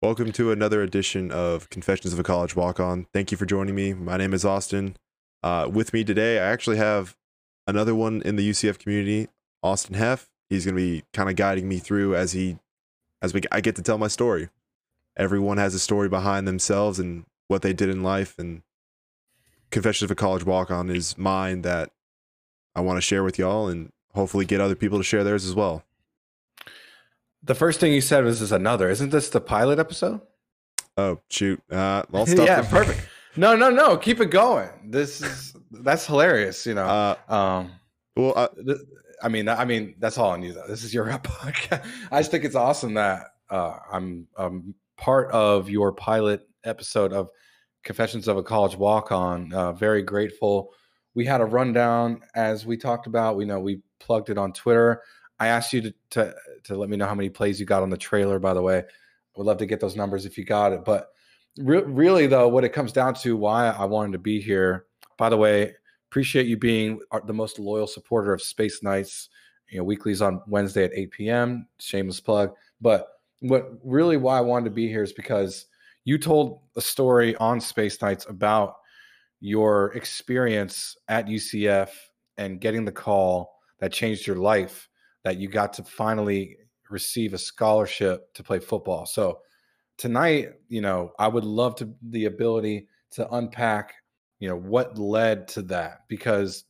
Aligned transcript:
Welcome 0.00 0.30
to 0.34 0.52
another 0.52 0.80
edition 0.80 1.32
of 1.32 1.68
Confessions 1.70 2.12
of 2.12 2.20
a 2.20 2.22
College 2.22 2.54
Walk 2.54 2.78
On. 2.78 3.08
Thank 3.12 3.32
you 3.32 3.36
for 3.36 3.46
joining 3.46 3.74
me. 3.74 3.94
My 3.94 4.16
name 4.16 4.32
is 4.32 4.44
Austin. 4.44 4.96
Uh, 5.42 5.68
with 5.72 5.92
me 5.92 6.04
today, 6.04 6.38
I 6.38 6.52
actually 6.52 6.76
have 6.76 7.16
another 7.66 7.96
one 7.96 8.22
in 8.22 8.36
the 8.36 8.48
UCF 8.48 8.78
community, 8.78 9.26
Austin 9.60 9.96
Heff. 9.96 10.28
He's 10.48 10.64
going 10.64 10.76
to 10.76 10.80
be 10.80 11.02
kind 11.12 11.28
of 11.28 11.34
guiding 11.34 11.68
me 11.68 11.78
through 11.80 12.14
as 12.14 12.30
he, 12.30 12.58
as 13.20 13.34
we, 13.34 13.40
I 13.50 13.60
get 13.60 13.74
to 13.74 13.82
tell 13.82 13.98
my 13.98 14.06
story. 14.06 14.50
Everyone 15.16 15.58
has 15.58 15.74
a 15.74 15.80
story 15.80 16.08
behind 16.08 16.46
themselves 16.46 17.00
and 17.00 17.24
what 17.48 17.62
they 17.62 17.72
did 17.72 17.88
in 17.88 18.04
life, 18.04 18.36
and 18.38 18.62
Confessions 19.72 20.04
of 20.04 20.12
a 20.12 20.14
College 20.14 20.44
Walk 20.44 20.70
On 20.70 20.90
is 20.90 21.18
mine 21.18 21.62
that 21.62 21.90
I 22.72 22.82
want 22.82 22.98
to 22.98 23.02
share 23.02 23.24
with 23.24 23.36
y'all 23.36 23.66
and 23.66 23.90
hopefully 24.14 24.44
get 24.44 24.60
other 24.60 24.76
people 24.76 24.98
to 24.98 25.04
share 25.04 25.24
theirs 25.24 25.44
as 25.44 25.56
well. 25.56 25.82
The 27.48 27.54
first 27.54 27.80
thing 27.80 27.94
you 27.94 28.02
said 28.02 28.24
was 28.24 28.40
this 28.40 28.50
another. 28.50 28.90
Isn't 28.90 29.08
this 29.08 29.30
the 29.30 29.40
pilot 29.40 29.78
episode? 29.78 30.20
Oh 30.98 31.18
shoot! 31.30 31.58
Uh, 31.72 32.02
I'll 32.12 32.26
stop. 32.26 32.46
yeah, 32.46 32.60
perfect. 32.60 33.08
No, 33.36 33.56
no, 33.56 33.70
no. 33.70 33.96
Keep 33.96 34.20
it 34.20 34.26
going. 34.26 34.68
This 34.84 35.22
is 35.22 35.54
that's 35.70 36.04
hilarious. 36.04 36.66
You 36.66 36.74
know. 36.74 36.84
Uh, 36.84 37.16
um, 37.32 37.72
well, 38.16 38.34
uh, 38.36 38.48
th- 38.48 38.78
I 39.22 39.28
mean, 39.30 39.48
I 39.48 39.64
mean, 39.64 39.94
that's 39.98 40.18
all 40.18 40.32
I 40.32 40.36
need. 40.36 40.56
Though. 40.56 40.66
This 40.68 40.84
is 40.84 40.92
your 40.92 41.06
podcast. 41.08 41.86
I 42.12 42.20
just 42.20 42.30
think 42.30 42.44
it's 42.44 42.54
awesome 42.54 42.92
that 42.94 43.28
uh, 43.48 43.78
I'm 43.90 44.28
um, 44.36 44.74
part 44.98 45.30
of 45.30 45.70
your 45.70 45.92
pilot 45.92 46.46
episode 46.64 47.14
of 47.14 47.30
Confessions 47.82 48.28
of 48.28 48.36
a 48.36 48.42
College 48.42 48.76
Walk 48.76 49.10
On. 49.10 49.50
Uh, 49.54 49.72
very 49.72 50.02
grateful. 50.02 50.74
We 51.14 51.24
had 51.24 51.40
a 51.40 51.46
rundown 51.46 52.20
as 52.34 52.66
we 52.66 52.76
talked 52.76 53.06
about. 53.06 53.36
We 53.36 53.46
know 53.46 53.58
we 53.58 53.80
plugged 54.00 54.28
it 54.28 54.36
on 54.36 54.52
Twitter. 54.52 55.02
I 55.40 55.48
asked 55.48 55.72
you 55.72 55.82
to, 55.82 55.94
to 56.10 56.34
to 56.64 56.76
let 56.76 56.88
me 56.88 56.96
know 56.96 57.06
how 57.06 57.14
many 57.14 57.28
plays 57.28 57.60
you 57.60 57.66
got 57.66 57.82
on 57.82 57.90
the 57.90 57.96
trailer. 57.96 58.38
By 58.38 58.54
the 58.54 58.62
way, 58.62 58.78
I 58.78 58.84
would 59.36 59.46
love 59.46 59.58
to 59.58 59.66
get 59.66 59.80
those 59.80 59.96
numbers 59.96 60.26
if 60.26 60.36
you 60.36 60.44
got 60.44 60.72
it. 60.72 60.84
But 60.84 61.08
re- 61.58 61.82
really, 61.84 62.26
though, 62.26 62.48
what 62.48 62.64
it 62.64 62.72
comes 62.72 62.92
down 62.92 63.14
to, 63.14 63.36
why 63.36 63.68
I 63.68 63.84
wanted 63.84 64.12
to 64.12 64.18
be 64.18 64.40
here. 64.40 64.86
By 65.16 65.28
the 65.28 65.36
way, 65.36 65.74
appreciate 66.10 66.46
you 66.46 66.56
being 66.56 67.00
the 67.26 67.34
most 67.34 67.58
loyal 67.58 67.86
supporter 67.86 68.32
of 68.32 68.42
Space 68.42 68.82
Nights. 68.82 69.28
You 69.68 69.78
know, 69.78 69.84
weeklies 69.84 70.22
on 70.22 70.40
Wednesday 70.46 70.84
at 70.84 70.92
8 70.94 71.10
p.m. 71.10 71.68
Shameless 71.78 72.20
plug. 72.20 72.54
But 72.80 73.08
what 73.40 73.70
really 73.84 74.16
why 74.16 74.38
I 74.38 74.40
wanted 74.40 74.64
to 74.64 74.70
be 74.70 74.88
here 74.88 75.02
is 75.02 75.12
because 75.12 75.66
you 76.04 76.16
told 76.16 76.60
a 76.76 76.80
story 76.80 77.36
on 77.36 77.60
Space 77.60 78.00
Nights 78.00 78.26
about 78.28 78.76
your 79.40 79.92
experience 79.92 80.96
at 81.08 81.26
UCF 81.26 81.90
and 82.38 82.60
getting 82.60 82.84
the 82.84 82.92
call 82.92 83.58
that 83.78 83.92
changed 83.92 84.26
your 84.26 84.36
life 84.36 84.88
that 85.24 85.38
you 85.38 85.48
got 85.48 85.72
to 85.74 85.82
finally 85.82 86.56
receive 86.90 87.34
a 87.34 87.38
scholarship 87.38 88.32
to 88.34 88.42
play 88.42 88.58
football. 88.58 89.06
So 89.06 89.40
tonight, 89.96 90.50
you 90.68 90.80
know, 90.80 91.12
I 91.18 91.28
would 91.28 91.44
love 91.44 91.74
to 91.76 91.92
the 92.02 92.26
ability 92.26 92.88
to 93.12 93.28
unpack, 93.34 93.94
you 94.38 94.48
know, 94.48 94.56
what 94.56 94.98
led 94.98 95.48
to 95.48 95.62
that 95.62 96.04
because 96.08 96.64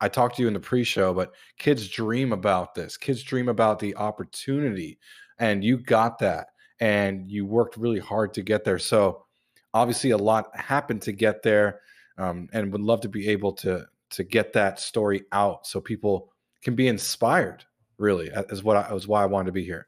I 0.00 0.08
talked 0.08 0.36
to 0.36 0.42
you 0.42 0.48
in 0.48 0.54
the 0.54 0.60
pre-show, 0.60 1.14
but 1.14 1.32
kids 1.58 1.88
dream 1.88 2.32
about 2.32 2.74
this. 2.74 2.96
Kids 2.96 3.22
dream 3.22 3.48
about 3.48 3.78
the 3.78 3.96
opportunity 3.96 4.98
and 5.38 5.64
you 5.64 5.78
got 5.78 6.18
that 6.18 6.48
and 6.80 7.30
you 7.30 7.46
worked 7.46 7.76
really 7.76 8.00
hard 8.00 8.34
to 8.34 8.42
get 8.42 8.64
there. 8.64 8.78
So 8.78 9.24
obviously 9.72 10.10
a 10.10 10.18
lot 10.18 10.54
happened 10.54 11.02
to 11.02 11.12
get 11.12 11.42
there 11.42 11.80
um, 12.18 12.48
and 12.52 12.72
would 12.72 12.80
love 12.80 13.00
to 13.02 13.08
be 13.08 13.28
able 13.28 13.52
to 13.52 13.86
to 14.10 14.22
get 14.22 14.52
that 14.52 14.78
story 14.78 15.24
out 15.32 15.66
so 15.66 15.80
people 15.80 16.32
can 16.62 16.76
be 16.76 16.86
inspired 16.86 17.64
really 17.98 18.30
is 18.50 18.62
what 18.62 18.76
I 18.76 18.92
was 18.92 19.06
why 19.06 19.22
I 19.22 19.26
wanted 19.26 19.46
to 19.46 19.52
be 19.52 19.64
here. 19.64 19.86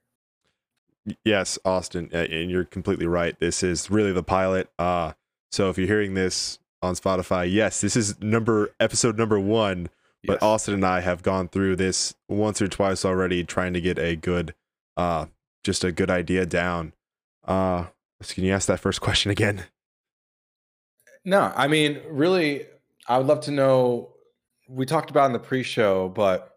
Yes, 1.25 1.59
Austin, 1.65 2.11
and 2.13 2.51
you're 2.51 2.65
completely 2.65 3.07
right. 3.07 3.39
This 3.39 3.63
is 3.63 3.91
really 3.91 4.13
the 4.13 4.25
pilot. 4.25 4.69
Uh, 4.79 5.13
so 5.53 5.71
if 5.71 5.79
you're 5.79 5.87
hearing 5.87 6.15
this 6.15 6.59
on 6.83 6.95
Spotify, 6.95 7.51
yes, 7.51 7.81
this 7.81 7.97
is 7.97 8.21
number 8.21 8.75
episode 8.81 9.17
number 9.17 9.39
one. 9.39 9.89
But 10.25 10.35
yes. 10.35 10.43
Austin 10.43 10.75
and 10.75 10.85
I 10.85 11.01
have 11.01 11.23
gone 11.23 11.47
through 11.47 11.77
this 11.77 12.15
once 12.29 12.61
or 12.61 12.67
twice 12.67 13.05
already, 13.05 13.45
trying 13.45 13.75
to 13.75 13.81
get 13.81 13.97
a 13.99 14.17
good, 14.17 14.55
uh, 14.97 15.27
just 15.63 15.85
a 15.85 15.93
good 15.93 16.11
idea 16.11 16.45
down. 16.45 16.95
Uh, 17.45 17.87
can 18.27 18.43
you 18.43 18.53
ask 18.53 18.67
that 18.67 18.81
first 18.81 19.01
question 19.01 19.31
again? 19.31 19.67
No, 21.25 21.53
I 21.55 21.69
mean, 21.69 22.01
really, 22.09 22.67
I 23.07 23.19
would 23.19 23.29
love 23.29 23.41
to 23.43 23.53
know. 23.53 24.15
We 24.69 24.85
talked 24.85 25.11
about 25.11 25.27
in 25.27 25.33
the 25.33 25.39
pre-show, 25.39 26.09
but 26.09 26.56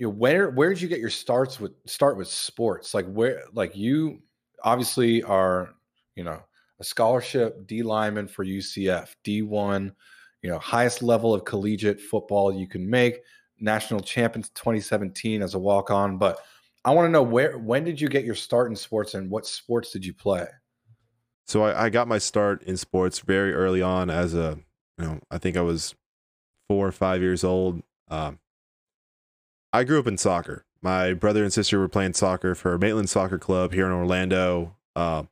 you 0.00 0.06
know, 0.06 0.12
where 0.12 0.48
where 0.50 0.70
did 0.70 0.80
you 0.80 0.88
get 0.88 0.98
your 0.98 1.10
starts 1.10 1.60
with 1.60 1.72
start 1.84 2.16
with 2.16 2.26
sports? 2.26 2.94
Like 2.94 3.04
where 3.06 3.42
like 3.52 3.76
you 3.76 4.22
obviously 4.64 5.22
are, 5.22 5.74
you 6.16 6.24
know, 6.24 6.40
a 6.80 6.84
scholarship 6.84 7.66
D 7.66 7.82
lineman 7.82 8.26
for 8.26 8.42
UCF, 8.42 9.14
D1, 9.26 9.92
you 10.40 10.48
know, 10.48 10.58
highest 10.58 11.02
level 11.02 11.34
of 11.34 11.44
collegiate 11.44 12.00
football 12.00 12.50
you 12.50 12.66
can 12.66 12.88
make, 12.88 13.20
national 13.60 14.00
champions 14.00 14.48
2017 14.54 15.42
as 15.42 15.52
a 15.52 15.58
walk 15.58 15.90
on. 15.90 16.16
But 16.16 16.38
I 16.82 16.92
want 16.92 17.06
to 17.06 17.10
know 17.10 17.22
where 17.22 17.58
when 17.58 17.84
did 17.84 18.00
you 18.00 18.08
get 18.08 18.24
your 18.24 18.34
start 18.34 18.70
in 18.70 18.76
sports 18.76 19.12
and 19.12 19.30
what 19.30 19.46
sports 19.46 19.90
did 19.90 20.06
you 20.06 20.14
play? 20.14 20.46
So 21.46 21.62
I, 21.62 21.84
I 21.84 21.90
got 21.90 22.08
my 22.08 22.16
start 22.16 22.62
in 22.62 22.78
sports 22.78 23.18
very 23.18 23.52
early 23.52 23.82
on 23.82 24.08
as 24.08 24.32
a, 24.32 24.58
you 24.96 25.04
know, 25.04 25.20
I 25.30 25.36
think 25.36 25.58
I 25.58 25.62
was 25.62 25.94
four 26.70 26.88
or 26.88 26.92
five 26.92 27.20
years 27.20 27.44
old. 27.44 27.82
Um, 28.08 28.38
I 29.72 29.84
grew 29.84 30.00
up 30.00 30.06
in 30.06 30.18
soccer. 30.18 30.64
My 30.82 31.12
brother 31.12 31.44
and 31.44 31.52
sister 31.52 31.78
were 31.78 31.88
playing 31.88 32.14
soccer 32.14 32.54
for 32.54 32.76
Maitland 32.78 33.10
Soccer 33.10 33.38
Club 33.38 33.72
here 33.72 33.86
in 33.86 33.92
Orlando, 33.92 34.76
uh, 34.96 35.24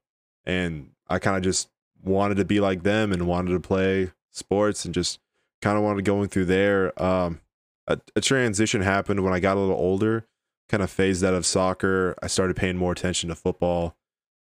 and 0.45 0.91
I 1.09 1.19
kind 1.19 1.37
of 1.37 1.43
just 1.43 1.69
wanted 2.05 2.37
to 2.37 2.45
be 2.45 2.61
like 2.61 2.83
them 2.83 3.13
and 3.13 3.27
wanted 3.27 3.53
to 3.53 3.61
play 3.61 4.13
sports 4.31 4.85
and 4.85 4.95
just 4.95 5.19
kind 5.63 5.77
of 5.77 5.83
wanted 5.83 6.05
going 6.05 6.29
through 6.29 6.45
there. 6.45 7.03
Um, 7.03 7.41
a, 7.87 7.99
a, 8.15 8.21
transition 8.21 8.83
happened 8.83 9.25
when 9.25 9.33
I 9.33 9.41
got 9.41 9.57
a 9.57 9.61
little 9.61 9.75
older, 9.75 10.27
kind 10.69 10.83
of 10.83 10.91
phased 10.91 11.25
out 11.25 11.35
of 11.35 11.47
soccer. 11.47 12.15
I 12.23 12.27
started 12.27 12.55
paying 12.57 12.77
more 12.77 12.93
attention 12.93 13.31
to 13.31 13.35
football, 13.35 13.97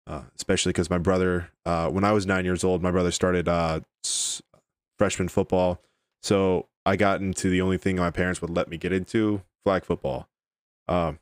uh, 0.07 0.21
especially 0.35 0.71
because 0.71 0.89
my 0.89 0.99
brother, 0.99 1.49
uh, 1.65 1.89
when 1.89 2.03
I 2.03 2.11
was 2.11 2.25
nine 2.25 2.45
years 2.45 2.63
old, 2.63 2.81
my 2.81 2.91
brother 2.91 3.11
started 3.11 3.47
uh, 3.47 3.81
freshman 4.97 5.27
football. 5.27 5.81
So 6.21 6.67
I 6.85 6.95
got 6.95 7.21
into 7.21 7.49
the 7.49 7.61
only 7.61 7.77
thing 7.77 7.97
my 7.97 8.11
parents 8.11 8.41
would 8.41 8.51
let 8.51 8.69
me 8.69 8.77
get 8.77 8.93
into, 8.93 9.41
flag 9.63 9.85
football. 9.85 10.27
Um, 10.87 11.19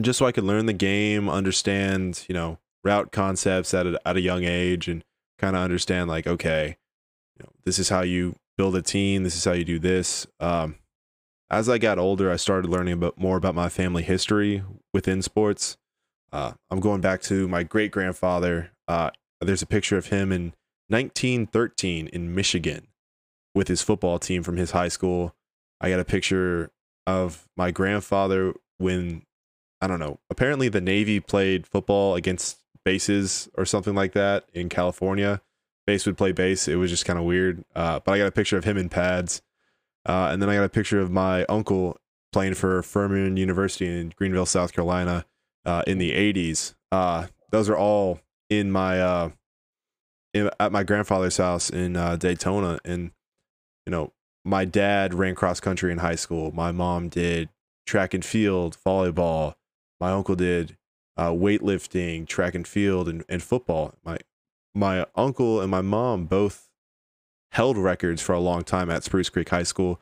just 0.00 0.18
so 0.18 0.26
I 0.26 0.32
could 0.32 0.44
learn 0.44 0.66
the 0.66 0.72
game, 0.72 1.28
understand, 1.28 2.24
you 2.28 2.34
know, 2.34 2.58
route 2.82 3.12
concepts 3.12 3.74
at 3.74 3.86
a, 3.86 4.00
at 4.06 4.16
a 4.16 4.20
young 4.20 4.44
age 4.44 4.88
and 4.88 5.04
kind 5.38 5.56
of 5.56 5.62
understand 5.62 6.08
like, 6.08 6.26
okay, 6.26 6.76
you 7.36 7.44
know, 7.44 7.50
this 7.64 7.78
is 7.78 7.88
how 7.88 8.02
you 8.02 8.36
build 8.56 8.76
a 8.76 8.82
team. 8.82 9.22
This 9.22 9.36
is 9.36 9.44
how 9.44 9.52
you 9.52 9.64
do 9.64 9.78
this. 9.78 10.26
Um, 10.38 10.76
as 11.50 11.68
I 11.68 11.78
got 11.78 11.98
older, 11.98 12.30
I 12.30 12.36
started 12.36 12.70
learning 12.70 12.94
about 12.94 13.18
more 13.18 13.36
about 13.36 13.54
my 13.54 13.68
family 13.68 14.02
history 14.02 14.62
within 14.94 15.20
sports. 15.20 15.76
Uh, 16.32 16.52
I'm 16.70 16.80
going 16.80 17.00
back 17.00 17.20
to 17.22 17.48
my 17.48 17.64
great 17.64 17.90
grandfather. 17.90 18.70
Uh, 18.86 19.10
there's 19.40 19.62
a 19.62 19.66
picture 19.66 19.98
of 19.98 20.06
him 20.06 20.30
in 20.30 20.52
1913 20.88 22.06
in 22.08 22.34
Michigan 22.34 22.86
with 23.54 23.68
his 23.68 23.82
football 23.82 24.18
team 24.18 24.42
from 24.42 24.56
his 24.56 24.70
high 24.72 24.88
school. 24.88 25.34
I 25.80 25.90
got 25.90 26.00
a 26.00 26.04
picture 26.04 26.70
of 27.06 27.48
my 27.56 27.70
grandfather 27.70 28.54
when 28.78 29.22
I 29.80 29.86
don't 29.86 29.98
know. 29.98 30.18
Apparently, 30.28 30.68
the 30.68 30.80
Navy 30.80 31.20
played 31.20 31.66
football 31.66 32.14
against 32.14 32.58
bases 32.84 33.48
or 33.56 33.64
something 33.64 33.94
like 33.94 34.12
that 34.12 34.44
in 34.52 34.68
California. 34.68 35.40
Base 35.86 36.06
would 36.06 36.18
play 36.18 36.32
base. 36.32 36.68
It 36.68 36.76
was 36.76 36.90
just 36.90 37.06
kind 37.06 37.18
of 37.18 37.24
weird. 37.24 37.64
Uh, 37.74 38.00
but 38.00 38.12
I 38.12 38.18
got 38.18 38.26
a 38.26 38.32
picture 38.32 38.58
of 38.58 38.64
him 38.64 38.76
in 38.76 38.88
pads, 38.88 39.42
uh, 40.06 40.28
and 40.30 40.40
then 40.40 40.48
I 40.48 40.54
got 40.54 40.64
a 40.64 40.68
picture 40.68 41.00
of 41.00 41.10
my 41.10 41.44
uncle 41.46 41.98
playing 42.32 42.54
for 42.54 42.82
Furman 42.82 43.36
University 43.36 43.86
in 43.86 44.12
Greenville, 44.16 44.46
South 44.46 44.72
Carolina, 44.72 45.24
uh, 45.64 45.82
in 45.86 45.98
the 45.98 46.12
'80s. 46.12 46.74
Uh, 46.92 47.26
those 47.50 47.68
are 47.68 47.76
all 47.76 48.20
in 48.50 48.70
my 48.70 49.00
uh, 49.00 49.30
in, 50.34 50.50
at 50.60 50.70
my 50.70 50.82
grandfather's 50.82 51.38
house 51.38 51.70
in 51.70 51.96
uh, 51.96 52.16
Daytona, 52.16 52.78
and 52.84 53.12
you 53.90 53.96
know 53.96 54.12
my 54.44 54.64
dad 54.64 55.14
ran 55.14 55.34
cross 55.34 55.58
country 55.58 55.90
in 55.90 55.98
high 55.98 56.14
school. 56.14 56.52
My 56.52 56.70
mom 56.70 57.08
did 57.08 57.48
track 57.86 58.14
and 58.14 58.24
field, 58.24 58.76
volleyball. 58.86 59.56
My 59.98 60.12
uncle 60.12 60.36
did 60.36 60.76
uh, 61.16 61.30
weightlifting, 61.30 62.28
track 62.28 62.54
and 62.54 62.66
field, 62.66 63.08
and, 63.08 63.24
and 63.28 63.42
football. 63.42 63.94
My 64.04 64.18
my 64.76 65.06
uncle 65.16 65.60
and 65.60 65.72
my 65.72 65.80
mom 65.80 66.26
both 66.26 66.68
held 67.50 67.76
records 67.76 68.22
for 68.22 68.32
a 68.32 68.38
long 68.38 68.62
time 68.62 68.90
at 68.90 69.02
Spruce 69.02 69.28
Creek 69.28 69.48
High 69.48 69.64
School. 69.64 70.00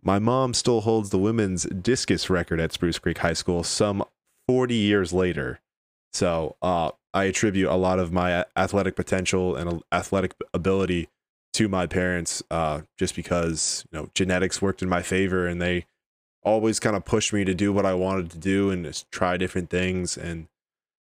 My 0.00 0.20
mom 0.20 0.54
still 0.54 0.82
holds 0.82 1.10
the 1.10 1.18
women's 1.18 1.64
discus 1.64 2.30
record 2.30 2.60
at 2.60 2.72
Spruce 2.72 3.00
Creek 3.00 3.18
High 3.18 3.32
School 3.32 3.64
some 3.64 4.04
40 4.46 4.76
years 4.76 5.12
later. 5.12 5.58
So 6.12 6.54
uh, 6.62 6.92
I 7.12 7.24
attribute 7.24 7.68
a 7.68 7.74
lot 7.74 7.98
of 7.98 8.12
my 8.12 8.44
athletic 8.54 8.94
potential 8.94 9.56
and 9.56 9.82
athletic 9.90 10.36
ability 10.52 11.08
to 11.54 11.68
my 11.68 11.86
parents 11.86 12.42
uh, 12.50 12.82
just 12.98 13.16
because 13.16 13.84
you 13.90 13.98
know 13.98 14.10
genetics 14.14 14.60
worked 14.60 14.82
in 14.82 14.88
my 14.88 15.02
favor 15.02 15.46
and 15.46 15.60
they 15.60 15.86
always 16.42 16.78
kind 16.78 16.94
of 16.94 17.04
pushed 17.04 17.32
me 17.32 17.44
to 17.44 17.54
do 17.54 17.72
what 17.72 17.86
I 17.86 17.94
wanted 17.94 18.30
to 18.30 18.38
do 18.38 18.70
and 18.70 18.84
just 18.84 19.10
try 19.10 19.36
different 19.36 19.70
things 19.70 20.16
and 20.16 20.46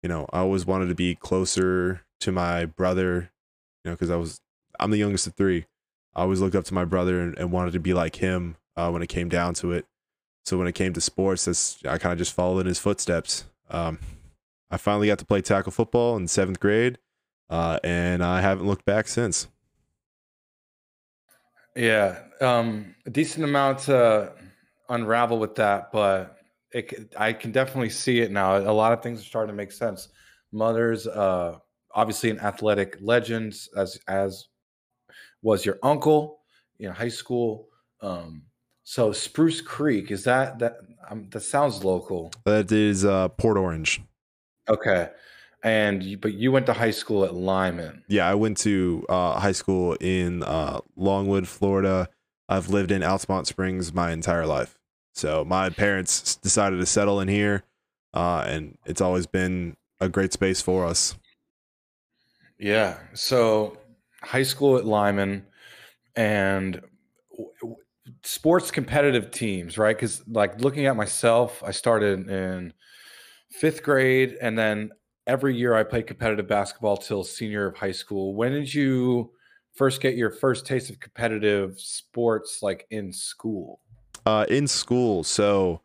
you 0.05 0.09
know, 0.09 0.27
I 0.31 0.41
always 0.41 0.67
wanted 0.67 0.89
to 0.89 0.93
be 0.93 1.15
closer 1.15 2.05
to 2.19 2.31
my 2.31 2.65
brother, 2.65 3.31
you 3.83 3.89
know, 3.89 3.95
because 3.95 4.11
I 4.11 4.17
was 4.17 4.39
I'm 4.79 4.91
the 4.91 4.97
youngest 4.97 5.25
of 5.25 5.33
three. 5.33 5.65
I 6.13 6.21
always 6.21 6.41
looked 6.41 6.55
up 6.55 6.65
to 6.65 6.75
my 6.75 6.85
brother 6.85 7.21
and, 7.21 7.35
and 7.39 7.51
wanted 7.51 7.73
to 7.73 7.79
be 7.79 7.95
like 7.95 8.17
him 8.17 8.55
uh, 8.77 8.91
when 8.91 9.01
it 9.01 9.07
came 9.07 9.29
down 9.29 9.55
to 9.55 9.71
it. 9.71 9.87
So 10.45 10.59
when 10.59 10.67
it 10.67 10.75
came 10.75 10.93
to 10.93 11.01
sports, 11.01 11.45
that's 11.45 11.79
I 11.87 11.97
kind 11.97 12.13
of 12.13 12.19
just 12.19 12.33
followed 12.33 12.59
in 12.59 12.67
his 12.67 12.77
footsteps. 12.77 13.45
Um, 13.67 13.97
I 14.69 14.77
finally 14.77 15.07
got 15.07 15.17
to 15.17 15.25
play 15.25 15.41
tackle 15.41 15.71
football 15.71 16.15
in 16.17 16.27
seventh 16.27 16.59
grade, 16.59 16.99
uh, 17.49 17.79
and 17.83 18.23
I 18.23 18.41
haven't 18.41 18.67
looked 18.67 18.85
back 18.85 19.07
since. 19.07 19.47
Yeah, 21.75 22.19
um, 22.41 22.95
a 23.05 23.09
decent 23.09 23.43
amount 23.43 23.79
to 23.79 24.33
unravel 24.89 25.39
with 25.39 25.55
that, 25.55 25.91
but 25.91 26.37
it, 26.71 27.13
I 27.17 27.33
can 27.33 27.51
definitely 27.51 27.89
see 27.89 28.19
it 28.19 28.31
now. 28.31 28.57
A 28.57 28.71
lot 28.71 28.93
of 28.93 29.01
things 29.01 29.21
are 29.21 29.25
starting 29.25 29.53
to 29.53 29.57
make 29.57 29.71
sense. 29.71 30.09
Mother's 30.51 31.05
uh, 31.07 31.57
obviously 31.93 32.29
an 32.29 32.39
athletic 32.39 32.97
legend, 33.01 33.55
as 33.75 33.99
as 34.07 34.47
was 35.41 35.65
your 35.65 35.77
uncle, 35.83 36.39
you 36.77 36.87
know, 36.87 36.93
high 36.93 37.09
school. 37.09 37.67
Um, 38.01 38.43
so 38.83 39.11
Spruce 39.11 39.61
Creek 39.61 40.11
is 40.11 40.23
that 40.23 40.59
that 40.59 40.77
um, 41.09 41.29
that 41.31 41.41
sounds 41.41 41.83
local. 41.83 42.31
That 42.45 42.71
is 42.71 43.03
uh, 43.03 43.29
Port 43.29 43.57
Orange. 43.57 44.01
Okay, 44.69 45.09
and 45.65 46.03
you, 46.03 46.15
but 46.15 46.35
you 46.35 46.51
went 46.51 46.67
to 46.67 46.73
high 46.73 46.91
school 46.91 47.25
at 47.25 47.33
Lyman. 47.33 48.03
Yeah, 48.07 48.29
I 48.29 48.35
went 48.35 48.57
to 48.59 49.03
uh, 49.09 49.39
high 49.39 49.51
school 49.51 49.97
in 49.99 50.43
uh, 50.43 50.79
Longwood, 50.95 51.47
Florida. 51.47 52.07
I've 52.47 52.69
lived 52.69 52.91
in 52.91 53.01
Altamonte 53.01 53.47
Springs 53.47 53.91
my 53.91 54.11
entire 54.11 54.45
life. 54.45 54.77
So 55.15 55.43
my 55.43 55.71
parents 55.71 56.35
decided 56.35 56.77
to 56.77 56.85
settle 56.85 57.19
in 57.19 57.27
here, 57.27 57.63
uh, 58.13 58.45
and 58.47 58.77
it's 58.85 59.01
always 59.01 59.25
been 59.25 59.75
a 59.99 60.07
great 60.07 60.33
space 60.33 60.61
for 60.61 60.85
us. 60.85 61.17
Yeah. 62.59 62.99
So 63.15 63.79
high 64.21 64.43
school 64.43 64.77
at 64.77 64.85
Lyman, 64.85 65.47
and 66.15 66.79
sports 68.21 68.69
competitive 68.69 69.31
teams, 69.31 69.79
right? 69.79 69.95
Because 69.95 70.21
like 70.27 70.61
looking 70.61 70.85
at 70.85 70.95
myself, 70.95 71.63
I 71.65 71.71
started 71.71 72.29
in 72.29 72.71
fifth 73.49 73.81
grade, 73.81 74.37
and 74.39 74.59
then 74.59 74.91
every 75.27 75.55
year 75.55 75.73
I 75.75 75.83
played 75.83 76.07
competitive 76.07 76.47
basketball 76.47 76.97
till 76.97 77.23
senior 77.23 77.67
of 77.67 77.77
high 77.77 77.91
school. 77.91 78.35
When 78.35 78.51
did 78.51 78.73
you 78.73 79.31
first 79.73 80.01
get 80.01 80.15
your 80.15 80.31
first 80.31 80.65
taste 80.65 80.89
of 80.89 80.99
competitive 80.99 81.79
sports, 81.79 82.59
like 82.61 82.85
in 82.89 83.11
school? 83.11 83.81
Uh, 84.25 84.45
in 84.49 84.67
school, 84.67 85.23
so 85.23 85.81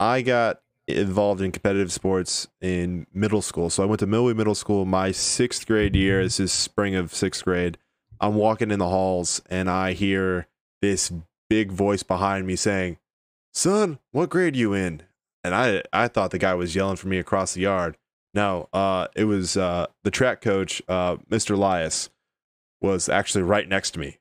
I 0.00 0.22
got 0.22 0.60
involved 0.88 1.40
in 1.40 1.52
competitive 1.52 1.92
sports 1.92 2.48
in 2.60 3.06
middle 3.12 3.42
school. 3.42 3.70
So 3.70 3.82
I 3.82 3.86
went 3.86 4.00
to 4.00 4.06
Milwee 4.06 4.36
Middle 4.36 4.54
School 4.54 4.84
my 4.84 5.12
sixth 5.12 5.66
grade 5.66 5.96
year. 5.96 6.22
This 6.22 6.40
is 6.40 6.52
spring 6.52 6.94
of 6.94 7.14
sixth 7.14 7.44
grade. 7.44 7.76
I'm 8.20 8.34
walking 8.34 8.70
in 8.70 8.78
the 8.78 8.88
halls 8.88 9.42
and 9.50 9.68
I 9.68 9.92
hear 9.92 10.48
this 10.80 11.12
big 11.50 11.70
voice 11.70 12.02
behind 12.02 12.46
me 12.46 12.56
saying, 12.56 12.98
"Son, 13.52 13.98
what 14.12 14.30
grade 14.30 14.56
you 14.56 14.72
in?" 14.72 15.02
And 15.44 15.54
I 15.54 15.82
I 15.92 16.08
thought 16.08 16.30
the 16.30 16.38
guy 16.38 16.54
was 16.54 16.74
yelling 16.74 16.96
for 16.96 17.08
me 17.08 17.18
across 17.18 17.54
the 17.54 17.62
yard. 17.62 17.96
No, 18.36 18.68
uh, 18.74 19.08
it 19.16 19.24
was 19.24 19.56
uh, 19.56 19.86
the 20.04 20.10
track 20.10 20.42
coach, 20.42 20.82
uh, 20.88 21.16
Mr. 21.30 21.56
Lias, 21.56 22.10
was 22.82 23.08
actually 23.08 23.42
right 23.42 23.66
next 23.66 23.92
to 23.92 23.98
me. 23.98 24.18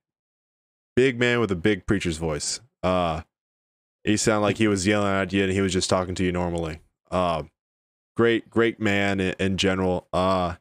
Big 0.96 1.20
man 1.20 1.42
with 1.42 1.52
a 1.52 1.56
big 1.56 1.86
preacher's 1.86 2.16
voice. 2.16 2.62
Uh, 2.82 3.24
he 4.06 4.16
sounded 4.16 4.44
like 4.44 4.58
he 4.58 4.70
was 4.70 4.88
yelling 4.88 5.12
at 5.12 5.34
you, 5.34 5.44
and 5.44 5.52
he 5.52 5.60
was 5.60 5.74
just 5.74 5.90
talking 5.90 6.16
to 6.16 6.24
you 6.24 6.32
normally. 6.32 6.80
Uh, 7.12 7.44
great, 8.16 8.50
great 8.50 8.80
man 8.80 9.20
in, 9.20 9.36
in 9.38 9.58
general. 9.58 10.08
Uh, 10.14 10.56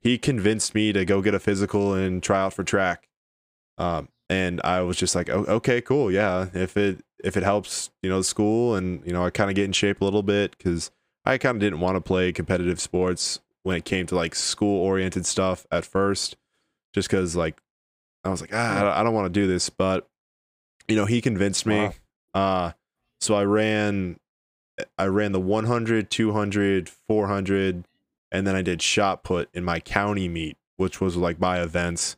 he 0.00 0.18
convinced 0.18 0.74
me 0.74 0.92
to 0.92 1.04
go 1.04 1.22
get 1.22 1.34
a 1.34 1.38
physical 1.38 1.94
and 1.94 2.20
try 2.20 2.40
out 2.40 2.52
for 2.52 2.64
track. 2.64 3.08
Um, 3.78 4.08
and 4.28 4.60
I 4.64 4.80
was 4.80 4.96
just 4.96 5.14
like, 5.14 5.30
oh, 5.30 5.44
okay, 5.44 5.80
cool, 5.80 6.10
yeah. 6.10 6.48
If 6.52 6.76
it 6.76 7.04
if 7.22 7.36
it 7.36 7.44
helps, 7.44 7.90
you 8.02 8.10
know, 8.10 8.22
school 8.22 8.74
and 8.74 9.06
you 9.06 9.12
know, 9.12 9.24
I 9.24 9.30
kind 9.30 9.50
of 9.50 9.54
get 9.54 9.66
in 9.66 9.72
shape 9.72 10.00
a 10.00 10.04
little 10.04 10.24
bit 10.24 10.58
because 10.58 10.90
I 11.28 11.36
kind 11.38 11.56
of 11.56 11.60
didn't 11.60 11.80
want 11.80 11.96
to 11.96 12.00
play 12.00 12.32
competitive 12.32 12.80
sports 12.80 13.40
when 13.62 13.76
it 13.76 13.84
came 13.84 14.06
to 14.06 14.14
like 14.14 14.34
school 14.34 14.80
oriented 14.80 15.26
stuff 15.26 15.66
at 15.70 15.84
first, 15.84 16.36
just 16.94 17.08
because 17.08 17.36
like 17.36 17.60
I 18.24 18.30
was 18.30 18.40
like, 18.40 18.50
ah, 18.54 18.98
I 18.98 19.02
don't 19.02 19.12
want 19.12 19.26
to 19.26 19.40
do 19.40 19.46
this, 19.46 19.68
but 19.68 20.08
you 20.88 20.96
know, 20.96 21.04
he 21.04 21.20
convinced 21.20 21.66
me. 21.66 21.90
Wow. 22.34 22.40
Uh, 22.40 22.72
so 23.20 23.34
I 23.34 23.44
ran, 23.44 24.18
I 24.96 25.06
ran 25.06 25.32
the 25.32 25.40
100, 25.40 26.10
200, 26.10 26.88
400, 26.88 27.84
and 28.32 28.46
then 28.46 28.56
I 28.56 28.62
did 28.62 28.80
shot 28.80 29.22
put 29.22 29.50
in 29.52 29.64
my 29.64 29.80
county 29.80 30.28
meet, 30.28 30.56
which 30.76 30.98
was 30.98 31.16
like 31.16 31.38
my 31.38 31.60
events. 31.60 32.16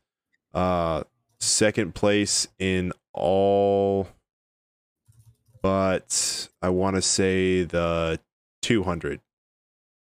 Uh, 0.54 1.02
second 1.40 1.94
place 1.94 2.46
in 2.58 2.92
all 3.12 4.08
but 5.62 6.48
I 6.62 6.70
want 6.70 6.96
to 6.96 7.02
say 7.02 7.64
the 7.64 8.18
200. 8.62 9.20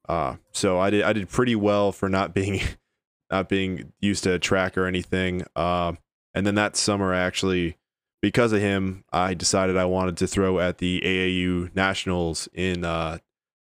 Uh, 0.08 0.36
so 0.52 0.78
I 0.78 0.90
did 0.90 1.02
I 1.02 1.12
did 1.12 1.28
pretty 1.28 1.56
well 1.56 1.92
for 1.92 2.08
not 2.08 2.34
being 2.34 2.60
not 3.30 3.48
being 3.48 3.92
used 4.00 4.24
to 4.24 4.34
a 4.34 4.38
track 4.38 4.76
or 4.76 4.86
anything. 4.86 5.44
Uh, 5.56 5.94
and 6.34 6.46
then 6.46 6.54
that 6.54 6.76
summer, 6.76 7.12
actually, 7.12 7.76
because 8.20 8.52
of 8.52 8.60
him, 8.60 9.04
I 9.12 9.34
decided 9.34 9.76
I 9.76 9.84
wanted 9.84 10.16
to 10.18 10.26
throw 10.26 10.58
at 10.60 10.78
the 10.78 11.00
AAU 11.04 11.74
Nationals 11.74 12.48
in 12.54 12.84
uh, 12.84 13.18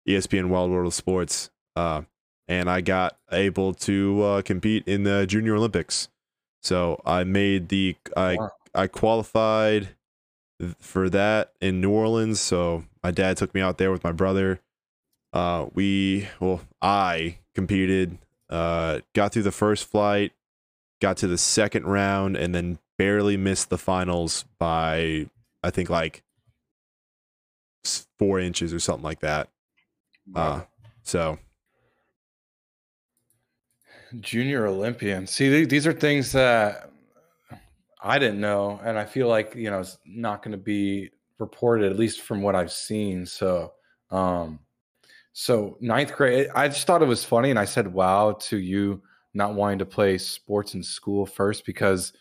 ESPN 0.07 0.47
Wide 0.47 0.69
World 0.69 0.87
of 0.87 0.93
Sports. 0.93 1.49
Uh, 1.75 2.03
and 2.47 2.69
I 2.69 2.81
got 2.81 3.17
able 3.31 3.73
to 3.75 4.21
uh, 4.21 4.41
compete 4.41 4.87
in 4.87 5.03
the 5.03 5.25
Junior 5.25 5.55
Olympics. 5.55 6.09
So 6.61 7.01
I 7.05 7.23
made 7.23 7.69
the 7.69 7.95
I 8.15 8.35
wow. 8.35 8.51
I 8.75 8.87
qualified 8.87 9.89
for 10.79 11.09
that 11.09 11.53
in 11.61 11.81
New 11.81 11.91
Orleans. 11.91 12.39
So 12.39 12.85
my 13.03 13.11
dad 13.11 13.37
took 13.37 13.53
me 13.53 13.61
out 13.61 13.77
there 13.77 13.91
with 13.91 14.03
my 14.03 14.11
brother. 14.11 14.61
Uh, 15.33 15.67
we 15.73 16.27
well, 16.39 16.61
I 16.81 17.39
competed, 17.55 18.17
uh, 18.49 18.99
got 19.13 19.33
through 19.33 19.43
the 19.43 19.51
first 19.51 19.85
flight, 19.85 20.31
got 21.01 21.17
to 21.17 21.27
the 21.27 21.37
second 21.37 21.85
round, 21.85 22.37
and 22.37 22.53
then 22.53 22.77
barely 22.97 23.35
missed 23.35 23.69
the 23.69 23.77
finals 23.77 24.45
by 24.59 25.27
I 25.63 25.71
think 25.71 25.89
like 25.89 26.23
four 28.19 28.39
inches 28.39 28.73
or 28.73 28.79
something 28.79 29.03
like 29.03 29.21
that. 29.21 29.49
Uh, 30.35 30.61
so 31.01 31.39
junior 34.19 34.67
Olympian. 34.67 35.27
See, 35.27 35.65
these 35.65 35.87
are 35.87 35.93
things 35.93 36.31
that 36.33 36.89
I 38.01 38.19
didn't 38.19 38.39
know, 38.39 38.79
and 38.83 38.97
I 38.97 39.05
feel 39.05 39.27
like 39.27 39.55
you 39.55 39.69
know 39.69 39.79
it's 39.79 39.97
not 40.05 40.43
going 40.43 40.51
to 40.51 40.57
be 40.57 41.09
reported 41.39 41.91
at 41.91 41.97
least 41.97 42.21
from 42.21 42.41
what 42.41 42.55
I've 42.55 42.71
seen. 42.71 43.25
So, 43.25 43.73
um, 44.11 44.59
so 45.33 45.77
ninth 45.81 46.15
grade, 46.15 46.49
I 46.55 46.67
just 46.67 46.85
thought 46.85 47.01
it 47.01 47.07
was 47.07 47.25
funny, 47.25 47.49
and 47.49 47.59
I 47.59 47.65
said 47.65 47.91
"wow" 47.91 48.33
to 48.41 48.57
you 48.57 49.01
not 49.33 49.55
wanting 49.55 49.79
to 49.79 49.85
play 49.85 50.17
sports 50.19 50.75
in 50.75 50.83
school 50.83 51.25
first 51.25 51.65
because 51.65 52.13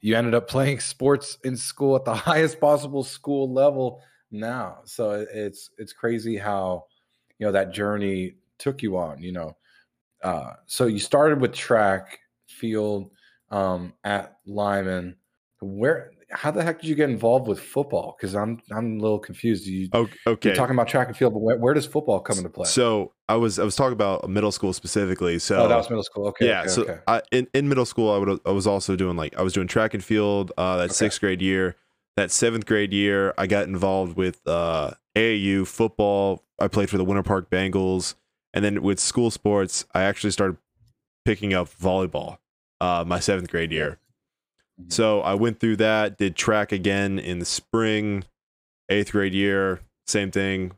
you 0.00 0.14
ended 0.16 0.34
up 0.34 0.48
playing 0.48 0.80
sports 0.80 1.38
in 1.44 1.56
school 1.56 1.96
at 1.96 2.04
the 2.04 2.14
highest 2.14 2.60
possible 2.60 3.02
school 3.02 3.52
level 3.52 4.02
now. 4.30 4.78
So 4.84 5.26
it's 5.32 5.70
it's 5.78 5.92
crazy 5.94 6.36
how 6.36 6.84
you 7.38 7.46
know 7.46 7.52
that 7.52 7.72
journey 7.72 8.34
took 8.58 8.82
you 8.82 8.98
on. 8.98 9.22
You 9.22 9.32
know, 9.32 9.56
uh, 10.22 10.54
so 10.66 10.86
you 10.86 10.98
started 10.98 11.40
with 11.40 11.54
track, 11.54 12.18
field, 12.48 13.10
um, 13.50 13.94
at 14.04 14.36
Lyman. 14.46 15.16
Where? 15.60 16.12
How 16.36 16.50
the 16.50 16.62
heck 16.62 16.80
did 16.80 16.88
you 16.88 16.94
get 16.94 17.08
involved 17.08 17.48
with 17.48 17.58
football? 17.58 18.16
Because 18.16 18.34
I'm 18.34 18.60
I'm 18.70 18.98
a 18.98 19.02
little 19.02 19.18
confused. 19.18 19.66
You 19.66 19.88
okay? 19.94 20.48
You're 20.48 20.54
talking 20.54 20.74
about 20.74 20.86
track 20.86 21.08
and 21.08 21.16
field, 21.16 21.32
but 21.32 21.40
where, 21.40 21.56
where, 21.56 21.74
does 21.74 21.86
football 21.86 22.20
come 22.20 22.36
into 22.36 22.50
play? 22.50 22.66
So 22.66 23.12
I 23.28 23.36
was 23.36 23.58
I 23.58 23.64
was 23.64 23.74
talking 23.74 23.94
about 23.94 24.28
middle 24.28 24.52
school 24.52 24.72
specifically. 24.72 25.38
So 25.38 25.64
oh, 25.64 25.68
that 25.68 25.76
was 25.76 25.88
middle 25.88 26.02
school. 26.02 26.28
Okay. 26.28 26.46
Yeah. 26.46 26.60
Okay, 26.60 26.68
so 26.68 26.82
okay. 26.82 26.98
I, 27.06 27.22
in 27.32 27.48
in 27.54 27.68
middle 27.68 27.86
school, 27.86 28.12
I 28.12 28.18
would 28.18 28.40
I 28.44 28.50
was 28.50 28.66
also 28.66 28.96
doing 28.96 29.16
like 29.16 29.36
I 29.38 29.42
was 29.42 29.54
doing 29.54 29.66
track 29.66 29.94
and 29.94 30.04
field. 30.04 30.52
Uh, 30.58 30.76
that 30.76 30.84
okay. 30.84 30.92
sixth 30.92 31.20
grade 31.20 31.40
year, 31.40 31.76
that 32.16 32.30
seventh 32.30 32.66
grade 32.66 32.92
year, 32.92 33.32
I 33.38 33.46
got 33.46 33.66
involved 33.66 34.16
with 34.16 34.46
uh 34.46 34.90
AAU 35.16 35.66
football. 35.66 36.44
I 36.58 36.68
played 36.68 36.90
for 36.90 36.98
the 36.98 37.04
Winter 37.04 37.22
Park 37.22 37.50
Bengals, 37.50 38.14
and 38.52 38.64
then 38.64 38.82
with 38.82 39.00
school 39.00 39.30
sports, 39.30 39.86
I 39.94 40.02
actually 40.02 40.32
started 40.32 40.58
picking 41.24 41.54
up 41.54 41.68
volleyball 41.68 42.38
uh, 42.80 43.04
my 43.06 43.20
seventh 43.20 43.50
grade 43.50 43.72
year. 43.72 43.98
Mm-hmm. 44.80 44.90
So 44.90 45.20
I 45.20 45.34
went 45.34 45.60
through 45.60 45.76
that, 45.76 46.18
did 46.18 46.36
track 46.36 46.72
again 46.72 47.18
in 47.18 47.38
the 47.38 47.44
spring, 47.44 48.24
eighth 48.88 49.12
grade 49.12 49.34
year, 49.34 49.80
same 50.06 50.30
thing. 50.30 50.72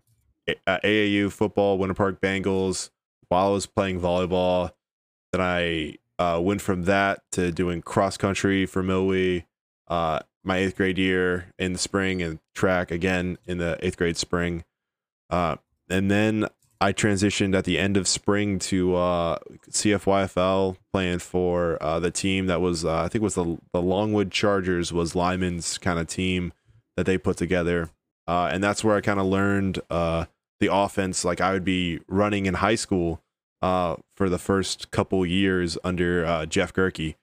A- 0.48 0.80
AAU 0.82 1.30
football, 1.30 1.78
Winter 1.78 1.94
Park 1.94 2.20
Bengals, 2.20 2.90
while 3.28 3.48
I 3.48 3.52
was 3.52 3.66
playing 3.66 4.00
volleyball. 4.00 4.72
Then 5.32 5.42
I 5.42 5.96
uh, 6.18 6.40
went 6.42 6.62
from 6.62 6.84
that 6.84 7.22
to 7.32 7.52
doing 7.52 7.82
cross 7.82 8.16
country 8.16 8.64
for 8.64 8.82
Milwee 8.82 9.44
uh, 9.88 10.20
my 10.44 10.58
eighth 10.58 10.76
grade 10.76 10.98
year 10.98 11.52
in 11.58 11.72
the 11.72 11.78
spring 11.78 12.22
and 12.22 12.38
track 12.54 12.90
again 12.90 13.38
in 13.46 13.58
the 13.58 13.78
eighth 13.80 13.96
grade 13.96 14.16
spring. 14.16 14.64
Uh, 15.30 15.56
and 15.90 16.10
then 16.10 16.46
I 16.80 16.92
transitioned 16.92 17.56
at 17.56 17.64
the 17.64 17.76
end 17.76 17.96
of 17.96 18.06
spring 18.06 18.58
to 18.60 18.94
uh, 18.94 19.38
CFYFL, 19.70 20.76
playing 20.92 21.18
for 21.18 21.82
uh, 21.82 21.98
the 21.98 22.12
team 22.12 22.46
that 22.46 22.60
was 22.60 22.84
uh, 22.84 23.02
I 23.02 23.08
think 23.08 23.22
was 23.22 23.34
the 23.34 23.58
the 23.72 23.82
Longwood 23.82 24.30
Chargers 24.30 24.92
was 24.92 25.16
Lyman's 25.16 25.76
kind 25.78 25.98
of 25.98 26.06
team 26.06 26.52
that 26.96 27.04
they 27.04 27.18
put 27.18 27.36
together, 27.36 27.90
uh, 28.28 28.48
and 28.52 28.62
that's 28.62 28.84
where 28.84 28.96
I 28.96 29.00
kind 29.00 29.18
of 29.18 29.26
learned 29.26 29.80
uh, 29.90 30.26
the 30.60 30.72
offense. 30.72 31.24
Like 31.24 31.40
I 31.40 31.52
would 31.52 31.64
be 31.64 32.00
running 32.06 32.46
in 32.46 32.54
high 32.54 32.76
school 32.76 33.22
uh, 33.60 33.96
for 34.16 34.28
the 34.28 34.38
first 34.38 34.92
couple 34.92 35.26
years 35.26 35.78
under 35.82 36.46
Jeff 36.46 36.72
Gerke, 36.72 37.16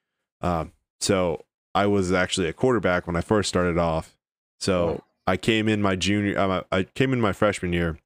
so 1.00 1.46
I 1.74 1.88
was 1.88 2.12
actually 2.12 2.50
a 2.50 2.54
quarterback 2.54 3.08
when 3.08 3.16
I 3.16 3.22
first 3.22 3.48
started 3.48 3.78
off. 3.78 4.18
So 4.60 5.02
I 5.26 5.38
came 5.38 5.70
in 5.70 5.82
my 5.82 5.96
junior, 5.96 6.64
I 6.74 6.84
came 6.84 7.14
in 7.14 7.22
my 7.22 7.32
freshman 7.32 7.72
year. 7.72 8.00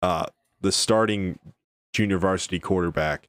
Uh, 0.00 0.26
the 0.64 0.72
starting 0.72 1.38
junior 1.92 2.18
varsity 2.18 2.58
quarterback. 2.58 3.28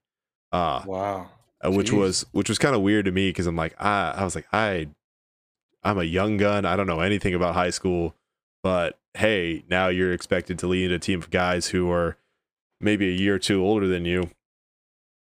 Uh, 0.52 0.82
wow. 0.86 1.30
Uh, 1.64 1.72
which 1.72 1.92
was 1.92 2.26
which 2.32 2.50
was 2.50 2.58
kind 2.58 2.76
of 2.76 2.82
weird 2.82 3.06
to 3.06 3.12
me 3.12 3.30
because 3.30 3.46
I'm 3.46 3.56
like 3.56 3.76
I 3.80 4.12
I 4.18 4.24
was 4.24 4.36
like 4.36 4.48
I 4.52 4.88
I'm 5.84 6.00
a 6.00 6.04
young 6.04 6.38
gun. 6.38 6.66
I 6.66 6.76
don't 6.76 6.88
know 6.88 7.02
anything 7.02 7.34
about 7.34 7.54
high 7.54 7.70
school, 7.70 8.16
but 8.64 8.98
hey, 9.14 9.64
now 9.70 9.90
you're 9.90 10.14
expected 10.14 10.58
to 10.60 10.68
lead 10.68 10.92
a 10.92 11.00
team 11.00 11.20
of 11.20 11.30
guys 11.30 11.68
who 11.68 11.92
are 11.92 12.18
maybe 12.80 13.08
a 13.10 13.14
year 13.14 13.36
or 13.36 13.40
two 13.40 13.64
older 13.64 13.88
than 13.88 14.06
you, 14.06 14.30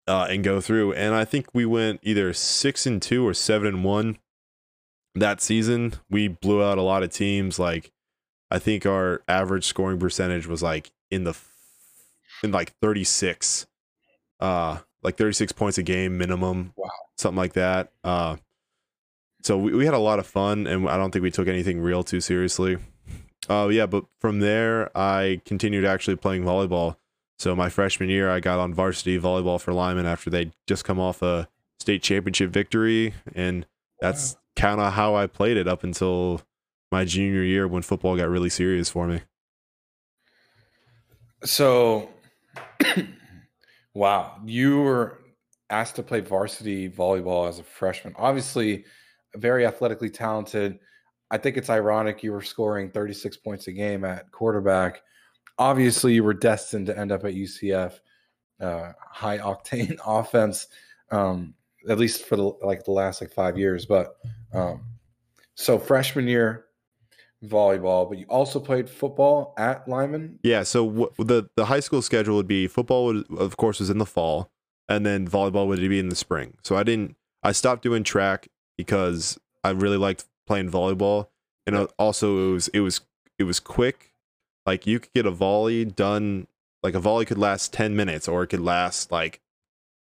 uh, 0.07 0.27
and 0.31 0.43
go 0.43 0.61
through. 0.61 0.93
And 0.95 1.15
I 1.15 1.25
think 1.25 1.47
we 1.53 1.67
went 1.67 2.01
either 2.03 2.33
six 2.33 2.87
and 2.87 3.01
two 3.01 3.27
or 3.27 3.35
seven 3.35 3.69
and 3.69 3.85
one 3.85 4.19
that 5.15 5.41
season. 5.41 5.95
We 6.11 6.29
blew 6.29 6.63
out 6.63 6.79
a 6.79 6.83
lot 6.83 7.03
of 7.03 7.11
teams. 7.11 7.59
Like 7.59 7.91
I 8.51 8.59
think 8.59 8.87
our 8.87 9.23
average 9.29 9.65
scoring 9.65 9.99
percentage 9.99 10.47
was 10.47 10.63
like 10.63 10.91
in 11.11 11.25
the 11.25 11.37
in 12.43 12.53
like 12.53 12.73
36 12.81 13.67
uh 14.41 14.79
like 15.03 15.17
36 15.17 15.53
points 15.53 15.79
a 15.79 15.83
game 15.83 16.19
minimum 16.19 16.73
wow. 16.77 16.89
something 17.17 17.37
like 17.37 17.55
that 17.55 17.93
uh 18.05 18.37
so 19.43 19.57
we, 19.57 19.73
we 19.73 19.85
had 19.85 19.95
a 19.95 19.99
lot 19.99 20.19
of 20.19 20.27
fun 20.27 20.67
and 20.67 20.89
i 20.89 20.97
don't 20.97 21.11
think 21.11 21.23
we 21.23 21.31
took 21.31 21.49
anything 21.49 21.81
real 21.81 22.03
too 22.03 22.21
seriously. 22.21 22.77
Oh 23.49 23.65
uh, 23.65 23.69
yeah 23.69 23.87
but 23.87 24.05
from 24.21 24.41
there 24.41 24.97
i 24.97 25.41
continued 25.45 25.85
actually 25.85 26.17
playing 26.17 26.45
volleyball. 26.45 26.97
So 27.39 27.55
my 27.55 27.69
freshman 27.69 28.09
year 28.09 28.31
i 28.31 28.41
got 28.41 28.59
on 28.59 28.75
varsity 28.75 29.19
volleyball 29.19 29.61
for 29.61 29.73
lyman 29.73 30.07
after 30.07 30.31
they 30.31 30.53
just 30.67 30.85
come 30.85 31.01
off 31.01 31.23
a 31.23 31.49
state 31.81 32.03
championship 32.03 32.51
victory 32.51 33.15
and 33.35 33.67
that's 34.01 34.35
wow. 34.35 34.41
kind 34.57 34.81
of 34.81 34.93
how 34.93 35.15
i 35.15 35.27
played 35.27 35.57
it 35.57 35.69
up 35.69 35.83
until 35.85 36.43
my 36.91 37.05
junior 37.05 37.43
year 37.43 37.67
when 37.69 37.83
football 37.83 38.17
got 38.17 38.29
really 38.29 38.49
serious 38.49 38.89
for 38.89 39.07
me. 39.07 39.21
So 41.45 42.09
wow, 43.95 44.41
you 44.45 44.81
were 44.81 45.21
asked 45.71 45.97
to 45.97 46.03
play 46.03 46.21
varsity 46.21 46.89
volleyball 46.89 47.49
as 47.49 47.59
a 47.59 47.63
freshman. 47.63 48.15
Obviously, 48.17 48.85
very 49.37 49.67
athletically 49.67 50.11
talented. 50.11 50.79
I 51.31 51.39
think 51.39 51.57
it's 51.57 51.71
ironic 51.71 52.23
you 52.23 52.33
were 52.33 52.43
scoring 52.43 52.91
36 52.91 53.37
points 53.39 53.67
a 53.67 53.73
game 53.73 54.05
at 54.05 54.31
quarterback. 54.33 55.03
Obviously, 55.59 56.15
you 56.15 56.25
were 56.25 56.35
destined 56.35 56.87
to 56.87 56.99
end 56.99 57.13
up 57.13 57.25
at 57.25 57.35
UCF. 57.35 57.99
Uh, 58.61 58.93
high 58.99 59.39
octane 59.39 59.97
offense, 60.07 60.67
um, 61.13 61.55
at 61.89 61.99
least 61.99 62.25
for 62.25 62.37
the 62.37 62.43
like 62.63 62.85
the 62.85 62.91
last 62.91 63.21
like 63.21 63.31
five 63.31 63.57
years. 63.57 63.87
But 63.87 64.17
um, 64.53 64.83
so 65.55 65.79
freshman 65.79 66.27
year, 66.27 66.67
volleyball, 67.45 68.09
but 68.09 68.19
you 68.19 68.27
also 68.29 68.59
played 68.61 68.91
football 68.91 69.55
at 69.59 69.87
Lyman. 69.89 70.39
Yeah, 70.43 70.63
so 70.63 70.87
w- 70.87 71.13
the 71.19 71.49
the 71.57 71.67
high 71.67 71.81
school 71.81 72.03
schedule 72.03 72.37
would 72.37 72.49
be 72.49 72.67
football, 72.67 73.07
would, 73.07 73.27
of 73.39 73.57
course, 73.57 73.81
was 73.81 73.91
in 73.91 73.99
the 73.99 74.07
fall, 74.07 74.51
and 74.89 75.07
then 75.07 75.29
volleyball 75.29 75.67
would 75.67 75.81
be 75.81 75.99
in 75.99 76.09
the 76.09 76.17
spring. 76.17 76.55
So 76.63 76.77
I 76.77 76.83
didn't. 76.83 77.17
I 77.43 77.53
stopped 77.53 77.83
doing 77.83 78.03
track 78.03 78.49
because 78.77 79.39
I 79.63 79.71
really 79.71 79.97
liked 79.97 80.25
playing 80.47 80.71
volleyball, 80.71 81.29
and 81.67 81.77
yeah. 81.77 81.87
also 81.99 82.49
it 82.49 82.53
was 82.53 82.69
it 82.69 82.81
was 82.81 83.01
it 83.39 83.45
was 83.45 83.61
quick. 83.61 84.13
Like 84.67 84.87
you 84.87 85.01
could 85.01 85.13
get 85.13 85.27
a 85.27 85.31
volley 85.31 85.85
done. 85.85 86.47
Like 86.83 86.95
a 86.95 87.01
volley 87.01 87.25
could 87.25 87.39
last 87.39 87.73
ten 87.73 87.97
minutes, 87.97 88.29
or 88.29 88.43
it 88.43 88.49
could 88.49 88.61
last 88.61 89.13
like 89.13 89.41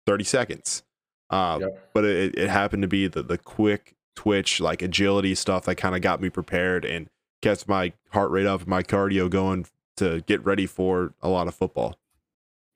thirty 0.06 0.24
seconds. 0.24 0.82
Uh. 1.30 1.60
But 1.94 2.04
it, 2.04 2.36
it 2.36 2.50
happened 2.50 2.82
to 2.82 2.88
be 2.88 3.06
the 3.06 3.22
the 3.22 3.38
quick 3.38 3.94
twitch, 4.16 4.60
like 4.60 4.82
agility 4.82 5.34
stuff 5.34 5.64
that 5.64 5.76
kind 5.76 5.94
of 5.94 6.02
got 6.02 6.20
me 6.20 6.28
prepared 6.28 6.84
and 6.84 7.08
kept 7.40 7.68
my 7.68 7.92
heart 8.10 8.30
rate 8.30 8.46
up, 8.46 8.66
my 8.66 8.82
cardio 8.82 9.30
going 9.30 9.66
to 9.96 10.22
get 10.22 10.44
ready 10.44 10.66
for 10.66 11.14
a 11.22 11.28
lot 11.28 11.48
of 11.48 11.54
football. 11.54 11.96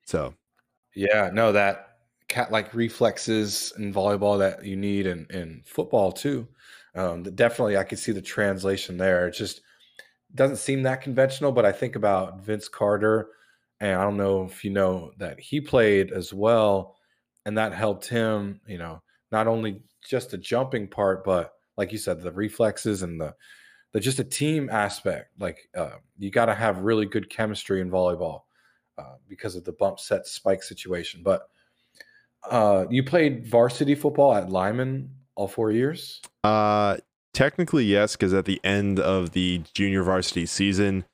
So, 0.07 0.35
yeah, 0.95 1.31
no, 1.33 1.53
that 1.53 1.99
cat 2.29 2.51
like 2.53 2.75
reflexes 2.75 3.73
in 3.79 3.93
volleyball 3.93 4.39
that 4.39 4.65
you 4.65 4.77
need 4.77 5.07
in, 5.07 5.27
in 5.31 5.63
football 5.65 6.13
too. 6.13 6.49
Um, 6.95 7.23
definitely, 7.23 7.77
I 7.77 7.85
could 7.85 7.99
see 7.99 8.13
the 8.13 8.23
translation 8.23 8.97
there. 8.97 9.29
It 9.29 9.33
just 9.33 9.63
doesn't 10.35 10.57
seem 10.57 10.83
that 10.83 11.03
conventional, 11.03 11.53
but 11.53 11.65
I 11.65 11.73
think 11.73 11.97
about 11.97 12.41
Vince 12.41 12.69
Carter, 12.69 13.29
and 13.81 13.99
I 13.99 14.03
don't 14.03 14.17
know 14.17 14.45
if 14.45 14.65
you 14.65 14.71
know 14.71 15.13
that 15.19 15.41
he 15.41 15.61
played 15.61 16.13
as 16.13 16.33
well, 16.33 16.97
and 17.47 17.59
that 17.59 17.73
helped 17.73 18.07
him, 18.07 18.61
you 18.67 18.79
know, 18.79 19.03
not 19.33 19.47
only 19.47 19.83
just 20.09 20.31
the 20.31 20.39
jumping 20.39 20.87
part, 20.87 21.25
but 21.25 21.53
like 21.77 21.93
you 21.93 21.99
said, 21.99 22.21
the 22.21 22.33
reflexes 22.33 23.03
and 23.03 23.21
the 23.21 23.35
the 23.95 24.01
just 24.01 24.19
a 24.19 24.25
team 24.25 24.69
aspect. 24.71 25.31
Like 25.39 25.71
uh, 25.75 25.97
you 26.19 26.31
got 26.31 26.47
to 26.47 26.55
have 26.55 26.81
really 26.81 27.07
good 27.07 27.31
chemistry 27.31 27.81
in 27.81 27.91
volleyball 27.91 28.43
uh, 28.99 29.15
because 29.29 29.55
of 29.57 29.65
the 29.65 29.73
bump 29.73 30.01
set 30.01 30.27
spike 30.27 30.63
situation. 30.63 31.23
But 31.25 31.49
uh, 32.51 32.87
you 32.91 33.05
played 33.05 33.47
varsity 33.47 33.95
football 33.95 34.35
at 34.35 34.51
Lyman 34.51 35.11
all 35.37 35.49
four 35.49 35.71
years. 35.71 36.21
Uh, 36.43 36.99
technically 37.33 37.85
yes, 37.85 38.17
because 38.17 38.35
at 38.35 38.45
the 38.45 38.61
end 38.65 38.99
of 38.99 39.31
the 39.31 39.63
junior 39.73 40.03
varsity 40.03 40.45
season, 40.45 41.05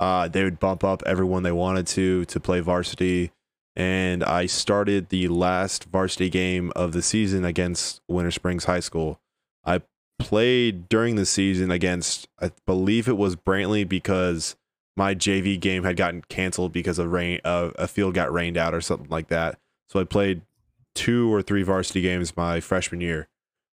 uh, 0.00 0.26
they 0.26 0.42
would 0.42 0.58
bump 0.58 0.82
up 0.82 1.02
everyone 1.04 1.42
they 1.42 1.52
wanted 1.52 1.86
to 1.88 2.24
to 2.24 2.40
play 2.40 2.60
varsity. 2.60 3.30
And 3.76 4.24
I 4.24 4.46
started 4.46 5.10
the 5.10 5.28
last 5.28 5.84
varsity 5.84 6.30
game 6.30 6.72
of 6.74 6.92
the 6.92 7.02
season 7.02 7.44
against 7.44 8.00
Winter 8.08 8.30
Springs 8.30 8.64
High 8.64 8.80
School. 8.80 9.20
I 9.64 9.82
played 10.20 10.88
during 10.88 11.16
the 11.16 11.26
season 11.26 11.70
against, 11.70 12.28
I 12.40 12.52
believe 12.66 13.08
it 13.08 13.16
was 13.16 13.36
Brantley 13.36 13.88
because 13.88 14.56
my 14.96 15.14
JV 15.14 15.58
game 15.58 15.84
had 15.84 15.96
gotten 15.96 16.22
canceled 16.28 16.72
because 16.72 16.98
of 16.98 17.10
rain. 17.10 17.40
Uh, 17.44 17.70
a 17.76 17.88
field 17.88 18.14
got 18.14 18.32
rained 18.32 18.56
out 18.56 18.74
or 18.74 18.80
something 18.80 19.08
like 19.10 19.28
that. 19.28 19.58
So 19.88 19.98
I 19.98 20.04
played 20.04 20.42
two 20.94 21.32
or 21.32 21.42
three 21.42 21.62
varsity 21.62 22.02
games 22.02 22.36
my 22.36 22.60
freshman 22.60 23.00
year. 23.00 23.28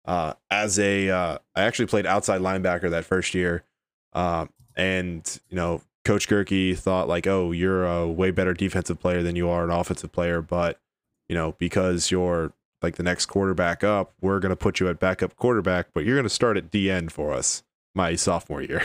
Uh, 0.05 0.35
as 0.51 0.79
a, 0.79 1.11
uh, 1.11 1.39
I 1.55 1.63
actually 1.63 1.87
played 1.87 2.07
outside 2.07 2.41
linebacker 2.41 2.91
that 2.91 3.05
first 3.05 3.35
year. 3.35 3.65
Uh, 4.13 4.47
and 4.77 5.41
you 5.51 5.57
know, 5.57 5.83
Coach 6.05 6.29
Gerke 6.29 6.77
thought 6.77 7.09
like, 7.09 7.27
oh, 7.27 7.53
you're 7.53 7.85
a 7.85 8.09
way 8.09 8.31
better 8.31 8.55
defensive 8.55 8.99
player 8.99 9.23
than 9.23 9.37
you 9.37 9.49
are 9.49 9.65
an 9.65 9.71
offensive 9.71 10.11
player, 10.11 10.41
but 10.41 10.81
you 11.29 11.35
know, 11.37 11.55
because 11.59 12.11
you're 12.11 12.53
like 12.83 12.97
the 12.97 13.03
next 13.03 13.27
quarterback 13.27 13.85
up, 13.85 14.15
we're 14.21 14.41
going 14.41 14.51
to 14.51 14.57
put 14.57 14.81
you 14.81 14.89
at 14.89 14.99
backup 14.99 15.37
quarterback, 15.37 15.89
but 15.93 16.05
you're 16.05 16.17
going 16.17 16.25
to 16.25 16.31
start 16.31 16.57
at 16.57 16.71
DN 16.71 17.11
for 17.11 17.33
us 17.33 17.63
my 17.95 18.15
sophomore 18.15 18.63
year. 18.63 18.83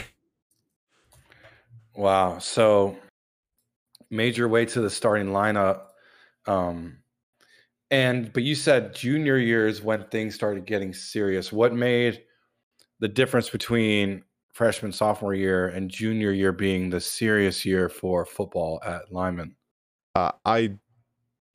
Wow. 1.95 2.39
So 2.39 2.97
major 4.09 4.47
way 4.47 4.65
to 4.65 4.81
the 4.81 4.89
starting 4.89 5.27
lineup. 5.27 5.83
Um, 6.45 6.97
and 7.91 8.33
but 8.33 8.43
you 8.43 8.55
said 8.55 8.93
junior 8.93 9.37
year 9.37 9.67
is 9.67 9.81
when 9.81 10.03
things 10.05 10.35
started 10.35 10.65
getting 10.65 10.93
serious. 10.93 11.53
What 11.53 11.73
made 11.73 12.23
the 12.99 13.07
difference 13.07 13.49
between 13.49 14.23
freshman 14.51 14.91
sophomore 14.91 15.33
year 15.33 15.67
and 15.67 15.89
junior 15.89 16.31
year 16.31 16.51
being 16.51 16.89
the 16.89 16.99
serious 16.99 17.65
year 17.65 17.89
for 17.89 18.25
football 18.25 18.81
at 18.85 19.11
Lyman? 19.11 19.55
Uh, 20.15 20.31
I 20.45 20.77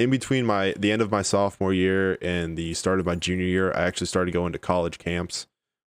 in 0.00 0.08
between 0.08 0.46
my 0.46 0.74
the 0.78 0.90
end 0.90 1.02
of 1.02 1.10
my 1.10 1.20
sophomore 1.20 1.74
year 1.74 2.16
and 2.22 2.56
the 2.56 2.72
start 2.72 3.00
of 3.00 3.06
my 3.06 3.14
junior 3.14 3.44
year, 3.44 3.70
I 3.72 3.82
actually 3.82 4.06
started 4.06 4.32
going 4.32 4.54
to 4.54 4.58
college 4.58 4.98
camps. 4.98 5.46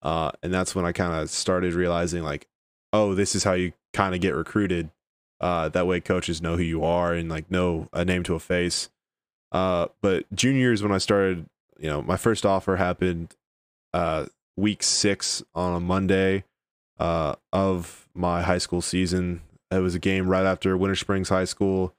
Uh, 0.02 0.32
and 0.44 0.54
that's 0.54 0.76
when 0.76 0.84
I 0.84 0.92
kind 0.92 1.14
of 1.14 1.30
started 1.30 1.74
realizing 1.74 2.22
like, 2.22 2.48
oh, 2.92 3.16
this 3.16 3.34
is 3.34 3.46
how 3.46 3.54
you 3.54 3.72
kind 3.94 4.14
of 4.14 4.20
get 4.20 4.36
recruited. 4.36 4.92
Uh, 5.40 5.70
that 5.70 5.88
way 5.88 6.02
coaches 6.02 6.42
know 6.42 6.58
who 6.58 6.64
you 6.64 6.84
are 6.84 7.14
and 7.14 7.30
like 7.30 7.50
know 7.50 7.88
a 7.94 8.04
name 8.04 8.24
to 8.24 8.36
a 8.36 8.40
face. 8.40 8.90
Uh, 9.54 9.88
but 10.02 10.26
junior 10.36 10.74
is 10.74 10.84
when 10.84 10.92
I 10.92 10.98
started, 10.98 11.46
you 11.80 11.90
know, 11.90 12.02
my 12.02 12.18
first 12.18 12.46
offer 12.46 12.76
happened 12.76 13.34
uh, 13.94 14.26
week 14.58 14.84
six 14.84 15.42
on 15.56 15.78
a 15.78 15.80
Monday 15.80 16.44
uh, 17.00 17.36
of 17.54 18.10
my 18.14 18.42
high 18.42 18.58
school 18.58 18.82
season. 18.82 19.42
It 19.72 19.80
was 19.80 19.96
a 19.96 20.00
game 20.00 20.28
right 20.28 20.46
after 20.46 20.76
Winter 20.76 20.96
Springs 20.96 21.30
High 21.30 21.46
School. 21.46 21.96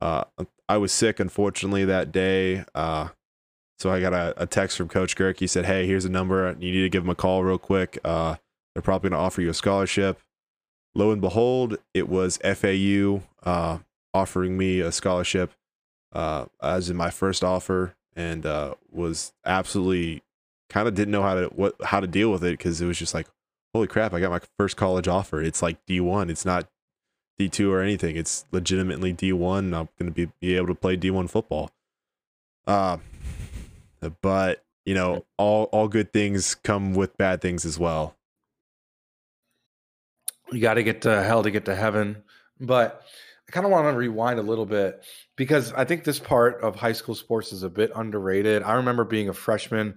Uh, 0.00 0.24
I 0.68 0.78
was 0.78 0.92
sick, 0.92 1.20
unfortunately, 1.20 1.84
that 1.84 2.12
day. 2.12 2.64
Uh, 2.74 3.08
so 3.78 3.90
I 3.90 4.00
got 4.00 4.12
a, 4.12 4.34
a, 4.42 4.46
text 4.46 4.76
from 4.76 4.88
Coach 4.88 5.16
Gerke. 5.16 5.40
He 5.40 5.46
said, 5.46 5.66
"Hey, 5.66 5.86
here's 5.86 6.04
a 6.04 6.10
number. 6.10 6.56
You 6.58 6.72
need 6.72 6.82
to 6.82 6.88
give 6.88 7.04
him 7.04 7.10
a 7.10 7.14
call 7.14 7.44
real 7.44 7.58
quick. 7.58 7.98
Uh, 8.04 8.36
they're 8.74 8.82
probably 8.82 9.10
going 9.10 9.18
to 9.18 9.24
offer 9.24 9.42
you 9.42 9.50
a 9.50 9.54
scholarship." 9.54 10.20
Lo 10.94 11.10
and 11.10 11.20
behold, 11.20 11.76
it 11.92 12.08
was 12.08 12.38
FAU. 12.38 13.22
Uh, 13.42 13.78
offering 14.14 14.56
me 14.56 14.80
a 14.80 14.92
scholarship 14.92 15.52
uh, 16.14 16.46
as 16.62 16.88
in 16.88 16.96
my 16.96 17.10
first 17.10 17.42
offer, 17.42 17.94
and 18.14 18.46
uh, 18.46 18.74
was 18.90 19.32
absolutely 19.44 20.22
kind 20.70 20.88
of 20.88 20.94
didn't 20.94 21.12
know 21.12 21.22
how 21.22 21.34
to 21.34 21.46
what 21.48 21.74
how 21.84 22.00
to 22.00 22.06
deal 22.06 22.30
with 22.30 22.42
it 22.44 22.56
because 22.56 22.80
it 22.80 22.86
was 22.86 22.98
just 22.98 23.12
like, 23.12 23.26
holy 23.74 23.88
crap, 23.88 24.14
I 24.14 24.20
got 24.20 24.30
my 24.30 24.40
first 24.58 24.76
college 24.76 25.08
offer. 25.08 25.42
It's 25.42 25.62
like 25.62 25.84
D 25.86 26.00
one. 26.00 26.30
It's 26.30 26.44
not 26.44 26.68
D 27.38 27.48
two 27.48 27.72
or 27.72 27.80
anything. 27.80 28.16
It's 28.16 28.44
legitimately 28.52 29.12
D 29.12 29.32
one. 29.32 29.74
I'm 29.74 29.88
going 29.98 30.12
to 30.12 30.12
be 30.12 30.32
be 30.40 30.56
able 30.56 30.68
to 30.68 30.74
play 30.74 30.96
D 30.96 31.10
one 31.10 31.28
football. 31.28 31.70
Uh, 32.66 32.98
but 34.22 34.64
you 34.84 34.94
know, 34.94 35.24
all 35.36 35.64
all 35.64 35.88
good 35.88 36.12
things 36.12 36.54
come 36.54 36.94
with 36.94 37.16
bad 37.16 37.40
things 37.40 37.64
as 37.64 37.78
well. 37.78 38.16
You 40.52 40.60
got 40.60 40.74
to 40.74 40.82
get 40.82 41.02
to 41.02 41.22
hell 41.22 41.42
to 41.42 41.50
get 41.50 41.64
to 41.64 41.74
heaven, 41.74 42.22
but 42.60 43.02
I 43.48 43.52
kind 43.52 43.66
of 43.66 43.72
want 43.72 43.86
to 43.86 43.96
rewind 43.96 44.38
a 44.38 44.42
little 44.42 44.66
bit 44.66 45.02
because 45.36 45.72
I 45.72 45.84
think 45.84 46.04
this 46.04 46.18
part 46.18 46.62
of 46.62 46.76
high 46.76 46.92
school 46.92 47.14
sports 47.14 47.52
is 47.52 47.62
a 47.62 47.70
bit 47.70 47.90
underrated. 47.94 48.62
I 48.62 48.74
remember 48.74 49.04
being 49.04 49.28
a 49.28 49.34
freshman. 49.34 49.96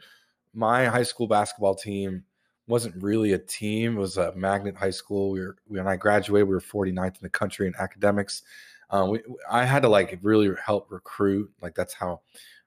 My 0.53 0.85
high 0.85 1.03
school 1.03 1.27
basketball 1.27 1.75
team 1.75 2.23
wasn't 2.67 3.01
really 3.01 3.33
a 3.33 3.37
team; 3.37 3.97
it 3.97 3.99
was 3.99 4.17
a 4.17 4.33
magnet 4.35 4.75
high 4.75 4.91
school. 4.91 5.31
We 5.31 5.41
were 5.41 5.57
when 5.67 5.87
I 5.87 5.95
graduated, 5.95 6.47
we 6.47 6.53
were 6.53 6.61
49th 6.61 7.07
in 7.07 7.23
the 7.23 7.29
country 7.29 7.67
in 7.67 7.73
academics. 7.79 8.43
Um, 8.89 9.09
we, 9.09 9.21
I 9.49 9.65
had 9.65 9.81
to 9.83 9.89
like 9.89 10.17
really 10.21 10.49
help 10.63 10.87
recruit. 10.89 11.51
Like 11.61 11.75
that's 11.75 11.93
how 11.93 12.21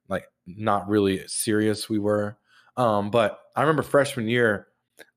like 0.09 0.25
not 0.47 0.89
really 0.89 1.27
serious 1.27 1.89
we 1.89 1.99
were. 1.99 2.37
Um, 2.77 3.11
but 3.11 3.41
I 3.57 3.61
remember 3.63 3.83
freshman 3.83 4.29
year, 4.29 4.69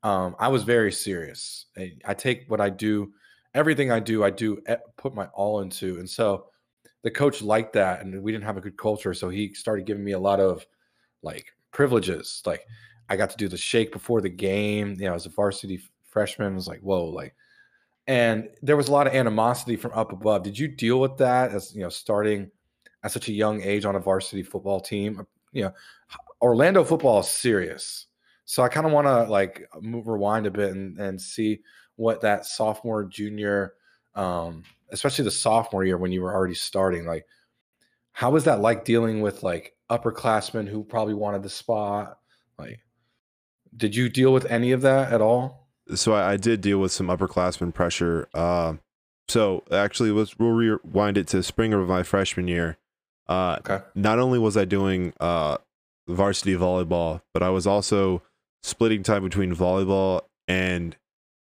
um, 0.04 0.36
I 0.40 0.48
was 0.48 0.64
very 0.64 0.92
serious. 0.92 1.66
I, 1.78 1.94
I, 2.06 2.14
take 2.14 2.50
what 2.50 2.60
I 2.60 2.70
do, 2.70 3.14
everything 3.54 3.92
I 3.92 4.00
do, 4.00 4.24
I 4.24 4.30
do 4.30 4.62
put 4.98 5.14
my 5.14 5.26
all 5.28 5.62
into. 5.62 6.00
And 6.00 6.10
so 6.10 6.48
the 7.04 7.12
coach 7.12 7.42
liked 7.42 7.74
that, 7.74 8.02
and 8.02 8.22
we 8.22 8.32
didn't 8.32 8.46
have 8.46 8.58
a 8.58 8.62
good 8.62 8.78
culture, 8.78 9.14
so 9.14 9.30
he 9.30 9.54
started 9.54 9.86
giving 9.86 10.04
me 10.04 10.14
a 10.14 10.20
lot 10.20 10.40
of 10.40 10.66
like 11.22 11.46
privileges. 11.72 12.42
Like 12.46 12.66
I 13.10 13.16
got 13.16 13.30
to 13.32 13.38
do 13.38 13.48
the 13.48 13.58
shake 13.58 13.92
before 13.92 14.22
the 14.22 14.30
game. 14.30 14.96
You 15.00 15.06
know, 15.06 15.14
as 15.14 15.26
a 15.26 15.30
varsity 15.30 15.82
freshman, 16.06 16.54
I 16.54 16.56
was 16.56 16.68
like, 16.68 16.82
whoa, 16.82 17.06
like. 17.06 17.36
And 18.06 18.50
there 18.62 18.76
was 18.76 18.90
a 18.90 18.92
lot 18.92 19.08
of 19.08 19.14
animosity 19.14 19.78
from 19.78 19.94
up 19.94 20.12
above. 20.12 20.44
Did 20.44 20.60
you 20.60 20.68
deal 20.68 21.00
with 21.00 21.16
that 21.18 21.52
as 21.52 21.74
you 21.74 21.82
know, 21.82 21.90
starting 21.90 22.52
at 23.04 23.12
such 23.12 23.28
a 23.28 23.34
young 23.34 23.62
age 23.62 23.86
on 23.86 23.96
a 23.96 24.00
varsity 24.00 24.44
football 24.44 24.80
team. 24.80 25.26
You 25.52 25.64
know, 25.64 25.74
Orlando 26.42 26.84
football 26.84 27.20
is 27.20 27.28
serious. 27.28 28.08
So 28.46 28.64
I 28.64 28.70
kind 28.70 28.86
of 28.86 28.92
want 28.92 29.08
to 29.08 29.24
like 29.24 29.68
move, 29.82 30.08
rewind 30.08 30.46
a 30.46 30.52
bit 30.52 30.72
and, 30.72 30.98
and 31.00 31.22
see 31.22 31.62
what 31.96 32.22
that 32.22 32.46
sophomore, 32.46 33.06
junior, 33.06 33.74
um, 34.16 34.64
especially 34.92 35.26
the 35.26 35.32
sophomore 35.32 35.86
year 35.86 35.98
when 35.98 36.12
you 36.12 36.22
were 36.22 36.34
already 36.34 36.56
starting, 36.56 37.06
like 37.06 37.26
how 38.12 38.32
was 38.32 38.44
that 38.46 38.62
like 38.62 38.86
dealing 38.86 39.22
with 39.22 39.44
like 39.44 39.76
upperclassmen 39.90 40.68
who 40.68 40.84
probably 40.84 41.14
wanted 41.14 41.44
the 41.44 41.50
spot? 41.50 42.18
Like, 42.58 42.80
did 43.76 43.96
you 43.96 44.10
deal 44.10 44.34
with 44.34 44.46
any 44.46 44.72
of 44.72 44.82
that 44.82 45.12
at 45.12 45.22
all? 45.22 45.68
So 45.96 46.14
I, 46.14 46.34
I 46.34 46.38
did 46.38 46.62
deal 46.62 46.80
with 46.80 46.92
some 46.92 47.08
upperclassmen 47.08 47.74
pressure. 47.74 48.28
Uh, 48.34 48.76
so 49.28 49.64
actually, 49.72 50.12
let's 50.12 50.38
we'll 50.38 50.52
rewind 50.52 51.18
it 51.18 51.28
to 51.28 51.44
spring 51.44 51.74
of 51.74 51.88
my 51.88 52.04
freshman 52.04 52.48
year. 52.48 52.78
Uh, 53.28 53.58
okay. 53.60 53.84
Not 53.96 54.20
only 54.20 54.40
was 54.40 54.58
I 54.58 54.66
doing 54.66 55.14
uh, 55.20 55.58
varsity 56.08 56.56
volleyball, 56.56 57.22
but 57.34 57.44
I 57.44 57.50
was 57.50 57.66
also 57.66 58.22
splitting 58.62 59.04
time 59.04 59.24
between 59.24 59.56
volleyball 59.56 60.22
and 60.48 60.96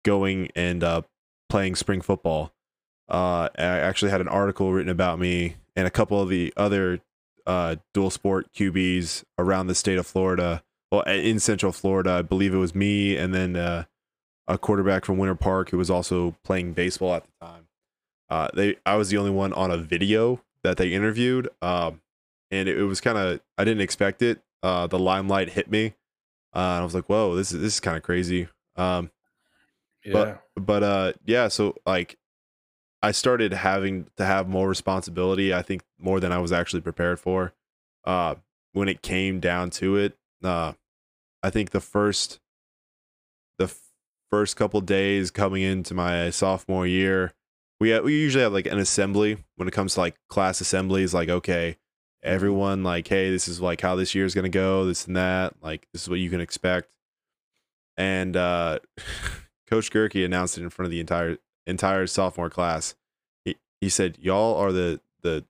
going 0.03 0.49
and 0.55 0.83
uh, 0.83 1.01
playing 1.49 1.75
spring 1.75 2.01
football. 2.01 2.53
Uh, 3.09 3.49
I 3.57 3.63
actually 3.63 4.11
had 4.11 4.21
an 4.21 4.27
article 4.27 4.71
written 4.71 4.89
about 4.89 5.19
me 5.19 5.55
and 5.75 5.87
a 5.87 5.91
couple 5.91 6.21
of 6.21 6.29
the 6.29 6.53
other 6.57 7.01
uh, 7.45 7.75
dual 7.93 8.09
sport 8.09 8.51
QBs 8.53 9.23
around 9.37 9.67
the 9.67 9.75
state 9.75 9.97
of 9.97 10.07
Florida. 10.07 10.63
Well, 10.95 11.03
in 11.13 11.39
Central 11.39 11.73
Florida, 11.73 12.11
I 12.11 12.21
believe 12.21 12.53
it 12.53 12.57
was 12.57 12.73
me 12.73 13.17
and 13.17 13.33
then 13.33 13.57
uh, 13.57 13.83
a 14.47 14.57
quarterback 14.57 15.03
from 15.03 15.17
Winter 15.17 15.35
Park 15.35 15.71
who 15.71 15.77
was 15.77 15.89
also 15.89 16.35
playing 16.43 16.71
baseball 16.71 17.15
at 17.15 17.25
the 17.25 17.45
time. 17.45 17.67
Uh, 18.29 18.47
they, 18.53 18.77
I 18.85 18.95
was 18.95 19.09
the 19.09 19.17
only 19.17 19.31
one 19.31 19.51
on 19.51 19.71
a 19.71 19.77
video 19.77 20.41
that 20.63 20.77
they 20.77 20.93
interviewed. 20.93 21.49
Um, 21.61 22.01
and 22.49 22.69
it, 22.69 22.77
it 22.77 22.83
was 22.83 23.01
kind 23.01 23.17
of 23.17 23.41
I 23.57 23.65
didn't 23.65 23.81
expect 23.81 24.21
it. 24.21 24.41
Uh, 24.63 24.87
the 24.87 24.97
limelight 24.97 25.49
hit 25.49 25.69
me. 25.69 25.95
Uh, 26.55 26.59
and 26.59 26.81
I 26.81 26.83
was 26.85 26.95
like, 26.95 27.09
"Whoa, 27.09 27.35
this 27.35 27.51
is 27.51 27.61
this 27.61 27.73
is 27.73 27.79
kind 27.81 27.97
of 27.97 28.03
crazy." 28.03 28.47
Um, 28.77 29.11
yeah. 30.05 30.13
But 30.13 30.43
but 30.55 30.83
uh, 30.83 31.13
yeah. 31.25 31.49
So 31.49 31.75
like, 31.85 32.17
I 33.01 33.11
started 33.11 33.51
having 33.51 34.07
to 34.15 34.23
have 34.25 34.47
more 34.47 34.69
responsibility. 34.69 35.53
I 35.53 35.61
think 35.61 35.83
more 35.99 36.21
than 36.21 36.31
I 36.31 36.37
was 36.37 36.53
actually 36.53 36.81
prepared 36.81 37.19
for. 37.19 37.53
Uh, 38.05 38.35
when 38.71 38.87
it 38.87 39.01
came 39.01 39.39
down 39.39 39.69
to 39.71 39.97
it, 39.97 40.17
uh, 40.43 40.73
I 41.45 41.51
think 41.51 41.69
the 41.69 41.79
first 41.79 42.39
the 43.59 43.71
first 44.31 44.55
couple 44.55 44.81
days 44.81 45.29
coming 45.29 45.61
into 45.61 45.93
my 45.93 46.31
sophomore 46.31 46.87
year, 46.87 47.35
we 47.79 47.97
we 47.99 48.19
usually 48.19 48.41
have 48.41 48.51
like 48.51 48.65
an 48.65 48.79
assembly 48.79 49.37
when 49.55 49.67
it 49.67 49.71
comes 49.71 49.93
to 49.93 49.99
like 49.99 50.15
class 50.27 50.59
assemblies. 50.59 51.13
Like, 51.13 51.29
okay, 51.29 51.77
everyone 52.23 52.83
like, 52.83 53.07
hey, 53.07 53.29
this 53.29 53.47
is 53.47 53.61
like 53.61 53.81
how 53.81 53.95
this 53.95 54.15
year 54.15 54.25
is 54.25 54.33
gonna 54.33 54.49
go, 54.49 54.87
this 54.87 55.05
and 55.05 55.15
that. 55.17 55.53
Like, 55.61 55.87
this 55.93 56.01
is 56.01 56.09
what 56.09 56.17
you 56.17 56.31
can 56.31 56.41
expect. 56.41 56.89
And 57.95 58.35
uh, 58.35 58.79
Coach 59.69 59.91
Gerke 59.91 60.25
announced 60.25 60.57
it 60.57 60.63
in 60.63 60.71
front 60.71 60.87
of 60.87 60.91
the 60.91 60.99
entire 60.99 61.37
entire 61.67 62.07
sophomore 62.07 62.49
class. 62.49 62.95
He 63.43 63.55
he 63.81 63.89
said, 63.89 64.17
"Y'all 64.19 64.55
are 64.55 64.71
the 64.71 64.99
the 65.21 65.45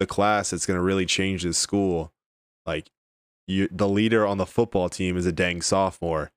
the 0.00 0.06
class 0.06 0.50
that's 0.50 0.66
gonna 0.66 0.82
really 0.82 1.06
change 1.06 1.44
this 1.44 1.56
school. 1.56 2.12
Like, 2.66 2.90
you 3.46 3.68
the 3.70 3.88
leader 3.88 4.26
on 4.26 4.38
the 4.38 4.46
football 4.46 4.88
team 4.88 5.16
is 5.16 5.26
a 5.26 5.32
dang 5.32 5.62
sophomore." 5.62 6.30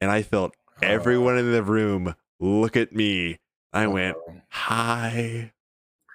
And 0.00 0.10
I 0.10 0.22
felt 0.22 0.54
everyone 0.82 1.38
in 1.38 1.50
the 1.52 1.62
room 1.62 2.14
look 2.40 2.76
at 2.76 2.92
me 2.92 3.38
I 3.74 3.88
went, 3.88 4.16
hi. 4.48 5.50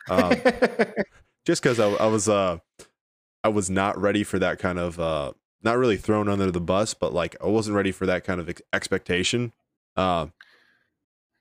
Um, 0.10 0.32
just 1.46 1.62
because 1.62 1.80
I, 1.80 1.88
I, 1.88 2.08
was 2.08 2.28
uh 2.28 2.58
I 3.44 3.50
was 3.50 3.70
not 3.70 3.96
ready 4.02 4.24
for 4.24 4.40
that 4.40 4.58
kind 4.58 4.80
of 4.80 5.00
uh 5.00 5.34
not 5.62 5.78
really 5.78 5.98
thrown 5.98 6.28
under 6.28 6.50
the 6.50 6.60
bus, 6.60 6.96
but 6.96 7.14
like 7.14 7.36
I 7.44 7.46
wasn't 7.46 7.76
ready 7.76 7.92
for 7.92 8.08
that 8.08 8.24
kind 8.24 8.42
of 8.42 8.50
ex- 8.50 8.62
expectation. 8.74 9.54
Uh, 9.96 10.28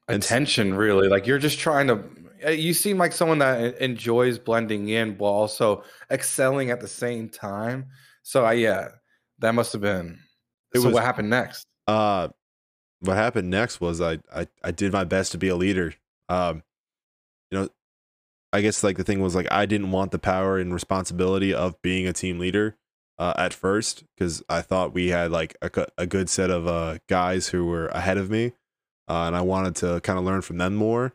Attention, 0.06 0.74
really. 0.74 1.08
Like 1.08 1.26
you're 1.26 1.38
just 1.38 1.58
trying 1.58 1.86
to. 1.86 2.04
Eh, 2.42 2.50
you 2.50 2.74
seem 2.74 2.98
like 2.98 3.12
someone 3.12 3.38
that 3.38 3.78
enjoys 3.78 4.38
blending 4.38 4.90
in 4.90 5.16
while 5.16 5.32
also 5.32 5.82
excelling 6.10 6.70
at 6.70 6.82
the 6.82 6.88
same 6.88 7.30
time. 7.30 7.86
So 8.28 8.44
I 8.44 8.52
yeah, 8.52 8.88
that 9.38 9.54
must 9.54 9.72
have 9.72 9.80
been. 9.80 10.18
It 10.74 10.80
so 10.80 10.88
was, 10.88 10.94
what 10.94 11.02
happened 11.02 11.30
next? 11.30 11.64
Uh, 11.86 12.28
what 13.00 13.16
happened 13.16 13.48
next 13.48 13.80
was 13.80 14.02
I, 14.02 14.18
I 14.30 14.46
I 14.62 14.70
did 14.70 14.92
my 14.92 15.04
best 15.04 15.32
to 15.32 15.38
be 15.38 15.48
a 15.48 15.56
leader 15.56 15.94
um, 16.28 16.62
you 17.50 17.58
know, 17.58 17.68
I 18.52 18.60
guess 18.60 18.84
like 18.84 18.98
the 18.98 19.04
thing 19.04 19.20
was 19.20 19.34
like 19.34 19.50
I 19.50 19.64
didn't 19.64 19.92
want 19.92 20.10
the 20.10 20.18
power 20.18 20.58
and 20.58 20.74
responsibility 20.74 21.54
of 21.54 21.80
being 21.80 22.06
a 22.06 22.12
team 22.12 22.38
leader 22.38 22.76
uh, 23.18 23.32
at 23.38 23.54
first 23.54 24.04
because 24.14 24.42
I 24.46 24.60
thought 24.60 24.92
we 24.92 25.08
had 25.08 25.30
like 25.30 25.56
a, 25.62 25.86
a 25.96 26.06
good 26.06 26.28
set 26.28 26.50
of 26.50 26.66
uh, 26.66 26.98
guys 27.08 27.48
who 27.48 27.64
were 27.64 27.88
ahead 27.88 28.18
of 28.18 28.28
me, 28.30 28.52
uh, 29.08 29.24
and 29.24 29.34
I 29.34 29.40
wanted 29.40 29.76
to 29.76 30.02
kind 30.02 30.18
of 30.18 30.26
learn 30.26 30.42
from 30.42 30.58
them 30.58 30.74
more. 30.74 31.14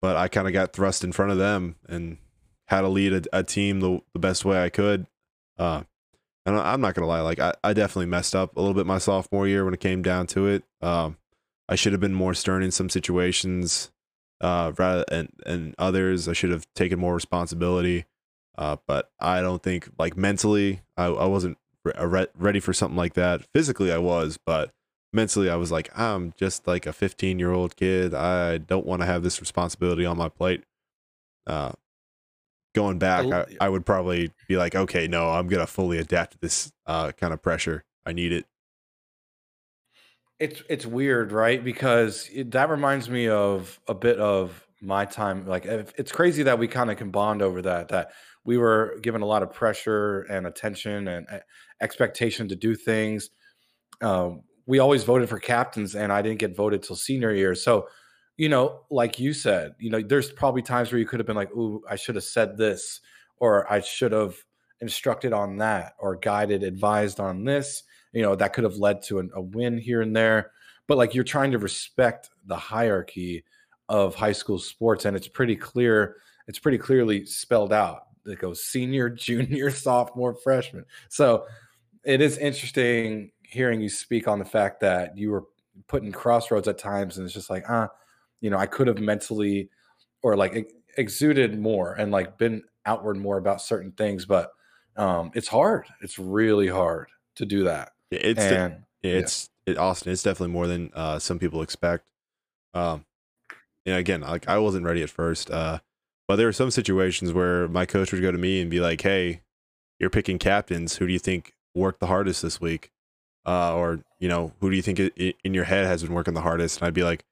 But 0.00 0.16
I 0.16 0.28
kind 0.28 0.46
of 0.46 0.54
got 0.54 0.72
thrust 0.72 1.04
in 1.04 1.12
front 1.12 1.32
of 1.32 1.38
them 1.38 1.76
and 1.88 2.16
had 2.68 2.82
to 2.82 2.88
lead 2.88 3.12
a, 3.12 3.38
a 3.38 3.42
team 3.42 3.80
the, 3.80 4.00
the 4.14 4.18
best 4.18 4.46
way 4.46 4.62
I 4.62 4.68
could. 4.70 5.06
Uh, 5.58 5.84
and 6.46 6.56
I'm 6.56 6.80
not 6.80 6.94
gonna 6.94 7.06
lie, 7.06 7.20
like 7.20 7.38
I, 7.38 7.54
I 7.62 7.72
definitely 7.72 8.06
messed 8.06 8.34
up 8.34 8.56
a 8.56 8.60
little 8.60 8.74
bit 8.74 8.86
my 8.86 8.98
sophomore 8.98 9.48
year 9.48 9.64
when 9.64 9.74
it 9.74 9.80
came 9.80 10.02
down 10.02 10.26
to 10.28 10.46
it. 10.46 10.64
Um, 10.82 11.16
I 11.68 11.76
should 11.76 11.92
have 11.92 12.00
been 12.00 12.14
more 12.14 12.34
stern 12.34 12.62
in 12.62 12.70
some 12.70 12.88
situations 12.88 13.90
uh, 14.40 14.72
rather 14.76 15.04
and 15.10 15.30
and 15.46 15.74
others. 15.78 16.28
I 16.28 16.32
should 16.32 16.50
have 16.50 16.66
taken 16.74 16.98
more 16.98 17.14
responsibility. 17.14 18.04
Uh, 18.56 18.76
but 18.86 19.10
I 19.18 19.40
don't 19.40 19.62
think 19.62 19.88
like 19.98 20.16
mentally 20.16 20.82
I, 20.96 21.06
I 21.06 21.26
wasn't 21.26 21.58
re- 21.84 22.28
ready 22.38 22.60
for 22.60 22.72
something 22.72 22.96
like 22.96 23.14
that. 23.14 23.42
Physically 23.52 23.90
I 23.90 23.98
was, 23.98 24.38
but 24.44 24.70
mentally 25.12 25.50
I 25.50 25.56
was 25.56 25.72
like 25.72 25.96
I'm 25.98 26.34
just 26.36 26.66
like 26.66 26.86
a 26.86 26.92
15 26.92 27.38
year 27.38 27.52
old 27.52 27.76
kid. 27.76 28.14
I 28.14 28.58
don't 28.58 28.86
want 28.86 29.02
to 29.02 29.06
have 29.06 29.22
this 29.22 29.40
responsibility 29.40 30.04
on 30.06 30.18
my 30.18 30.28
plate. 30.28 30.62
Uh, 31.46 31.72
going 32.74 32.98
back, 32.98 33.26
I, 33.26 33.46
I 33.60 33.68
would 33.68 33.86
probably 33.86 34.30
be 34.48 34.56
like, 34.56 34.74
okay, 34.74 35.08
no, 35.08 35.30
I'm 35.30 35.48
gonna 35.48 35.66
fully 35.66 35.98
adapt 35.98 36.32
to 36.32 36.38
this 36.38 36.72
uh, 36.86 37.12
kind 37.12 37.32
of 37.32 37.40
pressure. 37.40 37.84
I 38.04 38.12
need 38.12 38.32
it. 38.32 38.46
It's 40.38 40.62
it's 40.68 40.84
weird, 40.84 41.32
right? 41.32 41.64
Because 41.64 42.28
it, 42.32 42.50
that 42.50 42.68
reminds 42.68 43.08
me 43.08 43.28
of 43.28 43.80
a 43.88 43.94
bit 43.94 44.18
of 44.18 44.66
my 44.82 45.04
time. 45.04 45.46
Like 45.46 45.64
it's 45.64 46.12
crazy 46.12 46.42
that 46.42 46.58
we 46.58 46.68
kind 46.68 46.90
of 46.90 46.98
can 46.98 47.10
bond 47.10 47.40
over 47.40 47.62
that. 47.62 47.88
That 47.88 48.10
we 48.44 48.58
were 48.58 48.98
given 49.02 49.22
a 49.22 49.26
lot 49.26 49.42
of 49.42 49.52
pressure 49.52 50.22
and 50.22 50.46
attention 50.46 51.08
and 51.08 51.26
uh, 51.30 51.38
expectation 51.80 52.48
to 52.48 52.56
do 52.56 52.74
things. 52.74 53.30
Um, 54.02 54.42
we 54.66 54.80
always 54.80 55.04
voted 55.04 55.28
for 55.28 55.38
captains, 55.38 55.94
and 55.94 56.12
I 56.12 56.22
didn't 56.22 56.40
get 56.40 56.56
voted 56.56 56.82
till 56.82 56.96
senior 56.96 57.32
year. 57.32 57.54
So 57.54 57.86
you 58.36 58.48
know, 58.48 58.80
like 58.90 59.18
you 59.18 59.32
said, 59.32 59.74
you 59.78 59.90
know, 59.90 60.02
there's 60.02 60.32
probably 60.32 60.62
times 60.62 60.90
where 60.90 60.98
you 60.98 61.06
could 61.06 61.20
have 61.20 61.26
been 61.26 61.36
like, 61.36 61.52
"Ooh, 61.52 61.82
I 61.88 61.96
should 61.96 62.16
have 62.16 62.24
said 62.24 62.56
this," 62.56 63.00
or 63.36 63.70
"I 63.72 63.80
should 63.80 64.12
have 64.12 64.36
instructed 64.80 65.32
on 65.32 65.58
that," 65.58 65.94
or 65.98 66.16
guided, 66.16 66.62
advised 66.62 67.20
on 67.20 67.44
this. 67.44 67.84
You 68.12 68.22
know, 68.22 68.34
that 68.36 68.52
could 68.52 68.64
have 68.64 68.76
led 68.76 69.02
to 69.04 69.20
an, 69.20 69.30
a 69.34 69.40
win 69.40 69.78
here 69.78 70.02
and 70.02 70.14
there. 70.16 70.52
But 70.86 70.98
like 70.98 71.14
you're 71.14 71.24
trying 71.24 71.52
to 71.52 71.58
respect 71.58 72.30
the 72.46 72.56
hierarchy 72.56 73.44
of 73.88 74.14
high 74.14 74.32
school 74.32 74.58
sports, 74.58 75.04
and 75.04 75.16
it's 75.16 75.28
pretty 75.28 75.56
clear. 75.56 76.16
It's 76.46 76.58
pretty 76.58 76.78
clearly 76.78 77.24
spelled 77.26 77.72
out. 77.72 78.02
It 78.26 78.38
goes 78.38 78.64
senior, 78.64 79.08
junior, 79.10 79.70
sophomore, 79.70 80.34
freshman. 80.34 80.86
So 81.08 81.46
it 82.04 82.20
is 82.20 82.38
interesting 82.38 83.30
hearing 83.42 83.80
you 83.80 83.88
speak 83.88 84.26
on 84.26 84.38
the 84.38 84.44
fact 84.44 84.80
that 84.80 85.16
you 85.16 85.30
were 85.30 85.44
putting 85.86 86.12
crossroads 86.12 86.68
at 86.68 86.78
times, 86.78 87.16
and 87.16 87.24
it's 87.24 87.34
just 87.34 87.50
like, 87.50 87.64
ah, 87.68 87.88
you 88.40 88.50
know, 88.50 88.58
I 88.58 88.66
could 88.66 88.86
have 88.86 88.98
mentally 88.98 89.70
or 90.22 90.36
like 90.36 90.72
exuded 90.96 91.58
more 91.58 91.94
and 91.94 92.10
like 92.12 92.38
been 92.38 92.62
outward 92.86 93.16
more 93.16 93.38
about 93.38 93.62
certain 93.62 93.92
things, 93.92 94.26
but 94.26 94.50
um, 94.96 95.30
it's 95.34 95.48
hard. 95.48 95.86
It's 96.00 96.18
really 96.18 96.68
hard 96.68 97.08
to 97.36 97.46
do 97.46 97.64
that. 97.64 97.92
It's 98.10 98.40
and, 98.40 98.84
it's 99.02 99.50
yeah. 99.66 99.72
it, 99.72 99.78
Austin. 99.78 100.12
It's 100.12 100.22
definitely 100.22 100.52
more 100.52 100.66
than 100.66 100.90
uh, 100.94 101.18
some 101.18 101.38
people 101.38 101.62
expect. 101.62 102.04
Um, 102.74 103.04
and 103.86 103.96
again, 103.96 104.22
like 104.22 104.48
I 104.48 104.58
wasn't 104.58 104.86
ready 104.86 105.02
at 105.02 105.10
first, 105.10 105.50
uh, 105.50 105.80
but 106.26 106.36
there 106.36 106.46
were 106.46 106.52
some 106.52 106.70
situations 106.70 107.32
where 107.32 107.68
my 107.68 107.86
coach 107.86 108.12
would 108.12 108.22
go 108.22 108.32
to 108.32 108.38
me 108.38 108.60
and 108.60 108.70
be 108.70 108.80
like, 108.80 109.00
"Hey, 109.00 109.42
you're 109.98 110.10
picking 110.10 110.38
captains. 110.38 110.96
Who 110.96 111.06
do 111.06 111.12
you 111.12 111.18
think 111.18 111.54
worked 111.74 112.00
the 112.00 112.06
hardest 112.06 112.42
this 112.42 112.60
week?" 112.60 112.90
Uh, 113.46 113.74
or 113.74 114.00
you 114.20 114.28
know, 114.28 114.52
who 114.60 114.70
do 114.70 114.76
you 114.76 114.82
think 114.82 114.98
it, 114.98 115.36
in 115.44 115.54
your 115.54 115.64
head 115.64 115.86
has 115.86 116.02
been 116.02 116.14
working 116.14 116.34
the 116.34 116.40
hardest? 116.40 116.78
And 116.78 116.86
I'd 116.86 116.94
be 116.94 117.04
like, 117.04 117.24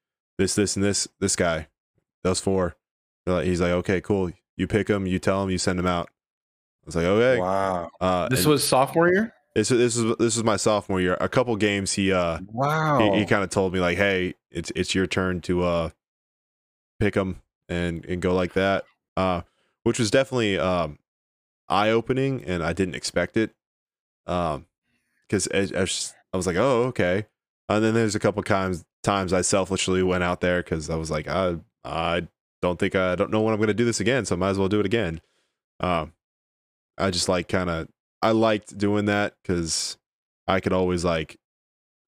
"This, 0.43 0.55
this, 0.55 0.75
and 0.75 0.83
this. 0.83 1.07
This 1.21 1.37
guy. 1.37 1.67
Those 2.23 2.41
four. 2.41 2.75
Like, 3.25 3.45
he's 3.45 3.61
like, 3.61 3.71
"Okay, 3.71 4.01
cool. 4.01 4.29
You 4.57 4.67
pick 4.67 4.87
them. 4.87 5.07
You 5.07 5.17
tell 5.19 5.39
them. 5.39 5.49
You 5.49 5.57
send 5.57 5.79
them 5.79 5.87
out." 5.87 6.09
I 6.09 6.85
was 6.85 6.95
like, 6.97 7.05
"Okay." 7.05 7.39
Wow. 7.39 7.89
Uh, 8.01 8.27
this 8.27 8.45
was 8.45 8.61
sophomore 8.67 9.07
year. 9.07 9.33
This 9.55 9.69
this 9.69 9.95
is 9.95 10.15
this 10.17 10.35
is 10.35 10.43
my 10.43 10.57
sophomore 10.57 10.99
year. 10.99 11.15
A 11.21 11.29
couple 11.29 11.55
games, 11.55 11.93
he 11.93 12.11
uh, 12.11 12.39
wow, 12.47 12.99
he, 12.99 13.19
he 13.19 13.25
kind 13.25 13.43
of 13.43 13.49
told 13.51 13.71
me 13.73 13.79
like, 13.79 13.97
"Hey, 13.97 14.33
it's 14.51 14.71
it's 14.75 14.93
your 14.93 15.07
turn 15.07 15.39
to 15.41 15.63
uh, 15.63 15.89
pick 16.99 17.13
them 17.13 17.41
and 17.69 18.03
and 18.05 18.21
go 18.21 18.33
like 18.33 18.53
that." 18.53 18.83
Uh, 19.15 19.43
which 19.83 19.97
was 19.97 20.11
definitely 20.11 20.59
um, 20.59 20.99
eye 21.69 21.91
opening, 21.91 22.43
and 22.43 22.61
I 22.63 22.73
didn't 22.73 22.95
expect 22.95 23.37
it. 23.37 23.51
Um, 24.27 24.65
because 25.27 25.47
I 25.53 26.35
was 26.35 26.47
like, 26.47 26.57
"Oh, 26.57 26.83
okay." 26.85 27.27
And 27.69 27.83
then 27.83 27.93
there's 27.93 28.15
a 28.15 28.19
couple 28.19 28.43
times 28.43 28.83
times 29.03 29.33
I 29.33 29.41
selfishly 29.41 30.01
went 30.03 30.23
out 30.23 30.41
there 30.41 30.63
because 30.63 30.89
I 30.89 30.95
was 30.95 31.11
like, 31.11 31.27
I 31.27 31.57
I 31.83 32.27
don't 32.61 32.79
think 32.79 32.95
I 32.95 33.15
don't 33.15 33.31
know 33.31 33.41
when 33.41 33.53
I'm 33.53 33.59
going 33.59 33.67
to 33.67 33.73
do 33.73 33.85
this 33.85 33.99
again, 33.99 34.25
so 34.25 34.35
I 34.35 34.39
might 34.39 34.51
as 34.51 34.57
well 34.57 34.69
do 34.69 34.79
it 34.79 34.85
again. 34.85 35.21
Um, 35.79 36.13
I 36.97 37.11
just 37.11 37.29
like 37.29 37.47
kind 37.47 37.69
of 37.69 37.87
I 38.21 38.31
liked 38.31 38.77
doing 38.77 39.05
that 39.05 39.35
because 39.41 39.97
I 40.47 40.59
could 40.59 40.73
always 40.73 41.03
like 41.03 41.37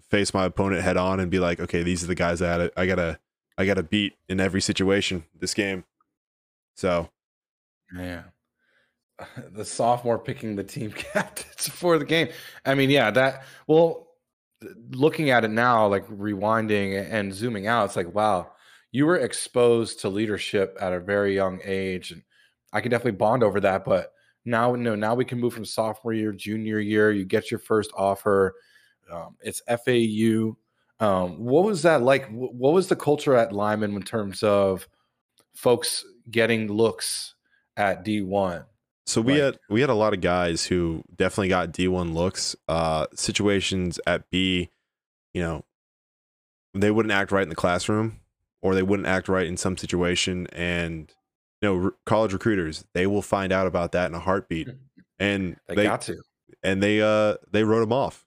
face 0.09 0.33
my 0.33 0.45
opponent 0.45 0.81
head 0.81 0.97
on 0.97 1.19
and 1.19 1.29
be 1.29 1.39
like, 1.39 1.59
okay, 1.59 1.83
these 1.83 2.03
are 2.03 2.07
the 2.07 2.15
guys 2.15 2.39
that 2.39 2.71
I 2.77 2.85
gotta 2.85 3.19
I 3.57 3.65
gotta 3.65 3.83
beat 3.83 4.13
in 4.29 4.39
every 4.39 4.61
situation 4.61 5.25
this 5.37 5.53
game. 5.53 5.83
So, 6.75 7.09
yeah, 7.95 8.23
the 9.51 9.65
sophomore 9.65 10.19
picking 10.19 10.55
the 10.55 10.63
team 10.63 10.91
captains 10.95 11.67
for 11.67 11.97
the 11.97 12.05
game. 12.05 12.29
I 12.65 12.75
mean, 12.75 12.89
yeah, 12.89 13.11
that 13.11 13.43
well, 13.67 14.07
looking 14.91 15.29
at 15.29 15.45
it 15.45 15.51
now, 15.51 15.87
like 15.87 16.07
rewinding 16.07 17.11
and 17.11 17.33
zooming 17.33 17.67
out, 17.67 17.85
it's 17.85 17.95
like, 17.95 18.13
wow, 18.13 18.51
you 18.91 19.05
were 19.05 19.17
exposed 19.17 19.99
to 20.01 20.09
leadership 20.09 20.77
at 20.79 20.93
a 20.93 20.99
very 20.99 21.35
young 21.35 21.59
age, 21.63 22.11
and 22.11 22.23
I 22.73 22.81
can 22.81 22.91
definitely 22.91 23.17
bond 23.17 23.43
over 23.43 23.59
that, 23.61 23.85
but 23.85 24.13
now, 24.45 24.75
no, 24.75 24.95
now 24.95 25.15
we 25.15 25.25
can 25.25 25.39
move 25.39 25.53
from 25.53 25.65
sophomore 25.65 26.13
year, 26.13 26.31
junior 26.31 26.79
year. 26.79 27.11
You 27.11 27.25
get 27.25 27.49
your 27.49 27.59
first 27.59 27.91
offer. 27.97 28.53
Um, 29.11 29.35
it's 29.41 29.61
FAU. 29.67 30.55
Um, 30.99 31.43
what 31.43 31.65
was 31.65 31.81
that 31.81 32.03
like? 32.03 32.29
What 32.29 32.73
was 32.73 32.87
the 32.87 32.95
culture 32.95 33.35
at 33.35 33.51
Lyman 33.51 33.95
in 33.95 34.03
terms 34.03 34.43
of 34.43 34.87
folks 35.55 36.05
getting 36.29 36.71
looks 36.71 37.33
at 37.75 38.05
D1? 38.05 38.65
So 39.05 39.21
we 39.21 39.33
like, 39.33 39.41
had 39.41 39.59
we 39.69 39.81
had 39.81 39.89
a 39.89 39.95
lot 39.95 40.13
of 40.13 40.21
guys 40.21 40.65
who 40.65 41.03
definitely 41.15 41.49
got 41.49 41.71
D1 41.71 42.13
looks. 42.13 42.55
Uh, 42.67 43.05
situations 43.13 43.99
at 44.07 44.29
B, 44.29 44.69
you 45.33 45.41
know, 45.41 45.63
they 46.73 46.91
wouldn't 46.91 47.13
act 47.13 47.31
right 47.31 47.43
in 47.43 47.49
the 47.49 47.55
classroom, 47.55 48.19
or 48.61 48.73
they 48.73 48.83
wouldn't 48.83 49.07
act 49.07 49.29
right 49.29 49.45
in 49.45 49.57
some 49.57 49.77
situation, 49.77 50.47
and 50.47 51.13
you 51.61 51.69
know, 51.69 51.91
college 52.05 52.33
recruiters, 52.33 52.85
they 52.93 53.07
will 53.07 53.21
find 53.21 53.51
out 53.51 53.67
about 53.67 53.91
that 53.93 54.09
in 54.09 54.15
a 54.15 54.19
heartbeat. 54.19 54.69
And 55.19 55.57
they, 55.67 55.75
they 55.75 55.83
got 55.83 56.01
to. 56.01 56.17
And 56.63 56.81
they 56.81 57.01
uh 57.01 57.35
they 57.51 57.63
wrote 57.63 57.81
them 57.81 57.93
off. 57.93 58.25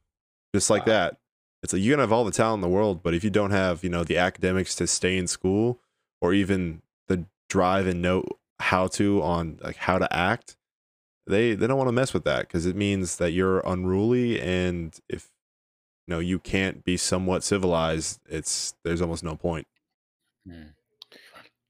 Just 0.54 0.70
like 0.70 0.86
wow. 0.86 0.92
that. 0.92 1.16
It's 1.62 1.72
like 1.72 1.82
you 1.82 1.92
can 1.92 2.00
have 2.00 2.12
all 2.12 2.24
the 2.24 2.30
talent 2.30 2.62
in 2.62 2.70
the 2.70 2.74
world, 2.74 3.02
but 3.02 3.14
if 3.14 3.24
you 3.24 3.30
don't 3.30 3.50
have, 3.50 3.82
you 3.82 3.90
know, 3.90 4.04
the 4.04 4.16
academics 4.16 4.76
to 4.76 4.86
stay 4.86 5.18
in 5.18 5.26
school 5.26 5.80
or 6.20 6.32
even 6.32 6.82
the 7.08 7.24
drive 7.48 7.86
and 7.86 8.00
know 8.00 8.24
how 8.60 8.86
to 8.86 9.20
on 9.22 9.58
like 9.62 9.76
how 9.76 9.98
to 9.98 10.12
act, 10.14 10.56
they 11.28 11.54
they 11.54 11.66
don't 11.66 11.78
want 11.78 11.88
to 11.88 11.92
mess 11.92 12.12
with 12.12 12.24
that 12.24 12.40
because 12.40 12.66
it 12.66 12.76
means 12.76 13.16
that 13.16 13.32
you're 13.32 13.60
unruly 13.60 14.40
and 14.40 14.98
if 15.08 15.30
you 16.06 16.14
know 16.14 16.20
you 16.20 16.38
can't 16.38 16.84
be 16.84 16.96
somewhat 16.96 17.44
civilized, 17.44 18.20
it's 18.28 18.74
there's 18.84 19.02
almost 19.02 19.22
no. 19.24 19.36
Hmm. 19.36 20.62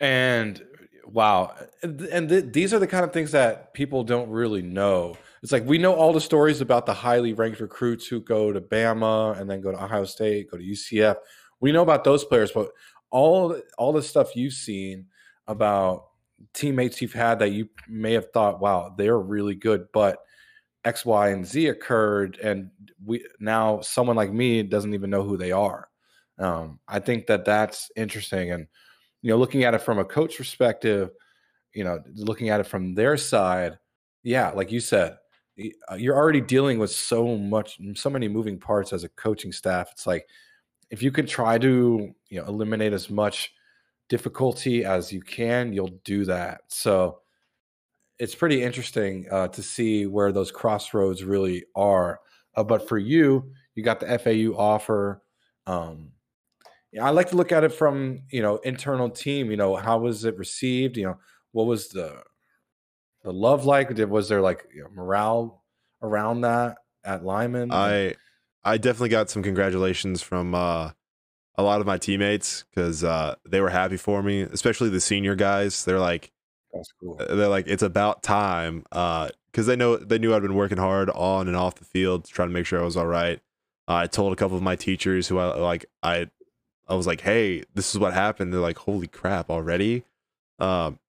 And 0.00 0.62
Wow. 1.10 1.54
And 1.82 2.28
th- 2.28 2.52
these 2.52 2.74
are 2.74 2.78
the 2.78 2.86
kind 2.86 3.04
of 3.04 3.12
things 3.12 3.32
that 3.32 3.72
people 3.72 4.04
don't 4.04 4.28
really 4.28 4.60
know. 4.60 5.16
It's 5.42 5.52
like 5.52 5.64
we 5.64 5.78
know 5.78 5.94
all 5.94 6.12
the 6.12 6.20
stories 6.20 6.60
about 6.60 6.84
the 6.84 6.92
highly 6.92 7.32
ranked 7.32 7.60
recruits 7.60 8.06
who 8.06 8.20
go 8.20 8.52
to 8.52 8.60
Bama 8.60 9.38
and 9.38 9.48
then 9.48 9.62
go 9.62 9.72
to 9.72 9.82
Ohio 9.82 10.04
State, 10.04 10.50
go 10.50 10.58
to 10.58 10.62
UCF. 10.62 11.16
We 11.60 11.72
know 11.72 11.82
about 11.82 12.04
those 12.04 12.24
players, 12.24 12.52
but 12.52 12.72
all 13.10 13.58
all 13.78 13.92
the 13.92 14.02
stuff 14.02 14.36
you've 14.36 14.52
seen 14.52 15.06
about 15.46 16.07
teammates 16.54 17.00
you've 17.00 17.12
had 17.12 17.38
that 17.40 17.50
you 17.50 17.68
may 17.88 18.12
have 18.12 18.30
thought, 18.32 18.60
wow, 18.60 18.94
they're 18.96 19.18
really 19.18 19.54
good, 19.54 19.86
but 19.92 20.18
X, 20.84 21.04
Y, 21.04 21.28
and 21.28 21.46
Z 21.46 21.66
occurred, 21.68 22.38
and 22.38 22.70
we 23.04 23.24
now 23.40 23.80
someone 23.80 24.16
like 24.16 24.32
me 24.32 24.62
doesn't 24.62 24.94
even 24.94 25.10
know 25.10 25.22
who 25.22 25.36
they 25.36 25.52
are. 25.52 25.88
Um, 26.38 26.78
I 26.86 27.00
think 27.00 27.26
that 27.26 27.44
that's 27.44 27.90
interesting, 27.96 28.52
and 28.52 28.66
you 29.22 29.30
know, 29.30 29.36
looking 29.36 29.64
at 29.64 29.74
it 29.74 29.82
from 29.82 29.98
a 29.98 30.04
coach 30.04 30.36
perspective, 30.36 31.10
you 31.74 31.84
know, 31.84 31.98
looking 32.14 32.48
at 32.48 32.60
it 32.60 32.66
from 32.66 32.94
their 32.94 33.16
side, 33.16 33.78
yeah, 34.22 34.50
like 34.50 34.70
you 34.70 34.80
said, 34.80 35.16
uh, 35.90 35.96
you're 35.96 36.16
already 36.16 36.40
dealing 36.40 36.78
with 36.78 36.90
so 36.90 37.36
much, 37.36 37.78
so 37.94 38.08
many 38.08 38.28
moving 38.28 38.58
parts 38.58 38.92
as 38.92 39.04
a 39.04 39.08
coaching 39.10 39.52
staff. 39.52 39.88
It's 39.92 40.06
like 40.06 40.28
if 40.90 41.02
you 41.02 41.10
could 41.10 41.28
try 41.28 41.58
to, 41.58 42.14
you 42.28 42.40
know, 42.40 42.46
eliminate 42.46 42.92
as 42.92 43.10
much 43.10 43.52
difficulty 44.08 44.84
as 44.84 45.12
you 45.12 45.20
can, 45.20 45.72
you'll 45.72 45.98
do 46.04 46.24
that. 46.24 46.62
So 46.68 47.20
it's 48.18 48.34
pretty 48.34 48.62
interesting 48.62 49.26
uh, 49.30 49.48
to 49.48 49.62
see 49.62 50.06
where 50.06 50.32
those 50.32 50.50
crossroads 50.50 51.24
really 51.24 51.64
are. 51.74 52.20
Uh, 52.56 52.64
but 52.64 52.88
for 52.88 52.98
you, 52.98 53.52
you 53.74 53.82
got 53.82 54.00
the 54.00 54.18
FAU 54.18 54.58
offer. 54.58 55.22
Um, 55.66 56.12
I 57.00 57.10
like 57.10 57.28
to 57.30 57.36
look 57.36 57.52
at 57.52 57.64
it 57.64 57.72
from 57.72 58.22
you 58.30 58.42
know 58.42 58.56
internal 58.58 59.10
team. 59.10 59.50
You 59.50 59.56
know, 59.56 59.76
how 59.76 59.98
was 59.98 60.24
it 60.24 60.36
received? 60.36 60.96
You 60.96 61.04
know, 61.04 61.18
what 61.52 61.66
was 61.66 61.88
the 61.88 62.22
the 63.22 63.32
love 63.32 63.66
like? 63.66 63.94
Did 63.94 64.10
was 64.10 64.28
there 64.28 64.40
like 64.40 64.66
you 64.74 64.82
know, 64.82 64.88
morale 64.90 65.62
around 66.02 66.40
that 66.40 66.78
at 67.04 67.24
Lyman? 67.24 67.70
I 67.70 68.14
I 68.64 68.78
definitely 68.78 69.10
got 69.10 69.30
some 69.30 69.42
congratulations 69.42 70.22
from 70.22 70.54
uh, 70.54 70.92
a 71.58 71.62
lot 71.62 71.80
of 71.80 71.86
my 71.86 71.98
teammates 71.98 72.64
because 72.70 73.02
uh, 73.02 73.34
they 73.44 73.60
were 73.60 73.68
happy 73.68 73.96
for 73.96 74.22
me, 74.22 74.42
especially 74.42 74.88
the 74.88 75.00
senior 75.00 75.34
guys. 75.34 75.84
They're 75.84 75.98
like, 75.98 76.30
that's 76.72 76.92
cool. 77.00 77.16
Uh, 77.20 77.34
they're 77.34 77.48
like, 77.48 77.66
it's 77.66 77.82
about 77.82 78.22
time 78.22 78.84
because 78.90 79.32
uh, 79.58 79.62
they 79.62 79.76
know 79.76 79.96
they 79.96 80.18
knew 80.18 80.34
I'd 80.34 80.42
been 80.42 80.54
working 80.54 80.78
hard 80.78 81.10
on 81.10 81.48
and 81.48 81.56
off 81.56 81.74
the 81.74 81.84
field 81.84 82.24
to 82.24 82.32
try 82.32 82.46
to 82.46 82.52
make 82.52 82.64
sure 82.64 82.80
I 82.80 82.84
was 82.84 82.96
all 82.96 83.08
right. 83.08 83.40
Uh, 83.88 83.94
I 83.94 84.06
told 84.06 84.32
a 84.32 84.36
couple 84.36 84.56
of 84.56 84.62
my 84.62 84.76
teachers 84.76 85.26
who 85.26 85.38
I 85.38 85.56
like 85.56 85.86
I 86.02 86.28
I 86.86 86.94
was 86.94 87.06
like, 87.08 87.22
"Hey, 87.22 87.64
this 87.74 87.92
is 87.92 87.98
what 87.98 88.14
happened." 88.14 88.52
They're 88.52 88.60
like, 88.60 88.78
"Holy 88.78 89.08
crap, 89.08 89.50
already!" 89.50 90.04
Um, 90.60 91.00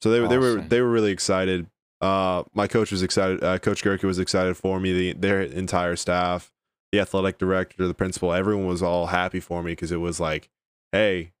so 0.00 0.10
they 0.10 0.20
awesome. 0.20 0.30
they 0.30 0.38
were 0.38 0.60
they 0.62 0.80
were 0.80 0.90
really 0.90 1.12
excited. 1.12 1.66
Uh, 2.00 2.44
my 2.54 2.66
coach 2.66 2.90
was 2.92 3.02
excited. 3.02 3.44
Uh, 3.44 3.58
coach 3.58 3.84
Gerke 3.84 4.04
was 4.04 4.18
excited 4.18 4.56
for 4.56 4.80
me. 4.80 4.92
The 4.92 5.12
their 5.12 5.42
entire 5.42 5.96
staff, 5.96 6.50
the 6.92 7.00
athletic 7.00 7.38
director, 7.38 7.86
the 7.86 7.94
principal, 7.94 8.32
everyone 8.32 8.66
was 8.66 8.82
all 8.82 9.06
happy 9.06 9.40
for 9.40 9.62
me 9.62 9.72
because 9.72 9.90
it 9.90 9.96
was 9.96 10.20
like, 10.20 10.50
"Hey, 10.92 11.32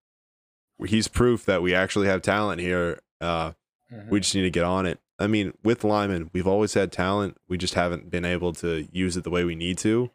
he's 0.84 1.08
proof 1.08 1.44
that 1.44 1.62
we 1.62 1.74
actually 1.74 2.08
have 2.08 2.22
talent 2.22 2.60
here. 2.60 3.00
Uh, 3.20 3.52
mm-hmm. 3.92 4.08
We 4.10 4.20
just 4.20 4.34
need 4.34 4.42
to 4.42 4.50
get 4.50 4.64
on 4.64 4.86
it." 4.86 4.98
I 5.18 5.28
mean, 5.28 5.52
with 5.62 5.84
Lyman, 5.84 6.30
we've 6.32 6.48
always 6.48 6.74
had 6.74 6.90
talent. 6.90 7.36
We 7.48 7.58
just 7.58 7.74
haven't 7.74 8.10
been 8.10 8.24
able 8.24 8.52
to 8.54 8.88
use 8.90 9.16
it 9.16 9.24
the 9.24 9.30
way 9.30 9.44
we 9.44 9.54
need 9.54 9.78
to. 9.78 10.10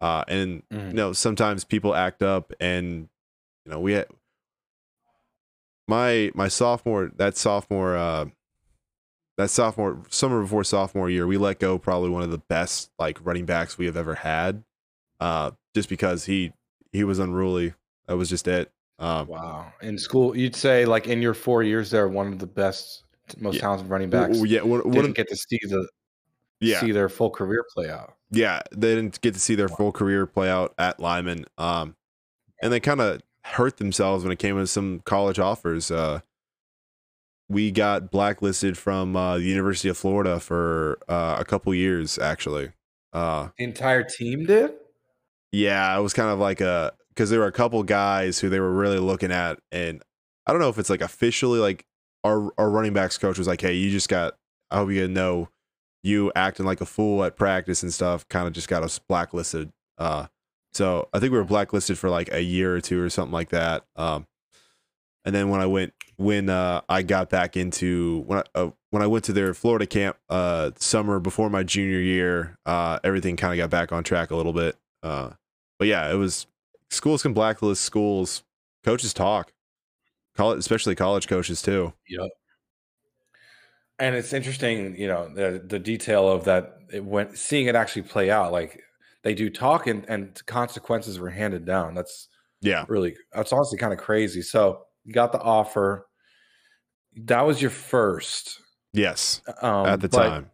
Uh, 0.00 0.24
and 0.28 0.62
mm-hmm. 0.68 0.88
you 0.88 0.94
know, 0.94 1.12
sometimes 1.12 1.64
people 1.64 1.94
act 1.94 2.22
up 2.22 2.52
and 2.60 3.08
you 3.64 3.72
know, 3.72 3.80
we 3.80 3.92
had, 3.94 4.06
my 5.88 6.30
my 6.34 6.48
sophomore 6.48 7.10
that 7.16 7.36
sophomore 7.36 7.96
uh 7.96 8.26
that 9.36 9.50
sophomore 9.50 10.02
summer 10.10 10.42
before 10.42 10.64
sophomore 10.64 11.10
year, 11.10 11.26
we 11.26 11.36
let 11.36 11.58
go 11.58 11.78
probably 11.78 12.10
one 12.10 12.22
of 12.22 12.30
the 12.30 12.38
best 12.38 12.90
like 12.98 13.18
running 13.24 13.46
backs 13.46 13.78
we 13.78 13.86
have 13.86 13.96
ever 13.96 14.16
had. 14.16 14.62
Uh, 15.22 15.52
just 15.72 15.88
because 15.88 16.24
he 16.24 16.52
he 16.90 17.04
was 17.04 17.20
unruly. 17.20 17.74
That 18.08 18.16
was 18.16 18.28
just 18.28 18.48
it. 18.48 18.72
Um, 18.98 19.28
wow. 19.28 19.72
In 19.80 19.96
school, 19.96 20.36
you'd 20.36 20.56
say 20.56 20.84
like 20.84 21.06
in 21.06 21.22
your 21.22 21.32
four 21.32 21.62
years 21.62 21.92
there, 21.92 22.08
one 22.08 22.32
of 22.32 22.40
the 22.40 22.46
best, 22.48 23.04
most 23.38 23.54
yeah. 23.54 23.60
talented 23.60 23.88
running 23.88 24.10
backs. 24.10 24.36
Well, 24.36 24.46
yeah, 24.46 24.62
one, 24.62 24.90
didn't 24.90 25.12
get 25.12 25.28
to 25.28 25.36
see 25.36 25.60
the 25.62 25.88
yeah 26.60 26.80
see 26.80 26.90
their 26.90 27.08
full 27.08 27.30
career 27.30 27.64
play 27.72 27.88
out. 27.88 28.14
Yeah, 28.32 28.62
they 28.72 28.96
didn't 28.96 29.20
get 29.20 29.34
to 29.34 29.40
see 29.40 29.54
their 29.54 29.68
wow. 29.68 29.76
full 29.76 29.92
career 29.92 30.26
play 30.26 30.50
out 30.50 30.74
at 30.76 30.98
Lyman. 30.98 31.44
Um, 31.56 31.94
and 32.60 32.72
they 32.72 32.80
kind 32.80 33.00
of 33.00 33.20
hurt 33.44 33.76
themselves 33.76 34.24
when 34.24 34.32
it 34.32 34.40
came 34.40 34.56
to 34.56 34.66
some 34.66 35.02
college 35.04 35.38
offers. 35.38 35.92
Uh, 35.92 36.22
we 37.48 37.70
got 37.70 38.10
blacklisted 38.10 38.76
from 38.76 39.14
uh, 39.14 39.36
the 39.36 39.44
University 39.44 39.88
of 39.88 39.96
Florida 39.96 40.40
for 40.40 40.98
uh, 41.08 41.36
a 41.38 41.44
couple 41.44 41.72
years, 41.72 42.18
actually. 42.18 42.72
Uh, 43.12 43.50
the 43.56 43.64
entire 43.64 44.02
team 44.02 44.46
did. 44.46 44.72
Yeah, 45.52 45.96
it 45.96 46.00
was 46.00 46.14
kind 46.14 46.30
of 46.30 46.38
like 46.38 46.60
a 46.60 46.92
because 47.10 47.30
there 47.30 47.40
were 47.40 47.46
a 47.46 47.52
couple 47.52 47.82
guys 47.82 48.38
who 48.38 48.48
they 48.48 48.60
were 48.60 48.72
really 48.72 48.98
looking 48.98 49.30
at, 49.30 49.58
and 49.70 50.02
I 50.46 50.52
don't 50.52 50.60
know 50.60 50.70
if 50.70 50.78
it's 50.78 50.90
like 50.90 51.02
officially 51.02 51.60
like 51.60 51.84
our 52.24 52.52
our 52.58 52.70
running 52.70 52.94
backs 52.94 53.18
coach 53.18 53.38
was 53.38 53.46
like, 53.46 53.60
"Hey, 53.60 53.74
you 53.74 53.90
just 53.90 54.08
got. 54.08 54.34
I 54.70 54.78
hope 54.78 54.90
you 54.90 55.06
know 55.06 55.50
you 56.02 56.32
acting 56.34 56.66
like 56.66 56.80
a 56.80 56.86
fool 56.86 57.24
at 57.24 57.36
practice 57.36 57.82
and 57.82 57.92
stuff. 57.92 58.26
Kind 58.28 58.46
of 58.46 58.52
just 58.52 58.68
got 58.68 58.82
us 58.82 58.98
blacklisted. 58.98 59.70
Uh, 59.98 60.26
so 60.72 61.08
I 61.12 61.18
think 61.18 61.32
we 61.32 61.38
were 61.38 61.44
blacklisted 61.44 61.98
for 61.98 62.10
like 62.10 62.32
a 62.32 62.42
year 62.42 62.74
or 62.74 62.80
two 62.80 63.00
or 63.00 63.10
something 63.10 63.32
like 63.32 63.50
that. 63.50 63.84
Um, 63.96 64.26
and 65.24 65.34
then 65.34 65.50
when 65.50 65.60
I 65.60 65.66
went 65.66 65.92
when 66.16 66.48
uh, 66.48 66.80
I 66.88 67.02
got 67.02 67.30
back 67.30 67.56
into 67.56 68.24
when 68.26 68.38
I, 68.38 68.44
uh, 68.54 68.70
when 68.90 69.02
I 69.02 69.06
went 69.06 69.24
to 69.26 69.32
their 69.32 69.54
Florida 69.54 69.86
camp 69.86 70.16
uh, 70.28 70.72
summer 70.76 71.20
before 71.20 71.50
my 71.50 71.62
junior 71.62 72.00
year, 72.00 72.58
uh, 72.66 72.98
everything 73.04 73.36
kind 73.36 73.52
of 73.52 73.62
got 73.62 73.70
back 73.70 73.92
on 73.92 74.02
track 74.02 74.30
a 74.30 74.36
little 74.36 74.52
bit. 74.52 74.76
Uh, 75.02 75.30
but 75.82 75.88
yeah, 75.88 76.12
it 76.12 76.14
was 76.14 76.46
schools 76.90 77.22
can 77.22 77.32
blacklist 77.32 77.82
schools. 77.82 78.44
Coaches 78.84 79.12
talk, 79.12 79.52
college, 80.36 80.60
especially 80.60 80.94
college 80.94 81.26
coaches 81.26 81.60
too. 81.60 81.92
Yep. 82.08 82.30
And 83.98 84.14
it's 84.14 84.32
interesting, 84.32 84.94
you 84.94 85.08
know, 85.08 85.28
the 85.34 85.60
the 85.66 85.80
detail 85.80 86.28
of 86.28 86.44
that. 86.44 86.76
It 86.92 87.04
went 87.04 87.36
seeing 87.36 87.66
it 87.66 87.74
actually 87.74 88.02
play 88.02 88.30
out. 88.30 88.52
Like 88.52 88.80
they 89.24 89.34
do 89.34 89.50
talk, 89.50 89.88
and 89.88 90.04
and 90.08 90.40
consequences 90.46 91.18
were 91.18 91.30
handed 91.30 91.64
down. 91.64 91.96
That's 91.96 92.28
yeah, 92.60 92.84
really. 92.86 93.16
That's 93.32 93.52
honestly 93.52 93.76
kind 93.76 93.92
of 93.92 93.98
crazy. 93.98 94.40
So 94.40 94.82
you 95.04 95.12
got 95.12 95.32
the 95.32 95.40
offer. 95.40 96.06
That 97.24 97.44
was 97.44 97.60
your 97.60 97.72
first. 97.72 98.60
Yes. 98.92 99.42
Um, 99.60 99.86
at 99.86 100.00
the 100.00 100.06
time. 100.06 100.48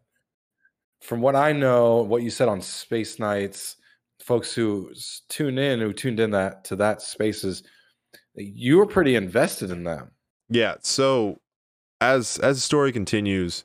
From 1.03 1.21
what 1.21 1.37
I 1.37 1.53
know, 1.53 1.97
what 1.97 2.23
you 2.23 2.31
said 2.31 2.49
on 2.49 2.63
Space 2.63 3.19
Nights, 3.19 3.77
folks 4.29 4.53
who 4.53 4.93
tune 5.31 5.57
in, 5.57 5.81
who 5.81 5.93
tuned 5.95 6.21
in 6.21 6.31
that 6.33 6.63
to 6.65 6.77
that 6.77 7.01
spaces, 7.01 7.63
you 8.35 8.77
were 8.77 8.87
pretty 8.87 9.17
invested 9.17 9.71
in 9.71 9.85
them. 9.85 10.11
Yeah. 10.51 10.77
So 10.83 11.41
as 12.03 12.39
as 12.39 12.59
the 12.59 12.61
story 12.61 12.93
continues, 12.93 13.65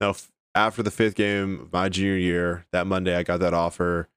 now 0.00 0.14
after 0.54 0.82
the 0.82 0.90
fifth 0.90 1.14
game 1.14 1.60
of 1.60 1.72
my 1.72 1.88
junior 1.88 2.16
year, 2.16 2.66
that 2.72 2.88
Monday 2.88 3.16
I 3.16 3.22
got 3.22 3.38
that 3.38 3.54
offer. 3.54 4.08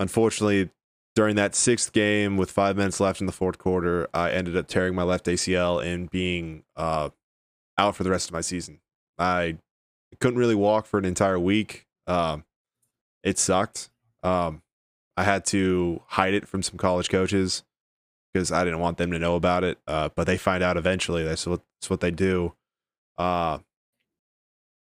Unfortunately, 0.00 0.70
during 1.14 1.36
that 1.36 1.54
sixth 1.54 1.92
game 1.92 2.36
with 2.36 2.50
five 2.50 2.76
minutes 2.76 2.98
left 2.98 3.20
in 3.20 3.26
the 3.26 3.32
fourth 3.32 3.58
quarter, 3.58 4.08
I 4.12 4.32
ended 4.32 4.56
up 4.56 4.66
tearing 4.66 4.96
my 4.96 5.04
left 5.04 5.26
ACL 5.26 5.84
and 5.84 6.10
being 6.10 6.64
uh, 6.76 7.10
out 7.78 7.94
for 7.94 8.02
the 8.02 8.10
rest 8.10 8.28
of 8.28 8.32
my 8.32 8.40
season. 8.40 8.80
I 9.18 9.58
couldn't 10.20 10.38
really 10.38 10.56
walk 10.56 10.86
for 10.86 10.98
an 10.98 11.04
entire 11.04 11.38
week. 11.38 11.86
Um, 12.08 12.44
it 13.22 13.38
sucked. 13.38 13.90
Um, 14.22 14.62
I 15.18 15.24
had 15.24 15.44
to 15.46 16.00
hide 16.06 16.32
it 16.32 16.46
from 16.46 16.62
some 16.62 16.78
college 16.78 17.08
coaches 17.08 17.64
because 18.32 18.52
I 18.52 18.62
didn't 18.62 18.78
want 18.78 18.98
them 18.98 19.10
to 19.10 19.18
know 19.18 19.34
about 19.34 19.64
it. 19.64 19.76
Uh, 19.84 20.10
but 20.14 20.28
they 20.28 20.38
find 20.38 20.62
out 20.62 20.76
eventually. 20.76 21.24
That's 21.24 21.44
what 21.44 21.60
that's 21.80 21.90
what 21.90 21.98
they 21.98 22.12
do. 22.12 22.54
Uh, 23.18 23.58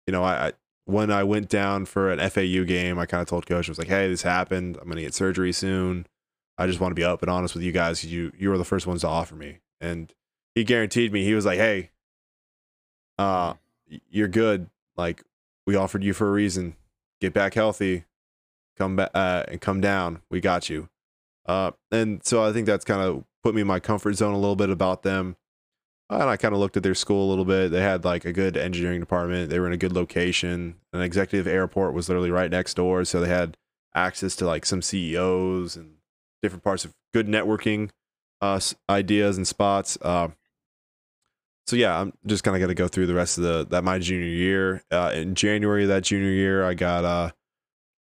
you 0.07 0.13
know, 0.13 0.23
I, 0.23 0.47
I 0.47 0.53
when 0.85 1.11
I 1.11 1.25
went 1.25 1.49
down 1.49 1.83
for 1.83 2.09
an 2.09 2.19
FAU 2.29 2.63
game, 2.63 2.97
I 2.97 3.05
kind 3.05 3.21
of 3.21 3.27
told 3.27 3.45
coach, 3.45 3.67
I 3.67 3.71
was 3.71 3.77
like, 3.77 3.89
"Hey, 3.89 4.07
this 4.07 4.21
happened. 4.21 4.77
I'm 4.81 4.87
gonna 4.87 5.01
get 5.01 5.13
surgery 5.13 5.51
soon. 5.51 6.07
I 6.57 6.67
just 6.67 6.79
want 6.79 6.91
to 6.91 6.95
be 6.95 7.03
up 7.03 7.21
and 7.21 7.29
honest 7.29 7.53
with 7.53 7.63
you 7.65 7.73
guys. 7.73 8.05
You 8.05 8.31
you 8.37 8.49
were 8.49 8.57
the 8.57 8.63
first 8.63 8.87
ones 8.87 9.01
to 9.01 9.09
offer 9.09 9.35
me, 9.35 9.59
and 9.81 10.13
he 10.55 10.63
guaranteed 10.63 11.11
me. 11.11 11.25
He 11.25 11.33
was 11.33 11.45
like, 11.45 11.57
"Hey, 11.59 11.91
uh, 13.19 13.55
you're 14.09 14.29
good. 14.29 14.69
Like 14.95 15.21
we 15.67 15.75
offered 15.75 16.01
you 16.01 16.13
for 16.13 16.29
a 16.29 16.31
reason. 16.31 16.77
Get 17.19 17.33
back 17.33 17.55
healthy, 17.55 18.05
come 18.77 18.95
back 18.95 19.11
uh, 19.13 19.43
and 19.47 19.61
come 19.61 19.81
down. 19.81 20.21
We 20.29 20.41
got 20.41 20.69
you." 20.69 20.89
Uh, 21.45 21.71
and 21.91 22.23
so 22.25 22.43
I 22.43 22.53
think 22.53 22.67
that's 22.67 22.85
kind 22.85 23.01
of 23.01 23.23
put 23.43 23.55
me 23.55 23.61
in 23.61 23.67
my 23.67 23.79
comfort 23.79 24.13
zone 24.13 24.33
a 24.33 24.39
little 24.39 24.55
bit 24.55 24.69
about 24.69 25.03
them. 25.03 25.35
And 26.09 26.23
I 26.23 26.37
kind 26.37 26.53
of 26.53 26.59
looked 26.59 26.77
at 26.77 26.83
their 26.83 26.95
school 26.95 27.27
a 27.27 27.29
little 27.29 27.45
bit. 27.45 27.71
They 27.71 27.81
had 27.81 28.05
like 28.05 28.25
a 28.25 28.33
good 28.33 28.55
engineering 28.55 28.99
department. 28.99 29.49
They 29.49 29.59
were 29.59 29.67
in 29.67 29.73
a 29.73 29.77
good 29.77 29.93
location. 29.93 30.75
An 30.91 31.01
executive 31.01 31.47
airport 31.47 31.93
was 31.93 32.07
literally 32.07 32.31
right 32.31 32.51
next 32.51 32.75
door, 32.75 33.03
so 33.05 33.19
they 33.19 33.29
had 33.29 33.57
access 33.95 34.35
to 34.37 34.45
like 34.45 34.65
some 34.65 34.81
CEOs 34.81 35.75
and 35.75 35.95
different 36.41 36.63
parts 36.63 36.85
of 36.85 36.93
good 37.13 37.27
networking 37.27 37.89
uh, 38.41 38.59
ideas 38.89 39.37
and 39.37 39.47
spots. 39.47 39.97
Uh, 40.01 40.29
so 41.65 41.75
yeah, 41.75 41.99
I'm 41.99 42.13
just 42.25 42.43
kind 42.43 42.61
of 42.61 42.67
to 42.67 42.75
go 42.75 42.87
through 42.87 43.07
the 43.07 43.13
rest 43.13 43.37
of 43.37 43.43
the 43.45 43.65
that 43.69 43.83
my 43.83 43.97
junior 43.99 44.27
year. 44.27 44.83
Uh, 44.91 45.11
in 45.13 45.33
January 45.33 45.83
of 45.83 45.89
that 45.89 46.03
junior 46.03 46.29
year, 46.29 46.65
I 46.65 46.73
got 46.73 47.05
uh, 47.05 47.31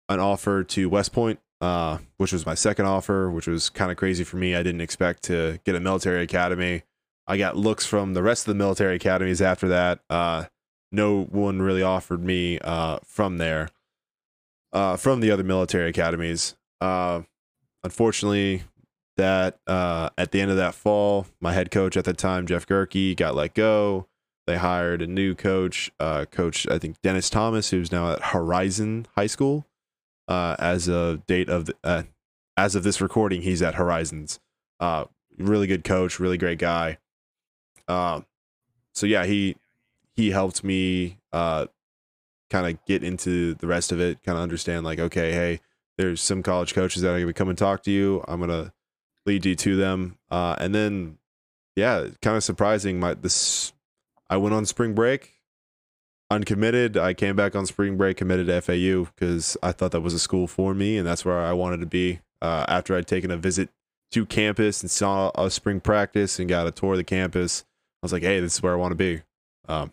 an 0.10 0.20
offer 0.20 0.64
to 0.64 0.90
West 0.90 1.14
Point, 1.14 1.40
uh, 1.62 2.00
which 2.18 2.34
was 2.34 2.46
my 2.46 2.56
second 2.56 2.86
offer, 2.86 3.30
which 3.30 3.48
was 3.48 3.70
kind 3.70 3.92
of 3.92 3.98
crazy 3.98 4.24
for 4.24 4.38
me. 4.38 4.56
I 4.56 4.64
didn't 4.64 4.82
expect 4.82 5.24
to 5.24 5.60
get 5.64 5.76
a 5.76 5.80
military 5.80 6.24
academy. 6.24 6.84
I 7.28 7.38
got 7.38 7.56
looks 7.56 7.86
from 7.86 8.16
the 8.16 8.24
rest 8.24 8.48
of 8.48 8.52
the 8.52 8.58
military 8.58 8.96
academies 8.96 9.42
after 9.42 9.68
that. 9.68 10.00
Uh, 10.10 10.46
no 10.92 11.24
one 11.24 11.62
really 11.62 11.84
offered 11.84 12.24
me 12.24 12.58
uh, 12.60 12.98
from 13.06 13.38
there, 13.38 13.70
uh, 14.74 14.98
from 14.98 15.20
the 15.20 15.30
other 15.30 15.44
military 15.44 15.90
academies. 15.90 16.56
Uh, 16.82 17.22
unfortunately, 17.84 18.64
that 19.16 19.60
uh, 19.68 20.10
at 20.18 20.32
the 20.32 20.42
end 20.42 20.50
of 20.50 20.58
that 20.58 20.74
fall, 20.74 21.28
my 21.40 21.54
head 21.54 21.70
coach 21.70 21.96
at 21.96 22.06
the 22.06 22.14
time, 22.14 22.48
Jeff 22.48 22.66
Gerke, 22.66 23.16
got 23.16 23.36
let 23.36 23.54
go. 23.54 24.08
They 24.48 24.58
hired 24.58 25.04
a 25.04 25.08
new 25.08 25.36
coach, 25.36 25.92
coach 26.32 26.68
I 26.68 26.80
think 26.80 27.00
Dennis 27.04 27.30
Thomas, 27.30 27.70
who's 27.70 27.92
now 27.92 28.14
at 28.14 28.24
Horizon 28.24 29.06
High 29.16 29.28
School. 29.28 29.68
Uh, 30.30 30.56
as 30.60 30.88
of 30.88 31.26
date 31.28 31.50
of 31.50 31.66
the, 31.66 31.76
uh, 31.84 32.04
as 32.56 32.76
of 32.76 32.84
this 32.84 33.02
recording, 33.02 33.42
he's 33.42 33.62
at 33.62 33.76
Horizons. 33.76 34.40
Uh, 34.80 35.06
really 35.38 35.68
good 35.68 35.84
coach, 35.84 36.20
really 36.20 36.38
great 36.38 36.60
guy. 36.60 37.00
Uh, 37.88 38.22
so 38.94 39.08
yeah, 39.08 39.26
he 39.26 39.58
he 40.16 40.30
helped 40.32 40.64
me 40.64 41.18
uh, 41.34 41.66
kind 42.50 42.68
of 42.68 42.86
get 42.86 43.04
into 43.04 43.56
the 43.56 43.68
rest 43.68 43.92
of 43.92 44.00
it, 44.00 44.22
kind 44.24 44.38
of 44.38 44.44
understand 44.44 44.86
like, 44.86 45.00
okay, 45.00 45.32
hey, 45.32 45.62
there's 45.98 46.22
some 46.22 46.44
college 46.44 46.74
coaches 46.74 47.02
that 47.02 47.14
are 47.14 47.26
to 47.26 47.34
come 47.34 47.50
and 47.50 47.58
talk 47.58 47.84
to 47.84 47.92
you. 47.92 48.24
I'm 48.28 48.40
to 48.50 48.72
lead 49.26 49.46
you 49.46 49.56
to 49.56 49.76
them. 49.76 50.18
Uh, 50.30 50.56
and 50.60 50.74
then, 50.74 51.18
yeah, 51.76 52.08
kind 52.22 52.38
of 52.38 52.44
surprising. 52.44 53.00
My 53.00 53.16
this, 53.16 53.74
I 54.30 54.38
went 54.38 54.56
on 54.56 54.66
spring 54.66 54.94
break, 54.94 55.39
uncommitted. 56.30 56.98
I 56.98 57.14
came 57.14 57.36
back 57.36 57.56
on 57.56 57.66
spring 57.66 57.98
break, 57.98 58.18
committed 58.18 58.48
to 58.48 58.62
FAU 58.62 59.12
because 59.16 59.58
I 59.64 59.72
thought 59.72 59.92
that 59.92 60.02
was 60.02 60.14
a 60.14 60.20
school 60.20 60.48
for 60.48 60.74
me, 60.74 60.98
and 60.98 61.08
that's 61.08 61.26
where 61.26 61.40
I 61.40 61.54
wanted 61.54 61.80
to 61.80 61.86
be. 61.86 62.20
Uh, 62.42 62.66
after 62.68 62.96
I'd 62.96 63.08
taken 63.08 63.32
a 63.32 63.38
visit 63.38 63.70
to 64.12 64.26
campus 64.26 64.82
and 64.82 64.90
saw 64.90 65.32
a 65.36 65.52
spring 65.52 65.80
practice 65.80 66.40
and 66.40 66.48
got 66.48 66.68
a 66.68 66.72
tour 66.72 66.94
of 66.94 66.98
the 66.98 67.04
campus, 67.04 67.66
I 68.02 68.06
was 68.06 68.14
like, 68.14 68.24
"Hey, 68.24 68.40
this 68.40 68.56
is 68.56 68.64
where 68.64 68.74
I 68.74 68.78
want 68.78 68.92
to 68.92 68.96
be." 68.96 69.22
Um, 69.68 69.92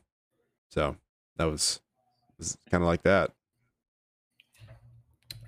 so 0.70 0.96
that 1.36 1.44
was, 1.44 1.80
was 2.38 2.56
kind 2.70 2.82
of 2.82 2.88
like 2.88 3.02
that. 3.02 3.32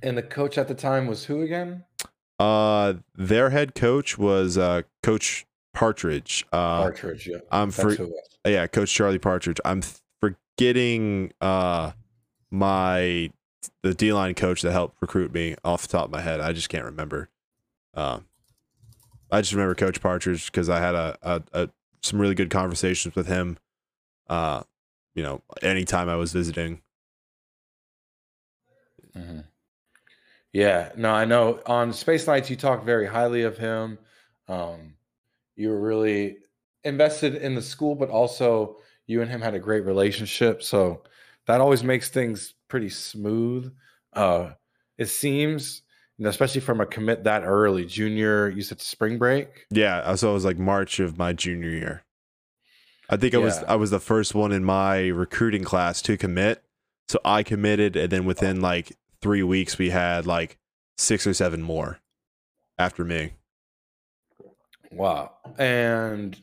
And 0.02 0.16
the 0.16 0.22
coach 0.22 0.58
at 0.58 0.68
the 0.68 0.74
time 0.74 1.06
was 1.06 1.24
who 1.24 1.42
again? 1.42 1.84
Uh, 2.38 2.94
their 3.14 3.50
head 3.50 3.74
coach 3.74 4.16
was 4.16 4.56
uh 4.56 4.82
Coach 5.02 5.46
Partridge. 5.74 6.44
Uh, 6.52 6.82
Partridge, 6.82 7.28
yeah. 7.28 7.38
I'm 7.50 7.70
for 7.70 7.96
yeah, 8.46 8.66
Coach 8.66 8.92
Charlie 8.92 9.18
Partridge. 9.18 9.60
I'm 9.64 9.82
forgetting 10.58 11.32
uh 11.40 11.92
my 12.50 13.30
the 13.82 13.94
D 13.94 14.12
line 14.12 14.34
coach 14.34 14.62
that 14.62 14.72
helped 14.72 14.96
recruit 15.00 15.32
me 15.32 15.54
off 15.64 15.82
the 15.82 15.88
top 15.88 16.06
of 16.06 16.10
my 16.10 16.20
head. 16.20 16.40
I 16.40 16.52
just 16.52 16.68
can't 16.68 16.84
remember. 16.84 17.28
Uh, 17.94 18.20
I 19.30 19.40
just 19.40 19.52
remember 19.52 19.74
Coach 19.74 20.00
Partridge 20.00 20.46
because 20.46 20.68
I 20.70 20.80
had 20.80 20.94
a, 20.94 21.18
a, 21.22 21.42
a, 21.52 21.68
some 22.02 22.20
really 22.20 22.34
good 22.34 22.50
conversations 22.50 23.14
with 23.14 23.26
him. 23.26 23.58
Uh, 24.28 24.62
you 25.14 25.22
know, 25.22 25.42
anytime 25.62 26.08
I 26.08 26.16
was 26.16 26.32
visiting. 26.32 26.80
Mm-hmm. 29.16 29.40
Yeah, 30.52 30.92
no, 30.96 31.10
I 31.10 31.24
know. 31.24 31.60
On 31.66 31.92
Space 31.92 32.26
Nights, 32.26 32.48
you 32.50 32.56
talked 32.56 32.84
very 32.84 33.06
highly 33.06 33.42
of 33.42 33.58
him. 33.58 33.98
Um, 34.48 34.94
you 35.56 35.68
were 35.68 35.80
really, 35.80 36.38
invested 36.84 37.34
in 37.36 37.54
the 37.54 37.62
school, 37.62 37.94
but 37.94 38.10
also 38.10 38.76
you 39.08 39.22
and 39.22 39.30
him 39.30 39.40
had 39.40 39.54
a 39.54 39.58
great 39.58 39.84
relationship. 39.84 40.62
So 40.62 41.02
that 41.46 41.60
always 41.60 41.82
makes 41.82 42.10
things 42.10 42.54
pretty 42.68 42.90
smooth. 42.90 43.74
Uh, 44.12 44.50
it 44.98 45.06
seems, 45.06 45.82
you 46.18 46.24
know, 46.24 46.30
especially 46.30 46.60
from 46.60 46.80
a 46.80 46.86
commit 46.86 47.24
that 47.24 47.42
early, 47.42 47.86
junior, 47.86 48.48
you 48.50 48.62
said 48.62 48.80
spring 48.80 49.18
break. 49.18 49.66
Yeah, 49.70 50.14
so 50.14 50.30
it 50.30 50.34
was 50.34 50.44
like 50.44 50.58
March 50.58 51.00
of 51.00 51.18
my 51.18 51.32
junior 51.32 51.70
year. 51.70 52.04
I 53.10 53.16
think 53.16 53.34
I 53.34 53.38
yeah. 53.38 53.44
was 53.44 53.58
I 53.64 53.74
was 53.76 53.90
the 53.90 53.98
first 53.98 54.34
one 54.34 54.52
in 54.52 54.62
my 54.62 55.08
recruiting 55.08 55.64
class 55.64 56.02
to 56.02 56.18
commit. 56.18 56.62
So 57.08 57.18
I 57.24 57.42
committed, 57.42 57.96
and 57.96 58.12
then 58.12 58.26
within 58.26 58.60
like 58.60 58.92
three 59.22 59.42
weeks, 59.42 59.78
we 59.78 59.88
had 59.88 60.26
like 60.26 60.58
six 60.98 61.26
or 61.26 61.32
seven 61.32 61.62
more 61.62 62.00
after 62.78 63.06
me. 63.06 63.32
Wow! 64.92 65.32
And 65.56 66.38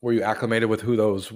were 0.00 0.12
you 0.12 0.22
acclimated 0.22 0.68
with 0.68 0.82
who 0.82 0.94
those 0.94 1.32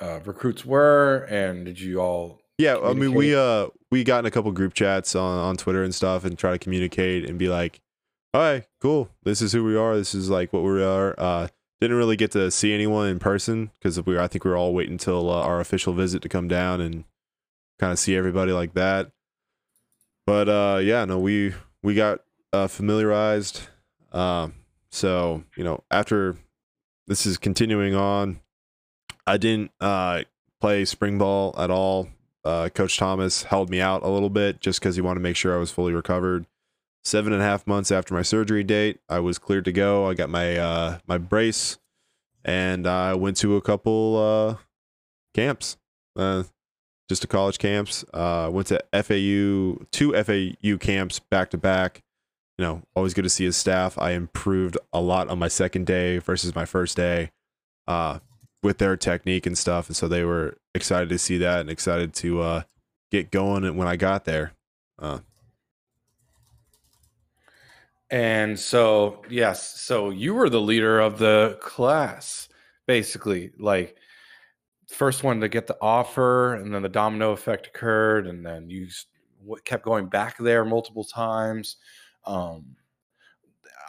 uh, 0.00 0.20
recruits 0.24 0.64
were, 0.64 1.26
and 1.30 1.64
did 1.64 1.80
you 1.80 2.00
all? 2.00 2.40
Yeah, 2.58 2.78
I 2.78 2.92
mean, 2.92 3.14
we 3.14 3.36
uh 3.36 3.68
we 3.90 4.02
got 4.02 4.20
in 4.20 4.26
a 4.26 4.30
couple 4.30 4.50
group 4.52 4.74
chats 4.74 5.14
on 5.14 5.38
on 5.38 5.56
Twitter 5.56 5.84
and 5.84 5.94
stuff, 5.94 6.24
and 6.24 6.36
try 6.36 6.52
to 6.52 6.58
communicate 6.58 7.24
and 7.24 7.38
be 7.38 7.48
like, 7.48 7.80
"All 8.34 8.40
right, 8.40 8.64
cool. 8.80 9.10
This 9.22 9.40
is 9.40 9.52
who 9.52 9.64
we 9.64 9.76
are. 9.76 9.96
This 9.96 10.14
is 10.14 10.28
like 10.28 10.52
what 10.52 10.64
we 10.64 10.82
are." 10.82 11.14
Uh, 11.18 11.48
didn't 11.80 11.96
really 11.96 12.16
get 12.16 12.32
to 12.32 12.50
see 12.50 12.74
anyone 12.74 13.06
in 13.06 13.18
person 13.18 13.70
because 13.78 14.04
we 14.04 14.18
I 14.18 14.26
think 14.26 14.44
we 14.44 14.50
were 14.50 14.56
all 14.56 14.74
waiting 14.74 14.94
until 14.94 15.30
uh, 15.30 15.40
our 15.40 15.60
official 15.60 15.92
visit 15.92 16.22
to 16.22 16.28
come 16.28 16.48
down 16.48 16.80
and 16.80 17.04
kind 17.78 17.92
of 17.92 17.98
see 17.98 18.16
everybody 18.16 18.52
like 18.52 18.74
that. 18.74 19.12
But 20.26 20.48
uh, 20.48 20.80
yeah, 20.82 21.04
no, 21.04 21.18
we 21.18 21.54
we 21.82 21.94
got 21.94 22.20
uh, 22.52 22.66
familiarized. 22.66 23.68
Um, 24.12 24.54
so 24.90 25.44
you 25.56 25.64
know, 25.64 25.84
after 25.90 26.36
this 27.06 27.24
is 27.24 27.38
continuing 27.38 27.94
on, 27.94 28.40
I 29.28 29.36
didn't 29.36 29.70
uh, 29.80 30.22
play 30.60 30.84
spring 30.84 31.18
ball 31.18 31.54
at 31.58 31.70
all. 31.70 32.08
Uh, 32.44 32.68
Coach 32.70 32.96
Thomas 32.96 33.42
held 33.44 33.68
me 33.70 33.80
out 33.80 34.02
a 34.02 34.08
little 34.08 34.30
bit 34.30 34.60
just 34.60 34.80
because 34.80 34.96
he 34.96 35.02
wanted 35.02 35.20
to 35.20 35.22
make 35.22 35.36
sure 35.36 35.54
I 35.54 35.58
was 35.58 35.70
fully 35.70 35.92
recovered 35.92 36.46
seven 37.04 37.32
and 37.32 37.42
a 37.42 37.44
half 37.44 37.66
months 37.66 37.90
after 37.90 38.14
my 38.14 38.22
surgery 38.22 38.62
date, 38.62 39.00
I 39.08 39.20
was 39.20 39.38
cleared 39.38 39.64
to 39.64 39.72
go. 39.72 40.06
I 40.06 40.14
got 40.14 40.30
my 40.30 40.56
uh, 40.56 40.98
my 41.06 41.18
brace, 41.18 41.78
and 42.44 42.86
I 42.86 43.14
went 43.14 43.36
to 43.38 43.56
a 43.56 43.60
couple 43.62 44.16
uh, 44.16 44.62
camps, 45.34 45.76
uh, 46.16 46.44
just 47.08 47.22
to 47.22 47.28
college 47.28 47.58
camps. 47.58 48.04
Uh, 48.12 48.50
went 48.52 48.68
to 48.68 48.82
FAU, 48.92 49.84
two 49.90 50.12
FAU 50.22 50.76
camps 50.78 51.18
back 51.18 51.50
to 51.50 51.58
back. 51.58 52.02
You 52.58 52.64
know, 52.64 52.82
always 52.94 53.14
good 53.14 53.22
to 53.22 53.30
see 53.30 53.44
his 53.44 53.56
staff. 53.56 53.98
I 53.98 54.12
improved 54.12 54.76
a 54.92 55.00
lot 55.00 55.28
on 55.28 55.38
my 55.38 55.48
second 55.48 55.86
day 55.86 56.18
versus 56.18 56.54
my 56.54 56.64
first 56.64 56.96
day 56.96 57.30
uh, 57.86 58.18
with 58.62 58.78
their 58.78 58.96
technique 58.96 59.46
and 59.46 59.56
stuff, 59.56 59.88
and 59.88 59.96
so 59.96 60.08
they 60.08 60.24
were 60.24 60.58
excited 60.74 61.08
to 61.08 61.18
see 61.18 61.38
that 61.38 61.60
and 61.60 61.70
excited 61.70 62.12
to 62.14 62.40
uh, 62.40 62.62
get 63.10 63.30
going 63.30 63.76
when 63.76 63.88
I 63.88 63.96
got 63.96 64.24
there. 64.24 64.52
Uh, 64.98 65.20
and 68.10 68.58
so, 68.58 69.22
yes, 69.28 69.80
so 69.80 70.10
you 70.10 70.34
were 70.34 70.48
the 70.48 70.60
leader 70.60 70.98
of 70.98 71.18
the 71.18 71.58
class, 71.60 72.48
basically. 72.86 73.50
Like, 73.58 73.96
first 74.88 75.22
one 75.22 75.40
to 75.40 75.48
get 75.48 75.66
the 75.66 75.76
offer, 75.80 76.54
and 76.54 76.74
then 76.74 76.82
the 76.82 76.88
domino 76.88 77.32
effect 77.32 77.66
occurred, 77.66 78.26
and 78.26 78.44
then 78.44 78.70
you 78.70 78.88
kept 79.64 79.84
going 79.84 80.06
back 80.06 80.38
there 80.38 80.64
multiple 80.64 81.04
times. 81.04 81.76
Um, 82.24 82.76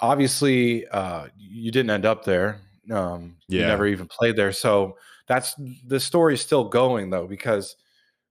obviously, 0.02 0.88
uh, 0.88 1.28
you 1.38 1.72
didn't 1.72 1.90
end 1.90 2.06
up 2.06 2.24
there. 2.26 2.62
Um, 2.92 3.38
yeah. 3.48 3.62
You 3.62 3.68
never 3.68 3.88
even 3.88 4.08
played 4.08 4.36
there. 4.36 4.52
So 4.52 4.98
that's 5.28 5.56
the 5.86 6.00
story 6.00 6.34
is 6.34 6.42
still 6.42 6.64
going 6.64 7.10
though, 7.10 7.28
because 7.28 7.76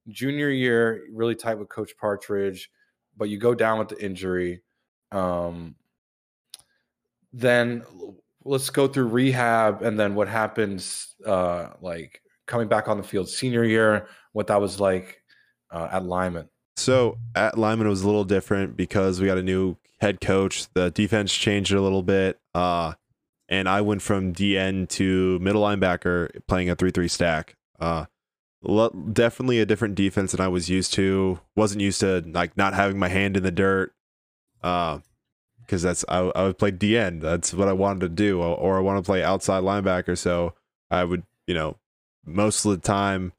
junior 0.07 0.49
year 0.49 1.05
really 1.11 1.35
tight 1.35 1.55
with 1.55 1.69
Coach 1.69 1.95
Partridge, 1.97 2.69
but 3.17 3.29
you 3.29 3.37
go 3.37 3.55
down 3.55 3.79
with 3.79 3.89
the 3.89 4.03
injury. 4.03 4.61
Um, 5.11 5.75
then 7.33 7.83
let's 8.45 8.69
go 8.69 8.87
through 8.87 9.07
rehab 9.07 9.81
and 9.81 9.99
then 9.99 10.15
what 10.15 10.27
happens 10.27 11.15
uh 11.25 11.69
like 11.81 12.21
coming 12.47 12.67
back 12.67 12.87
on 12.87 12.97
the 12.97 13.03
field 13.03 13.29
senior 13.29 13.63
year 13.63 14.07
what 14.31 14.47
that 14.47 14.59
was 14.59 14.79
like 14.79 15.21
uh, 15.71 15.87
at 15.91 16.03
lyman 16.03 16.49
so 16.77 17.17
at 17.35 17.57
lyman 17.57 17.85
it 17.85 17.89
was 17.89 18.01
a 18.01 18.05
little 18.05 18.23
different 18.23 18.75
because 18.75 19.19
we 19.19 19.27
got 19.27 19.37
a 19.37 19.43
new 19.43 19.75
head 19.99 20.19
coach 20.21 20.67
the 20.73 20.89
defense 20.91 21.33
changed 21.33 21.73
a 21.73 21.81
little 21.81 22.01
bit 22.01 22.39
uh 22.55 22.93
and 23.49 23.67
i 23.67 23.81
went 23.81 24.01
from 24.01 24.33
dn 24.33 24.87
to 24.87 25.37
middle 25.39 25.61
linebacker 25.61 26.29
playing 26.47 26.69
a 26.69 26.75
3-3 26.75 27.09
stack 27.09 27.55
uh 27.81 28.05
definitely 29.13 29.59
a 29.59 29.65
different 29.65 29.95
defense 29.95 30.31
than 30.31 30.39
i 30.39 30.47
was 30.47 30.69
used 30.69 30.93
to 30.93 31.39
wasn't 31.55 31.81
used 31.81 31.99
to 31.99 32.23
like 32.33 32.55
not 32.55 32.73
having 32.73 32.97
my 32.97 33.09
hand 33.09 33.35
in 33.35 33.43
the 33.43 33.51
dirt 33.51 33.93
uh 34.63 34.99
because 35.69 35.83
that's 35.83 36.03
I, 36.09 36.17
I 36.17 36.43
would 36.45 36.57
play 36.57 36.71
DN. 36.71 37.21
That's 37.21 37.53
what 37.53 37.67
I 37.67 37.73
wanted 37.73 37.99
to 37.99 38.09
do, 38.09 38.41
or, 38.41 38.77
I 38.77 38.81
want 38.81 38.97
to 38.97 39.07
play 39.07 39.23
outside 39.23 39.61
linebacker. 39.61 40.17
So 40.17 40.55
I 40.89 41.03
would, 41.03 41.21
you 41.45 41.53
know, 41.53 41.77
most 42.25 42.65
of 42.65 42.71
the 42.71 42.77
time 42.79 43.33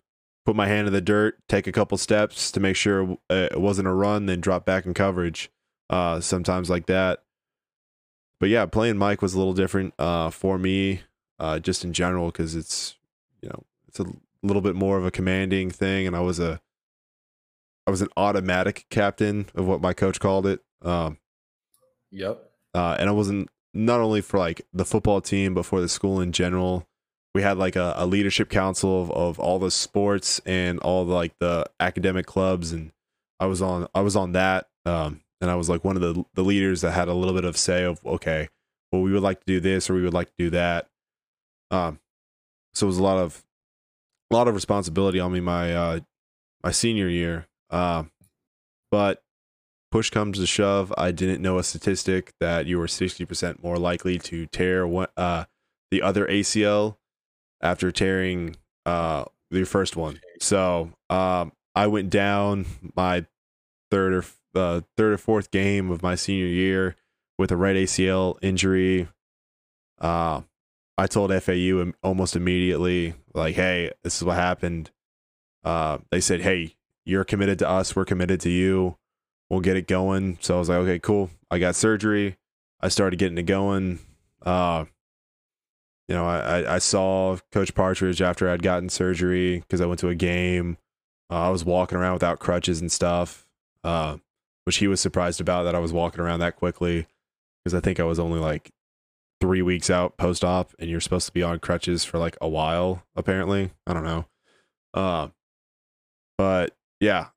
put 0.47 0.55
my 0.55 0.69
hand 0.69 0.87
in 0.87 0.93
the 0.93 1.01
dirt, 1.01 1.39
take 1.49 1.67
a 1.67 1.73
couple 1.73 1.99
steps 1.99 2.53
to 2.53 2.61
make 2.61 2.77
sure 2.77 3.19
it 3.29 3.61
wasn't 3.61 3.89
a 3.89 3.93
run, 3.93 4.27
then 4.27 4.41
drop 4.41 4.65
back 4.65 4.87
in 4.87 4.95
coverage. 4.95 5.51
Uh, 5.89 6.21
sometimes 6.21 6.71
like 6.71 6.87
that. 6.87 7.25
But 8.41 8.49
yeah, 8.49 8.67
playing 8.67 8.97
Mike 8.97 9.23
was 9.23 9.35
a 9.35 9.39
little 9.39 9.53
different 9.53 9.95
uh, 9.99 10.31
for 10.31 10.59
me, 10.59 11.03
uh, 11.39 11.59
just 11.59 11.85
in 11.85 11.93
general, 11.93 12.27
because 12.27 12.57
it's 12.57 12.97
you 13.43 13.49
know 13.49 13.65
it's 13.87 14.01
a 14.01 14.07
little 14.43 14.63
bit 14.63 14.75
more 14.75 14.97
of 14.97 15.05
a 15.05 15.11
commanding 15.11 15.71
thing, 15.71 16.07
and 16.07 16.17
I 16.17 16.21
was 16.21 16.41
a 16.41 16.61
I 17.87 17.91
was 17.91 18.03
an 18.03 18.09
automatic 18.17 18.87
captain 18.91 19.47
of 19.55 19.67
what 19.67 19.81
my 19.81 19.93
coach 19.93 20.21
called 20.21 20.47
it. 20.47 20.61
Um, 20.83 21.19
Yep. 22.13 22.51
Uh, 22.75 22.97
and 22.99 23.09
I 23.09 23.13
wasn't 23.13 23.49
not 23.73 24.01
only 24.01 24.21
for 24.21 24.39
like 24.39 24.63
the 24.73 24.85
football 24.85 25.21
team, 25.21 25.55
but 25.55 25.65
for 25.65 25.81
the 25.81 25.89
school 25.89 26.21
in 26.21 26.33
general. 26.33 26.87
We 27.35 27.43
had 27.43 27.59
like 27.59 27.77
a, 27.77 27.95
a 27.97 28.07
leadership 28.07 28.49
council 28.49 29.03
of, 29.03 29.11
of 29.13 29.39
all 29.39 29.61
the 29.61 29.71
sports 29.71 30.41
and 30.45 30.81
all 30.81 31.05
the 31.05 31.15
like 31.15 31.39
the 31.39 31.67
academic 31.79 32.27
clubs, 32.27 32.73
and 32.73 32.91
I 33.39 33.47
was 33.47 33.63
on 33.63 33.87
I 33.95 34.01
was 34.01 34.17
on 34.17 34.33
that, 34.33 34.69
um, 34.85 35.21
and 35.41 35.51
I 35.51 35.55
was 35.55 35.69
like 35.69 35.85
one 35.85 35.97
of 35.97 36.03
the 36.03 36.25
the 36.35 36.45
leaders 36.45 36.81
that 36.83 36.93
had 36.93 37.09
a 37.09 37.15
little 37.15 37.35
bit 37.35 37.45
of 37.45 37.57
say 37.57 37.85
of 37.85 38.05
okay, 38.05 38.49
well 38.93 39.03
we 39.03 39.13
would 39.13 39.23
like 39.23 39.41
to 39.41 39.47
do 39.47 39.61
this 39.61 39.89
or 39.89 39.95
we 39.95 40.03
would 40.03 40.15
like 40.15 40.29
to 40.29 40.35
do 40.39 40.51
that. 40.51 40.89
Um, 41.71 42.01
so 42.75 42.87
it 42.87 42.89
was 42.89 42.99
a 42.99 43.03
lot 43.03 43.19
of 43.19 43.45
a 44.31 44.35
lot 44.35 44.49
of 44.49 44.55
responsibility 44.55 45.21
on 45.21 45.33
me 45.33 45.41
my 45.41 45.75
uh 45.75 46.01
my 46.63 46.71
senior 46.71 47.09
year. 47.09 47.47
Uh, 47.71 48.05
but 48.91 49.23
push 49.91 50.11
comes 50.11 50.39
to 50.39 50.47
shove, 50.47 50.93
I 50.97 51.11
didn't 51.11 51.43
know 51.43 51.59
a 51.59 51.63
statistic 51.63 52.33
that 52.41 52.67
you 52.67 52.79
were 52.79 52.87
60% 52.87 53.63
more 53.63 53.77
likely 53.77 54.19
to 54.19 54.47
tear 54.47 54.87
one, 54.87 55.09
uh, 55.17 55.45
the 55.91 56.03
other 56.03 56.27
ACL 56.27 56.97
after 57.61 57.91
tearing 57.91 58.57
uh, 58.87 59.25
your 59.51 59.67
first 59.67 59.97
one. 59.97 60.21
So 60.41 60.93
um, 61.09 61.53
I 61.75 61.87
went 61.87 62.11
down 62.11 62.67
my 62.97 63.27
third 63.91 64.13
or 64.13 64.25
uh, 64.55 64.83
third 64.97 65.13
or 65.13 65.19
fourth 65.19 65.51
game 65.51 65.91
of 65.91 66.03
my 66.03 66.15
senior 66.15 66.47
year 66.47 66.97
with 67.39 67.51
a 67.51 67.57
right 67.57 67.77
ACL 67.77 68.37
injury. 68.43 69.09
Uh, 70.01 70.43
I 70.99 71.07
told 71.07 71.33
FAU 71.33 71.93
almost 72.03 72.37
immediately, 72.37 73.15
like, 73.35 73.55
"Hey, 73.55 73.93
this 74.03 74.17
is 74.17 74.25
what 74.25 74.37
happened." 74.37 74.91
Uh, 75.65 75.99
they 76.11 76.21
said, 76.21 76.41
"Hey, 76.41 76.77
you're 77.05 77.25
committed 77.25 77.59
to 77.61 77.69
us. 77.69 77.95
We're 77.97 78.05
committed 78.05 78.41
to 78.43 78.51
you 78.51 78.97
we'll 79.51 79.61
get 79.61 79.77
it 79.77 79.87
going. 79.87 80.39
So 80.41 80.57
I 80.57 80.59
was 80.59 80.69
like, 80.71 80.79
okay, 80.79 80.99
cool. 80.99 81.29
I 81.51 81.59
got 81.59 81.75
surgery. 81.75 82.39
I 82.81 82.89
started 82.89 83.19
getting 83.19 83.37
it 83.37 83.43
going. 83.43 83.99
Uh, 84.41 84.87
you 86.09 86.15
know, 86.15 86.27
I, 86.27 86.77
I 86.77 86.79
saw 86.79 87.37
Coach 87.53 87.75
Partridge 87.75 88.23
after 88.23 88.49
I'd 88.49 88.63
gotten 88.63 88.89
surgery 88.89 89.59
because 89.59 89.81
I 89.81 89.87
went 89.87 90.01
to 90.01 90.09
a 90.09 90.15
game. 90.15 90.79
Uh, 91.31 91.43
I 91.43 91.49
was 91.51 91.65
walking 91.65 91.99
around 91.99 92.15
without 92.15 92.39
crutches 92.39 92.81
and 92.81 92.91
stuff, 92.91 93.47
uh, 93.85 94.17
which 94.71 94.77
he 94.77 94.87
was 94.87 95.01
surprised 95.01 95.41
about 95.41 95.65
that 95.65 95.75
I 95.75 95.81
was 95.81 95.93
walking 95.93 96.21
around 96.21 96.39
that 96.39 96.55
quickly 96.55 97.09
because 97.65 97.75
I 97.75 97.81
think 97.81 97.99
I 97.99 98.05
was 98.05 98.21
only 98.21 98.39
like 98.39 98.71
three 99.41 99.63
weeks 99.63 99.91
out 99.91 100.17
post 100.17 100.45
op 100.45 100.71
and 100.79 100.89
you're 100.89 101.01
supposed 101.01 101.27
to 101.27 101.33
be 101.33 101.43
on 101.43 101.59
crutches 101.59 102.05
for 102.05 102.19
like 102.19 102.37
a 102.41 102.49
while, 102.49 103.03
apparently. 103.17 103.73
I 103.85 103.95
don't 103.95 104.05
know. 104.05 104.27
Uh, 104.95 105.29
but 106.39 106.77
yeah, 107.01 107.31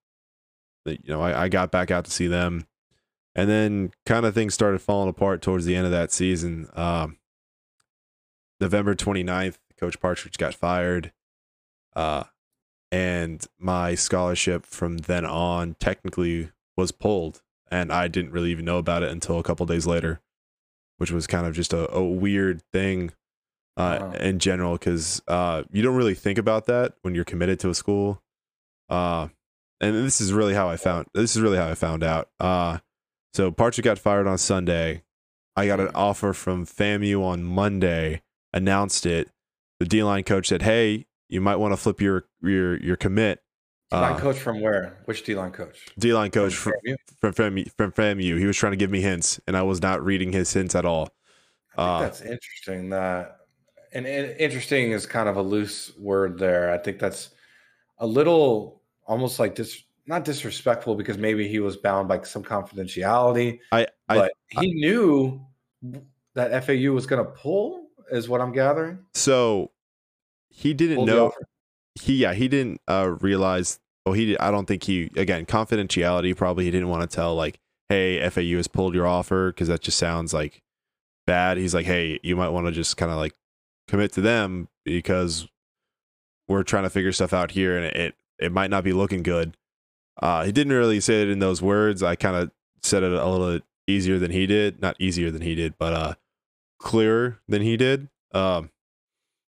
you 0.86 1.00
know, 1.08 1.24
I, 1.24 1.46
I 1.46 1.50
got 1.50 1.72
back 1.72 1.90
out 1.90 2.06
to 2.06 2.12
see 2.12 2.28
them. 2.28 2.68
And 3.34 3.50
then 3.50 3.94
kind 4.06 4.28
of 4.28 4.36
things 4.36 4.54
started 4.54 4.80
falling 4.80 5.10
apart 5.10 5.42
towards 5.42 5.66
the 5.66 5.76
end 5.76 5.88
of 5.88 5.92
that 5.92 6.12
season. 6.12 6.70
Um, 6.76 7.18
November 8.62 8.94
29th, 8.94 9.58
Coach 9.80 10.00
Partridge 10.00 10.38
got 10.38 10.54
fired. 10.54 11.12
Uh, 11.96 12.26
and 12.92 13.44
my 13.58 13.96
scholarship 13.96 14.68
from 14.68 15.00
then 15.00 15.26
on 15.26 15.76
technically 15.80 16.52
was 16.78 16.92
pulled. 16.92 17.42
And 17.72 17.92
I 17.92 18.08
didn't 18.08 18.32
really 18.32 18.52
even 18.52 18.66
know 18.66 18.78
about 18.78 19.04
it 19.04 19.10
until 19.10 19.40
a 19.40 19.44
couple 19.44 19.66
days 19.66 19.88
later, 19.88 20.22
which 20.98 21.12
was 21.12 21.28
kind 21.28 21.48
of 21.48 21.56
just 21.56 21.74
a, 21.74 21.92
a 21.92 22.04
weird 22.04 22.62
thing. 22.72 23.12
uh, 23.78 23.82
uh-huh. 23.82 24.18
in 24.20 24.40
general 24.40 24.74
because 24.74 25.22
uh, 25.28 25.64
you 25.72 25.82
don't 25.82 25.96
really 25.96 26.14
think 26.14 26.38
about 26.38 26.66
that 26.66 26.94
when 27.02 27.16
you're 27.16 27.26
committed 27.26 27.60
to 27.60 27.70
a 27.70 27.76
school. 27.76 28.22
Uh, 28.90 29.30
and 29.82 29.96
this 29.96 30.22
is 30.22 30.32
really 30.32 30.54
how 30.54 30.70
I 30.70 30.78
found 30.78 31.08
this 31.14 31.36
is 31.36 31.42
really 31.42 31.58
how 31.58 31.70
I 31.70 31.76
found 31.76 32.04
out. 32.04 32.30
Uh, 32.40 32.80
so 33.34 33.52
Partridge 33.52 33.84
got 33.84 34.00
fired 34.00 34.28
on 34.28 34.38
Sunday. 34.38 35.04
I 35.56 35.68
got 35.68 35.80
an 35.80 35.88
mm. 35.88 35.96
offer 35.96 36.34
from 36.34 36.66
FAMU 36.66 37.22
on 37.24 37.44
Monday. 37.44 38.22
Announced 38.54 39.06
it. 39.06 39.30
The 39.80 39.86
D 39.86 40.04
line 40.04 40.24
coach 40.24 40.48
said, 40.48 40.62
"Hey, 40.62 41.08
you 41.28 41.42
might 41.42 41.56
want 41.56 41.74
to 41.74 41.78
flip 41.78 42.00
your 42.00 42.26
your 42.42 42.78
your 42.80 42.96
commit." 42.96 43.43
D 43.94 44.00
line 44.00 44.14
uh, 44.16 44.20
coach 44.20 44.40
from 44.40 44.60
where? 44.60 44.98
Which 45.06 45.24
D 45.24 45.36
line 45.36 45.52
coach? 45.52 45.86
D 46.00 46.14
line 46.14 46.32
coach 46.32 46.56
from 46.56 46.74
from 47.22 47.34
FAMU. 47.34 47.72
From 47.78 47.92
FAMU. 47.92 48.40
He 48.40 48.46
was 48.46 48.58
trying 48.58 48.72
to 48.72 48.78
give 48.78 48.90
me 48.90 49.02
hints, 49.02 49.40
and 49.48 49.56
I 49.56 49.62
was 49.62 49.82
not 49.82 50.04
reading 50.04 50.32
his 50.32 50.52
hints 50.52 50.74
at 50.74 50.84
all. 50.84 51.10
Uh, 51.78 52.00
that's 52.00 52.22
interesting. 52.22 52.90
That 52.90 53.38
and, 53.94 54.08
and 54.08 54.36
interesting 54.40 54.92
is 54.92 55.06
kind 55.06 55.30
of 55.30 55.38
a 55.38 55.42
loose 55.42 55.96
word 55.98 56.40
there. 56.40 56.72
I 56.72 56.80
think 56.80 56.98
that's 56.98 57.30
a 58.00 58.08
little 58.08 58.82
almost 59.06 59.40
like 59.40 59.54
dis 59.54 59.84
not 60.08 60.26
disrespectful 60.26 60.96
because 60.96 61.18
maybe 61.18 61.48
he 61.48 61.60
was 61.60 61.78
bound 61.78 62.08
by 62.08 62.22
some 62.24 62.44
confidentiality. 62.44 63.60
I, 63.72 63.88
I 64.10 64.18
but 64.18 64.32
he 64.50 64.58
I, 64.58 64.66
knew 64.66 65.46
that 66.34 66.66
FAU 66.66 66.92
was 66.92 67.06
going 67.06 67.24
to 67.24 67.32
pull, 67.32 67.90
is 68.12 68.28
what 68.28 68.42
I'm 68.42 68.52
gathering. 68.52 69.00
So 69.14 69.72
he 70.50 70.74
didn't 70.74 71.06
know. 71.06 71.32
He 71.96 72.16
yeah 72.16 72.34
he 72.34 72.48
didn't 72.48 72.82
uh, 72.88 73.16
realize. 73.22 73.80
Well, 74.06 74.14
he 74.14 74.38
I 74.38 74.52
don't 74.52 74.66
think 74.66 74.84
he 74.84 75.10
again 75.16 75.46
confidentiality. 75.46 76.36
Probably 76.36 76.66
he 76.66 76.72
didn't 76.72 76.90
want 76.90 77.10
to 77.10 77.16
tell 77.16 77.36
like, 77.36 77.60
hey, 77.90 78.28
FAU 78.30 78.58
has 78.58 78.68
pulled 78.68 78.94
your 78.94 79.08
offer 79.08 79.52
because 79.52 79.68
that 79.70 79.82
just 79.82 79.98
sounds 79.98 80.34
like 80.34 80.62
bad. 81.26 81.58
He's 81.58 81.74
like, 81.74 81.86
hey, 81.86 82.20
you 82.24 82.36
might 82.36 82.50
want 82.50 82.66
to 82.68 82.72
just 82.72 82.98
kind 82.98 83.12
of 83.12 83.18
like 83.18 83.34
commit 83.88 84.12
to 84.14 84.22
them 84.22 84.68
because 84.86 85.48
we're 86.48 86.64
trying 86.64 86.84
to 86.84 86.90
figure 86.90 87.12
stuff 87.12 87.34
out 87.34 87.52
here 87.52 87.78
and 87.78 87.86
it 87.86 88.16
it 88.40 88.52
might 88.52 88.70
not 88.70 88.84
be 88.84 88.94
looking 88.94 89.24
good. 89.24 89.56
Uh, 90.22 90.44
he 90.44 90.52
didn't 90.52 90.74
really 90.74 91.00
say 91.00 91.22
it 91.22 91.30
in 91.30 91.40
those 91.40 91.62
words. 91.62 92.04
I 92.04 92.16
kind 92.16 92.36
of 92.36 92.52
said 92.82 93.04
it 93.04 93.12
a 93.12 93.26
little 93.26 93.60
easier 93.88 94.20
than 94.20 94.32
he 94.32 94.46
did, 94.46 94.82
not 94.82 94.96
easier 95.00 95.32
than 95.32 95.42
he 95.42 95.56
did, 95.56 95.76
but 95.78 95.94
uh, 95.94 96.14
clearer 96.80 97.40
than 97.48 97.62
he 97.62 97.78
did. 97.78 98.10
Um, 98.34 98.70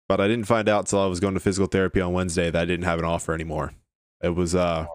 but 0.08 0.20
I 0.20 0.28
didn't 0.28 0.46
find 0.46 0.68
out 0.68 0.80
until 0.80 1.00
I 1.00 1.06
was 1.06 1.20
going 1.20 1.34
to 1.34 1.40
physical 1.40 1.66
therapy 1.66 2.00
on 2.00 2.12
Wednesday 2.12 2.50
that 2.50 2.62
I 2.62 2.64
didn't 2.64 2.84
have 2.84 2.98
an 2.98 3.04
offer 3.04 3.34
anymore. 3.34 3.72
It 4.22 4.34
was 4.34 4.54
uh, 4.54 4.86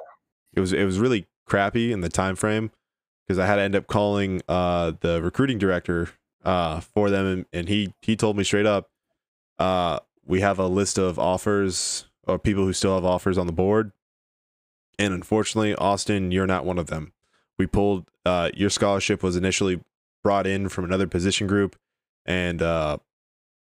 it 0.54 0.60
was 0.60 0.74
it 0.74 0.86
was 0.86 1.00
really 1.00 1.28
crappy 1.46 1.92
in 1.92 2.02
the 2.02 2.10
time 2.10 2.36
frame 2.36 2.72
because 3.28 3.40
I 3.40 3.46
had 3.46 3.56
to 3.58 3.62
end 3.62 3.76
up 3.76 3.88
calling 3.88 4.42
uh 4.48 4.94
the 5.02 5.22
recruiting 5.22 5.58
director 5.58 6.10
uh 6.46 6.80
for 6.80 7.10
them 7.10 7.26
and, 7.26 7.46
and 7.52 7.68
he 7.68 7.94
he 8.02 8.16
told 8.16 8.38
me 8.38 8.44
straight 8.44 8.66
up 8.66 8.90
uh 9.60 10.00
we 10.26 10.40
have 10.42 10.60
a 10.60 10.68
list 10.68 10.98
of 10.98 11.20
offers 11.20 12.06
or 12.28 12.40
people 12.40 12.64
who 12.64 12.74
still 12.74 12.96
have 12.96 13.06
offers 13.06 13.38
on 13.38 13.48
the 13.48 13.54
board. 13.54 13.92
And 15.00 15.14
unfortunately, 15.14 15.74
Austin, 15.76 16.32
you're 16.32 16.48
not 16.48 16.66
one 16.66 16.78
of 16.78 16.88
them. 16.88 17.14
We 17.58 17.66
pulled 17.68 18.08
uh, 18.26 18.50
your 18.54 18.70
scholarship 18.70 19.24
was 19.24 19.36
initially 19.36 19.82
brought 20.24 20.46
in 20.46 20.70
from 20.70 20.86
another 20.86 21.08
position 21.08 21.48
group, 21.48 21.76
and 22.26 22.62
uh, 22.62 22.98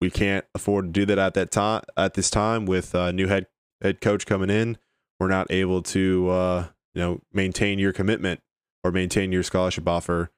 we 0.00 0.10
can't 0.10 0.46
afford 0.54 0.86
to 0.86 0.90
do 0.92 1.06
that 1.06 1.18
at 1.18 1.34
that 1.34 1.50
time. 1.50 1.82
At 1.96 2.14
this 2.14 2.30
time, 2.30 2.66
with 2.66 2.94
a 2.94 3.12
new 3.12 3.26
head 3.26 3.46
head 3.82 4.00
coach 4.00 4.26
coming 4.26 4.50
in, 4.50 4.78
we're 5.18 5.28
not 5.28 5.46
able 5.50 5.82
to 5.82 6.28
uh, 6.28 6.66
you 6.94 7.02
know 7.02 7.20
maintain 7.32 7.78
your 7.78 7.92
commitment 7.92 8.40
or 8.84 8.90
maintain 8.90 9.32
your 9.32 9.42
scholarship 9.42 9.86
offer. 9.88 10.30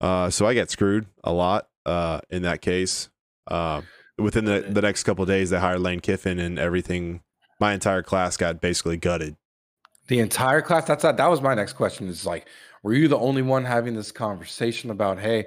Uh, 0.00 0.30
so 0.30 0.46
I 0.46 0.54
get 0.54 0.70
screwed 0.70 1.06
a 1.22 1.32
lot 1.32 1.68
uh, 1.84 2.20
in 2.30 2.42
that 2.42 2.62
case. 2.62 3.10
Uh, 3.46 3.82
within 4.18 4.44
the, 4.44 4.60
the 4.60 4.80
next 4.80 5.02
couple 5.04 5.24
days, 5.26 5.50
they 5.50 5.58
hired 5.58 5.80
Lane 5.80 6.00
Kiffin, 6.00 6.38
and 6.38 6.58
everything 6.58 7.22
my 7.58 7.72
entire 7.72 8.02
class 8.02 8.36
got 8.36 8.60
basically 8.60 8.96
gutted. 8.96 9.36
The 10.08 10.20
entire 10.20 10.62
class. 10.62 10.86
That's 10.86 11.02
that. 11.02 11.16
That 11.16 11.30
was 11.30 11.40
my 11.40 11.54
next 11.54 11.74
question. 11.74 12.08
Is 12.08 12.26
like, 12.26 12.46
were 12.82 12.94
you 12.94 13.08
the 13.08 13.18
only 13.18 13.42
one 13.42 13.64
having 13.64 13.94
this 13.94 14.12
conversation 14.12 14.90
about, 14.90 15.18
hey, 15.18 15.46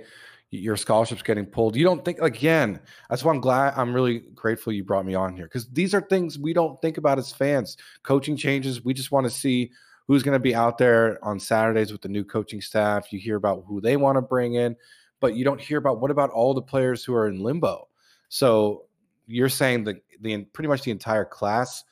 your 0.60 0.78
scholarship's 0.78 1.24
getting 1.24 1.46
pulled? 1.46 1.76
You 1.76 1.84
don't 1.84 2.06
think 2.06 2.20
again. 2.20 2.80
That's 3.10 3.24
why 3.24 3.34
I'm 3.34 3.42
glad. 3.42 3.74
I'm 3.76 3.94
really 3.94 4.20
grateful 4.36 4.74
you 4.74 4.84
brought 4.84 5.06
me 5.06 5.16
on 5.16 5.36
here 5.36 5.46
because 5.46 5.68
these 5.70 5.94
are 5.94 6.02
things 6.02 6.38
we 6.38 6.54
don't 6.54 6.82
think 6.82 6.98
about 6.98 7.18
as 7.18 7.32
fans. 7.32 7.78
Coaching 8.04 8.38
changes. 8.38 8.84
We 8.84 8.94
just 8.94 9.12
want 9.12 9.26
to 9.26 9.30
see 9.30 9.72
who's 10.08 10.24
going 10.24 10.36
to 10.36 10.40
be 10.40 10.54
out 10.54 10.78
there 10.78 11.24
on 11.24 11.40
Saturdays 11.40 11.92
with 11.92 12.02
the 12.02 12.10
new 12.10 12.24
coaching 12.24 12.62
staff. 12.62 13.12
You 13.12 13.20
hear 13.20 13.36
about 13.36 13.64
who 13.68 13.82
they 13.82 13.98
want 13.98 14.18
to 14.18 14.22
bring 14.22 14.56
in, 14.56 14.76
but 15.20 15.36
you 15.36 15.44
don't 15.44 15.62
hear 15.62 15.78
about 15.78 16.02
what 16.02 16.12
about 16.12 16.30
all 16.30 16.54
the 16.54 16.62
players 16.62 17.04
who 17.04 17.16
are 17.16 17.28
in 17.28 17.40
limbo. 17.40 17.88
So 18.30 18.86
you're 19.26 19.50
saying 19.50 19.86
that 19.86 19.98
the 20.22 20.44
pretty 20.54 20.68
much 20.68 20.84
the 20.84 20.92
entire 20.92 21.26
class 21.26 21.84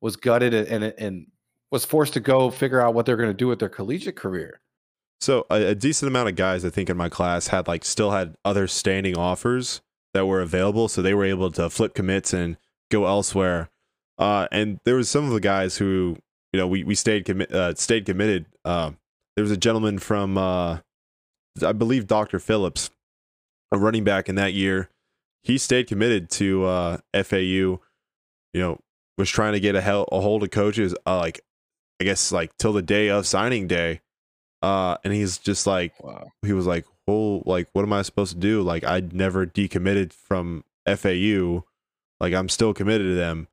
was 0.00 0.16
gutted 0.16 0.54
and 0.54 0.84
and 0.84 1.26
was 1.70 1.84
forced 1.84 2.14
to 2.14 2.20
go 2.20 2.50
figure 2.50 2.80
out 2.80 2.94
what 2.94 3.06
they're 3.06 3.16
going 3.16 3.30
to 3.30 3.34
do 3.34 3.46
with 3.46 3.58
their 3.58 3.68
collegiate 3.68 4.16
career. 4.16 4.61
So 5.22 5.46
a, 5.50 5.66
a, 5.66 5.74
decent 5.76 6.08
amount 6.08 6.30
of 6.30 6.34
guys 6.34 6.64
I 6.64 6.70
think 6.70 6.90
in 6.90 6.96
my 6.96 7.08
class 7.08 7.46
had 7.46 7.68
like 7.68 7.84
still 7.84 8.10
had 8.10 8.34
other 8.44 8.66
standing 8.66 9.16
offers 9.16 9.80
that 10.14 10.26
were 10.26 10.40
available, 10.40 10.88
so 10.88 11.00
they 11.00 11.14
were 11.14 11.24
able 11.24 11.48
to 11.52 11.70
flip 11.70 11.94
commits 11.94 12.32
and 12.32 12.56
go 12.90 13.06
elsewhere. 13.06 13.70
Uh, 14.18 14.48
and 14.50 14.80
there 14.84 14.96
was 14.96 15.08
some 15.08 15.24
of 15.24 15.30
the 15.30 15.40
guys 15.40 15.76
who 15.76 16.16
you 16.52 16.58
know 16.58 16.66
we 16.66 16.82
we 16.82 16.96
stayed 16.96 17.24
commi- 17.24 17.50
uh, 17.52 17.72
stayed 17.76 18.04
committed. 18.04 18.46
Uh, 18.64 18.90
there 19.36 19.44
was 19.44 19.52
a 19.52 19.56
gentleman 19.56 20.00
from 20.00 20.36
uh, 20.36 20.78
I 21.64 21.72
believe 21.72 22.08
Dr. 22.08 22.40
Phillips, 22.40 22.90
a 23.70 23.78
running 23.78 24.02
back 24.02 24.28
in 24.28 24.34
that 24.34 24.54
year. 24.54 24.90
He 25.44 25.56
stayed 25.56 25.86
committed 25.86 26.30
to 26.30 26.64
uh, 26.64 26.98
FAU. 27.14 27.38
You 27.38 27.80
know, 28.54 28.80
was 29.16 29.30
trying 29.30 29.52
to 29.52 29.60
get 29.60 29.76
a, 29.76 29.82
hel- 29.82 30.08
a 30.10 30.20
hold 30.20 30.42
of 30.42 30.50
coaches, 30.50 30.96
uh, 31.06 31.18
like 31.18 31.42
I 32.00 32.04
guess 32.04 32.32
like 32.32 32.56
till 32.58 32.72
the 32.72 32.82
day 32.82 33.08
of 33.08 33.24
signing 33.24 33.68
day, 33.68 34.00
uh, 34.62 34.96
and 35.04 35.12
he's 35.12 35.38
just 35.38 35.66
like, 35.66 35.92
wow. 36.02 36.28
he 36.42 36.52
was 36.52 36.66
like, 36.66 36.86
oh, 37.08 37.42
like 37.44 37.68
what 37.72 37.82
am 37.82 37.92
I 37.92 38.02
supposed 38.02 38.32
to 38.32 38.38
do? 38.38 38.62
Like 38.62 38.84
I 38.84 39.00
never 39.00 39.46
decommitted 39.46 40.12
from 40.12 40.64
FAU, 40.86 41.64
like 42.20 42.32
I'm 42.32 42.48
still 42.48 42.72
committed 42.72 43.08
to 43.08 43.14
them. 43.14 43.48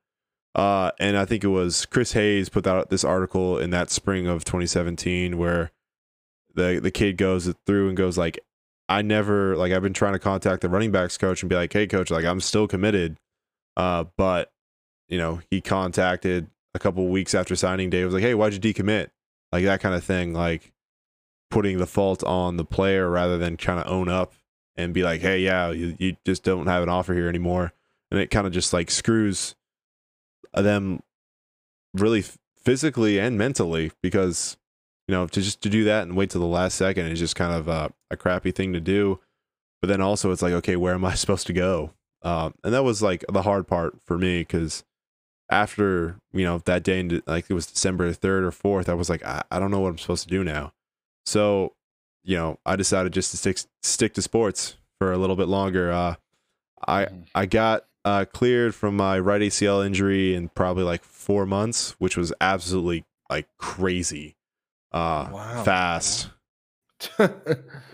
Uh, 0.55 0.91
and 0.99 1.17
I 1.17 1.25
think 1.25 1.43
it 1.43 1.47
was 1.47 1.85
Chris 1.85 2.13
Hayes 2.13 2.49
put 2.49 2.67
out 2.67 2.89
this 2.89 3.03
article 3.03 3.57
in 3.57 3.69
that 3.71 3.89
spring 3.89 4.27
of 4.27 4.43
2017 4.45 5.37
where 5.37 5.71
the 6.55 6.79
the 6.81 6.91
kid 6.91 7.17
goes 7.17 7.53
through 7.65 7.87
and 7.87 7.97
goes 7.97 8.17
like, 8.17 8.39
I 8.87 9.01
never 9.01 9.55
like 9.55 9.71
I've 9.71 9.83
been 9.83 9.93
trying 9.93 10.13
to 10.13 10.19
contact 10.19 10.61
the 10.61 10.69
running 10.69 10.91
backs 10.91 11.17
coach 11.17 11.41
and 11.41 11.49
be 11.49 11.55
like, 11.55 11.73
hey 11.73 11.87
coach, 11.87 12.09
like 12.09 12.25
I'm 12.25 12.41
still 12.41 12.67
committed, 12.67 13.17
uh, 13.77 14.05
but 14.17 14.51
you 15.07 15.17
know, 15.17 15.41
he 15.49 15.61
contacted 15.61 16.49
a 16.73 16.79
couple 16.79 17.07
weeks 17.07 17.33
after 17.33 17.55
signing 17.55 17.89
day. 17.89 18.03
Was 18.03 18.13
like, 18.13 18.23
hey, 18.23 18.35
why'd 18.35 18.53
you 18.53 18.59
decommit? 18.59 19.09
Like 19.51 19.65
that 19.65 19.81
kind 19.81 19.95
of 19.95 20.03
thing. 20.03 20.33
Like 20.33 20.71
putting 21.49 21.77
the 21.77 21.87
fault 21.87 22.23
on 22.23 22.57
the 22.57 22.65
player 22.65 23.09
rather 23.09 23.37
than 23.37 23.57
trying 23.57 23.83
to 23.83 23.89
own 23.89 24.09
up 24.09 24.33
and 24.75 24.93
be 24.93 25.03
like, 25.03 25.21
hey, 25.21 25.39
yeah, 25.39 25.71
you, 25.71 25.95
you 25.99 26.15
just 26.25 26.43
don't 26.43 26.67
have 26.67 26.83
an 26.83 26.89
offer 26.89 27.13
here 27.13 27.27
anymore. 27.27 27.73
And 28.11 28.19
it 28.19 28.31
kind 28.31 28.47
of 28.47 28.53
just 28.53 28.73
like 28.73 28.89
screws 28.89 29.55
them 30.53 31.01
really 31.93 32.23
physically 32.57 33.19
and 33.19 33.37
mentally 33.37 33.91
because 34.01 34.57
you 35.07 35.13
know 35.13 35.25
to 35.27 35.41
just 35.41 35.61
to 35.61 35.69
do 35.69 35.83
that 35.85 36.03
and 36.03 36.15
wait 36.15 36.29
till 36.29 36.41
the 36.41 36.47
last 36.47 36.75
second 36.75 37.07
is 37.07 37.19
just 37.19 37.35
kind 37.35 37.53
of 37.53 37.67
a, 37.67 37.91
a 38.11 38.17
crappy 38.17 38.51
thing 38.51 38.73
to 38.73 38.79
do. 38.79 39.19
But 39.81 39.87
then 39.87 40.01
also 40.01 40.31
it's 40.31 40.41
like 40.41 40.53
okay 40.53 40.75
where 40.75 40.93
am 40.93 41.05
i 41.05 41.13
supposed 41.15 41.47
to 41.47 41.53
go? 41.53 41.91
Um, 42.21 42.53
and 42.63 42.73
that 42.73 42.83
was 42.83 43.01
like 43.01 43.23
the 43.29 43.43
hard 43.43 43.67
part 43.67 44.01
for 44.01 44.17
me 44.17 44.41
because 44.41 44.83
after 45.49 46.17
you 46.33 46.45
know 46.45 46.59
that 46.65 46.83
day 46.83 47.01
like 47.25 47.45
it 47.49 47.53
was 47.53 47.65
december 47.65 48.11
3rd 48.13 48.43
or 48.43 48.81
4th 48.81 48.87
i 48.87 48.93
was 48.93 49.09
like 49.09 49.25
I, 49.25 49.41
I 49.49 49.57
don't 49.57 49.71
know 49.71 49.79
what 49.79 49.89
i'm 49.89 49.97
supposed 49.97 50.23
to 50.23 50.29
do 50.29 50.43
now 50.43 50.73
so 51.29 51.73
you 52.23 52.35
know 52.35 52.57
i 52.65 52.75
decided 52.75 53.13
just 53.13 53.31
to 53.31 53.37
stick 53.37 53.59
stick 53.83 54.13
to 54.13 54.21
sports 54.21 54.75
for 54.97 55.13
a 55.13 55.17
little 55.17 55.35
bit 55.35 55.47
longer. 55.47 55.91
Uh 55.91 56.15
i 56.87 57.05
mm. 57.05 57.25
i 57.35 57.45
got 57.45 57.85
uh 58.05 58.25
cleared 58.33 58.73
from 58.73 58.97
my 58.97 59.19
right 59.19 59.41
acl 59.41 59.85
injury 59.85 60.33
in 60.33 60.49
probably 60.49 60.83
like 60.83 61.03
four 61.03 61.45
months 61.45 61.91
which 61.99 62.17
was 62.17 62.33
absolutely 62.41 63.05
like 63.29 63.47
crazy. 63.57 64.35
Uh 64.91 65.29
wow. 65.31 65.63
fast. 65.63 66.29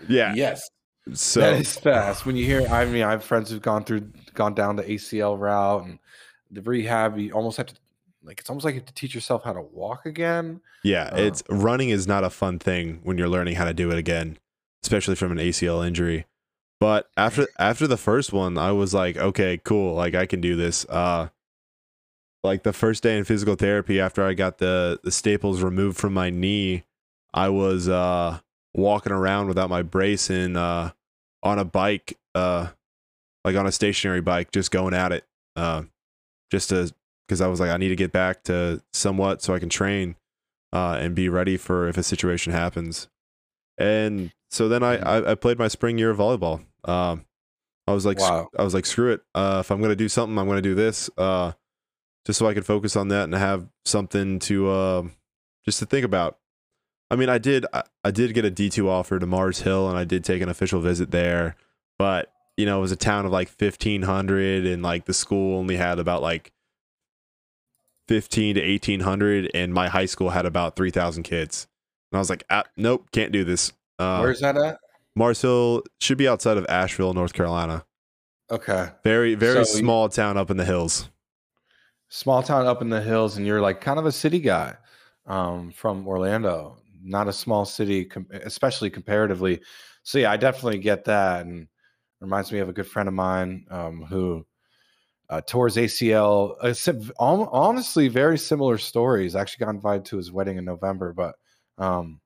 Yeah. 0.08 0.34
Yes. 0.34 0.68
So 1.12 1.40
that 1.40 1.60
is 1.60 1.76
fast. 1.76 2.26
When 2.26 2.36
you 2.36 2.44
hear 2.44 2.66
i 2.68 2.84
mean 2.86 3.02
i 3.02 3.10
have 3.10 3.22
friends 3.24 3.50
who've 3.50 3.62
gone 3.62 3.84
through 3.84 4.10
gone 4.34 4.54
down 4.54 4.76
the 4.76 4.82
acl 4.84 5.38
route 5.38 5.84
and 5.84 5.98
the 6.50 6.62
rehab 6.62 7.18
you 7.18 7.32
almost 7.32 7.56
have 7.56 7.66
to 7.66 7.74
like 8.26 8.40
it's 8.40 8.50
almost 8.50 8.64
like 8.64 8.74
you 8.74 8.80
have 8.80 8.86
to 8.86 8.94
teach 8.94 9.14
yourself 9.14 9.44
how 9.44 9.52
to 9.52 9.62
walk 9.62 10.04
again 10.06 10.60
yeah 10.82 11.10
uh, 11.12 11.16
it's 11.16 11.42
running 11.48 11.90
is 11.90 12.06
not 12.06 12.24
a 12.24 12.30
fun 12.30 12.58
thing 12.58 13.00
when 13.02 13.16
you're 13.16 13.28
learning 13.28 13.54
how 13.54 13.64
to 13.64 13.74
do 13.74 13.90
it 13.90 13.98
again 13.98 14.38
especially 14.82 15.14
from 15.14 15.32
an 15.32 15.38
acl 15.38 15.86
injury. 15.86 16.26
But 16.78 17.08
after 17.16 17.48
after 17.58 17.86
the 17.86 17.96
first 17.96 18.32
one 18.32 18.58
i 18.58 18.70
was 18.70 18.92
like 18.92 19.16
okay 19.16 19.58
cool 19.64 19.94
like 19.94 20.14
i 20.14 20.26
can 20.26 20.40
do 20.40 20.56
this. 20.56 20.84
Uh 20.88 21.28
like 22.44 22.62
the 22.62 22.72
first 22.72 23.02
day 23.02 23.16
in 23.16 23.24
physical 23.24 23.56
therapy 23.56 23.98
after 23.98 24.24
i 24.24 24.34
got 24.34 24.58
the 24.58 25.00
the 25.02 25.10
staples 25.10 25.62
removed 25.62 25.96
from 25.96 26.12
my 26.12 26.30
knee 26.30 26.84
i 27.34 27.48
was 27.48 27.88
uh 27.88 28.38
walking 28.72 29.10
around 29.10 29.48
without 29.48 29.68
my 29.68 29.82
brace 29.82 30.30
and 30.30 30.56
uh 30.56 30.92
on 31.42 31.58
a 31.58 31.64
bike 31.64 32.16
uh 32.36 32.68
like 33.46 33.54
on 33.54 33.64
a 33.64 33.72
stationary 33.72 34.20
bike, 34.20 34.50
just 34.50 34.72
going 34.72 34.92
at 34.92 35.12
it, 35.12 35.24
uh, 35.54 35.84
just 36.50 36.70
to 36.70 36.92
because 37.26 37.40
I 37.40 37.48
was 37.48 37.60
like, 37.60 37.70
I 37.70 37.76
need 37.76 37.88
to 37.88 37.96
get 37.96 38.12
back 38.12 38.44
to 38.44 38.82
somewhat 38.92 39.42
so 39.42 39.54
I 39.54 39.58
can 39.58 39.68
train 39.68 40.16
uh, 40.72 40.98
and 41.00 41.14
be 41.14 41.28
ready 41.28 41.56
for 41.56 41.88
if 41.88 41.96
a 41.96 42.02
situation 42.02 42.52
happens. 42.52 43.08
And 43.78 44.32
so 44.50 44.68
then 44.68 44.82
I, 44.82 44.96
mm-hmm. 44.96 45.28
I, 45.28 45.32
I 45.32 45.34
played 45.34 45.58
my 45.58 45.68
spring 45.68 45.98
year 45.98 46.10
of 46.10 46.18
volleyball. 46.18 46.64
Um, 46.84 47.24
I 47.86 47.92
was 47.92 48.06
like, 48.06 48.18
wow. 48.18 48.48
I 48.58 48.62
was 48.62 48.74
like, 48.74 48.86
screw 48.86 49.12
it. 49.12 49.22
Uh, 49.34 49.58
if 49.60 49.70
I'm 49.70 49.80
gonna 49.80 49.96
do 49.96 50.08
something, 50.08 50.38
I'm 50.38 50.48
gonna 50.48 50.62
do 50.62 50.74
this. 50.74 51.08
Uh, 51.16 51.52
just 52.26 52.38
so 52.40 52.46
I 52.46 52.54
could 52.54 52.66
focus 52.66 52.96
on 52.96 53.08
that 53.08 53.24
and 53.24 53.34
have 53.34 53.68
something 53.84 54.40
to 54.40 54.68
uh, 54.68 55.02
just 55.64 55.78
to 55.78 55.86
think 55.86 56.04
about. 56.04 56.38
I 57.10 57.16
mean, 57.16 57.28
I 57.28 57.38
did 57.38 57.64
I, 57.72 57.84
I 58.02 58.10
did 58.10 58.34
get 58.34 58.44
a 58.44 58.50
D2 58.50 58.86
offer 58.88 59.18
to 59.18 59.26
Mars 59.26 59.60
Hill, 59.60 59.88
and 59.88 59.96
I 59.96 60.04
did 60.04 60.24
take 60.24 60.42
an 60.42 60.48
official 60.48 60.80
visit 60.80 61.12
there, 61.12 61.54
but 61.98 62.32
you 62.56 62.66
know, 62.66 62.78
it 62.78 62.80
was 62.80 62.92
a 62.92 62.96
town 62.96 63.26
of 63.26 63.32
like 63.32 63.48
1500, 63.48 64.66
and 64.66 64.82
like 64.82 65.04
the 65.04 65.14
school 65.14 65.58
only 65.58 65.76
had 65.76 66.00
about 66.00 66.22
like 66.22 66.52
15 68.08 68.54
to 68.56 68.60
1800, 68.60 69.50
and 69.54 69.74
my 69.74 69.88
high 69.88 70.06
school 70.06 70.30
had 70.30 70.46
about 70.46 70.76
3,000 70.76 71.22
kids. 71.22 71.66
And 72.10 72.18
I 72.18 72.20
was 72.20 72.30
like, 72.30 72.44
ah, 72.50 72.64
nope, 72.76 73.10
can't 73.12 73.32
do 73.32 73.44
this. 73.44 73.72
Uh, 73.98 74.20
Where's 74.20 74.40
that 74.40 74.56
at? 74.56 74.78
Mars 75.14 75.40
Hill 75.40 75.82
should 76.00 76.18
be 76.18 76.28
outside 76.28 76.56
of 76.56 76.66
Asheville, 76.68 77.14
North 77.14 77.32
Carolina. 77.32 77.84
Okay. 78.50 78.90
Very, 79.02 79.34
very 79.34 79.64
so 79.64 79.78
small 79.78 80.04
you, 80.04 80.10
town 80.10 80.36
up 80.36 80.50
in 80.50 80.56
the 80.56 80.64
hills. 80.64 81.08
Small 82.08 82.42
town 82.42 82.66
up 82.66 82.82
in 82.82 82.90
the 82.90 83.00
hills, 83.00 83.36
and 83.36 83.46
you're 83.46 83.60
like 83.60 83.80
kind 83.80 83.98
of 83.98 84.06
a 84.06 84.12
city 84.12 84.38
guy 84.38 84.76
um, 85.26 85.72
from 85.72 86.06
Orlando, 86.06 86.76
not 87.02 87.28
a 87.28 87.32
small 87.32 87.64
city, 87.64 88.08
especially 88.44 88.90
comparatively. 88.90 89.60
So 90.04 90.18
yeah, 90.18 90.30
I 90.30 90.36
definitely 90.36 90.78
get 90.78 91.04
that, 91.06 91.46
and 91.46 91.66
reminds 92.20 92.52
me 92.52 92.60
of 92.60 92.68
a 92.68 92.72
good 92.72 92.86
friend 92.86 93.08
of 93.08 93.14
mine 93.14 93.66
um, 93.70 94.02
who 94.02 94.46
uh, 95.28 95.40
his 95.66 95.76
ACL. 95.76 96.56
Uh, 96.60 96.72
honestly, 97.18 98.08
very 98.08 98.38
similar 98.38 98.78
stories. 98.78 99.34
Actually 99.34 99.64
got 99.64 99.74
invited 99.74 100.04
to 100.06 100.16
his 100.16 100.32
wedding 100.32 100.58
in 100.58 100.64
November, 100.64 101.12
but 101.12 101.34
um, 101.78 102.20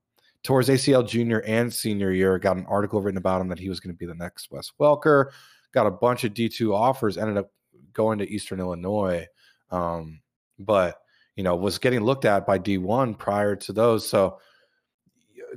his 0.58 0.68
ACL 0.68 1.06
junior 1.06 1.40
and 1.42 1.72
senior 1.72 2.12
year. 2.12 2.38
Got 2.38 2.56
an 2.56 2.66
article 2.66 3.00
written 3.00 3.18
about 3.18 3.40
him 3.40 3.48
that 3.48 3.58
he 3.58 3.68
was 3.68 3.80
going 3.80 3.94
to 3.94 3.98
be 3.98 4.06
the 4.06 4.14
next 4.14 4.50
Wes 4.50 4.70
Welker. 4.80 5.30
Got 5.72 5.86
a 5.86 5.90
bunch 5.90 6.24
of 6.24 6.34
D2 6.34 6.74
offers, 6.74 7.16
ended 7.16 7.36
up 7.36 7.50
going 7.92 8.18
to 8.18 8.30
Eastern 8.30 8.60
Illinois. 8.60 9.26
Um, 9.70 10.20
but, 10.58 11.00
you 11.36 11.44
know, 11.44 11.56
was 11.56 11.78
getting 11.78 12.00
looked 12.00 12.24
at 12.24 12.46
by 12.46 12.58
D1 12.58 13.18
prior 13.18 13.56
to 13.56 13.72
those. 13.72 14.08
So 14.08 14.38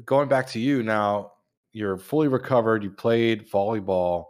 going 0.06 0.30
back 0.30 0.48
to 0.50 0.60
you 0.60 0.84
now, 0.84 1.32
you're 1.72 1.98
fully 1.98 2.28
recovered. 2.28 2.84
You 2.84 2.92
played 2.92 3.50
volleyball 3.50 4.26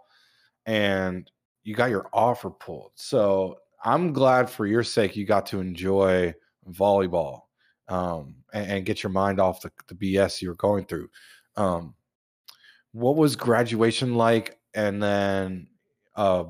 and 0.66 1.30
you 1.64 1.76
got 1.76 1.90
your 1.90 2.08
offer 2.14 2.50
pulled. 2.50 2.92
So 2.96 3.58
I'm 3.84 4.14
glad 4.14 4.50
for 4.50 4.66
your 4.66 4.84
sake 4.84 5.16
you 5.16 5.26
got 5.26 5.46
to 5.48 5.60
enjoy 5.60 6.34
volleyball 6.72 7.42
um, 7.88 8.36
and, 8.54 8.72
and, 8.72 8.86
get 8.86 9.04
your 9.04 9.12
mind 9.12 9.40
off 9.40 9.62
the, 9.62 9.72
the 9.88 9.96
BS 9.96 10.42
you 10.42 10.50
were 10.50 10.56
going 10.56 10.86
through. 10.86 11.10
Um, 11.58 11.94
what 12.94 13.18
was 13.18 13.36
graduation 13.36 14.16
like? 14.16 14.60
And 14.74 15.04
then, 15.04 15.68
uh, 16.16 16.46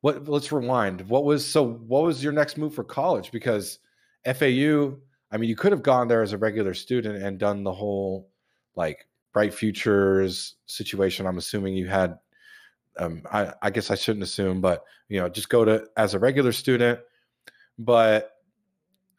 what? 0.00 0.28
Let's 0.28 0.52
rewind. 0.52 1.00
What 1.08 1.24
was 1.24 1.44
so? 1.44 1.62
What 1.62 2.04
was 2.04 2.22
your 2.22 2.32
next 2.32 2.56
move 2.56 2.74
for 2.74 2.84
college? 2.84 3.32
Because 3.32 3.78
FAU, 4.24 4.96
I 5.32 5.36
mean, 5.36 5.48
you 5.48 5.56
could 5.56 5.72
have 5.72 5.82
gone 5.82 6.06
there 6.06 6.22
as 6.22 6.32
a 6.32 6.38
regular 6.38 6.74
student 6.74 7.22
and 7.22 7.38
done 7.38 7.64
the 7.64 7.72
whole 7.72 8.28
like 8.76 9.08
bright 9.32 9.52
futures 9.52 10.56
situation. 10.66 11.26
I'm 11.26 11.38
assuming 11.38 11.74
you 11.74 11.88
had. 11.88 12.18
Um, 12.98 13.22
I, 13.30 13.52
I 13.62 13.70
guess 13.70 13.90
I 13.90 13.94
shouldn't 13.94 14.24
assume, 14.24 14.60
but 14.60 14.84
you 15.08 15.20
know, 15.20 15.28
just 15.28 15.48
go 15.48 15.64
to 15.64 15.86
as 15.96 16.14
a 16.14 16.18
regular 16.18 16.52
student. 16.52 17.00
But 17.78 18.32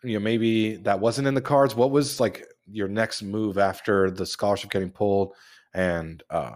you 0.04 0.14
know 0.14 0.20
maybe 0.20 0.76
that 0.78 1.00
wasn't 1.00 1.28
in 1.28 1.34
the 1.34 1.42
cards. 1.42 1.76
What 1.76 1.92
was 1.92 2.20
like 2.20 2.46
your 2.72 2.88
next 2.88 3.22
move 3.22 3.58
after 3.58 4.12
the 4.12 4.26
scholarship 4.26 4.72
getting 4.72 4.92
pulled 4.92 5.34
and 5.74 6.22
uh 6.30 6.56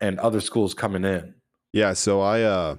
and 0.00 0.18
other 0.18 0.40
schools 0.40 0.74
coming 0.74 1.04
in? 1.04 1.34
Yeah 1.72 1.92
so 1.92 2.20
i 2.20 2.42
uh 2.42 2.76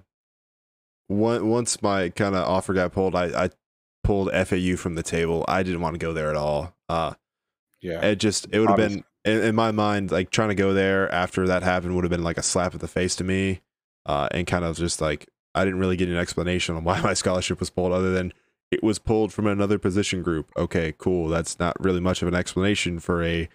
once 1.08 1.82
my 1.82 2.10
kind 2.10 2.36
of 2.36 2.48
offer 2.48 2.74
got 2.74 2.92
pulled 2.92 3.16
i 3.16 3.46
i 3.46 3.50
pulled 4.04 4.32
fau 4.32 4.76
from 4.76 4.96
the 4.96 5.04
table. 5.04 5.46
I 5.48 5.64
didn't 5.64 5.82
want 5.82 5.94
to 5.96 6.00
go 6.00 6.14
there 6.14 6.30
at 6.30 6.36
all. 6.36 6.76
Uh 6.88 7.14
yeah. 7.82 8.04
it 8.06 8.18
just 8.18 8.48
it 8.52 8.60
would 8.60 8.70
have 8.70 8.78
been 8.78 9.04
in, 9.26 9.44
in, 9.44 9.56
my 9.56 9.72
mind 9.72 10.12
like 10.12 10.30
trying 10.30 10.50
to 10.50 10.56
go 10.56 10.74
there 10.74 11.12
after 11.14 11.48
that 11.48 11.64
happened 11.64 11.96
would 11.96 12.04
have 12.04 12.12
been 12.12 12.24
like 12.24 12.38
a 12.38 12.44
slap 12.44 12.74
at 12.74 12.82
the 12.82 12.88
face 12.88 13.16
to 13.16 13.24
me 13.24 13.62
uh 14.06 14.28
and 14.32 14.48
kind 14.48 14.64
of 14.64 14.78
just 14.78 15.02
like 15.02 15.28
i 15.56 15.66
didn't 15.66 15.80
really 15.80 15.98
get 15.98 16.10
an 16.10 16.18
explanation 16.18 16.76
on 16.76 16.84
why 16.86 17.00
my 17.02 17.14
scholarship 17.14 17.60
was 17.60 17.70
pulled 17.70 17.92
other 17.92 18.12
than 18.12 18.32
it 18.72 18.84
was 18.84 19.00
pulled 19.00 19.34
from 19.34 19.48
another 19.48 19.80
position 19.80 20.22
group. 20.22 20.52
Okay, 20.56 20.94
cool. 20.98 21.28
That's 21.28 21.60
not 21.60 21.80
really 21.84 22.00
much 22.00 22.22
of 22.22 22.28
an 22.28 22.36
explanation 22.36 23.00
for 23.00 23.24
a 23.24 23.50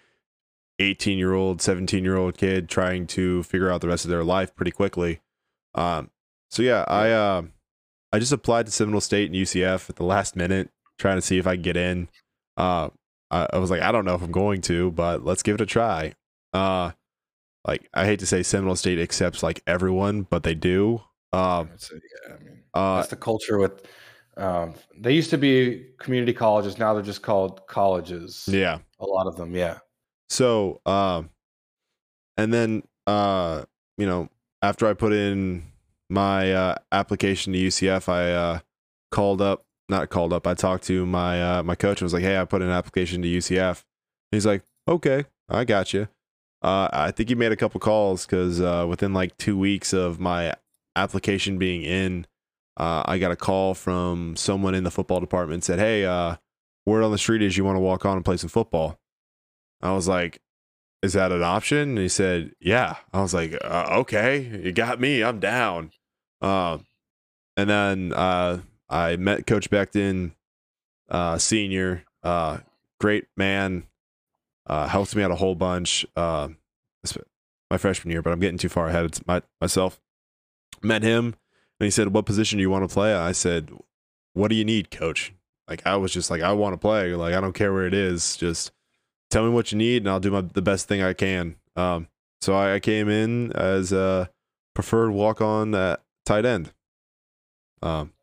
18 0.79 1.17
year 1.17 1.33
old, 1.33 1.61
17 1.61 2.03
year 2.03 2.17
old 2.17 2.37
kid 2.37 2.67
trying 2.67 3.07
to 3.07 3.43
figure 3.43 3.71
out 3.71 3.81
the 3.81 3.87
rest 3.87 4.05
of 4.05 4.11
their 4.11 4.23
life 4.23 4.53
pretty 4.55 4.71
quickly. 4.71 5.21
Um, 5.73 6.09
so 6.49 6.61
yeah, 6.61 6.83
I 6.87 7.11
uh, 7.11 7.43
I 8.11 8.19
just 8.19 8.31
applied 8.31 8.65
to 8.65 8.71
Seminole 8.71 9.01
State 9.01 9.27
and 9.27 9.35
UCF 9.35 9.89
at 9.89 9.95
the 9.95 10.03
last 10.03 10.35
minute, 10.35 10.69
trying 10.99 11.17
to 11.17 11.21
see 11.21 11.37
if 11.37 11.47
I 11.47 11.55
can 11.55 11.63
get 11.63 11.77
in. 11.77 12.09
Uh, 12.57 12.89
I, 13.35 13.47
I 13.53 13.57
was 13.57 13.69
like, 13.69 13.81
I 13.81 13.91
don't 13.91 14.05
know 14.05 14.15
if 14.15 14.21
I'm 14.21 14.31
going 14.31 14.61
to, 14.61 14.91
but 14.91 15.25
let's 15.25 15.43
give 15.43 15.55
it 15.55 15.61
a 15.61 15.65
try. 15.65 16.13
Uh, 16.53 16.91
like 17.67 17.89
I 17.93 18.05
hate 18.05 18.19
to 18.19 18.25
say 18.25 18.43
Seminole 18.43 18.75
State 18.75 18.99
accepts 18.99 19.43
like 19.43 19.61
everyone, 19.67 20.23
but 20.23 20.43
they 20.43 20.55
do. 20.55 21.01
Um, 21.33 21.69
yeah, 21.91 22.33
I 22.33 22.43
mean, 22.43 22.63
uh, 22.73 22.95
that's 22.97 23.09
the 23.09 23.15
culture 23.17 23.57
with 23.57 23.85
um, 24.37 24.75
they 24.97 25.13
used 25.13 25.29
to 25.31 25.37
be 25.37 25.87
community 25.99 26.33
colleges. 26.33 26.77
Now 26.77 26.93
they're 26.93 27.03
just 27.03 27.23
called 27.23 27.67
colleges. 27.67 28.45
Yeah, 28.47 28.79
a 28.99 29.05
lot 29.05 29.27
of 29.27 29.35
them. 29.35 29.55
Yeah. 29.55 29.79
So, 30.29 30.81
um, 30.85 31.29
and 32.37 32.53
then 32.53 32.83
uh, 33.07 33.63
you 33.97 34.05
know, 34.05 34.29
after 34.61 34.87
I 34.87 34.93
put 34.93 35.11
in 35.11 35.63
my 36.09 36.53
uh, 36.53 36.75
application 36.91 37.53
to 37.53 37.59
UCF, 37.59 38.07
I 38.07 38.31
uh, 38.31 38.59
called 39.11 39.41
up, 39.41 39.64
not 39.89 40.09
called 40.09 40.33
up. 40.33 40.47
I 40.47 40.53
talked 40.53 40.85
to 40.85 41.05
my 41.05 41.41
uh, 41.59 41.63
my 41.63 41.75
coach 41.75 42.01
and 42.01 42.05
was 42.05 42.13
like, 42.13 42.23
"Hey, 42.23 42.37
I 42.39 42.45
put 42.45 42.61
an 42.61 42.69
application 42.69 43.21
to 43.21 43.27
UCF." 43.27 43.83
He's 44.31 44.45
like, 44.45 44.63
"Okay, 44.87 45.25
I 45.49 45.63
got 45.63 45.93
you." 45.93 46.07
Uh, 46.61 46.89
I 46.91 47.11
think 47.11 47.29
he 47.29 47.35
made 47.35 47.51
a 47.51 47.55
couple 47.55 47.79
calls 47.79 48.25
because 48.25 48.59
uh, 48.59 48.85
within 48.89 49.13
like 49.13 49.37
two 49.37 49.57
weeks 49.57 49.93
of 49.93 50.19
my 50.19 50.55
application 50.95 51.59
being 51.59 51.83
in, 51.83 52.25
uh, 52.77 53.03
I 53.05 53.19
got 53.19 53.31
a 53.31 53.35
call 53.35 53.75
from 53.75 54.35
someone 54.35 54.73
in 54.73 54.83
the 54.83 54.91
football 54.91 55.19
department 55.19 55.63
said, 55.63 55.79
"Hey, 55.79 56.05
uh, 56.05 56.37
word 56.85 57.03
on 57.03 57.11
the 57.11 57.17
street 57.17 57.41
is 57.41 57.57
you 57.57 57.65
want 57.65 57.75
to 57.75 57.81
walk 57.81 58.05
on 58.05 58.15
and 58.15 58.25
play 58.25 58.37
some 58.37 58.49
football." 58.49 58.99
I 59.81 59.93
was 59.93 60.07
like, 60.07 60.41
"Is 61.03 61.13
that 61.13 61.31
an 61.31 61.43
option?" 61.43 61.89
And 61.89 61.97
he 61.99 62.09
said, 62.09 62.53
"Yeah." 62.59 62.97
I 63.13 63.21
was 63.21 63.33
like, 63.33 63.55
uh, 63.63 63.87
"Okay, 63.99 64.61
you 64.63 64.71
got 64.71 64.99
me. 64.99 65.23
I'm 65.23 65.39
down." 65.39 65.91
Uh, 66.41 66.79
and 67.57 67.69
then 67.69 68.13
uh, 68.13 68.59
I 68.89 69.15
met 69.15 69.47
Coach 69.47 69.69
Beckton, 69.69 70.33
uh, 71.09 71.37
senior, 71.37 72.03
uh, 72.23 72.59
great 72.99 73.25
man, 73.35 73.83
uh, 74.67 74.87
helped 74.87 75.15
me 75.15 75.23
out 75.23 75.31
a 75.31 75.35
whole 75.35 75.55
bunch. 75.55 76.05
Uh, 76.15 76.49
my 77.69 77.77
freshman 77.77 78.11
year, 78.11 78.21
but 78.21 78.31
I'm 78.31 78.39
getting 78.39 78.57
too 78.57 78.69
far 78.69 78.87
ahead 78.87 79.05
of 79.05 79.27
my, 79.27 79.41
myself. 79.59 79.99
Met 80.81 81.03
him 81.03 81.35
and 81.79 81.85
he 81.85 81.89
said, 81.89 82.13
What 82.13 82.25
position 82.25 82.57
do 82.57 82.61
you 82.61 82.69
want 82.69 82.87
to 82.87 82.93
play? 82.93 83.13
I 83.13 83.31
said, 83.31 83.71
What 84.33 84.49
do 84.49 84.55
you 84.55 84.65
need, 84.65 84.91
coach? 84.91 85.33
Like, 85.67 85.85
I 85.85 85.95
was 85.95 86.13
just 86.13 86.29
like, 86.29 86.41
I 86.41 86.53
want 86.53 86.73
to 86.73 86.77
play. 86.77 87.15
Like, 87.15 87.33
I 87.33 87.41
don't 87.41 87.53
care 87.53 87.73
where 87.73 87.87
it 87.87 87.93
is. 87.93 88.37
Just 88.37 88.71
tell 89.31 89.43
me 89.43 89.49
what 89.49 89.71
you 89.71 89.77
need 89.77 90.03
and 90.03 90.09
I'll 90.09 90.19
do 90.19 90.31
my, 90.31 90.41
the 90.41 90.61
best 90.61 90.87
thing 90.87 91.01
I 91.01 91.13
can. 91.13 91.55
Um, 91.75 92.07
so 92.41 92.53
I, 92.53 92.75
I 92.75 92.79
came 92.79 93.09
in 93.09 93.51
as 93.53 93.91
a 93.91 94.29
preferred 94.75 95.11
walk 95.11 95.41
on 95.41 95.73
at 95.73 96.03
tight 96.25 96.45
end. 96.45 96.71
Um, 97.81 98.13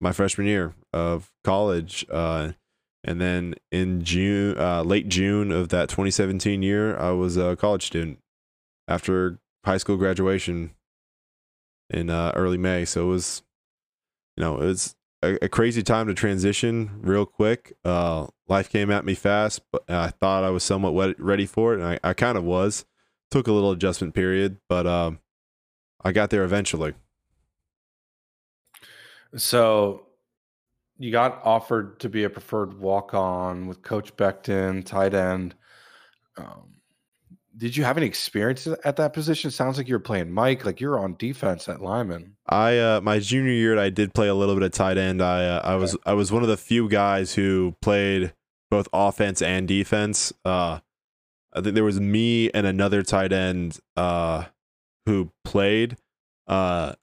my 0.00 0.12
freshman 0.12 0.46
year 0.46 0.74
of 0.92 1.30
college. 1.44 2.06
Uh, 2.10 2.52
and 3.04 3.20
then 3.20 3.54
in 3.70 4.02
June, 4.02 4.58
uh, 4.58 4.82
late 4.82 5.08
June 5.08 5.52
of 5.52 5.68
that 5.68 5.88
2017 5.88 6.62
year, 6.62 6.96
I 6.96 7.10
was 7.10 7.36
a 7.36 7.56
college 7.56 7.86
student 7.86 8.18
after 8.88 9.38
high 9.64 9.76
school 9.78 9.96
graduation 9.96 10.72
in 11.90 12.10
uh, 12.10 12.32
early 12.34 12.58
May. 12.58 12.84
So 12.84 13.04
it 13.04 13.10
was, 13.10 13.42
you 14.36 14.42
know, 14.42 14.60
it 14.60 14.66
was 14.66 14.96
a, 15.22 15.44
a 15.44 15.48
crazy 15.48 15.82
time 15.82 16.06
to 16.08 16.14
transition 16.14 17.00
real 17.00 17.26
quick. 17.26 17.74
Uh, 17.84 18.26
life 18.48 18.68
came 18.70 18.90
at 18.90 19.04
me 19.04 19.14
fast, 19.14 19.62
but 19.70 19.88
I 19.88 20.08
thought 20.08 20.44
I 20.44 20.50
was 20.50 20.62
somewhat 20.62 21.20
ready 21.20 21.46
for 21.46 21.74
it, 21.74 21.80
and 21.80 21.88
I, 21.88 22.10
I 22.10 22.12
kind 22.14 22.38
of 22.38 22.44
was. 22.44 22.84
Took 23.30 23.48
a 23.48 23.52
little 23.52 23.72
adjustment 23.72 24.14
period, 24.14 24.58
but 24.68 24.86
um, 24.86 25.18
I 26.02 26.12
got 26.12 26.30
there 26.30 26.44
eventually. 26.44 26.94
So 29.34 30.06
you 30.98 31.10
got 31.10 31.40
offered 31.44 32.00
to 32.00 32.08
be 32.08 32.24
a 32.24 32.30
preferred 32.30 32.78
walk 32.78 33.14
on 33.14 33.66
with 33.66 33.82
Coach 33.82 34.16
Beckton, 34.16 34.84
tight 34.84 35.14
end. 35.14 35.54
Um, 36.36 36.76
did 37.56 37.76
you 37.76 37.84
have 37.84 37.96
any 37.96 38.06
experience 38.06 38.66
at 38.84 38.96
that 38.96 39.12
position? 39.12 39.50
Sounds 39.50 39.78
like 39.78 39.88
you're 39.88 39.98
playing 39.98 40.30
Mike, 40.30 40.64
like 40.64 40.80
you're 40.80 40.98
on 40.98 41.16
defense 41.16 41.68
at 41.68 41.80
Lyman. 41.80 42.36
I 42.46 42.78
uh, 42.78 43.00
my 43.00 43.18
junior 43.18 43.52
year, 43.52 43.78
I 43.78 43.90
did 43.90 44.14
play 44.14 44.28
a 44.28 44.34
little 44.34 44.54
bit 44.54 44.62
of 44.62 44.72
tight 44.72 44.98
end. 44.98 45.22
I 45.22 45.46
uh, 45.46 45.60
I 45.64 45.76
was 45.76 45.96
I 46.04 46.12
was 46.12 46.30
one 46.30 46.42
of 46.42 46.48
the 46.48 46.56
few 46.56 46.88
guys 46.88 47.34
who 47.34 47.74
played 47.80 48.34
both 48.70 48.88
offense 48.92 49.40
and 49.40 49.66
defense. 49.66 50.32
Uh, 50.44 50.80
I 51.52 51.60
think 51.62 51.74
there 51.74 51.84
was 51.84 52.00
me 52.00 52.50
and 52.50 52.66
another 52.66 53.02
tight 53.02 53.32
end 53.32 53.78
uh, 53.96 54.44
who 55.06 55.32
played. 55.44 55.96
Uh, 56.46 56.94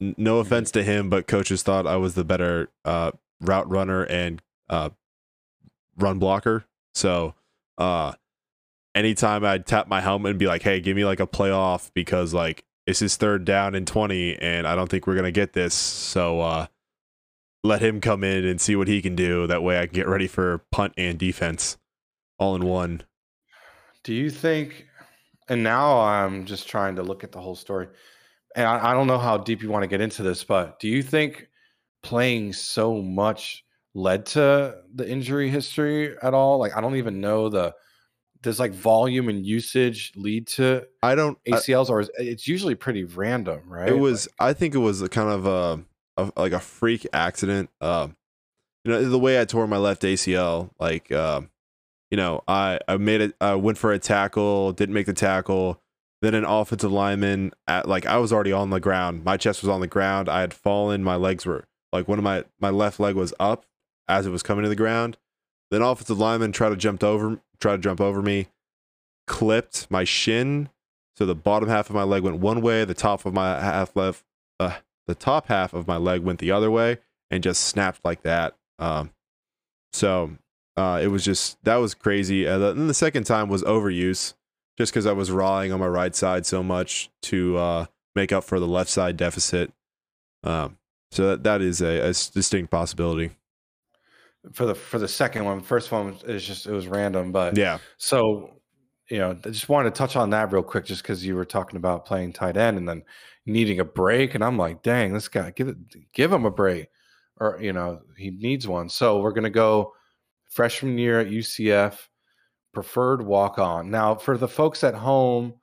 no 0.00 0.38
offense 0.38 0.70
to 0.72 0.82
him, 0.82 1.08
but 1.08 1.26
coaches 1.26 1.62
thought 1.62 1.86
I 1.86 1.96
was 1.96 2.14
the 2.14 2.24
better 2.24 2.70
uh, 2.84 3.12
route 3.40 3.68
runner 3.68 4.04
and 4.04 4.42
uh, 4.68 4.90
run 5.96 6.18
blocker. 6.18 6.64
So 6.94 7.34
uh, 7.78 8.12
anytime 8.94 9.44
I'd 9.44 9.66
tap 9.66 9.88
my 9.88 10.00
helmet 10.00 10.30
and 10.30 10.38
be 10.38 10.46
like, 10.46 10.62
"Hey, 10.62 10.80
give 10.80 10.96
me 10.96 11.04
like 11.04 11.20
a 11.20 11.26
playoff," 11.26 11.90
because 11.94 12.34
like 12.34 12.64
it's 12.86 13.00
his 13.00 13.16
third 13.16 13.44
down 13.44 13.74
and 13.74 13.86
twenty, 13.86 14.36
and 14.36 14.66
I 14.66 14.74
don't 14.74 14.88
think 14.88 15.06
we're 15.06 15.16
gonna 15.16 15.30
get 15.32 15.52
this. 15.52 15.74
So 15.74 16.40
uh, 16.40 16.66
let 17.62 17.82
him 17.82 18.00
come 18.00 18.24
in 18.24 18.44
and 18.44 18.60
see 18.60 18.76
what 18.76 18.88
he 18.88 19.00
can 19.02 19.14
do. 19.14 19.46
That 19.46 19.62
way, 19.62 19.78
I 19.78 19.86
can 19.86 19.94
get 19.94 20.08
ready 20.08 20.26
for 20.26 20.58
punt 20.70 20.94
and 20.96 21.18
defense 21.18 21.78
all 22.38 22.54
in 22.54 22.64
one. 22.64 23.02
Do 24.02 24.12
you 24.12 24.30
think? 24.30 24.86
And 25.48 25.62
now 25.62 26.00
I'm 26.00 26.46
just 26.46 26.68
trying 26.68 26.96
to 26.96 27.02
look 27.02 27.22
at 27.22 27.32
the 27.32 27.40
whole 27.40 27.54
story 27.54 27.88
and 28.54 28.66
I, 28.66 28.90
I 28.90 28.94
don't 28.94 29.06
know 29.06 29.18
how 29.18 29.38
deep 29.38 29.62
you 29.62 29.70
want 29.70 29.82
to 29.82 29.88
get 29.88 30.00
into 30.00 30.22
this, 30.22 30.44
but 30.44 30.78
do 30.78 30.88
you 30.88 31.02
think 31.02 31.48
playing 32.02 32.52
so 32.52 33.00
much 33.00 33.64
led 33.94 34.26
to 34.26 34.76
the 34.94 35.08
injury 35.08 35.48
history 35.48 36.14
at 36.22 36.34
all? 36.34 36.58
Like, 36.58 36.76
I 36.76 36.80
don't 36.80 36.96
even 36.96 37.20
know 37.20 37.48
the 37.48 37.74
does 38.42 38.60
like 38.60 38.72
volume 38.72 39.28
and 39.28 39.44
usage 39.44 40.12
lead 40.16 40.46
to 40.46 40.86
I 41.02 41.14
don't 41.14 41.42
ACLs, 41.44 41.88
or 41.88 42.00
is, 42.00 42.10
it's 42.18 42.46
usually 42.46 42.74
pretty 42.74 43.04
random, 43.04 43.62
right? 43.66 43.88
It 43.88 43.98
was. 43.98 44.28
Like, 44.38 44.50
I 44.50 44.52
think 44.52 44.74
it 44.74 44.78
was 44.78 45.02
a 45.02 45.08
kind 45.08 45.30
of 45.30 45.46
a, 45.46 45.84
a 46.22 46.32
like 46.36 46.52
a 46.52 46.60
freak 46.60 47.06
accident. 47.12 47.70
Uh, 47.80 48.08
you 48.84 48.92
know, 48.92 49.08
the 49.08 49.18
way 49.18 49.40
I 49.40 49.46
tore 49.46 49.66
my 49.66 49.78
left 49.78 50.02
ACL, 50.02 50.70
like, 50.78 51.10
uh, 51.10 51.40
you 52.10 52.16
know, 52.18 52.42
I 52.46 52.78
I 52.86 52.98
made 52.98 53.22
it. 53.22 53.34
I 53.40 53.54
went 53.54 53.78
for 53.78 53.92
a 53.92 53.98
tackle, 53.98 54.72
didn't 54.72 54.94
make 54.94 55.06
the 55.06 55.14
tackle 55.14 55.82
then 56.24 56.34
an 56.34 56.44
offensive 56.44 56.92
lineman 56.92 57.52
at 57.66 57.88
like 57.88 58.06
I 58.06 58.18
was 58.18 58.32
already 58.32 58.52
on 58.52 58.70
the 58.70 58.80
ground. 58.80 59.24
My 59.24 59.36
chest 59.36 59.62
was 59.62 59.68
on 59.68 59.80
the 59.80 59.86
ground. 59.86 60.28
I 60.28 60.40
had 60.40 60.54
fallen. 60.54 61.02
My 61.02 61.16
legs 61.16 61.44
were 61.44 61.64
like 61.92 62.08
one 62.08 62.18
of 62.18 62.24
my 62.24 62.44
my 62.60 62.70
left 62.70 63.00
leg 63.00 63.14
was 63.14 63.34
up 63.40 63.66
as 64.08 64.26
it 64.26 64.30
was 64.30 64.42
coming 64.42 64.62
to 64.62 64.68
the 64.68 64.76
ground. 64.76 65.16
Then 65.70 65.82
offensive 65.82 66.18
lineman 66.18 66.52
tried 66.52 66.70
to 66.70 66.76
jump 66.76 67.02
over 67.02 67.40
tried 67.60 67.76
to 67.76 67.82
jump 67.82 68.00
over 68.00 68.22
me, 68.22 68.48
clipped 69.26 69.90
my 69.90 70.04
shin. 70.04 70.68
So 71.16 71.26
the 71.26 71.34
bottom 71.34 71.68
half 71.68 71.88
of 71.88 71.94
my 71.94 72.02
leg 72.02 72.22
went 72.22 72.38
one 72.38 72.60
way, 72.60 72.84
the 72.84 72.94
top 72.94 73.24
of 73.24 73.32
my 73.32 73.60
half 73.60 73.94
left 73.96 74.24
uh, 74.60 74.78
the 75.06 75.14
top 75.14 75.48
half 75.48 75.72
of 75.74 75.86
my 75.86 75.96
leg 75.96 76.22
went 76.22 76.38
the 76.38 76.50
other 76.50 76.70
way 76.70 76.98
and 77.30 77.42
just 77.42 77.64
snapped 77.64 78.00
like 78.04 78.22
that. 78.22 78.56
Um, 78.78 79.10
so 79.92 80.32
uh, 80.76 81.00
it 81.02 81.08
was 81.08 81.24
just 81.24 81.62
that 81.64 81.76
was 81.76 81.94
crazy. 81.94 82.46
And 82.46 82.62
then 82.62 82.86
the 82.86 82.94
second 82.94 83.24
time 83.24 83.48
was 83.48 83.62
overuse 83.62 84.34
just 84.76 84.92
because 84.92 85.06
I 85.06 85.12
was 85.12 85.30
rawing 85.30 85.72
on 85.72 85.80
my 85.80 85.86
right 85.86 86.14
side 86.14 86.46
so 86.46 86.62
much 86.62 87.10
to 87.22 87.56
uh, 87.56 87.86
make 88.14 88.32
up 88.32 88.44
for 88.44 88.58
the 88.58 88.66
left 88.66 88.90
side 88.90 89.16
deficit. 89.16 89.72
Um, 90.42 90.78
so 91.10 91.30
that, 91.30 91.44
that 91.44 91.60
is 91.60 91.80
a, 91.80 92.00
a, 92.00 92.08
distinct 92.08 92.70
possibility. 92.70 93.30
For 94.52 94.66
the 94.66 94.74
for 94.74 94.98
the 94.98 95.08
second 95.08 95.44
one, 95.44 95.60
first 95.60 95.90
one 95.90 96.16
is 96.26 96.44
just 96.44 96.66
it 96.66 96.72
was 96.72 96.86
random, 96.86 97.32
but 97.32 97.56
yeah. 97.56 97.78
So 97.96 98.50
you 99.10 99.18
know, 99.18 99.30
I 99.44 99.48
just 99.48 99.68
wanted 99.68 99.94
to 99.94 99.98
touch 99.98 100.16
on 100.16 100.30
that 100.30 100.52
real 100.52 100.62
quick, 100.62 100.84
just 100.84 101.02
because 101.02 101.24
you 101.24 101.34
were 101.34 101.44
talking 101.44 101.76
about 101.76 102.04
playing 102.04 102.32
tight 102.32 102.56
end 102.56 102.76
and 102.76 102.88
then 102.88 103.04
needing 103.46 103.80
a 103.80 103.84
break, 103.84 104.34
and 104.34 104.44
I'm 104.44 104.58
like, 104.58 104.82
dang, 104.82 105.14
this 105.14 105.28
guy 105.28 105.50
give 105.50 105.68
it 105.68 105.76
give 106.12 106.30
him 106.30 106.44
a 106.44 106.50
break, 106.50 106.88
or 107.38 107.58
you 107.60 107.72
know, 107.72 108.00
he 108.18 108.30
needs 108.32 108.68
one. 108.68 108.90
So 108.90 109.20
we're 109.20 109.32
gonna 109.32 109.48
go 109.48 109.94
freshman 110.50 110.98
year 110.98 111.20
at 111.20 111.28
UCF 111.28 111.96
preferred 112.74 113.22
walk 113.22 113.58
on. 113.58 113.90
Now, 113.90 114.14
for 114.14 114.36
the 114.36 114.48
folks 114.48 114.84
at 114.84 114.94
home, 114.94 115.54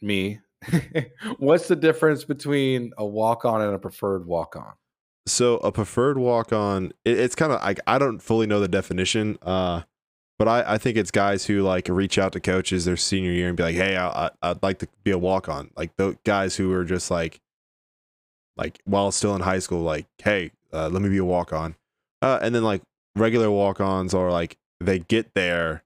me, 0.00 0.40
what's 1.38 1.68
the 1.68 1.76
difference 1.76 2.24
between 2.24 2.92
a 2.98 3.06
walk 3.06 3.44
on 3.44 3.62
and 3.62 3.74
a 3.74 3.78
preferred 3.78 4.26
walk 4.26 4.56
on? 4.56 4.72
So 5.26 5.56
a 5.58 5.72
preferred 5.72 6.18
walk 6.18 6.52
on, 6.52 6.92
it, 7.04 7.18
it's 7.18 7.34
kind 7.34 7.52
of 7.52 7.60
like 7.62 7.80
I 7.86 7.98
don't 7.98 8.20
fully 8.20 8.46
know 8.46 8.60
the 8.60 8.68
definition, 8.68 9.38
uh, 9.42 9.82
but 10.38 10.48
I, 10.48 10.74
I 10.74 10.78
think 10.78 10.96
it's 10.96 11.10
guys 11.10 11.44
who 11.44 11.62
like 11.62 11.88
reach 11.88 12.18
out 12.18 12.32
to 12.32 12.40
coaches 12.40 12.84
their 12.84 12.96
senior 12.96 13.30
year 13.30 13.48
and 13.48 13.56
be 13.56 13.62
like, 13.62 13.74
hey, 13.74 13.96
I, 13.96 14.30
I, 14.42 14.48
would 14.48 14.62
like 14.62 14.78
to 14.78 14.88
be 15.04 15.10
a 15.10 15.18
walk 15.18 15.48
on. 15.48 15.70
Like 15.76 15.96
the 15.96 16.16
guys 16.24 16.56
who 16.56 16.72
are 16.72 16.84
just 16.84 17.10
like, 17.10 17.40
like 18.56 18.80
while 18.84 19.12
still 19.12 19.34
in 19.34 19.42
high 19.42 19.58
school, 19.58 19.82
like, 19.82 20.06
hey, 20.18 20.52
uh, 20.72 20.88
let 20.88 21.02
me 21.02 21.08
be 21.08 21.18
a 21.18 21.24
walk 21.24 21.52
on. 21.52 21.76
Uh, 22.22 22.38
and 22.40 22.54
then 22.54 22.64
like 22.64 22.82
regular 23.16 23.50
walk 23.50 23.80
ons 23.80 24.14
are 24.14 24.30
like 24.30 24.56
they 24.80 24.98
get 24.98 25.34
there 25.34 25.84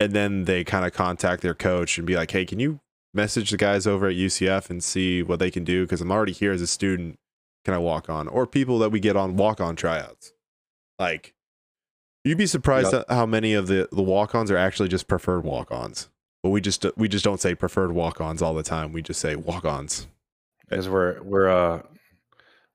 and 0.00 0.14
then 0.14 0.46
they 0.46 0.64
kind 0.64 0.84
of 0.86 0.92
contact 0.92 1.42
their 1.42 1.54
coach 1.54 1.98
and 1.98 2.06
be 2.06 2.16
like, 2.16 2.30
"Hey, 2.30 2.44
can 2.44 2.58
you 2.58 2.80
message 3.12 3.50
the 3.50 3.56
guys 3.56 3.86
over 3.86 4.08
at 4.08 4.16
UCF 4.16 4.70
and 4.70 4.82
see 4.82 5.22
what 5.22 5.38
they 5.38 5.50
can 5.50 5.62
do? 5.62 5.84
Because 5.84 6.00
I'm 6.00 6.10
already 6.10 6.32
here 6.32 6.52
as 6.52 6.62
a 6.62 6.66
student. 6.66 7.18
Can 7.64 7.74
I 7.74 7.78
walk 7.78 8.08
on?" 8.08 8.26
Or 8.26 8.46
people 8.46 8.78
that 8.80 8.90
we 8.90 8.98
get 8.98 9.16
on 9.16 9.36
walk 9.36 9.60
on 9.60 9.76
tryouts. 9.76 10.32
Like, 10.98 11.34
you'd 12.24 12.38
be 12.38 12.46
surprised 12.46 12.92
yep. 12.92 13.04
how 13.08 13.26
many 13.26 13.52
of 13.52 13.66
the 13.66 13.88
the 13.92 14.02
walk 14.02 14.34
ons 14.34 14.50
are 14.50 14.56
actually 14.56 14.88
just 14.88 15.06
preferred 15.06 15.44
walk 15.44 15.70
ons. 15.70 16.08
But 16.42 16.50
we 16.50 16.62
just 16.62 16.86
we 16.96 17.08
just 17.08 17.24
don't 17.24 17.40
say 17.40 17.54
preferred 17.54 17.92
walk 17.92 18.20
ons 18.20 18.40
all 18.40 18.54
the 18.54 18.62
time. 18.62 18.92
We 18.92 19.02
just 19.02 19.20
say 19.20 19.36
walk 19.36 19.66
ons. 19.66 20.08
As 20.70 20.88
we're 20.88 21.22
we're 21.22 21.48
uh 21.48 21.82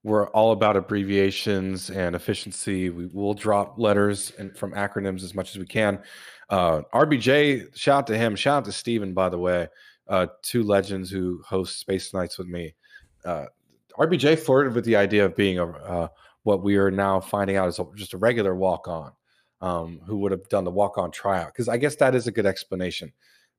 we're 0.03 0.27
all 0.29 0.51
about 0.51 0.77
abbreviations 0.77 1.89
and 1.89 2.15
efficiency. 2.15 2.91
We 2.91 3.07
will 3.07 3.33
drop 3.33 3.79
letters 3.79 4.31
and 4.37 4.55
from 4.55 4.71
acronyms 4.73 5.23
as 5.23 5.33
much 5.33 5.49
as 5.49 5.57
we 5.57 5.65
can. 5.65 5.99
Uh, 6.49 6.81
RBJ, 6.93 7.75
shout 7.75 7.99
out 7.99 8.07
to 8.07 8.17
him. 8.17 8.35
Shout 8.35 8.57
out 8.57 8.65
to 8.65 8.71
Steven, 8.71 9.13
by 9.13 9.29
the 9.29 9.37
way. 9.37 9.67
Uh, 10.07 10.27
two 10.43 10.63
legends 10.63 11.09
who 11.09 11.41
host 11.47 11.79
Space 11.79 12.13
Nights 12.13 12.37
with 12.37 12.47
me. 12.47 12.75
Uh, 13.23 13.45
RBJ 13.97 14.37
flirted 14.37 14.75
with 14.75 14.85
the 14.85 14.95
idea 14.95 15.25
of 15.25 15.35
being 15.35 15.57
a 15.57 15.65
uh, 15.65 16.07
what 16.43 16.63
we 16.63 16.77
are 16.77 16.91
now 16.91 17.19
finding 17.19 17.55
out 17.55 17.67
is 17.67 17.79
a, 17.79 17.85
just 17.95 18.13
a 18.13 18.17
regular 18.17 18.55
walk 18.55 18.87
on, 18.87 19.11
um, 19.61 19.99
who 20.05 20.17
would 20.17 20.31
have 20.31 20.47
done 20.47 20.63
the 20.63 20.71
walk 20.71 20.97
on 20.97 21.09
tryout. 21.09 21.47
Because 21.47 21.67
I 21.67 21.77
guess 21.77 21.95
that 21.95 22.13
is 22.13 22.27
a 22.27 22.31
good 22.31 22.45
explanation. 22.45 23.11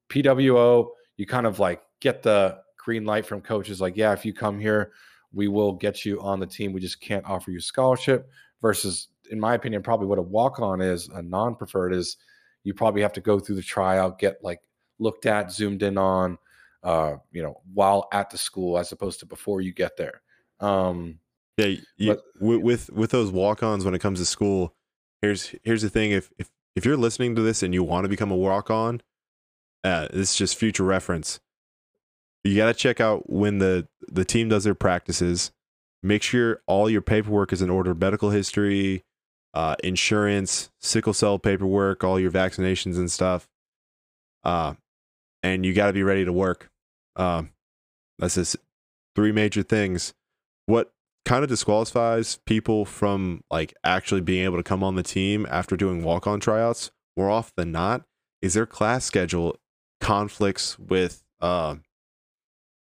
PWO, 0.08 0.90
you 1.16 1.26
kind 1.26 1.46
of 1.46 1.58
like 1.58 1.82
get 1.98 2.22
the 2.22 2.58
green 2.78 3.04
light 3.04 3.26
from 3.26 3.40
coaches, 3.40 3.80
like, 3.80 3.96
yeah, 3.96 4.12
if 4.12 4.24
you 4.24 4.32
come 4.32 4.60
here, 4.60 4.92
we 5.32 5.48
will 5.48 5.72
get 5.72 6.04
you 6.04 6.20
on 6.20 6.38
the 6.38 6.46
team. 6.46 6.72
We 6.72 6.80
just 6.80 7.00
can't 7.00 7.24
offer 7.26 7.50
you 7.50 7.60
scholarship. 7.60 8.30
Versus, 8.62 9.08
in 9.30 9.38
my 9.38 9.54
opinion, 9.54 9.82
probably 9.82 10.06
what 10.06 10.18
a 10.18 10.22
walk 10.22 10.60
on 10.60 10.80
is, 10.80 11.08
a 11.08 11.22
non 11.22 11.56
preferred 11.56 11.92
is 11.92 12.16
you 12.66 12.74
probably 12.74 13.00
have 13.02 13.12
to 13.12 13.20
go 13.20 13.38
through 13.38 13.54
the 13.54 13.62
tryout, 13.62 14.18
get 14.18 14.42
like 14.42 14.60
looked 14.98 15.24
at, 15.24 15.52
zoomed 15.52 15.84
in 15.84 15.96
on, 15.96 16.36
uh, 16.82 17.14
you 17.30 17.40
know, 17.40 17.60
while 17.72 18.08
at 18.12 18.28
the 18.30 18.36
school 18.36 18.76
as 18.76 18.90
opposed 18.90 19.20
to 19.20 19.26
before 19.26 19.60
you 19.60 19.72
get 19.72 19.96
there. 19.96 20.20
Um, 20.58 21.20
yeah, 21.56 21.76
you, 21.96 22.14
but, 22.14 22.22
with 22.40 22.90
with 22.90 23.12
those 23.12 23.30
walk-ons 23.30 23.84
when 23.84 23.94
it 23.94 24.00
comes 24.00 24.18
to 24.18 24.26
school, 24.26 24.74
here's 25.22 25.54
here's 25.62 25.82
the 25.82 25.88
thing: 25.88 26.10
if 26.10 26.32
if 26.38 26.50
if 26.74 26.84
you're 26.84 26.96
listening 26.96 27.36
to 27.36 27.42
this 27.42 27.62
and 27.62 27.72
you 27.72 27.84
want 27.84 28.04
to 28.04 28.08
become 28.08 28.32
a 28.32 28.36
walk-on, 28.36 29.00
uh, 29.84 30.08
this 30.12 30.30
is 30.30 30.36
just 30.36 30.56
future 30.56 30.82
reference. 30.82 31.38
You 32.42 32.56
got 32.56 32.66
to 32.66 32.74
check 32.74 33.00
out 33.00 33.30
when 33.30 33.58
the 33.58 33.86
the 34.08 34.24
team 34.24 34.48
does 34.48 34.64
their 34.64 34.74
practices. 34.74 35.52
Make 36.02 36.24
sure 36.24 36.62
all 36.66 36.90
your 36.90 37.00
paperwork 37.00 37.52
is 37.52 37.62
in 37.62 37.70
order: 37.70 37.94
medical 37.94 38.30
history, 38.30 39.04
uh, 39.56 39.74
insurance, 39.82 40.70
sickle 40.82 41.14
cell 41.14 41.38
paperwork, 41.38 42.04
all 42.04 42.20
your 42.20 42.30
vaccinations 42.30 42.96
and 42.96 43.10
stuff. 43.10 43.48
Uh, 44.44 44.74
and 45.42 45.64
you 45.64 45.72
got 45.72 45.86
to 45.86 45.94
be 45.94 46.02
ready 46.02 46.26
to 46.26 46.32
work. 46.32 46.70
Um, 47.16 47.52
that's 48.18 48.34
just 48.34 48.56
three 49.14 49.32
major 49.32 49.62
things. 49.62 50.12
What 50.66 50.92
kind 51.24 51.42
of 51.42 51.48
disqualifies 51.48 52.38
people 52.44 52.84
from 52.84 53.44
like 53.50 53.72
actually 53.82 54.20
being 54.20 54.44
able 54.44 54.58
to 54.58 54.62
come 54.62 54.84
on 54.84 54.94
the 54.94 55.02
team 55.02 55.46
after 55.48 55.74
doing 55.74 56.04
walk 56.04 56.26
on 56.26 56.38
tryouts 56.38 56.90
more 57.16 57.30
often 57.30 57.54
than 57.56 57.72
not 57.72 58.02
is 58.42 58.52
their 58.52 58.66
class 58.66 59.06
schedule 59.06 59.58
conflicts 60.02 60.78
with 60.78 61.24
uh, 61.40 61.76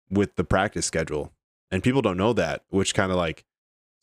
with 0.09 0.35
the 0.35 0.43
practice 0.43 0.85
schedule. 0.85 1.31
And 1.71 1.81
people 1.81 2.01
don't 2.01 2.17
know 2.17 2.33
that, 2.33 2.63
which 2.67 2.93
kind 2.93 3.13
of 3.13 3.17
like 3.17 3.45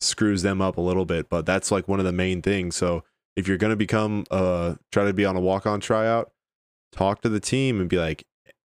screws 0.03 0.41
them 0.41 0.61
up 0.61 0.77
a 0.77 0.81
little 0.81 1.05
bit, 1.05 1.29
but 1.29 1.45
that's 1.45 1.71
like 1.71 1.87
one 1.87 1.99
of 1.99 2.05
the 2.05 2.11
main 2.11 2.41
things. 2.41 2.75
So 2.75 3.03
if 3.35 3.47
you're 3.47 3.57
going 3.57 3.71
to 3.71 3.77
become 3.77 4.25
uh 4.31 4.75
try 4.91 5.05
to 5.05 5.13
be 5.13 5.25
on 5.25 5.35
a 5.35 5.39
walk 5.39 5.65
on 5.65 5.79
tryout, 5.79 6.31
talk 6.91 7.21
to 7.21 7.29
the 7.29 7.39
team 7.39 7.79
and 7.79 7.89
be 7.89 7.97
like 7.97 8.25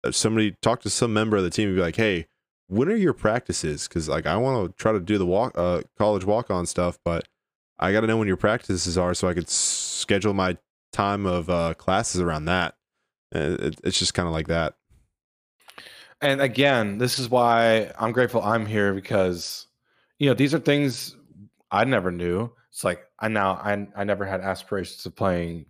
uh, 0.04 0.12
somebody 0.12 0.56
talk 0.62 0.82
to 0.82 0.90
some 0.90 1.14
member 1.14 1.38
of 1.38 1.44
the 1.44 1.50
team 1.50 1.70
and 1.70 1.78
be 1.78 1.82
like, 1.82 1.96
"Hey, 1.96 2.28
when 2.68 2.90
are 2.90 2.96
your 2.96 3.14
practices?" 3.14 3.88
Cuz 3.88 4.10
like 4.10 4.26
I 4.26 4.38
want 4.38 4.70
to 4.70 4.82
try 4.82 4.92
to 4.92 5.00
do 5.00 5.18
the 5.18 5.26
walk 5.26 5.58
uh 5.58 5.82
college 5.98 6.26
walk 6.26 6.52
on 6.52 6.66
stuff, 6.66 7.00
but 7.06 7.28
I 7.80 7.94
got 7.94 8.02
to 8.02 8.08
know 8.08 8.18
when 8.18 8.28
your 8.28 8.38
practices 8.38 8.98
are 8.98 9.14
so 9.14 9.28
I 9.28 9.34
could 9.34 9.50
schedule 9.50 10.34
my 10.34 10.58
time 10.92 11.26
of 11.26 11.50
uh 11.50 11.74
classes 11.76 12.22
around 12.22 12.46
that. 12.46 12.76
it, 13.32 13.80
it's 13.84 14.00
just 14.00 14.14
kind 14.14 14.28
of 14.28 14.34
like 14.34 14.48
that. 14.48 14.76
And 16.22 16.42
again, 16.42 16.98
this 16.98 17.18
is 17.20 17.30
why 17.30 17.92
I'm 17.98 18.12
grateful 18.12 18.42
I'm 18.42 18.66
here 18.66 18.94
because 18.94 19.68
you 20.18 20.28
know 20.28 20.34
these 20.34 20.54
are 20.54 20.60
things 20.60 21.16
I 21.72 21.84
never 21.86 22.12
knew. 22.12 22.52
It's 22.70 22.84
like 22.84 23.04
I 23.20 23.28
now 23.28 23.54
I 23.54 23.88
I 23.96 24.04
never 24.04 24.26
had 24.26 24.42
aspirations 24.42 25.06
of 25.06 25.16
playing 25.16 25.66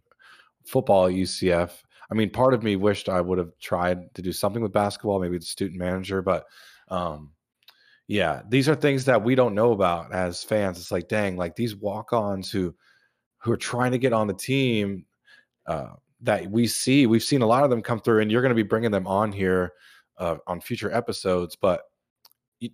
football 0.66 1.08
at 1.08 1.14
UCF. 1.14 1.72
I 2.12 2.16
mean, 2.16 2.32
part 2.32 2.54
of 2.54 2.64
me 2.64 2.76
wished 2.76 3.10
I 3.10 3.22
would 3.22 3.38
have 3.38 3.52
tried 3.60 4.14
to 4.16 4.22
do 4.22 4.32
something 4.32 4.62
with 4.62 4.74
basketball, 4.74 5.20
maybe 5.20 5.38
the 5.38 5.46
student 5.46 5.80
manager, 5.80 6.22
but 6.22 6.46
um, 6.88 7.32
yeah, 8.08 8.42
these 8.50 8.68
are 8.68 8.76
things 8.76 9.06
that 9.06 9.24
we 9.24 9.36
don't 9.36 9.54
know 9.54 9.72
about 9.72 10.12
as 10.12 10.44
fans. 10.44 10.80
It's 10.80 10.92
like, 10.92 11.08
dang, 11.08 11.38
like 11.38 11.56
these 11.56 11.76
walk-ons 11.76 12.52
who 12.52 12.74
who 13.38 13.52
are 13.52 13.58
trying 13.58 13.92
to 13.92 13.98
get 13.98 14.14
on 14.14 14.28
the 14.28 14.34
team 14.34 15.06
uh, 15.68 15.94
that 16.22 16.50
we 16.50 16.68
see. 16.68 17.06
We've 17.06 17.24
seen 17.24 17.44
a 17.44 17.48
lot 17.48 17.64
of 17.64 17.70
them 17.70 17.84
come 17.84 18.00
through, 18.00 18.22
and 18.22 18.32
you're 18.32 18.42
going 18.42 18.50
to 18.50 18.56
be 18.56 18.64
bringing 18.64 18.92
them 18.92 19.06
on 19.06 19.32
here 19.32 19.74
uh, 20.18 20.38
on 20.48 20.60
future 20.60 20.92
episodes. 20.92 21.56
But 21.56 21.84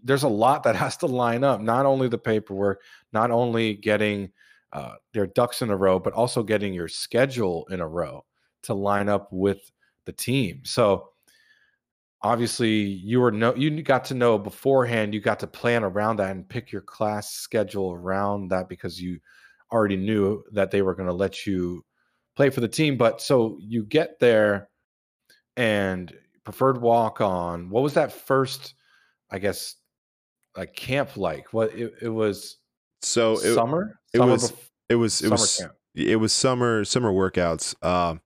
there's 0.03 0.23
a 0.23 0.27
lot 0.27 0.63
that 0.63 0.75
has 0.85 0.97
to 0.97 1.05
line 1.07 1.43
up. 1.43 1.61
Not 1.61 1.85
only 1.85 2.07
the 2.07 2.17
paperwork, 2.17 2.81
not 3.13 3.31
only 3.31 3.75
getting 3.75 4.31
uh, 4.73 4.95
their 5.13 5.27
ducks 5.27 5.61
in 5.61 5.69
a 5.69 5.77
row, 5.77 5.99
but 5.99 6.13
also 6.13 6.43
getting 6.43 6.73
your 6.73 6.87
schedule 6.87 7.65
in 7.71 7.79
a 7.79 7.87
row 7.87 8.25
to 8.63 8.73
line 8.73 9.09
up 9.09 9.29
with 9.31 9.71
the 10.05 10.11
team. 10.11 10.61
So 10.65 11.09
obviously 12.25 12.81
you 12.81 13.19
were 13.21 13.31
no 13.31 13.53
you 13.55 13.83
got 13.83 14.03
to 14.03 14.15
know 14.15 14.35
beforehand 14.35 15.13
you 15.13 15.21
got 15.21 15.39
to 15.39 15.45
plan 15.45 15.83
around 15.83 16.17
that 16.17 16.31
and 16.31 16.49
pick 16.49 16.71
your 16.71 16.81
class 16.81 17.31
schedule 17.31 17.91
around 17.93 18.47
that 18.47 18.67
because 18.67 18.99
you 18.99 19.19
already 19.71 19.95
knew 19.95 20.43
that 20.51 20.71
they 20.71 20.81
were 20.81 20.95
going 20.95 21.07
to 21.07 21.13
let 21.13 21.45
you 21.45 21.85
play 22.35 22.49
for 22.49 22.61
the 22.61 22.67
team 22.67 22.97
but 22.97 23.21
so 23.21 23.57
you 23.61 23.83
get 23.83 24.19
there 24.19 24.69
and 25.55 26.13
preferred 26.43 26.81
walk 26.81 27.21
on 27.21 27.69
what 27.69 27.83
was 27.83 27.93
that 27.93 28.11
first 28.11 28.73
i 29.35 29.39
guess 29.39 29.75
like 30.57 30.75
camp 30.75 31.17
like 31.17 31.53
what 31.53 31.73
it, 31.73 31.93
it 32.01 32.09
was 32.09 32.57
so 33.01 33.31
it, 33.31 33.47
was 33.47 33.55
summer 33.55 33.99
it 34.13 34.17
summer 34.17 34.31
was 34.31 34.53
it 34.89 34.95
was 34.95 35.21
it 35.21 35.29
was 35.29 35.57
camp. 35.57 35.73
it 35.93 36.15
was 36.15 36.33
summer 36.33 36.83
summer 36.85 37.11
workouts 37.11 37.75
um 37.85 38.21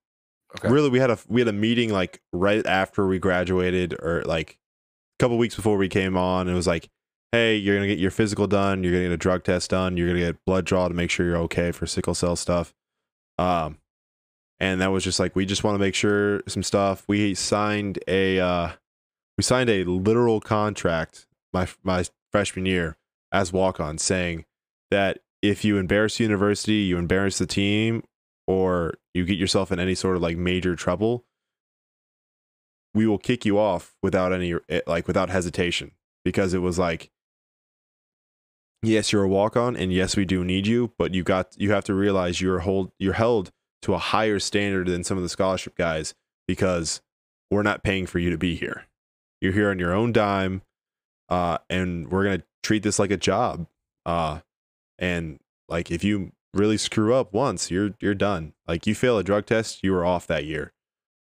Okay. 0.57 0.69
Really, 0.69 0.89
we 0.89 0.99
had 0.99 1.11
a 1.11 1.17
we 1.27 1.41
had 1.41 1.47
a 1.47 1.53
meeting 1.53 1.91
like 1.91 2.21
right 2.33 2.65
after 2.65 3.07
we 3.07 3.19
graduated, 3.19 3.93
or 4.01 4.23
like 4.25 4.57
a 5.19 5.23
couple 5.23 5.37
weeks 5.37 5.55
before 5.55 5.77
we 5.77 5.89
came 5.89 6.17
on. 6.17 6.49
It 6.49 6.55
was 6.55 6.65
like, 6.65 6.89
hey, 7.31 7.55
you're 7.55 7.75
gonna 7.75 7.87
get 7.87 7.99
your 7.99 8.09
physical 8.09 8.47
done, 8.47 8.83
you're 8.83 8.91
gonna 8.91 9.05
get 9.05 9.11
a 9.11 9.17
drug 9.17 9.43
test 9.43 9.69
done, 9.69 9.95
you're 9.95 10.07
gonna 10.07 10.19
get 10.19 10.43
blood 10.45 10.65
draw 10.65 10.87
to 10.87 10.93
make 10.93 11.11
sure 11.11 11.25
you're 11.27 11.37
okay 11.37 11.71
for 11.71 11.85
sickle 11.85 12.15
cell 12.15 12.35
stuff. 12.35 12.73
Um, 13.37 13.77
and 14.59 14.81
that 14.81 14.91
was 14.91 15.03
just 15.03 15.19
like 15.19 15.35
we 15.35 15.45
just 15.45 15.63
want 15.63 15.75
to 15.75 15.79
make 15.79 15.93
sure 15.93 16.41
some 16.47 16.63
stuff. 16.63 17.05
We 17.07 17.35
signed 17.35 17.99
a 18.07 18.39
uh, 18.39 18.69
we 19.39 19.43
signed 19.43 19.69
a 19.69 19.85
literal 19.85 20.41
contract 20.41 21.25
my 21.53 21.65
my 21.81 22.03
freshman 22.29 22.65
year 22.65 22.97
as 23.31 23.53
walk 23.53 23.79
on, 23.79 23.97
saying 23.97 24.43
that 24.91 25.19
if 25.41 25.63
you 25.63 25.77
embarrass 25.77 26.17
the 26.17 26.25
university, 26.25 26.73
you 26.73 26.97
embarrass 26.97 27.37
the 27.37 27.45
team, 27.45 28.03
or 28.47 28.95
you 29.13 29.23
get 29.23 29.37
yourself 29.37 29.71
in 29.71 29.79
any 29.79 29.95
sort 29.95 30.17
of 30.17 30.21
like 30.21 30.35
major 30.35 30.75
trouble, 30.75 31.23
we 32.93 33.07
will 33.07 33.17
kick 33.17 33.45
you 33.45 33.57
off 33.57 33.95
without 34.03 34.33
any 34.33 34.55
eh, 34.67 34.81
like 34.85 35.07
without 35.07 35.29
hesitation. 35.29 35.91
Because 36.25 36.53
it 36.53 36.59
was 36.59 36.77
like 36.77 37.09
yes 38.83 39.13
you're 39.13 39.23
a 39.23 39.29
walk 39.29 39.55
on 39.55 39.73
and 39.77 39.93
yes 39.93 40.17
we 40.17 40.25
do 40.25 40.43
need 40.43 40.67
you 40.67 40.91
but 40.97 41.13
you 41.13 41.23
got 41.23 41.55
you 41.57 41.71
have 41.71 41.85
to 41.85 41.93
realize 41.93 42.41
you're 42.41 42.59
hold 42.59 42.91
you're 42.99 43.13
held 43.13 43.51
to 43.81 43.93
a 43.93 43.97
higher 43.97 44.39
standard 44.39 44.87
than 44.87 45.03
some 45.03 45.15
of 45.17 45.23
the 45.23 45.29
scholarship 45.29 45.75
guys 45.75 46.13
because 46.45 47.01
we're 47.49 47.63
not 47.63 47.83
paying 47.83 48.05
for 48.05 48.19
you 48.19 48.29
to 48.29 48.37
be 48.37 48.55
here 48.55 48.85
you're 49.41 49.53
here 49.53 49.69
on 49.69 49.79
your 49.79 49.93
own 49.93 50.11
dime 50.11 50.61
uh, 51.29 51.57
and 51.69 52.11
we're 52.11 52.23
gonna 52.23 52.43
treat 52.63 52.83
this 52.83 52.99
like 52.99 53.11
a 53.11 53.17
job 53.17 53.67
uh, 54.05 54.39
and 54.97 55.39
like 55.67 55.91
if 55.91 56.03
you 56.03 56.31
really 56.53 56.77
screw 56.77 57.13
up 57.13 57.33
once, 57.33 57.69
you're 57.71 57.91
you're 57.99 58.15
done. 58.15 58.53
Like 58.67 58.87
you 58.87 58.95
fail 58.95 59.17
a 59.17 59.23
drug 59.23 59.45
test, 59.45 59.83
you 59.83 59.91
were 59.91 60.05
off 60.05 60.27
that 60.27 60.45
year, 60.45 60.73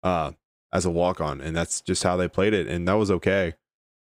uh, 0.03 0.33
as 0.73 0.85
a 0.85 0.91
walk 0.91 1.21
on, 1.21 1.41
and 1.41 1.57
that's 1.57 1.81
just 1.81 2.03
how 2.03 2.17
they 2.17 2.29
played 2.29 2.55
it, 2.55 2.67
and 2.67 2.87
that 2.89 2.95
was 2.95 3.11
okay, 3.11 3.55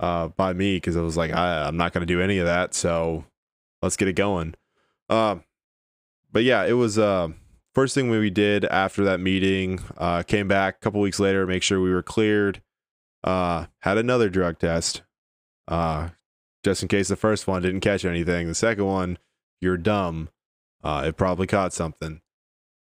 uh, 0.01 0.29
by 0.29 0.53
me 0.53 0.77
because 0.77 0.97
I 0.97 1.01
was 1.01 1.17
like, 1.17 1.33
I, 1.33 1.67
I'm 1.67 1.77
not 1.77 1.93
gonna 1.93 2.07
do 2.07 2.21
any 2.21 2.39
of 2.39 2.47
that, 2.47 2.75
so 2.75 3.25
let's 3.83 3.97
get 3.97 4.09
it 4.09 4.15
going. 4.15 4.55
Uh, 5.09 5.37
but 6.31 6.45
yeah, 6.45 6.65
it 6.65 6.75
was 6.75 6.99
uh, 6.99 7.29
first 7.75 7.95
thing 7.95 8.11
we 8.11 8.31
did 8.31 8.65
after 8.67 9.05
that 9.05 9.21
meeting. 9.21 9.81
Uh, 9.97 10.23
came 10.23 10.49
back 10.49 10.77
a 10.77 10.81
couple 10.81 11.01
weeks 11.01 11.19
later, 11.19 11.47
make 11.47 11.63
sure 11.63 11.81
we 11.81 11.93
were 11.93 12.03
cleared. 12.03 12.63
Uh, 13.29 13.67
had 13.81 13.99
another 13.99 14.31
drug 14.31 14.59
test. 14.59 15.03
Uh, 15.67 16.09
just 16.65 16.83
in 16.83 16.89
case 16.89 17.09
the 17.09 17.17
first 17.17 17.47
one 17.47 17.63
didn't 17.63 17.81
catch 17.81 18.05
anything. 18.05 18.49
The 18.49 18.55
second 18.55 18.87
one, 18.87 19.19
you're 19.61 19.77
dumb 19.77 20.31
uh, 20.83 21.05
it 21.07 21.17
probably 21.17 21.47
caught 21.47 21.73
something. 21.73 22.21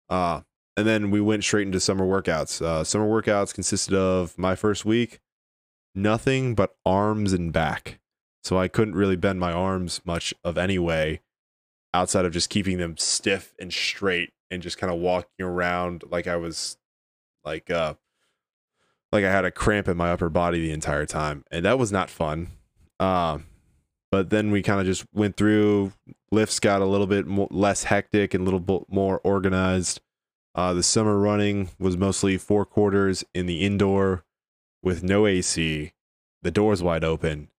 Uh, 0.09 0.41
and 0.75 0.87
then 0.87 1.11
we 1.11 1.21
went 1.21 1.43
straight 1.43 1.67
into 1.67 1.79
summer 1.79 2.05
workouts. 2.05 2.61
Uh, 2.61 2.83
summer 2.83 3.07
workouts 3.07 3.53
consisted 3.53 3.93
of 3.93 4.37
my 4.37 4.55
first 4.55 4.85
week, 4.85 5.19
nothing 5.93 6.55
but 6.55 6.75
arms 6.85 7.33
and 7.33 7.51
back. 7.51 7.99
So 8.43 8.57
I 8.57 8.67
couldn't 8.67 8.95
really 8.95 9.15
bend 9.15 9.39
my 9.39 9.53
arms 9.53 10.01
much 10.05 10.33
of 10.43 10.57
any 10.57 10.79
way 10.79 11.21
outside 11.93 12.25
of 12.25 12.33
just 12.33 12.49
keeping 12.49 12.77
them 12.77 12.97
stiff 12.97 13.53
and 13.59 13.71
straight 13.71 14.33
and 14.49 14.61
just 14.61 14.77
kind 14.77 14.91
of 14.91 14.99
walking 14.99 15.45
around 15.45 16.03
like 16.09 16.27
I 16.27 16.35
was 16.35 16.77
like 17.45 17.69
uh 17.69 17.93
like 19.13 19.23
I 19.23 19.31
had 19.31 19.45
a 19.45 19.51
cramp 19.51 19.87
in 19.87 19.95
my 19.95 20.11
upper 20.11 20.27
body 20.27 20.59
the 20.59 20.71
entire 20.71 21.05
time. 21.05 21.45
And 21.51 21.63
that 21.65 21.77
was 21.77 21.91
not 21.91 22.09
fun. 22.09 22.47
Uh, 22.99 23.37
but 24.11 24.31
then 24.31 24.49
we 24.49 24.63
kind 24.63 24.79
of 24.79 24.87
just 24.87 25.05
went 25.13 25.37
through 25.37 25.93
lifts 26.31 26.59
got 26.59 26.81
a 26.81 26.85
little 26.85 27.05
bit 27.05 27.27
more, 27.27 27.47
less 27.51 27.83
hectic 27.83 28.33
and 28.33 28.41
a 28.41 28.43
little 28.43 28.59
bit 28.59 28.85
more 28.89 29.21
organized 29.23 30.01
uh, 30.55 30.73
the 30.73 30.83
summer 30.83 31.17
running 31.17 31.69
was 31.79 31.95
mostly 31.95 32.37
four 32.37 32.65
quarters 32.65 33.23
in 33.35 33.45
the 33.45 33.61
indoor 33.63 34.23
with 34.81 35.03
no 35.03 35.25
ac 35.25 35.93
the 36.41 36.51
doors 36.51 36.81
wide 36.83 37.03
open 37.03 37.49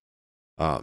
uh, 0.58 0.82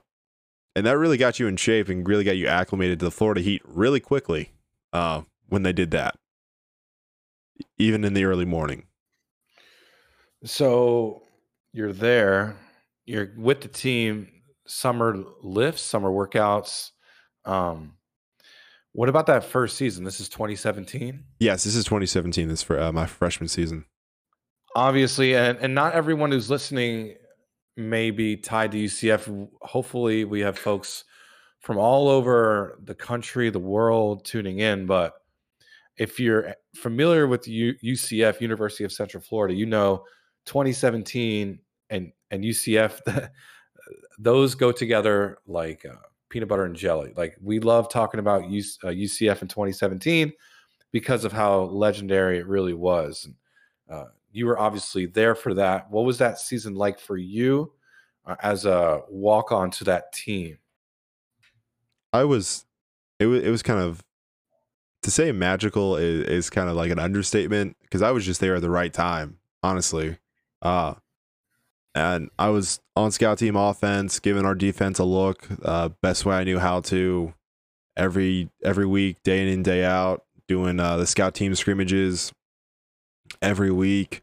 and 0.75 0.85
that 0.85 0.97
really 0.97 1.17
got 1.17 1.39
you 1.39 1.47
in 1.47 1.57
shape 1.57 1.89
and 1.89 2.07
really 2.07 2.23
got 2.23 2.37
you 2.37 2.47
acclimated 2.47 2.99
to 2.99 3.05
the 3.05 3.11
florida 3.11 3.41
heat 3.41 3.61
really 3.65 3.99
quickly 3.99 4.51
uh, 4.93 5.21
when 5.47 5.63
they 5.63 5.73
did 5.73 5.91
that 5.91 6.17
even 7.77 8.03
in 8.03 8.13
the 8.13 8.25
early 8.25 8.45
morning 8.45 8.83
so 10.43 11.23
you're 11.73 11.93
there 11.93 12.55
you're 13.05 13.31
with 13.35 13.61
the 13.61 13.67
team 13.67 14.29
summer 14.67 15.23
lifts, 15.41 15.81
summer 15.81 16.09
workouts. 16.09 16.91
Um, 17.45 17.93
what 18.93 19.09
about 19.09 19.25
that 19.27 19.43
first 19.43 19.77
season? 19.77 20.03
This 20.03 20.19
is 20.19 20.29
2017. 20.29 21.23
Yes, 21.39 21.63
this 21.63 21.75
is 21.75 21.83
2017. 21.85 22.47
This 22.47 22.63
for 22.63 22.79
uh, 22.79 22.91
my 22.91 23.05
freshman 23.05 23.47
season. 23.47 23.85
Obviously, 24.75 25.35
and 25.35 25.57
and 25.59 25.75
not 25.75 25.93
everyone 25.93 26.31
who's 26.31 26.49
listening 26.49 27.15
may 27.75 28.11
be 28.11 28.37
tied 28.37 28.71
to 28.71 28.77
UCF. 28.77 29.49
Hopefully, 29.61 30.23
we 30.23 30.41
have 30.41 30.57
folks 30.57 31.03
from 31.59 31.77
all 31.77 32.07
over 32.07 32.79
the 32.83 32.95
country, 32.95 33.49
the 33.49 33.59
world 33.59 34.25
tuning 34.25 34.59
in. 34.59 34.85
But 34.85 35.13
if 35.97 36.19
you're 36.19 36.55
familiar 36.75 37.27
with 37.27 37.47
U- 37.47 37.75
UCF, 37.83 38.39
University 38.41 38.83
of 38.83 38.91
Central 38.91 39.21
Florida, 39.21 39.53
you 39.53 39.65
know 39.65 40.03
2017 40.45 41.59
and 41.89 42.11
and 42.29 42.43
UCF. 42.43 43.29
those 44.19 44.55
go 44.55 44.71
together 44.71 45.39
like 45.47 45.85
uh, 45.85 45.95
peanut 46.29 46.47
butter 46.47 46.65
and 46.65 46.75
jelly. 46.75 47.13
Like 47.15 47.35
we 47.41 47.59
love 47.59 47.89
talking 47.89 48.19
about 48.19 48.43
UC, 48.43 48.77
uh, 48.83 48.87
UCF 48.87 49.41
in 49.41 49.47
2017 49.47 50.31
because 50.91 51.25
of 51.25 51.31
how 51.31 51.61
legendary 51.61 52.37
it 52.37 52.47
really 52.47 52.73
was. 52.73 53.25
And, 53.25 53.35
uh, 53.89 54.05
you 54.31 54.45
were 54.45 54.59
obviously 54.59 55.05
there 55.05 55.35
for 55.35 55.53
that. 55.55 55.89
What 55.91 56.05
was 56.05 56.17
that 56.19 56.39
season 56.39 56.75
like 56.75 56.99
for 56.99 57.17
you 57.17 57.73
uh, 58.25 58.35
as 58.41 58.65
a 58.65 59.01
walk 59.09 59.51
on 59.51 59.71
to 59.71 59.83
that 59.85 60.13
team? 60.13 60.57
I 62.13 62.23
was, 62.23 62.65
it 63.19 63.25
was, 63.25 63.43
it 63.43 63.49
was 63.49 63.63
kind 63.63 63.79
of 63.79 64.03
to 65.03 65.11
say 65.11 65.31
magical 65.31 65.97
is, 65.97 66.23
is 66.27 66.49
kind 66.49 66.69
of 66.69 66.75
like 66.75 66.91
an 66.91 66.99
understatement 66.99 67.75
because 67.81 68.01
I 68.01 68.11
was 68.11 68.25
just 68.25 68.39
there 68.39 68.55
at 68.55 68.61
the 68.61 68.69
right 68.69 68.93
time, 68.93 69.37
honestly. 69.63 70.17
Uh, 70.61 70.95
and 71.93 72.29
I 72.39 72.49
was 72.49 72.79
on 72.95 73.11
scout 73.11 73.39
team 73.39 73.55
offense, 73.55 74.19
giving 74.19 74.45
our 74.45 74.55
defense 74.55 74.99
a 74.99 75.03
look, 75.03 75.47
uh, 75.63 75.89
best 76.01 76.25
way 76.25 76.35
I 76.37 76.43
knew 76.43 76.59
how 76.59 76.81
to, 76.81 77.33
every 77.97 78.49
every 78.63 78.85
week, 78.85 79.17
day 79.23 79.41
in 79.41 79.53
and 79.53 79.65
day 79.65 79.83
out, 79.83 80.23
doing 80.47 80.79
uh, 80.79 80.97
the 80.97 81.07
scout 81.07 81.35
team 81.35 81.53
scrimmages 81.55 82.31
every 83.41 83.71
week. 83.71 84.21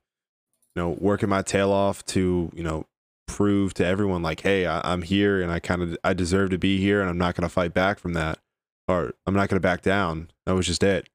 You 0.74 0.82
know, 0.82 0.96
working 0.98 1.28
my 1.28 1.42
tail 1.42 1.70
off 1.72 2.04
to 2.06 2.50
you 2.54 2.62
know 2.62 2.86
prove 3.26 3.74
to 3.74 3.84
everyone 3.84 4.22
like, 4.22 4.40
hey, 4.40 4.66
I, 4.66 4.92
am 4.92 5.02
here 5.02 5.40
and 5.42 5.52
I 5.52 5.60
kind 5.60 5.82
of 5.82 5.96
I 6.02 6.14
deserve 6.14 6.50
to 6.50 6.58
be 6.58 6.78
here, 6.78 7.00
and 7.00 7.10
I'm 7.10 7.18
not 7.18 7.34
going 7.34 7.48
to 7.48 7.52
fight 7.52 7.74
back 7.74 7.98
from 7.98 8.14
that, 8.14 8.38
or 8.88 9.12
I'm 9.26 9.34
not 9.34 9.48
going 9.48 9.60
to 9.60 9.66
back 9.66 9.82
down. 9.82 10.30
That 10.46 10.54
was 10.54 10.66
just 10.66 10.82
it. 10.82 11.08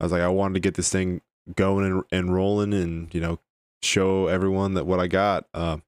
I 0.00 0.04
was 0.04 0.12
like, 0.12 0.22
I 0.22 0.28
wanted 0.28 0.54
to 0.54 0.60
get 0.60 0.74
this 0.74 0.90
thing 0.90 1.20
going 1.56 1.84
and, 1.84 2.02
and 2.12 2.32
rolling, 2.32 2.72
and 2.72 3.12
you 3.12 3.20
know, 3.20 3.40
show 3.82 4.26
everyone 4.26 4.74
that 4.74 4.86
what 4.86 5.00
I 5.00 5.06
got. 5.06 5.46
Uh, 5.54 5.78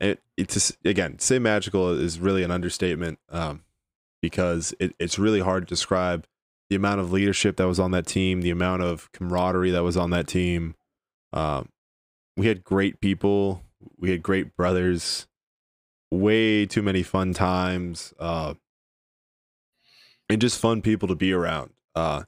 it 0.00 0.22
it's 0.36 0.76
again 0.84 1.18
say 1.18 1.38
magical 1.38 1.90
is 1.90 2.18
really 2.18 2.42
an 2.42 2.50
understatement 2.50 3.18
um, 3.28 3.62
because 4.22 4.74
it, 4.80 4.94
it's 4.98 5.18
really 5.18 5.40
hard 5.40 5.66
to 5.66 5.68
describe 5.68 6.26
the 6.70 6.76
amount 6.76 7.00
of 7.00 7.12
leadership 7.12 7.56
that 7.56 7.66
was 7.66 7.80
on 7.80 7.90
that 7.90 8.06
team, 8.06 8.42
the 8.42 8.50
amount 8.50 8.82
of 8.82 9.10
camaraderie 9.12 9.72
that 9.72 9.82
was 9.82 9.96
on 9.96 10.10
that 10.10 10.26
team. 10.28 10.76
Um, 11.32 11.68
we 12.36 12.46
had 12.46 12.64
great 12.64 13.00
people, 13.00 13.64
we 13.98 14.10
had 14.10 14.22
great 14.22 14.56
brothers, 14.56 15.26
way 16.10 16.66
too 16.66 16.82
many 16.82 17.02
fun 17.02 17.34
times, 17.34 18.14
uh, 18.18 18.54
and 20.28 20.40
just 20.40 20.60
fun 20.60 20.80
people 20.80 21.08
to 21.08 21.16
be 21.16 21.32
around. 21.32 21.72
Uh, 21.94 22.22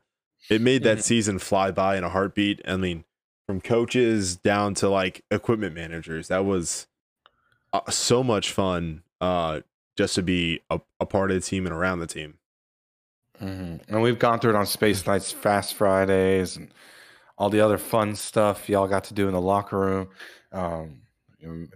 it 0.50 0.60
made 0.60 0.82
that 0.82 1.04
season 1.04 1.38
fly 1.38 1.70
by 1.70 1.96
in 1.96 2.02
a 2.02 2.08
heartbeat. 2.08 2.60
I 2.66 2.76
mean, 2.76 3.04
from 3.52 3.60
coaches 3.60 4.36
down 4.36 4.72
to 4.72 4.88
like 4.88 5.22
equipment 5.30 5.74
managers, 5.74 6.28
that 6.28 6.46
was 6.46 6.86
uh, 7.74 7.90
so 7.90 8.24
much 8.24 8.50
fun 8.50 9.02
uh, 9.20 9.60
just 9.94 10.14
to 10.14 10.22
be 10.22 10.60
a, 10.70 10.80
a, 11.00 11.04
part 11.04 11.30
of 11.30 11.34
the 11.34 11.46
team 11.46 11.66
and 11.66 11.74
around 11.74 11.98
the 11.98 12.06
team. 12.06 12.38
Mm-hmm. 13.42 13.92
And 13.92 14.02
we've 14.02 14.18
gone 14.18 14.40
through 14.40 14.54
it 14.54 14.56
on 14.56 14.64
Space 14.64 15.06
Nights, 15.06 15.30
Fast 15.30 15.74
Fridays, 15.74 16.56
and 16.56 16.72
all 17.36 17.50
the 17.50 17.60
other 17.60 17.76
fun 17.76 18.16
stuff 18.16 18.70
y'all 18.70 18.88
got 18.88 19.04
to 19.04 19.14
do 19.14 19.28
in 19.28 19.34
the 19.34 19.40
locker 19.40 19.78
room. 19.78 20.08
Um, 20.50 21.02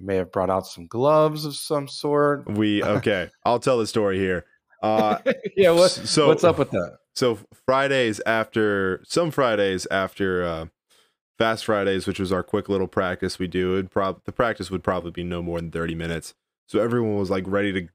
may 0.01 0.17
have 0.17 0.33
brought 0.33 0.49
out 0.49 0.67
some 0.67 0.87
gloves 0.87 1.45
of 1.45 1.55
some 1.57 1.89
sort. 1.89 2.51
We 2.51 2.83
okay. 2.83 3.29
I'll 3.45 3.59
tell 3.59 3.79
the 3.79 3.87
story 3.87 4.17
here. 4.17 4.47
Uh, 4.83 5.19
yeah. 5.59 5.73
What, 5.73 5.91
so 5.91 6.29
what's 6.29 6.45
up 6.45 6.57
with 6.57 6.71
that? 6.71 6.97
So 7.15 7.39
Fridays 7.67 8.19
after 8.25 9.03
some 9.05 9.31
Fridays 9.31 9.87
after 9.91 10.43
uh, 10.43 10.67
Fast 11.39 11.67
Fridays, 11.67 12.07
which 12.07 12.19
was 12.19 12.33
our 12.33 12.43
quick 12.43 12.69
little 12.69 12.87
practice 12.87 13.39
we 13.39 13.47
do, 13.47 13.77
it 13.77 13.91
prob- 13.91 14.23
the 14.25 14.33
practice 14.33 14.71
would 14.71 14.83
probably 14.83 15.11
be 15.11 15.25
no 15.25 15.43
more 15.43 15.61
than 15.61 15.71
thirty 15.71 15.95
minutes. 15.95 16.35
So 16.69 16.81
everyone 16.81 17.17
was 17.17 17.31
like 17.31 17.45
ready 17.47 17.73
to 17.73 17.89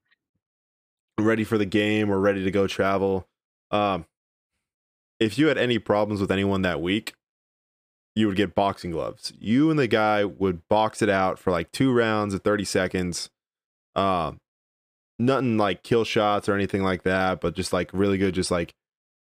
ready 1.19 1.43
for 1.43 1.57
the 1.57 1.65
game 1.65 2.11
or 2.11 2.19
ready 2.19 2.43
to 2.43 2.51
go 2.51 2.67
travel. 2.67 3.27
Um, 3.69 4.05
if 5.19 5.37
you 5.37 5.47
had 5.47 5.57
any 5.57 5.79
problems 5.79 6.21
with 6.21 6.31
anyone 6.31 6.61
that 6.63 6.81
week, 6.81 7.13
you 8.15 8.27
would 8.27 8.35
get 8.35 8.55
boxing 8.55 8.91
gloves. 8.91 9.31
You 9.39 9.69
and 9.69 9.79
the 9.79 9.87
guy 9.87 10.25
would 10.25 10.67
box 10.67 11.01
it 11.01 11.09
out 11.09 11.39
for 11.39 11.51
like 11.51 11.71
two 11.71 11.93
rounds 11.93 12.33
of 12.33 12.41
30 12.43 12.65
seconds. 12.65 13.29
Uh, 13.95 14.33
nothing 15.19 15.57
like 15.57 15.83
kill 15.83 16.03
shots 16.03 16.49
or 16.49 16.55
anything 16.55 16.83
like 16.83 17.03
that, 17.03 17.39
but 17.39 17.55
just 17.55 17.71
like 17.71 17.89
really 17.93 18.17
good, 18.17 18.33
just 18.33 18.51
like 18.51 18.73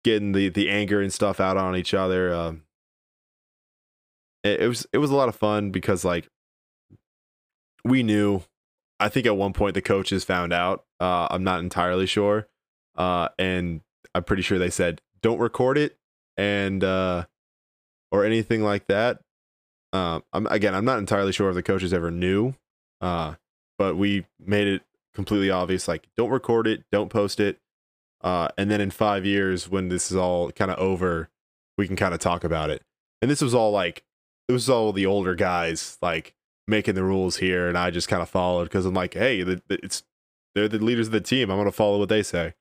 getting 0.03 0.33
the 0.33 0.49
the 0.49 0.69
anger 0.69 1.01
and 1.01 1.13
stuff 1.13 1.39
out 1.39 1.57
on 1.57 1.75
each 1.75 1.93
other. 1.93 2.33
Um, 2.33 2.63
it, 4.45 4.67
was 4.67 4.87
it 4.93 4.97
was 4.99 5.11
a 5.11 5.15
lot 5.15 5.29
of 5.29 5.35
fun 5.35 5.71
because 5.71 6.05
like 6.05 6.27
we 7.83 8.03
knew. 8.03 8.41
I 8.97 9.09
think 9.09 9.25
at 9.25 9.35
one 9.35 9.51
point 9.51 9.73
the 9.73 9.81
coaches 9.81 10.23
found 10.23 10.53
out. 10.53 10.85
Uh, 11.01 11.27
I'm 11.29 11.43
not 11.43 11.59
entirely 11.59 12.05
sure, 12.05 12.47
uh, 12.95 13.27
and 13.37 13.81
I'm 14.13 14.23
pretty 14.23 14.41
sure 14.41 14.57
they 14.57 14.69
said 14.69 15.01
don't 15.21 15.39
record 15.39 15.77
it 15.77 15.97
and 16.37 16.81
uh, 16.83 17.25
or 18.11 18.23
anything 18.23 18.63
like 18.63 18.87
that. 18.87 19.19
Uh, 19.91 20.21
I'm 20.31 20.47
again, 20.47 20.73
I'm 20.73 20.85
not 20.85 20.99
entirely 20.99 21.33
sure 21.33 21.49
if 21.49 21.55
the 21.55 21.63
coaches 21.63 21.93
ever 21.93 22.09
knew, 22.09 22.53
uh, 23.01 23.35
but 23.77 23.97
we 23.97 24.25
made 24.39 24.67
it 24.67 24.83
completely 25.13 25.49
obvious. 25.49 25.87
Like, 25.87 26.07
don't 26.15 26.29
record 26.29 26.67
it, 26.67 26.83
don't 26.91 27.09
post 27.09 27.41
it, 27.41 27.57
uh, 28.21 28.47
and 28.57 28.71
then 28.71 28.81
in 28.81 28.91
five 28.91 29.25
years, 29.25 29.69
when 29.69 29.89
this 29.89 30.09
is 30.09 30.17
all 30.17 30.51
kind 30.51 30.71
of 30.71 30.77
over, 30.79 31.29
we 31.77 31.85
can 31.85 31.97
kind 31.97 32.13
of 32.13 32.19
talk 32.19 32.43
about 32.43 32.69
it. 32.69 32.81
And 33.21 33.29
this 33.29 33.41
was 33.41 33.53
all 33.53 33.71
like, 33.71 34.03
it 34.47 34.53
was 34.53 34.69
all 34.69 34.93
the 34.93 35.05
older 35.05 35.35
guys 35.35 35.97
like 36.01 36.35
making 36.67 36.95
the 36.95 37.03
rules 37.03 37.37
here, 37.37 37.67
and 37.67 37.77
I 37.77 37.91
just 37.91 38.07
kind 38.07 38.21
of 38.21 38.29
followed 38.29 38.65
because 38.65 38.85
I'm 38.85 38.93
like, 38.93 39.13
hey, 39.13 39.41
it's 39.69 40.03
they're 40.53 40.67
the 40.67 40.79
leaders 40.79 41.07
of 41.07 41.13
the 41.13 41.21
team. 41.21 41.49
I'm 41.49 41.57
gonna 41.57 41.71
follow 41.71 41.99
what 41.99 42.09
they 42.09 42.23
say. 42.23 42.53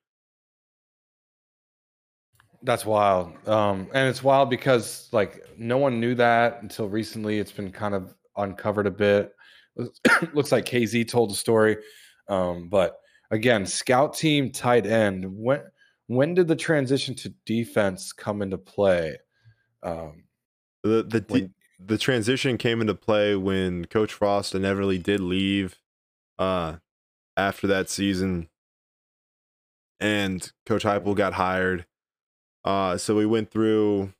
That's 2.63 2.85
wild. 2.85 3.47
Um, 3.47 3.87
and 3.93 4.09
it's 4.09 4.23
wild 4.23 4.49
because 4.49 5.07
like 5.11 5.45
no 5.57 5.77
one 5.77 5.99
knew 5.99 6.15
that 6.15 6.61
until 6.61 6.89
recently. 6.89 7.39
It's 7.39 7.51
been 7.51 7.71
kind 7.71 7.93
of 7.93 8.15
uncovered 8.37 8.87
a 8.87 8.91
bit. 8.91 9.33
Looks 10.33 10.51
like 10.51 10.65
KZ 10.65 11.07
told 11.07 11.29
the 11.29 11.35
story. 11.35 11.77
Um, 12.27 12.69
but 12.69 12.97
again, 13.31 13.65
scout 13.65 14.15
team 14.15 14.51
tight 14.51 14.85
end. 14.87 15.25
When 15.27 15.61
when 16.07 16.33
did 16.33 16.47
the 16.47 16.55
transition 16.55 17.15
to 17.15 17.29
defense 17.45 18.11
come 18.11 18.41
into 18.41 18.57
play? 18.57 19.17
Um, 19.83 20.23
the 20.83 21.03
the 21.03 21.25
when, 21.29 21.53
the 21.85 21.97
transition 21.97 22.57
came 22.57 22.81
into 22.81 22.95
play 22.95 23.35
when 23.35 23.85
Coach 23.85 24.13
Frost 24.13 24.55
and 24.55 24.65
Everly 24.65 25.01
did 25.01 25.19
leave 25.19 25.79
uh, 26.39 26.77
after 27.37 27.67
that 27.67 27.89
season, 27.89 28.49
and 29.99 30.51
Coach 30.65 30.83
Heupel 30.83 31.15
got 31.15 31.33
hired 31.33 31.85
uh, 32.65 32.97
so 32.97 33.15
we 33.15 33.25
went 33.25 33.51
through. 33.51 34.11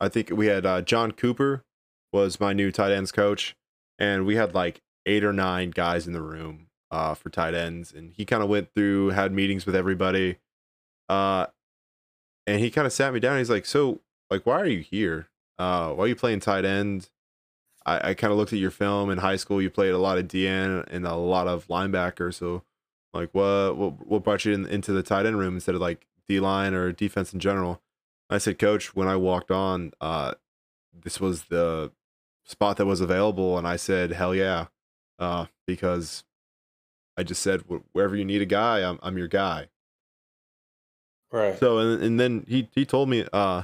I 0.00 0.08
think 0.08 0.30
we 0.30 0.46
had 0.46 0.64
uh, 0.64 0.80
John 0.80 1.12
Cooper 1.12 1.64
was 2.12 2.40
my 2.40 2.54
new 2.54 2.72
tight 2.72 2.92
ends 2.92 3.12
coach, 3.12 3.54
and 3.98 4.24
we 4.24 4.36
had 4.36 4.54
like 4.54 4.80
eight 5.04 5.22
or 5.22 5.32
nine 5.32 5.70
guys 5.70 6.06
in 6.06 6.14
the 6.14 6.22
room 6.22 6.68
uh, 6.90 7.14
for 7.14 7.28
tight 7.28 7.54
ends, 7.54 7.92
and 7.92 8.14
he 8.14 8.24
kind 8.24 8.42
of 8.42 8.48
went 8.48 8.70
through, 8.74 9.10
had 9.10 9.32
meetings 9.32 9.66
with 9.66 9.76
everybody, 9.76 10.38
uh, 11.10 11.46
and 12.46 12.60
he 12.60 12.70
kind 12.70 12.86
of 12.86 12.92
sat 12.92 13.12
me 13.12 13.20
down. 13.20 13.36
He's 13.36 13.50
like, 13.50 13.66
"So, 13.66 14.00
like, 14.30 14.46
why 14.46 14.58
are 14.58 14.66
you 14.66 14.80
here? 14.80 15.28
Uh, 15.58 15.92
why 15.92 16.04
are 16.04 16.08
you 16.08 16.16
playing 16.16 16.40
tight 16.40 16.64
end?" 16.64 17.10
I, 17.86 18.10
I 18.10 18.14
kind 18.14 18.30
of 18.32 18.38
looked 18.38 18.52
at 18.52 18.58
your 18.58 18.70
film 18.70 19.10
in 19.10 19.18
high 19.18 19.36
school. 19.36 19.62
You 19.62 19.70
played 19.70 19.92
a 19.92 19.98
lot 19.98 20.18
of 20.18 20.28
DN 20.28 20.86
and 20.90 21.06
a 21.06 21.14
lot 21.14 21.48
of 21.48 21.66
linebacker. 21.68 22.34
So, 22.34 22.62
like, 23.14 23.30
what 23.32 23.76
what, 23.76 24.06
what 24.06 24.24
brought 24.24 24.44
you 24.44 24.52
in, 24.52 24.66
into 24.66 24.92
the 24.92 25.02
tight 25.02 25.26
end 25.26 25.38
room 25.38 25.54
instead 25.54 25.74
of 25.74 25.80
like 25.80 26.06
D 26.28 26.40
line 26.40 26.74
or 26.74 26.92
defense 26.92 27.32
in 27.32 27.40
general. 27.40 27.80
I 28.30 28.38
said, 28.38 28.58
Coach, 28.58 28.94
when 28.94 29.08
I 29.08 29.16
walked 29.16 29.50
on, 29.50 29.92
uh, 30.02 30.34
this 30.92 31.18
was 31.18 31.44
the 31.44 31.92
spot 32.44 32.76
that 32.76 32.86
was 32.86 33.00
available, 33.00 33.56
and 33.56 33.66
I 33.66 33.76
said, 33.76 34.12
hell 34.12 34.34
yeah, 34.34 34.66
uh, 35.18 35.46
because 35.66 36.24
I 37.16 37.22
just 37.22 37.42
said, 37.42 37.62
wherever 37.92 38.14
you 38.14 38.24
need 38.24 38.42
a 38.42 38.46
guy, 38.46 38.88
I'm 38.88 38.98
I'm 39.02 39.16
your 39.16 39.28
guy. 39.28 39.68
Right. 41.32 41.58
So 41.58 41.78
and 41.78 42.02
and 42.02 42.20
then 42.20 42.44
he 42.46 42.68
he 42.74 42.84
told 42.84 43.08
me, 43.08 43.26
uh, 43.32 43.62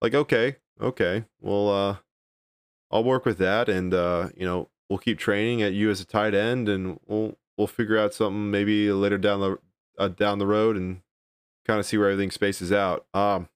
like 0.00 0.14
okay, 0.14 0.56
okay, 0.80 1.24
well, 1.40 1.68
uh, 1.70 1.96
I'll 2.90 3.04
work 3.04 3.24
with 3.24 3.38
that, 3.38 3.68
and 3.68 3.92
uh, 3.92 4.28
you 4.36 4.46
know, 4.46 4.68
we'll 4.88 4.98
keep 4.98 5.18
training 5.18 5.62
at 5.62 5.72
you 5.72 5.90
as 5.90 6.00
a 6.00 6.06
tight 6.06 6.34
end, 6.34 6.68
and 6.68 6.98
we'll 7.06 7.36
we'll 7.56 7.66
figure 7.66 7.98
out 7.98 8.14
something 8.14 8.50
maybe 8.50 8.90
later 8.92 9.18
down 9.18 9.40
the 9.40 9.58
uh, 9.98 10.08
down 10.08 10.38
the 10.38 10.46
road, 10.46 10.76
and 10.76 11.02
kind 11.66 11.78
of 11.78 11.86
see 11.86 11.98
where 11.98 12.10
everything 12.10 12.30
spaces 12.30 12.72
out. 12.72 13.06
Um, 13.12 13.48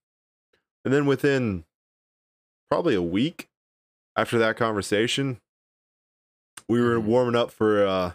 and 0.85 0.93
then 0.93 1.07
within 1.07 1.65
probably 2.71 2.95
a 2.95 3.03
week 3.03 3.49
after 4.17 4.39
that 4.39 4.57
conversation, 4.57 5.41
we 6.69 6.81
were 6.81 6.99
mm-hmm. 6.99 7.09
warming 7.09 7.37
up 7.37 7.51
for 7.51 7.87
uh, 7.87 8.13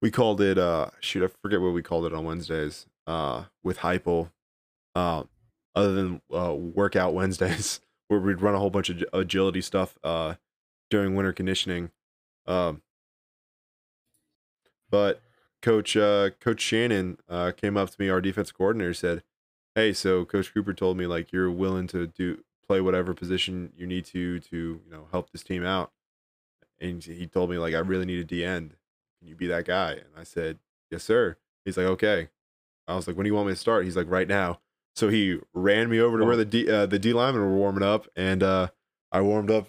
we 0.00 0.10
called 0.10 0.40
it 0.40 0.58
uh, 0.58 0.90
shoot, 1.00 1.24
I 1.24 1.28
forget 1.42 1.60
what 1.60 1.72
we 1.72 1.82
called 1.82 2.06
it 2.06 2.12
on 2.12 2.24
Wednesdays 2.24 2.86
uh, 3.06 3.44
with 3.62 3.78
Heupel. 3.78 4.30
Uh, 4.94 5.22
other 5.74 5.92
than 5.94 6.20
uh, 6.34 6.52
workout 6.54 7.14
Wednesdays, 7.14 7.80
where 8.12 8.20
we'd 8.20 8.42
run 8.42 8.54
a 8.54 8.58
whole 8.58 8.70
bunch 8.70 8.90
of 8.90 9.02
agility 9.12 9.62
stuff 9.62 9.98
uh, 10.04 10.34
during 10.90 11.14
winter 11.14 11.32
conditioning. 11.32 11.90
Um, 12.46 12.82
but 14.90 15.22
Coach 15.62 15.96
uh, 15.96 16.30
Coach 16.40 16.60
Shannon 16.60 17.18
uh, 17.28 17.52
came 17.56 17.76
up 17.76 17.90
to 17.90 17.96
me, 17.98 18.10
our 18.10 18.20
defense 18.20 18.52
coordinator, 18.52 18.92
said, 18.92 19.22
"Hey, 19.74 19.92
so 19.92 20.24
Coach 20.24 20.52
Cooper 20.52 20.74
told 20.74 20.98
me 20.98 21.06
like 21.06 21.32
you're 21.32 21.50
willing 21.50 21.86
to 21.88 22.06
do 22.06 22.44
play 22.66 22.80
whatever 22.80 23.14
position 23.14 23.72
you 23.76 23.86
need 23.86 24.04
to 24.06 24.38
to 24.40 24.56
you 24.56 24.90
know 24.90 25.08
help 25.10 25.30
this 25.30 25.42
team 25.42 25.64
out." 25.64 25.92
And 26.78 27.02
he 27.02 27.26
told 27.26 27.48
me 27.48 27.58
like 27.58 27.74
I 27.74 27.78
really 27.78 28.04
need 28.04 28.18
a 28.18 28.24
D 28.24 28.44
end. 28.44 28.76
Can 29.18 29.28
you 29.28 29.34
be 29.34 29.46
that 29.46 29.64
guy? 29.64 29.92
And 29.92 30.10
I 30.16 30.24
said, 30.24 30.58
"Yes, 30.90 31.02
sir." 31.02 31.38
He's 31.64 31.78
like, 31.78 31.86
"Okay." 31.86 32.28
I 32.86 32.96
was 32.96 33.06
like, 33.06 33.16
"When 33.16 33.24
do 33.24 33.28
you 33.28 33.34
want 33.34 33.46
me 33.46 33.54
to 33.54 33.58
start?" 33.58 33.84
He's 33.84 33.96
like, 33.96 34.10
"Right 34.10 34.28
now." 34.28 34.60
So 34.94 35.08
he 35.08 35.38
ran 35.54 35.88
me 35.88 36.00
over 36.00 36.18
to 36.18 36.24
where 36.24 36.36
the 36.36 36.44
D 36.44 36.70
uh, 36.70 36.86
the 36.86 36.98
D 36.98 37.12
linemen 37.12 37.42
were 37.42 37.56
warming 37.56 37.82
up, 37.82 38.06
and 38.14 38.42
uh, 38.42 38.68
I 39.10 39.20
warmed 39.22 39.50
up 39.50 39.68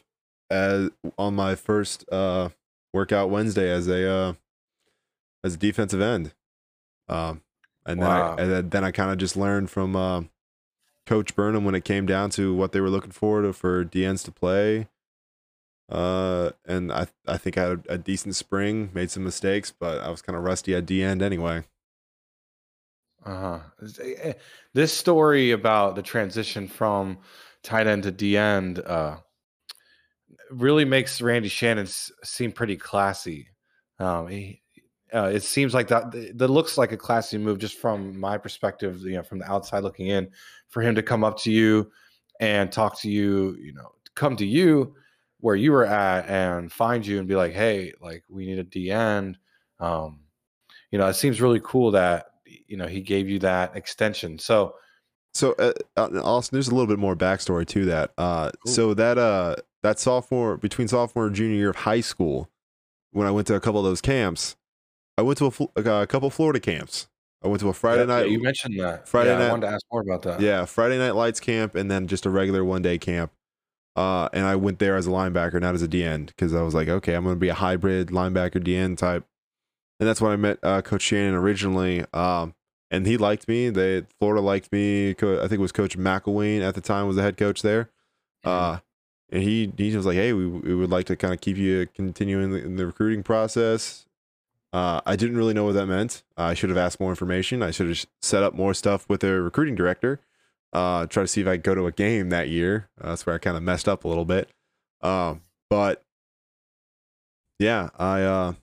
as 0.49 0.89
on 1.17 1.35
my 1.35 1.55
first 1.55 2.05
uh, 2.11 2.49
workout 2.93 3.29
Wednesday 3.29 3.69
as 3.71 3.87
a 3.87 4.09
uh, 4.09 4.33
as 5.43 5.55
a 5.55 5.57
defensive 5.57 6.01
end. 6.01 6.33
Um, 7.07 7.41
and 7.85 7.99
wow. 7.99 8.35
then 8.35 8.49
I, 8.49 8.55
and 8.57 8.71
then, 8.71 8.83
I 8.83 8.91
kind 8.91 9.11
of 9.11 9.17
just 9.17 9.35
learned 9.35 9.69
from 9.69 9.95
uh, 9.95 10.23
Coach 11.05 11.35
Burnham 11.35 11.65
when 11.65 11.75
it 11.75 11.83
came 11.83 12.05
down 12.05 12.29
to 12.31 12.53
what 12.53 12.71
they 12.71 12.79
were 12.79 12.89
looking 12.89 13.11
for 13.11 13.41
to, 13.41 13.51
for 13.51 13.83
DNs 13.83 14.23
to 14.25 14.31
play. 14.31 14.87
Uh, 15.89 16.51
and 16.65 16.91
I 16.91 17.07
I 17.27 17.37
think 17.37 17.57
I 17.57 17.61
had 17.61 17.85
a, 17.87 17.93
a 17.93 17.97
decent 17.97 18.35
spring, 18.35 18.89
made 18.93 19.11
some 19.11 19.23
mistakes, 19.23 19.73
but 19.77 20.01
I 20.01 20.09
was 20.09 20.21
kind 20.21 20.37
of 20.37 20.43
rusty 20.43 20.73
at 20.75 20.85
D 20.85 21.03
end 21.03 21.21
anyway. 21.21 21.63
Uh 23.25 23.39
huh. 23.39 23.59
Eh, 24.03 24.33
this 24.73 24.91
story 24.91 25.51
about 25.51 25.95
the 25.95 26.01
transition 26.01 26.67
from 26.67 27.19
tight 27.63 27.87
end 27.87 28.03
to 28.03 28.11
D 28.11 28.37
end, 28.37 28.79
uh, 28.79 29.17
really 30.51 30.85
makes 30.85 31.21
Randy 31.21 31.49
Shannon 31.49 31.87
seem 31.87 32.51
pretty 32.51 32.75
classy. 32.75 33.47
Um, 33.99 34.27
he, 34.27 34.61
uh, 35.13 35.31
it 35.33 35.43
seems 35.43 35.73
like 35.73 35.87
that 35.87 36.11
that 36.37 36.47
looks 36.49 36.77
like 36.77 36.91
a 36.91 36.97
classy 36.97 37.37
move 37.37 37.59
just 37.59 37.77
from 37.77 38.19
my 38.19 38.37
perspective, 38.37 39.01
you 39.01 39.13
know, 39.13 39.23
from 39.23 39.39
the 39.39 39.51
outside 39.51 39.83
looking 39.83 40.07
in, 40.07 40.29
for 40.69 40.81
him 40.81 40.95
to 40.95 41.03
come 41.03 41.23
up 41.23 41.39
to 41.39 41.51
you 41.51 41.91
and 42.39 42.71
talk 42.71 42.99
to 43.01 43.09
you, 43.09 43.55
you 43.59 43.73
know, 43.73 43.91
come 44.15 44.35
to 44.37 44.45
you 44.45 44.95
where 45.39 45.55
you 45.55 45.71
were 45.71 45.85
at 45.85 46.27
and 46.29 46.71
find 46.71 47.05
you 47.05 47.19
and 47.19 47.27
be 47.27 47.35
like, 47.35 47.53
hey, 47.53 47.93
like 48.01 48.23
we 48.29 48.45
need 48.45 48.59
a 48.59 48.63
D 48.63 48.91
end. 48.91 49.37
Um, 49.79 50.21
you 50.89 50.97
know, 50.97 51.07
it 51.07 51.13
seems 51.13 51.41
really 51.41 51.61
cool 51.63 51.91
that 51.91 52.25
you 52.67 52.77
know 52.77 52.87
he 52.87 53.01
gave 53.01 53.29
you 53.29 53.39
that 53.39 53.75
extension. 53.75 54.39
So, 54.39 54.75
so 55.33 55.53
uh, 55.53 55.73
uh 55.97 56.21
Austin, 56.23 56.55
there's 56.55 56.67
a 56.67 56.75
little 56.75 56.87
bit 56.87 56.99
more 56.99 57.15
backstory 57.15 57.67
to 57.67 57.85
that. 57.85 58.11
Uh, 58.17 58.51
cool. 58.65 58.73
so 58.73 58.93
that 58.93 59.17
uh 59.17 59.55
that 59.81 59.99
sophomore 59.99 60.57
between 60.57 60.87
sophomore 60.87 61.27
and 61.27 61.35
junior 61.35 61.55
year 61.55 61.69
of 61.69 61.77
high 61.77 62.01
school, 62.01 62.49
when 63.11 63.27
I 63.27 63.31
went 63.31 63.47
to 63.47 63.55
a 63.55 63.59
couple 63.59 63.79
of 63.79 63.85
those 63.85 64.01
camps, 64.01 64.55
I 65.17 65.21
went 65.21 65.37
to 65.39 65.69
a, 65.75 66.01
a 66.01 66.07
couple 66.07 66.29
Florida 66.29 66.59
camps. 66.59 67.07
I 67.43 67.49
went 67.49 67.59
to 67.59 67.69
a 67.69 67.73
Friday 67.73 68.03
yeah, 68.03 68.05
night. 68.05 68.29
You 68.29 68.41
mentioned 68.41 68.79
that. 68.79 69.07
Friday 69.07 69.31
yeah, 69.31 69.37
night. 69.37 69.47
I 69.47 69.51
wanted 69.51 69.67
to 69.67 69.73
ask 69.73 69.85
more 69.91 70.01
about 70.01 70.21
that. 70.23 70.39
Yeah, 70.39 70.65
Friday 70.65 70.97
night 70.97 71.11
lights 71.11 71.41
camp, 71.41 71.75
and 71.75 71.91
then 71.91 72.07
just 72.07 72.25
a 72.25 72.29
regular 72.29 72.63
one 72.63 72.81
day 72.81 72.97
camp. 72.97 73.31
Uh, 73.95 74.29
and 74.33 74.45
I 74.45 74.55
went 74.55 74.79
there 74.79 74.95
as 74.95 75.05
a 75.05 75.11
linebacker, 75.11 75.61
not 75.61 75.75
as 75.75 75.83
a 75.83 75.87
DN, 75.87 76.27
because 76.27 76.55
I 76.55 76.61
was 76.61 76.73
like, 76.73 76.87
okay, 76.87 77.13
I'm 77.13 77.23
going 77.23 77.35
to 77.35 77.39
be 77.39 77.49
a 77.49 77.53
hybrid 77.53 78.07
linebacker 78.07 78.63
DN 78.63 78.97
type. 78.97 79.25
And 80.03 80.09
that's 80.09 80.19
when 80.19 80.33
I 80.33 80.35
met 80.35 80.59
uh, 80.63 80.81
Coach 80.81 81.03
Shannon 81.03 81.33
originally. 81.33 82.03
Um, 82.13 82.55
and 82.91 83.07
he 83.07 83.15
liked 83.15 83.47
me. 83.47 83.69
They 83.69 84.03
Florida 84.19 84.41
liked 84.41 84.69
me. 84.69 85.11
I 85.11 85.13
think 85.13 85.53
it 85.53 85.59
was 85.59 85.71
Coach 85.71 85.97
McElwain 85.97 86.59
at 86.59 86.75
the 86.75 86.81
time 86.81 87.07
was 87.07 87.15
the 87.15 87.21
head 87.21 87.37
coach 87.37 87.61
there. 87.61 87.89
Uh, 88.43 88.79
and 89.29 89.43
he 89.43 89.71
he 89.77 89.95
was 89.95 90.05
like, 90.05 90.17
hey, 90.17 90.33
we, 90.33 90.45
we 90.45 90.75
would 90.75 90.89
like 90.89 91.05
to 91.05 91.15
kind 91.15 91.33
of 91.33 91.39
keep 91.39 91.55
you 91.55 91.87
continuing 91.95 92.51
in, 92.51 92.65
in 92.65 92.75
the 92.75 92.85
recruiting 92.85 93.23
process. 93.23 94.05
Uh, 94.73 94.99
I 95.05 95.15
didn't 95.15 95.37
really 95.37 95.53
know 95.53 95.63
what 95.63 95.75
that 95.75 95.85
meant. 95.85 96.21
I 96.35 96.53
should 96.53 96.69
have 96.69 96.77
asked 96.77 96.99
more 96.99 97.11
information. 97.11 97.63
I 97.63 97.71
should 97.71 97.87
have 97.87 98.05
set 98.21 98.43
up 98.43 98.53
more 98.53 98.73
stuff 98.73 99.07
with 99.07 99.21
their 99.21 99.41
recruiting 99.41 99.75
director. 99.75 100.19
Uh, 100.73 101.05
try 101.05 101.23
to 101.23 101.27
see 101.29 101.39
if 101.39 101.47
I 101.47 101.55
could 101.55 101.63
go 101.63 101.75
to 101.75 101.87
a 101.87 101.93
game 101.93 102.29
that 102.31 102.49
year. 102.49 102.89
Uh, 102.99 103.11
that's 103.11 103.25
where 103.25 103.35
I 103.35 103.37
kind 103.37 103.55
of 103.55 103.63
messed 103.63 103.87
up 103.87 104.03
a 104.03 104.09
little 104.09 104.25
bit. 104.25 104.49
Um, 104.99 105.43
but 105.69 106.03
yeah, 107.57 107.87
I 107.97 108.23
uh, 108.23 108.53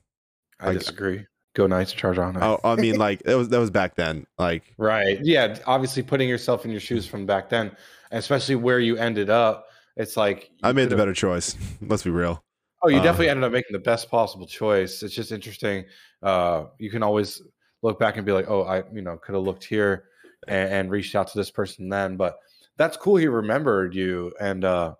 I, 0.59 0.69
I 0.69 0.73
disagree. 0.73 1.25
Go 1.53 1.67
Knights, 1.67 1.91
charge 1.91 2.17
on. 2.17 2.41
Oh, 2.41 2.59
I 2.63 2.75
mean, 2.75 2.97
like 2.97 3.23
that 3.23 3.35
was 3.35 3.49
that 3.49 3.59
was 3.59 3.69
back 3.69 3.95
then. 3.95 4.25
Like 4.37 4.63
right, 4.77 5.19
yeah. 5.21 5.57
Obviously, 5.65 6.01
putting 6.01 6.29
yourself 6.29 6.63
in 6.63 6.71
your 6.71 6.79
shoes 6.79 7.05
from 7.05 7.25
back 7.25 7.49
then, 7.49 7.75
especially 8.11 8.55
where 8.55 8.79
you 8.79 8.97
ended 8.97 9.29
up, 9.29 9.67
it's 9.97 10.15
like 10.15 10.49
I 10.63 10.71
made 10.71 10.89
the 10.89 10.95
better 10.95 11.13
choice. 11.13 11.57
Let's 11.81 12.03
be 12.03 12.09
real. 12.09 12.41
Oh, 12.83 12.87
you 12.87 12.99
uh, 12.99 13.03
definitely 13.03 13.29
ended 13.29 13.43
up 13.43 13.51
making 13.51 13.73
the 13.73 13.79
best 13.79 14.09
possible 14.09 14.47
choice. 14.47 15.03
It's 15.03 15.13
just 15.13 15.31
interesting. 15.31 15.85
Uh, 16.23 16.65
you 16.79 16.89
can 16.89 17.03
always 17.03 17.41
look 17.81 17.99
back 17.99 18.17
and 18.17 18.25
be 18.25 18.31
like, 18.31 18.49
oh, 18.49 18.63
I, 18.63 18.83
you 18.93 19.01
know, 19.01 19.17
could 19.17 19.35
have 19.35 19.43
looked 19.43 19.63
here 19.63 20.05
and, 20.47 20.71
and, 20.71 20.91
reached 20.91 21.15
out 21.15 21.27
to 21.27 21.37
this 21.37 21.51
person 21.51 21.89
then. 21.89 22.15
But 22.15 22.37
that's 22.77 22.97
cool. 22.97 23.17
He 23.17 23.27
remembered 23.27 23.93
you 23.93 24.31
and 24.39 24.63
uh, 24.63 24.95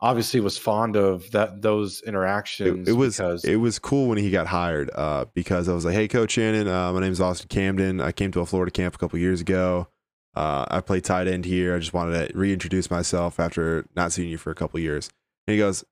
obviously 0.00 0.40
was 0.40 0.56
fond 0.56 0.96
of 0.96 1.30
that 1.32 1.62
those 1.62 2.00
interactions. 2.02 2.88
It, 2.88 2.92
it 2.92 2.94
was 2.94 3.16
because... 3.16 3.44
it 3.44 3.56
was 3.56 3.78
cool 3.78 4.08
when 4.08 4.18
he 4.18 4.30
got 4.30 4.46
hired 4.46 4.90
uh, 4.94 5.26
because 5.34 5.68
I 5.68 5.74
was 5.74 5.84
like, 5.84 5.94
hey, 5.94 6.08
Coach 6.08 6.32
Shannon, 6.32 6.68
uh, 6.68 6.92
my 6.92 7.00
name 7.00 7.12
is 7.12 7.20
Austin 7.20 7.48
Camden. 7.48 8.00
I 8.00 8.12
came 8.12 8.32
to 8.32 8.40
a 8.40 8.46
Florida 8.46 8.70
camp 8.70 8.94
a 8.94 8.98
couple 8.98 9.18
years 9.18 9.40
ago. 9.40 9.88
Uh, 10.34 10.64
I 10.70 10.80
play 10.80 11.00
tight 11.00 11.26
end 11.26 11.44
here. 11.44 11.74
I 11.74 11.78
just 11.80 11.92
wanted 11.92 12.28
to 12.28 12.38
reintroduce 12.38 12.90
myself 12.90 13.40
after 13.40 13.84
not 13.96 14.12
seeing 14.12 14.28
you 14.28 14.38
for 14.38 14.50
a 14.50 14.54
couple 14.54 14.78
years. 14.78 15.10
And 15.46 15.54
he 15.54 15.58
goes, 15.58 15.84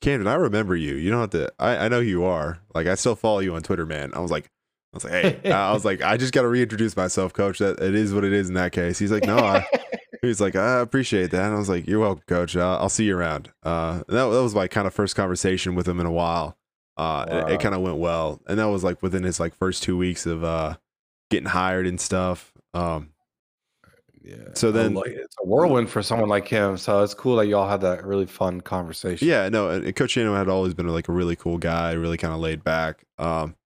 Camden, 0.00 0.26
I 0.26 0.34
remember 0.34 0.76
you. 0.76 0.94
You 0.94 1.10
don't 1.10 1.20
have 1.20 1.30
to. 1.30 1.52
I, 1.58 1.86
I 1.86 1.88
know 1.88 2.00
who 2.00 2.06
you 2.06 2.24
are. 2.24 2.58
Like 2.74 2.86
I 2.86 2.94
still 2.94 3.16
follow 3.16 3.38
you 3.38 3.54
on 3.54 3.62
Twitter, 3.62 3.86
man. 3.86 4.12
I 4.14 4.20
was 4.20 4.30
like, 4.30 4.50
I 4.92 4.96
was 4.96 5.04
like, 5.04 5.12
hey, 5.12 5.52
I 5.52 5.72
was 5.72 5.84
like, 5.86 6.02
I 6.02 6.18
just 6.18 6.34
got 6.34 6.42
to 6.42 6.48
reintroduce 6.48 6.94
myself, 6.96 7.32
coach. 7.32 7.60
That 7.60 7.80
it 7.80 7.94
is 7.94 8.12
what 8.12 8.24
it 8.24 8.34
is 8.34 8.48
in 8.48 8.54
that 8.54 8.72
case. 8.72 8.98
He's 8.98 9.10
like, 9.10 9.24
no, 9.24 9.38
I, 9.38 9.66
he's 10.22 10.40
like, 10.40 10.56
I 10.56 10.80
appreciate 10.80 11.30
that. 11.32 11.44
And 11.44 11.54
I 11.54 11.58
was 11.58 11.68
like, 11.68 11.86
you're 11.86 12.00
welcome, 12.00 12.24
coach. 12.26 12.56
Uh, 12.56 12.78
I'll 12.78 12.88
see 12.88 13.04
you 13.04 13.16
around. 13.16 13.50
Uh, 13.62 13.98
that, 13.98 14.06
that 14.08 14.42
was 14.42 14.54
my 14.54 14.68
kind 14.68 14.86
of 14.86 14.94
first 14.94 15.16
conversation 15.16 15.74
with 15.74 15.86
him 15.86 16.00
in 16.00 16.06
a 16.06 16.12
while. 16.12 16.56
Uh, 16.96 17.26
wow. 17.28 17.46
it, 17.46 17.54
it 17.54 17.60
kind 17.60 17.74
of 17.74 17.80
went 17.80 17.96
well, 17.98 18.40
and 18.46 18.58
that 18.58 18.66
was 18.66 18.84
like 18.84 19.02
within 19.02 19.22
his 19.22 19.40
like 19.40 19.54
first 19.54 19.82
two 19.82 19.96
weeks 19.96 20.26
of 20.26 20.44
uh 20.44 20.76
getting 21.30 21.48
hired 21.48 21.86
and 21.86 21.98
stuff. 21.98 22.52
Um, 22.74 23.08
yeah. 24.22 24.50
So 24.54 24.70
then 24.70 24.94
like 24.94 25.10
it's 25.10 25.34
a 25.42 25.46
whirlwind 25.46 25.90
for 25.90 26.02
someone 26.02 26.28
like 26.28 26.46
him. 26.46 26.76
So 26.76 27.02
it's 27.02 27.14
cool 27.14 27.36
that 27.36 27.46
y'all 27.46 27.68
had 27.68 27.80
that 27.80 28.04
really 28.04 28.26
fun 28.26 28.60
conversation. 28.60 29.26
Yeah, 29.26 29.48
no, 29.48 29.80
Coach 29.92 30.10
Shannon 30.10 30.36
had 30.36 30.48
always 30.48 30.74
been 30.74 30.86
like 30.88 31.08
a 31.08 31.12
really 31.12 31.34
cool 31.34 31.58
guy, 31.58 31.92
really 31.92 32.18
kind 32.18 32.34
of 32.34 32.40
laid 32.40 32.62
back. 32.62 33.04
Um, 33.18 33.56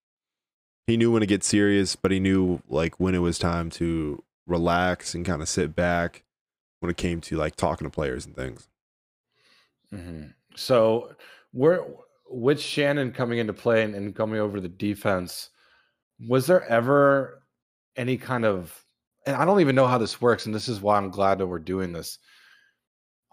he 0.86 0.96
knew 0.96 1.10
when 1.10 1.20
to 1.20 1.26
get 1.26 1.42
serious, 1.42 1.96
but 1.96 2.12
he 2.12 2.20
knew 2.20 2.62
like 2.68 2.98
when 3.00 3.14
it 3.14 3.18
was 3.18 3.38
time 3.38 3.70
to 3.70 4.22
relax 4.46 5.14
and 5.14 5.26
kind 5.26 5.42
of 5.42 5.48
sit 5.48 5.74
back 5.74 6.22
when 6.80 6.90
it 6.90 6.96
came 6.96 7.20
to 7.22 7.36
like 7.36 7.56
talking 7.56 7.86
to 7.86 7.90
players 7.90 8.26
and 8.26 8.34
things. 8.34 8.68
Mm-hmm. 9.92 10.26
So 10.54 11.14
where 11.52 11.84
with 12.28 12.60
Shannon 12.60 13.12
coming 13.12 13.38
into 13.38 13.52
play 13.52 13.82
and, 13.82 13.94
and 13.94 14.14
coming 14.14 14.40
over 14.40 14.60
the 14.60 14.68
defense, 14.68 15.50
was 16.28 16.46
there 16.46 16.64
ever 16.64 17.42
any 17.96 18.16
kind 18.16 18.44
of 18.44 18.86
and 19.26 19.36
I 19.36 19.44
don't 19.44 19.60
even 19.60 19.74
know 19.74 19.88
how 19.88 19.98
this 19.98 20.20
works, 20.20 20.46
and 20.46 20.54
this 20.54 20.68
is 20.68 20.80
why 20.80 20.96
I'm 20.96 21.10
glad 21.10 21.38
that 21.38 21.48
we're 21.48 21.58
doing 21.58 21.92
this. 21.92 22.18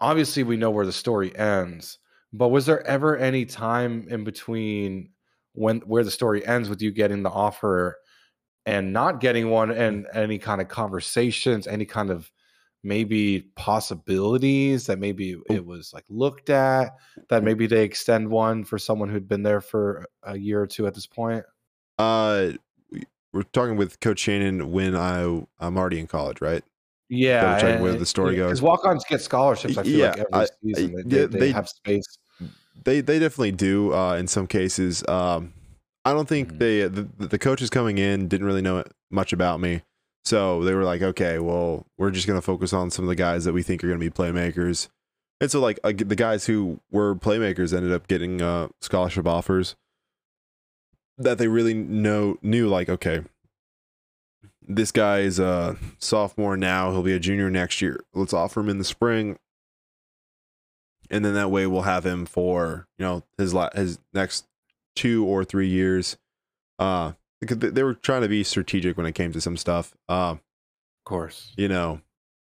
Obviously, 0.00 0.42
we 0.42 0.56
know 0.56 0.70
where 0.70 0.84
the 0.84 0.92
story 0.92 1.34
ends, 1.38 1.98
but 2.32 2.48
was 2.48 2.66
there 2.66 2.84
ever 2.86 3.16
any 3.16 3.44
time 3.44 4.06
in 4.10 4.24
between 4.24 5.10
when 5.52 5.78
where 5.80 6.02
the 6.02 6.10
story 6.10 6.44
ends 6.44 6.68
with 6.68 6.82
you 6.82 6.90
getting 6.90 7.22
the 7.22 7.30
offer 7.30 7.96
and 8.66 8.92
not 8.92 9.20
getting 9.20 9.50
one, 9.50 9.70
and 9.70 10.06
any 10.12 10.38
kind 10.38 10.60
of 10.60 10.68
conversations, 10.68 11.66
any 11.68 11.84
kind 11.84 12.10
of 12.10 12.30
maybe 12.84 13.40
possibilities 13.56 14.86
that 14.86 14.98
maybe 14.98 15.36
it 15.50 15.64
was 15.64 15.92
like 15.92 16.04
looked 16.08 16.50
at 16.50 16.92
that 17.28 17.42
maybe 17.42 17.66
they 17.66 17.82
extend 17.82 18.28
one 18.28 18.64
for 18.64 18.78
someone 18.78 19.08
who'd 19.08 19.28
been 19.28 19.42
there 19.42 19.60
for 19.60 20.06
a 20.22 20.36
year 20.36 20.60
or 20.60 20.66
two 20.66 20.86
at 20.86 20.94
this 20.94 21.06
point? 21.06 21.44
Uh 21.98 22.52
we're 23.32 23.42
talking 23.42 23.76
with 23.76 23.98
Coach 24.00 24.20
Shannon 24.20 24.70
when 24.70 24.94
I 24.94 25.44
I'm 25.58 25.76
already 25.76 25.98
in 25.98 26.06
college, 26.06 26.40
right? 26.40 26.62
Yeah, 27.08 27.58
and, 27.58 27.82
where 27.82 27.94
the 27.94 28.06
story 28.06 28.36
goes. 28.36 28.46
Because 28.46 28.62
walk-ons 28.62 29.04
get 29.04 29.20
scholarships. 29.20 29.76
I 29.76 29.82
feel 29.82 29.98
yeah, 29.98 30.08
like 30.10 30.18
every 30.18 30.28
I, 30.32 30.46
season 30.62 30.94
I, 30.98 31.02
they, 31.04 31.26
they, 31.26 31.38
they, 31.38 31.52
have 31.52 31.68
space. 31.68 32.18
They 32.84 33.00
they 33.00 33.18
definitely 33.18 33.52
do 33.52 33.92
uh, 33.92 34.16
in 34.16 34.26
some 34.26 34.46
cases. 34.46 35.04
Um, 35.08 35.52
I 36.04 36.12
don't 36.12 36.28
think 36.28 36.48
mm-hmm. 36.48 36.58
they 36.58 36.88
the, 36.88 37.26
the 37.26 37.38
coaches 37.38 37.70
coming 37.70 37.98
in 37.98 38.28
didn't 38.28 38.46
really 38.46 38.62
know 38.62 38.84
much 39.10 39.32
about 39.32 39.60
me, 39.60 39.82
so 40.24 40.64
they 40.64 40.74
were 40.74 40.84
like, 40.84 41.02
okay, 41.02 41.38
well, 41.38 41.86
we're 41.98 42.10
just 42.10 42.26
gonna 42.26 42.42
focus 42.42 42.72
on 42.72 42.90
some 42.90 43.04
of 43.04 43.08
the 43.08 43.16
guys 43.16 43.44
that 43.44 43.52
we 43.52 43.62
think 43.62 43.82
are 43.82 43.88
gonna 43.88 43.98
be 43.98 44.10
playmakers. 44.10 44.88
And 45.40 45.50
so, 45.50 45.60
like 45.60 45.80
the 45.82 46.16
guys 46.16 46.46
who 46.46 46.80
were 46.90 47.14
playmakers 47.14 47.76
ended 47.76 47.92
up 47.92 48.06
getting 48.08 48.40
uh, 48.40 48.68
scholarship 48.80 49.26
offers 49.26 49.76
that 51.18 51.38
they 51.38 51.48
really 51.48 51.74
know 51.74 52.36
knew 52.42 52.66
like 52.66 52.88
okay 52.88 53.22
this 54.66 54.90
guy 54.90 55.20
is 55.20 55.38
a 55.38 55.76
sophomore 55.98 56.56
now. 56.56 56.90
He'll 56.90 57.02
be 57.02 57.12
a 57.12 57.18
junior 57.18 57.50
next 57.50 57.82
year. 57.82 58.00
Let's 58.14 58.32
offer 58.32 58.60
him 58.60 58.68
in 58.68 58.78
the 58.78 58.84
spring. 58.84 59.38
And 61.10 61.24
then 61.24 61.34
that 61.34 61.50
way 61.50 61.66
we'll 61.66 61.82
have 61.82 62.06
him 62.06 62.24
for 62.24 62.86
you 62.98 63.04
know 63.04 63.22
his 63.36 63.52
la- 63.52 63.74
his 63.74 63.98
next 64.12 64.46
two 64.96 65.24
or 65.26 65.44
three 65.44 65.68
years. 65.68 66.16
Uh 66.78 67.12
they 67.48 67.82
were 67.82 67.94
trying 67.94 68.22
to 68.22 68.28
be 68.28 68.44
strategic 68.44 68.96
when 68.96 69.06
it 69.06 69.14
came 69.14 69.32
to 69.32 69.40
some 69.40 69.56
stuff 69.56 69.94
uh, 70.08 70.32
of 70.32 70.40
course 71.04 71.52
you 71.56 71.68
know 71.68 72.00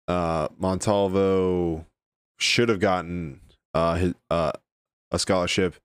uh 0.09 0.49
montalvo 0.59 1.86
should 2.38 2.68
have 2.68 2.80
gotten 2.80 3.40
uh 3.72 3.95
his 3.95 4.14
uh 4.30 4.53
a 5.11 5.18
scholarship 5.18 5.76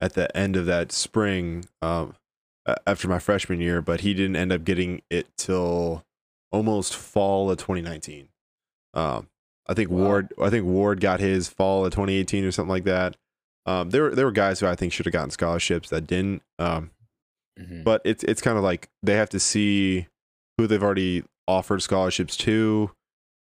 at 0.00 0.14
the 0.14 0.34
end 0.36 0.56
of 0.56 0.66
that 0.66 0.92
spring 0.92 1.64
um 1.82 2.14
after 2.86 3.08
my 3.08 3.18
freshman 3.18 3.60
year, 3.60 3.80
but 3.80 4.00
he 4.00 4.14
didn't 4.14 4.36
end 4.36 4.52
up 4.52 4.64
getting 4.64 5.02
it 5.10 5.26
till 5.36 6.04
almost 6.50 6.96
fall 6.96 7.50
of 7.50 7.58
2019. 7.58 8.28
Um, 8.94 9.28
I 9.66 9.74
think 9.74 9.90
wow. 9.90 10.04
Ward, 10.04 10.34
I 10.40 10.50
think 10.50 10.64
Ward 10.64 11.00
got 11.00 11.20
his 11.20 11.48
fall 11.48 11.84
of 11.84 11.92
2018 11.92 12.44
or 12.44 12.50
something 12.50 12.70
like 12.70 12.84
that. 12.84 13.16
Um, 13.66 13.90
there 13.90 14.04
were 14.04 14.14
there 14.14 14.24
were 14.24 14.32
guys 14.32 14.60
who 14.60 14.66
I 14.66 14.74
think 14.74 14.92
should 14.92 15.06
have 15.06 15.12
gotten 15.12 15.30
scholarships 15.30 15.90
that 15.90 16.06
didn't. 16.06 16.42
Um, 16.58 16.90
mm-hmm. 17.58 17.82
But 17.82 18.02
it's 18.04 18.24
it's 18.24 18.42
kind 18.42 18.58
of 18.58 18.64
like 18.64 18.88
they 19.02 19.14
have 19.14 19.30
to 19.30 19.40
see 19.40 20.06
who 20.56 20.66
they've 20.66 20.82
already 20.82 21.24
offered 21.46 21.82
scholarships 21.82 22.36
to, 22.36 22.90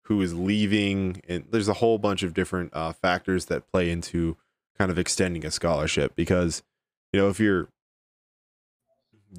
who 0.07 0.21
is 0.21 0.35
leaving, 0.35 1.23
and 1.29 1.45
there's 1.51 1.69
a 1.69 1.75
whole 1.75 1.99
bunch 1.99 2.23
of 2.23 2.35
different 2.35 2.71
uh, 2.75 2.93
factors 2.93 3.47
that 3.47 3.71
play 3.73 3.91
into 3.91 4.37
kind 4.79 4.91
of 4.91 4.99
extending 4.99 5.47
a 5.47 5.51
scholarship 5.51 6.15
because 6.17 6.63
you 7.13 7.21
know 7.21 7.29
if 7.29 7.39
you're 7.39 7.69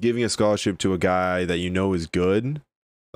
giving 0.00 0.24
a 0.24 0.28
scholarship 0.28 0.78
to 0.78 0.92
a 0.92 0.98
guy 0.98 1.44
that 1.44 1.58
you 1.58 1.70
know 1.70 1.92
is 1.92 2.06
good, 2.06 2.60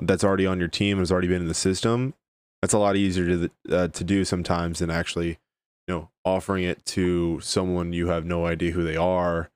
that's 0.01 0.23
already 0.23 0.45
on 0.45 0.59
your 0.59 0.67
team, 0.67 0.99
has 0.99 1.11
already 1.11 1.27
been 1.27 1.41
in 1.41 1.47
the 1.47 1.53
system, 1.53 2.13
that's 2.61 2.73
a 2.73 2.79
lot 2.79 2.95
easier 2.95 3.25
to 3.25 3.51
uh, 3.75 3.87
to 3.89 4.03
do 4.03 4.23
sometimes 4.23 4.79
than 4.79 4.89
actually, 4.89 5.39
you 5.87 5.91
you 5.91 5.95
know, 5.95 6.09
offering 6.23 6.63
it 6.63 6.85
to 6.85 7.39
someone 7.41 7.93
you 7.93 8.07
have 8.07 8.25
no 8.25 8.45
idea 8.45 8.71
who 8.71 8.83
they 8.83 8.95
are 8.95 9.49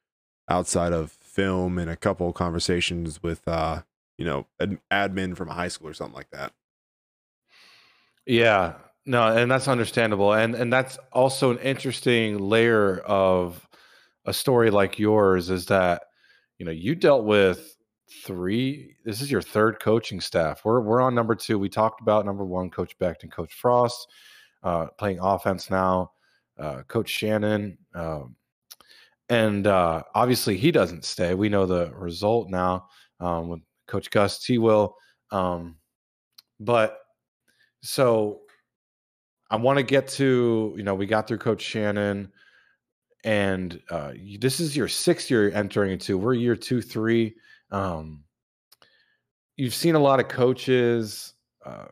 outside 0.49 0.91
of 0.91 1.17
film 1.35 1.77
and 1.77 1.89
a 1.89 1.95
couple 1.95 2.29
of 2.29 2.33
conversations 2.33 3.21
with, 3.21 3.47
uh, 3.47 3.81
you 4.17 4.25
know, 4.25 4.47
an 4.59 4.79
admin 4.91 5.35
from 5.35 5.49
a 5.49 5.53
high 5.53 5.67
school 5.67 5.89
or 5.89 5.93
something 5.93 6.15
like 6.15 6.31
that. 6.31 6.53
Yeah, 8.25 8.75
no, 9.05 9.27
and 9.27 9.51
that's 9.51 9.67
understandable, 9.67 10.33
and 10.33 10.55
and 10.55 10.73
that's 10.73 10.97
also 11.11 11.51
an 11.51 11.59
interesting 11.59 12.39
layer 12.39 12.99
of 12.99 13.67
a 14.25 14.33
story 14.33 14.71
like 14.71 14.97
yours 14.97 15.51
is 15.51 15.67
that 15.67 16.03
you 16.57 16.65
know 16.65 16.71
you 16.71 16.95
dealt 16.95 17.25
with 17.25 17.77
three. 18.23 18.95
This 19.05 19.21
is 19.21 19.29
your 19.29 19.41
third 19.41 19.79
coaching 19.79 20.19
staff. 20.19 20.65
We're 20.65 20.81
we're 20.81 21.01
on 21.01 21.13
number 21.13 21.35
two. 21.35 21.59
We 21.59 21.69
talked 21.69 22.01
about 22.01 22.25
number 22.25 22.45
one, 22.45 22.71
Coach 22.71 22.97
Becht 22.97 23.21
and 23.21 23.31
Coach 23.31 23.53
Frost, 23.53 24.07
uh, 24.63 24.87
playing 24.97 25.19
offense 25.21 25.69
now. 25.69 26.11
Uh, 26.57 26.81
Coach 26.87 27.09
Shannon, 27.09 27.77
um, 27.93 28.35
and 29.29 29.67
uh, 29.67 30.03
obviously 30.13 30.57
he 30.57 30.71
doesn't 30.71 31.05
stay. 31.05 31.33
We 31.33 31.49
know 31.49 31.65
the 31.65 31.91
result 31.95 32.49
now 32.49 32.87
um, 33.19 33.49
with 33.49 33.61
Coach 33.87 34.11
Gus 34.11 34.43
T. 34.43 34.57
Will, 34.57 34.95
um, 35.31 35.77
but 36.59 36.99
so 37.81 38.41
I 39.49 39.55
want 39.57 39.77
to 39.77 39.83
get 39.83 40.07
to 40.09 40.73
you 40.77 40.83
know 40.83 40.95
we 40.95 41.05
got 41.05 41.27
through 41.27 41.39
Coach 41.39 41.61
Shannon, 41.61 42.31
and 43.23 43.79
uh, 43.89 44.13
this 44.39 44.59
is 44.59 44.75
your 44.75 44.87
sixth 44.87 45.31
year 45.31 45.51
entering 45.51 45.91
into. 45.91 46.17
We're 46.17 46.33
year 46.33 46.55
two, 46.55 46.81
three. 46.81 47.35
Um, 47.71 48.23
you've 49.57 49.73
seen 49.73 49.95
a 49.95 49.99
lot 49.99 50.19
of 50.19 50.27
coaches, 50.27 51.33
uh, 51.65 51.85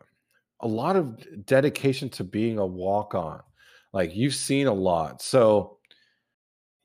a 0.60 0.68
lot 0.68 0.96
of 0.96 1.44
dedication 1.46 2.08
to 2.10 2.24
being 2.24 2.58
a 2.58 2.66
walk 2.66 3.14
on. 3.14 3.40
Like 3.92 4.14
you've 4.14 4.34
seen 4.34 4.66
a 4.66 4.72
lot, 4.72 5.22
so 5.22 5.78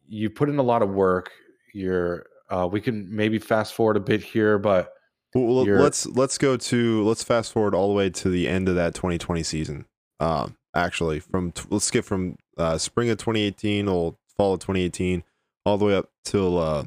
you 0.10 0.30
put 0.30 0.50
in 0.50 0.58
a 0.58 0.64
lot 0.64 0.82
of 0.82 0.90
work. 0.90 1.32
You're 1.74 2.26
uh, 2.50 2.68
we 2.70 2.82
can 2.82 3.08
maybe 3.16 3.40
fast 3.40 3.74
forward 3.74 3.96
a 3.96 4.02
bit 4.02 4.22
here, 4.22 4.58
but 4.58 4.94
well, 5.36 5.64
let's 5.64 6.08
let's 6.08 6.38
go 6.38 6.58
to 6.58 7.04
let's 7.04 7.24
fast 7.24 7.54
forward 7.54 7.76
all 7.76 7.88
the 7.88 7.94
way 7.94 8.10
to 8.10 8.30
the 8.30 8.48
end 8.48 8.68
of 8.68 8.76
that 8.76 8.96
2020 8.96 9.44
season. 9.44 9.86
Um, 10.20 10.58
actually, 10.76 11.20
from 11.20 11.54
let's 11.70 11.86
skip 11.86 12.04
from 12.04 12.36
uh, 12.58 12.78
spring 12.78 13.10
of 13.10 13.18
2018 13.20 13.88
or 13.88 14.16
fall 14.36 14.56
of 14.56 14.60
2018 14.62 15.24
all 15.66 15.78
the 15.78 15.86
way 15.86 15.96
up 15.96 16.10
till 16.26 16.58
uh, 16.58 16.86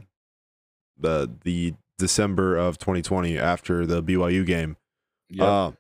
the 0.99 1.31
the 1.45 1.75
December 1.99 2.57
of 2.57 2.79
2020 2.79 3.39
after 3.39 3.87
the 3.87 4.03
BYU 4.03 4.45
game. 4.45 4.77
Yeah. 5.31 5.45
Uh, 5.45 5.73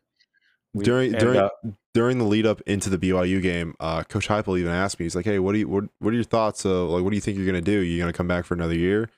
during 0.79 1.13
during 1.13 1.41
uh, 1.41 1.49
during 1.95 2.19
the 2.19 2.25
lead 2.25 2.47
up 2.47 2.61
into 2.63 2.89
the 2.91 2.99
BYU 2.99 3.43
game, 3.43 3.75
uh, 3.81 4.03
Coach 4.05 4.29
Heupel 4.29 4.59
even 4.59 4.73
asked 4.73 4.99
me. 4.99 5.05
He's 5.05 5.15
like, 5.15 5.25
"Hey, 5.25 5.39
what 5.39 5.53
do 5.53 5.59
you 5.59 5.69
what 5.69 5.85
what 5.99 6.13
are 6.13 6.17
your 6.17 6.25
thoughts? 6.25 6.65
Of, 6.65 6.91
like, 6.91 7.03
what 7.03 7.11
do 7.11 7.17
you 7.17 7.21
think 7.21 7.37
you're 7.37 7.47
gonna 7.47 7.61
do? 7.61 7.81
You 7.81 7.99
gonna 7.99 8.13
come 8.13 8.29
back 8.29 8.45
for 8.45 8.55
another 8.55 8.75
year?" 8.75 9.11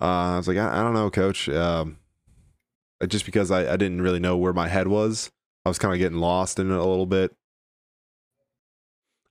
Uh, 0.00 0.34
I 0.34 0.36
was 0.36 0.48
like, 0.48 0.56
I, 0.56 0.80
I 0.80 0.82
don't 0.82 0.94
know, 0.94 1.10
Coach. 1.10 1.48
Um, 1.48 1.98
just 3.06 3.24
because 3.24 3.50
I, 3.50 3.72
I 3.72 3.76
didn't 3.76 4.02
really 4.02 4.20
know 4.20 4.36
where 4.36 4.52
my 4.52 4.68
head 4.68 4.88
was, 4.88 5.30
I 5.64 5.68
was 5.68 5.78
kind 5.78 5.92
of 5.92 5.98
getting 5.98 6.18
lost 6.18 6.58
in 6.58 6.70
it 6.70 6.76
a 6.76 6.84
little 6.84 7.06
bit. 7.06 7.34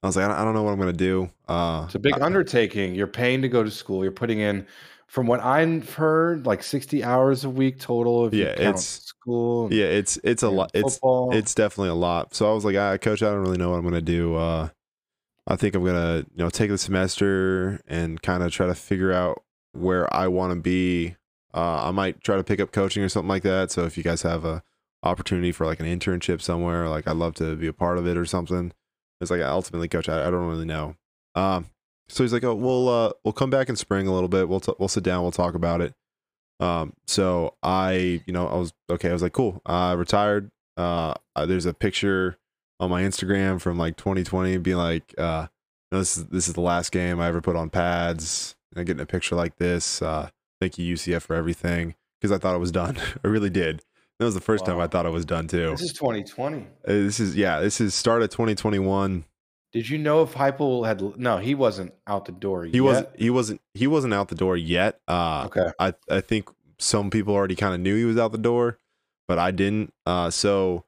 I 0.02 0.08
was 0.08 0.18
like, 0.18 0.30
I 0.30 0.44
don't 0.44 0.54
know 0.54 0.64
what 0.64 0.72
I'm 0.72 0.80
gonna 0.80 0.94
do. 0.94 1.30
Uh, 1.48 1.84
it's 1.86 1.96
a 1.96 2.00
big 2.00 2.14
I, 2.14 2.26
undertaking. 2.26 2.94
You're 2.94 3.08
paying 3.08 3.42
to 3.42 3.50
go 3.50 3.64
to 3.64 3.72
school. 3.72 4.04
You're 4.04 4.12
putting 4.12 4.40
in, 4.40 4.68
from 5.14 5.28
what 5.28 5.42
I've 5.42 5.94
heard, 5.94 6.48
like 6.48 6.64
60 6.64 7.04
hours 7.04 7.44
a 7.44 7.50
week 7.50 7.80
total. 7.80 8.26
If 8.26 8.34
yeah, 8.34 8.56
it's 8.58 8.84
school. 8.84 9.72
Yeah, 9.72 9.86
it's 9.86 10.18
it's 10.24 10.42
a 10.42 10.50
lot. 10.50 10.72
It's 10.74 11.00
it's 11.04 11.54
definitely 11.54 11.90
a 11.90 11.94
lot. 11.94 12.34
So 12.34 12.50
I 12.50 12.54
was 12.56 12.66
like, 12.66 12.76
ah, 12.76 12.98
coach, 12.98 13.22
I 13.22 13.30
don't 13.30 13.42
really 13.42 13.60
know 13.60 13.70
what 13.70 13.78
I'm 13.78 13.84
gonna 13.84 14.02
do. 14.02 14.36
Uh, 14.36 14.70
I 15.46 15.56
think 15.56 15.76
I'm 15.76 15.86
gonna 15.86 16.26
you 16.32 16.44
know 16.44 16.50
take 16.50 16.72
the 16.72 16.80
semester 16.80 17.80
and 17.88 18.24
kind 18.24 18.42
of 18.42 18.52
try 18.52 18.66
to 18.66 18.74
figure 18.74 19.14
out 19.14 19.44
where 19.74 20.12
I 20.12 20.30
want 20.30 20.52
to 20.52 20.60
be. 20.60 21.16
Uh, 21.54 21.90
I 21.90 21.92
might 21.92 22.24
try 22.24 22.36
to 22.36 22.44
pick 22.44 22.60
up 22.60 22.72
coaching 22.72 23.04
or 23.04 23.10
something 23.10 23.30
like 23.30 23.44
that. 23.44 23.70
So 23.70 23.84
if 23.84 23.98
you 23.98 24.04
guys 24.04 24.24
have 24.24 24.44
a 24.46 24.64
opportunity 25.04 25.52
for 25.52 25.68
like 25.68 25.80
an 25.80 25.86
internship 25.86 26.42
somewhere, 26.42 26.90
like 26.90 27.08
I'd 27.08 27.18
love 27.18 27.36
to 27.36 27.56
be 27.56 27.68
a 27.68 27.74
part 27.74 28.00
of 28.00 28.08
it 28.08 28.18
or 28.18 28.26
something. 28.26 28.74
It's 29.22 29.30
like 29.30 29.42
ultimately, 29.42 29.88
coach, 29.88 30.10
I, 30.10 30.28
I 30.28 30.32
don't 30.32 30.48
really 30.48 30.66
know. 30.66 30.96
Um, 31.36 31.68
so 32.10 32.24
he's 32.24 32.34
like, 32.34 32.44
oh, 32.44 32.56
we'll 32.56 32.90
uh, 32.90 33.12
we'll 33.24 33.34
come 33.34 33.50
back 33.50 33.70
in 33.70 33.76
spring 33.76 34.08
a 34.08 34.14
little 34.14 34.30
bit. 34.30 34.50
We'll 34.50 34.60
t- 34.60 34.74
we'll 34.80 34.88
sit 34.90 35.04
down. 35.04 35.24
We'll 35.24 35.32
talk 35.32 35.56
about 35.56 35.82
it. 35.82 35.94
Um, 36.60 36.94
so 37.08 37.56
I, 37.64 38.22
you 38.26 38.34
know, 38.34 38.48
I 38.48 38.56
was 38.56 38.74
okay. 38.90 39.10
I 39.10 39.14
was 39.14 39.22
like, 39.22 39.34
cool. 39.34 39.62
I 39.66 39.94
retired. 39.94 40.52
Uh, 40.78 41.14
there's 41.36 41.66
a 41.66 41.74
picture 41.74 42.38
on 42.80 42.90
my 42.90 43.04
Instagram 43.04 43.62
from 43.62 43.78
like 43.78 43.98
2020, 43.98 44.58
being 44.58 44.78
like, 44.78 45.14
uh, 45.18 45.48
this 45.92 46.18
is 46.18 46.26
this 46.28 46.48
is 46.48 46.54
the 46.54 46.62
last 46.62 46.92
game 46.92 47.20
I 47.20 47.28
ever 47.28 47.42
put 47.42 47.56
on 47.56 47.70
pads. 47.70 48.56
And 48.76 48.86
getting 48.86 49.02
a 49.02 49.06
picture 49.06 49.36
like 49.36 49.58
this. 49.58 50.02
Uh, 50.02 50.30
thank 50.60 50.78
you 50.78 50.96
UCF 50.96 51.22
for 51.22 51.36
everything 51.36 51.96
because 52.20 52.32
I 52.32 52.40
thought 52.40 52.56
it 52.56 52.60
was 52.60 52.72
done. 52.72 52.98
I 53.24 53.28
really 53.28 53.50
did. 53.50 53.84
That 54.20 54.26
was 54.26 54.34
the 54.34 54.42
first 54.42 54.66
wow. 54.66 54.74
time 54.74 54.82
I 54.82 54.88
thought 54.88 55.06
it 55.06 55.12
was 55.12 55.26
done 55.26 55.48
too. 55.48 55.72
This 55.72 55.82
is 55.82 55.94
2020. 55.94 56.58
Uh, 56.58 56.66
this 56.86 57.20
is 57.20 57.36
yeah. 57.36 57.60
This 57.60 57.82
is 57.82 57.94
start 57.94 58.22
of 58.22 58.30
2021. 58.30 59.26
Did 59.74 59.90
you 59.90 59.98
know 59.98 60.22
if 60.22 60.36
Heupel 60.36 60.86
had 60.86 61.18
no? 61.18 61.38
He 61.38 61.56
wasn't 61.56 61.94
out 62.06 62.26
the 62.26 62.32
door. 62.32 62.66
Yet. 62.66 62.74
He 62.74 62.78
yet. 62.78 62.84
wasn't. 62.84 63.10
He 63.18 63.30
wasn't. 63.32 63.62
He 63.74 63.88
wasn't 63.88 64.14
out 64.14 64.28
the 64.28 64.36
door 64.36 64.56
yet. 64.56 65.02
Uh, 65.08 65.48
okay. 65.48 65.72
I 65.80 65.94
I 66.10 66.22
think 66.22 66.48
some 66.78 67.10
people 67.10 67.34
already 67.34 67.56
kind 67.56 67.74
of 67.74 67.82
knew 67.82 67.96
he 67.96 68.06
was 68.06 68.18
out 68.18 68.32
the 68.32 68.38
door, 68.38 68.78
but 69.28 69.40
I 69.40 69.50
didn't. 69.50 69.92
Uh, 70.06 70.30
so 70.30 70.86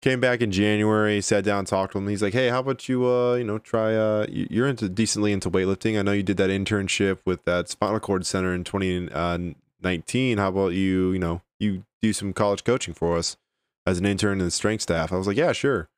came 0.00 0.20
back 0.20 0.40
in 0.40 0.52
January, 0.52 1.20
sat 1.20 1.44
down, 1.44 1.64
talked 1.64 1.92
to 1.92 1.98
him. 1.98 2.06
He's 2.06 2.22
like, 2.22 2.32
"Hey, 2.32 2.48
how 2.48 2.60
about 2.60 2.88
you? 2.88 3.04
Uh, 3.04 3.34
you 3.34 3.44
know, 3.44 3.58
try. 3.58 3.96
Uh, 3.96 4.26
you're 4.30 4.68
into 4.68 4.88
decently 4.88 5.32
into 5.32 5.50
weightlifting. 5.50 5.98
I 5.98 6.02
know 6.02 6.12
you 6.12 6.22
did 6.22 6.36
that 6.36 6.50
internship 6.50 7.18
with 7.24 7.44
that 7.46 7.68
spinal 7.68 7.98
cord 7.98 8.24
center 8.24 8.54
in 8.54 8.62
2019. 8.62 10.38
Uh, 10.38 10.42
how 10.42 10.48
about 10.48 10.72
you? 10.72 11.10
You 11.10 11.18
know, 11.18 11.42
you 11.58 11.84
do 12.00 12.12
some 12.12 12.32
college 12.32 12.62
coaching 12.62 12.94
for 12.94 13.16
us 13.16 13.36
as 13.86 13.98
an 13.98 14.06
intern 14.06 14.38
in 14.38 14.44
the 14.44 14.50
strength 14.50 14.82
staff. 14.82 15.12
I 15.12 15.16
was 15.16 15.26
like, 15.26 15.36
yeah, 15.36 15.52
sure. 15.52 15.88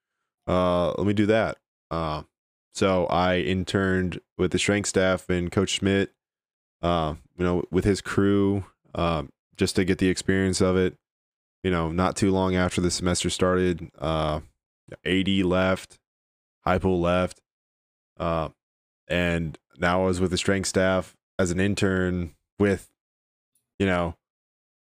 Uh, 0.46 0.92
let 0.92 1.06
me 1.06 1.12
do 1.12 1.26
that. 1.26 1.58
Uh, 1.92 2.22
so 2.72 3.06
I 3.06 3.36
interned 3.36 4.20
with 4.38 4.50
the 4.50 4.58
strength 4.58 4.88
staff 4.88 5.28
and 5.28 5.52
Coach 5.52 5.68
Schmidt, 5.68 6.10
uh, 6.80 7.14
you 7.36 7.44
know, 7.44 7.64
with 7.70 7.84
his 7.84 8.00
crew, 8.00 8.64
uh, 8.94 9.24
just 9.56 9.76
to 9.76 9.84
get 9.84 9.98
the 9.98 10.08
experience 10.08 10.62
of 10.62 10.76
it. 10.76 10.96
You 11.62 11.70
know, 11.70 11.92
not 11.92 12.16
too 12.16 12.32
long 12.32 12.56
after 12.56 12.80
the 12.80 12.90
semester 12.90 13.30
started, 13.30 13.90
uh, 13.98 14.40
AD 15.04 15.28
left, 15.28 16.00
Heupel 16.66 17.00
left, 17.00 17.40
uh, 18.18 18.48
and 19.06 19.56
now 19.78 20.02
I 20.02 20.06
was 20.06 20.20
with 20.20 20.32
the 20.32 20.38
strength 20.38 20.66
staff 20.66 21.14
as 21.38 21.50
an 21.50 21.60
intern 21.60 22.34
with, 22.58 22.90
you 23.78 23.86
know, 23.86 24.16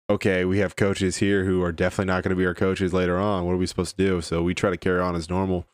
okay, 0.08 0.44
we 0.44 0.58
have 0.58 0.76
coaches 0.76 1.16
here 1.16 1.44
who 1.44 1.62
are 1.62 1.72
definitely 1.72 2.12
not 2.12 2.22
going 2.22 2.30
to 2.30 2.36
be 2.36 2.46
our 2.46 2.54
coaches 2.54 2.94
later 2.94 3.18
on. 3.18 3.44
What 3.44 3.52
are 3.52 3.58
we 3.58 3.66
supposed 3.66 3.96
to 3.98 4.04
do? 4.04 4.20
So 4.22 4.42
we 4.42 4.54
try 4.54 4.70
to 4.70 4.76
carry 4.78 5.00
on 5.00 5.14
as 5.14 5.28
normal. 5.28 5.66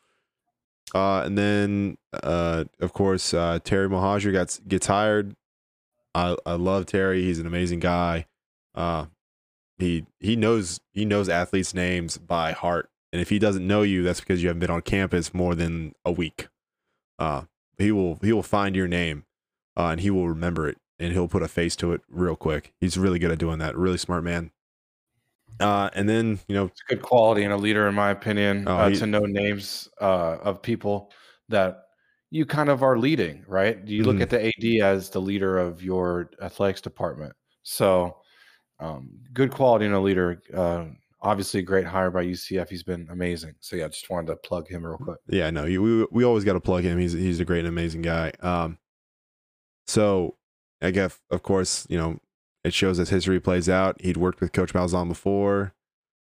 Uh, 0.93 1.21
and 1.21 1.37
then, 1.37 1.97
uh, 2.23 2.65
of 2.79 2.93
course, 2.93 3.33
uh, 3.33 3.59
Terry 3.63 3.87
Mohajir 3.87 4.31
gets 4.31 4.59
gets 4.59 4.87
hired. 4.87 5.35
I 6.15 6.35
I 6.45 6.53
love 6.53 6.85
Terry. 6.85 7.23
He's 7.23 7.39
an 7.39 7.47
amazing 7.47 7.79
guy. 7.79 8.25
Uh, 8.73 9.05
he 9.77 10.05
he 10.19 10.35
knows 10.35 10.79
he 10.93 11.05
knows 11.05 11.29
athletes' 11.29 11.73
names 11.73 12.17
by 12.17 12.51
heart, 12.51 12.89
and 13.13 13.21
if 13.21 13.29
he 13.29 13.39
doesn't 13.39 13.65
know 13.65 13.83
you, 13.83 14.03
that's 14.03 14.19
because 14.19 14.41
you 14.41 14.49
haven't 14.49 14.61
been 14.61 14.71
on 14.71 14.81
campus 14.81 15.33
more 15.33 15.55
than 15.55 15.93
a 16.03 16.11
week. 16.11 16.47
Uh, 17.19 17.43
he 17.77 17.91
will 17.91 18.17
he 18.21 18.33
will 18.33 18.43
find 18.43 18.75
your 18.75 18.87
name, 18.87 19.25
uh, 19.77 19.87
and 19.87 20.01
he 20.01 20.09
will 20.09 20.27
remember 20.27 20.67
it 20.67 20.77
and 20.99 21.13
he'll 21.13 21.27
put 21.27 21.41
a 21.41 21.47
face 21.47 21.75
to 21.77 21.93
it 21.93 22.01
real 22.09 22.35
quick. 22.35 22.73
He's 22.79 22.97
really 22.97 23.19
good 23.19 23.31
at 23.31 23.39
doing 23.39 23.59
that. 23.59 23.77
Really 23.77 23.97
smart 23.97 24.23
man. 24.23 24.51
Uh, 25.59 25.89
and 25.93 26.07
then 26.07 26.39
you 26.47 26.55
know, 26.55 26.65
it's 26.65 26.81
good 26.87 27.01
quality 27.01 27.43
in 27.43 27.51
a 27.51 27.57
leader, 27.57 27.87
in 27.87 27.95
my 27.95 28.11
opinion, 28.11 28.65
oh, 28.67 28.75
uh, 28.75 28.89
he, 28.89 28.95
to 28.95 29.05
know 29.05 29.25
names 29.25 29.89
uh, 30.01 30.37
of 30.41 30.61
people 30.61 31.11
that 31.49 31.83
you 32.31 32.45
kind 32.45 32.69
of 32.69 32.83
are 32.83 32.97
leading. 32.97 33.43
Right? 33.47 33.85
You 33.85 34.03
look 34.03 34.17
mm-hmm. 34.17 34.23
at 34.23 34.29
the 34.29 34.47
AD 34.47 34.85
as 34.85 35.09
the 35.09 35.21
leader 35.21 35.57
of 35.57 35.83
your 35.83 36.31
athletics 36.41 36.81
department. 36.81 37.33
So, 37.63 38.17
um, 38.79 39.09
good 39.33 39.51
quality 39.51 39.85
in 39.85 39.93
a 39.93 39.99
leader. 39.99 40.41
Uh, 40.53 40.85
obviously, 41.21 41.59
a 41.59 41.63
great 41.63 41.85
hire 41.85 42.11
by 42.11 42.25
UCF. 42.25 42.69
He's 42.69 42.83
been 42.83 43.07
amazing. 43.11 43.55
So 43.59 43.75
yeah, 43.75 43.87
just 43.87 44.09
wanted 44.09 44.27
to 44.27 44.35
plug 44.37 44.67
him 44.67 44.85
real 44.85 44.97
quick. 44.97 45.19
Yeah, 45.27 45.49
no, 45.49 45.65
we 45.65 46.05
we 46.11 46.23
always 46.23 46.43
got 46.43 46.53
to 46.53 46.61
plug 46.61 46.83
him. 46.83 46.97
He's 46.97 47.13
he's 47.13 47.39
a 47.39 47.45
great 47.45 47.59
and 47.59 47.67
amazing 47.67 48.01
guy. 48.01 48.31
Um, 48.41 48.77
so 49.87 50.37
I 50.81 50.91
guess, 50.91 51.19
of 51.29 51.43
course, 51.43 51.85
you 51.89 51.97
know, 51.97 52.19
it 52.63 52.73
shows 52.73 52.99
as 52.99 53.09
history 53.09 53.39
plays 53.39 53.69
out. 53.69 54.01
He'd 54.01 54.17
worked 54.17 54.41
with 54.41 54.51
Coach 54.51 54.73
Malzahn 54.73 55.07
before 55.07 55.73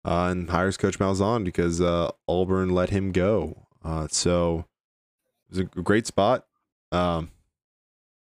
uh, 0.06 0.28
and 0.32 0.50
hires 0.50 0.78
Coach 0.78 1.00
Malzahn 1.00 1.44
because 1.44 1.82
uh, 1.82 2.12
Auburn 2.28 2.70
let 2.70 2.90
him 2.90 3.12
go. 3.12 3.68
Uh, 3.84 4.08
so 4.10 4.66
it 5.50 5.58
was 5.58 5.60
a 5.60 5.64
great 5.64 6.08
spot. 6.08 6.46
Um, 6.92 7.32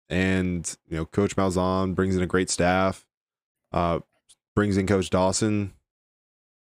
and, 0.09 0.75
you 0.87 0.97
know, 0.97 1.05
Coach 1.05 1.35
Malzahn 1.35 1.95
brings 1.95 2.15
in 2.15 2.21
a 2.21 2.27
great 2.27 2.49
staff, 2.49 3.05
uh, 3.71 3.99
brings 4.55 4.77
in 4.77 4.87
Coach 4.87 5.09
Dawson, 5.09 5.73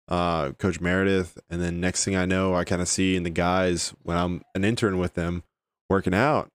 uh, 0.07 0.51
Coach 0.53 0.79
Meredith. 0.79 1.37
And 1.49 1.61
then 1.61 1.79
next 1.79 2.05
thing 2.05 2.15
I 2.15 2.25
know, 2.25 2.55
I 2.55 2.63
kind 2.63 2.81
of 2.81 2.87
see 2.87 3.15
in 3.15 3.23
the 3.23 3.29
guys 3.29 3.93
when 4.01 4.17
I'm 4.17 4.43
an 4.55 4.63
intern 4.63 4.97
with 4.97 5.13
them 5.13 5.43
working 5.89 6.13
out, 6.13 6.49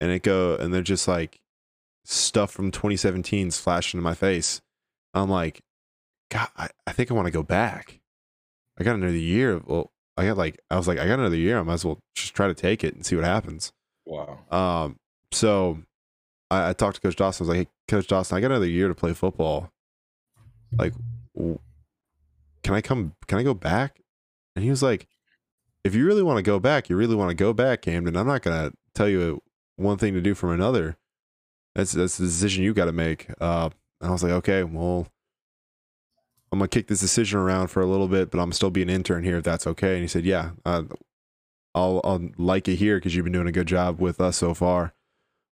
and 0.00 0.10
it 0.10 0.22
go 0.22 0.56
and 0.56 0.72
they're 0.72 0.82
just 0.82 1.06
like 1.06 1.41
stuff 2.04 2.50
from 2.50 2.70
2017 2.70 3.48
is 3.48 3.60
flashing 3.60 3.98
in 3.98 4.04
my 4.04 4.14
face. 4.14 4.60
I'm 5.14 5.30
like, 5.30 5.60
God, 6.30 6.48
I, 6.56 6.68
I 6.86 6.92
think 6.92 7.10
I 7.10 7.14
want 7.14 7.26
to 7.26 7.32
go 7.32 7.42
back. 7.42 8.00
I 8.78 8.84
got 8.84 8.94
another 8.94 9.12
year. 9.12 9.60
Well, 9.64 9.92
I 10.16 10.26
got 10.26 10.36
like 10.36 10.58
I 10.70 10.76
was 10.76 10.88
like, 10.88 10.98
I 10.98 11.06
got 11.06 11.18
another 11.18 11.36
year. 11.36 11.58
I 11.58 11.62
might 11.62 11.74
as 11.74 11.84
well 11.84 11.98
just 12.14 12.34
try 12.34 12.46
to 12.46 12.54
take 12.54 12.84
it 12.84 12.94
and 12.94 13.04
see 13.04 13.16
what 13.16 13.24
happens. 13.24 13.72
Wow. 14.06 14.38
Um. 14.50 14.96
So 15.30 15.78
I, 16.50 16.70
I 16.70 16.72
talked 16.72 16.96
to 16.96 17.00
Coach 17.02 17.16
Dawson. 17.16 17.44
I 17.44 17.48
was 17.48 17.56
like, 17.56 17.66
Hey, 17.66 17.72
Coach 17.88 18.06
Dawson, 18.06 18.36
I 18.36 18.40
got 18.40 18.50
another 18.50 18.66
year 18.66 18.88
to 18.88 18.94
play 18.94 19.12
football. 19.12 19.70
Like, 20.76 20.94
can 21.36 22.74
I 22.74 22.80
come? 22.80 23.14
Can 23.26 23.38
I 23.38 23.42
go 23.42 23.54
back? 23.54 24.00
And 24.56 24.64
he 24.64 24.70
was 24.70 24.82
like, 24.82 25.06
If 25.84 25.94
you 25.94 26.06
really 26.06 26.22
want 26.22 26.38
to 26.38 26.42
go 26.42 26.58
back, 26.58 26.88
you 26.88 26.96
really 26.96 27.16
want 27.16 27.30
to 27.30 27.34
go 27.34 27.52
back, 27.52 27.82
Camden. 27.82 28.16
I'm 28.16 28.26
not 28.26 28.42
gonna 28.42 28.72
tell 28.94 29.08
you 29.08 29.42
one 29.76 29.98
thing 29.98 30.14
to 30.14 30.20
do 30.20 30.34
from 30.34 30.50
another. 30.50 30.96
That's 31.74 31.92
that's 31.92 32.18
the 32.18 32.26
decision 32.26 32.64
you 32.64 32.74
got 32.74 32.86
to 32.86 32.92
make. 32.92 33.28
Uh, 33.40 33.70
I 34.00 34.10
was 34.10 34.22
like, 34.22 34.32
okay, 34.32 34.64
well, 34.64 35.06
I'm 36.50 36.58
gonna 36.58 36.68
kick 36.68 36.88
this 36.88 37.00
decision 37.00 37.38
around 37.38 37.68
for 37.68 37.80
a 37.80 37.86
little 37.86 38.08
bit, 38.08 38.30
but 38.30 38.38
I'm 38.38 38.52
still 38.52 38.70
be 38.70 38.82
an 38.82 38.90
intern 38.90 39.24
here 39.24 39.38
if 39.38 39.44
that's 39.44 39.66
okay. 39.66 39.94
And 39.94 40.02
he 40.02 40.08
said, 40.08 40.24
yeah, 40.24 40.50
uh, 40.64 40.82
I'll 41.74 42.00
I'll 42.04 42.28
like 42.36 42.68
it 42.68 42.76
here 42.76 42.96
because 42.96 43.14
you've 43.14 43.24
been 43.24 43.32
doing 43.32 43.48
a 43.48 43.52
good 43.52 43.68
job 43.68 44.00
with 44.00 44.20
us 44.20 44.36
so 44.36 44.52
far. 44.52 44.92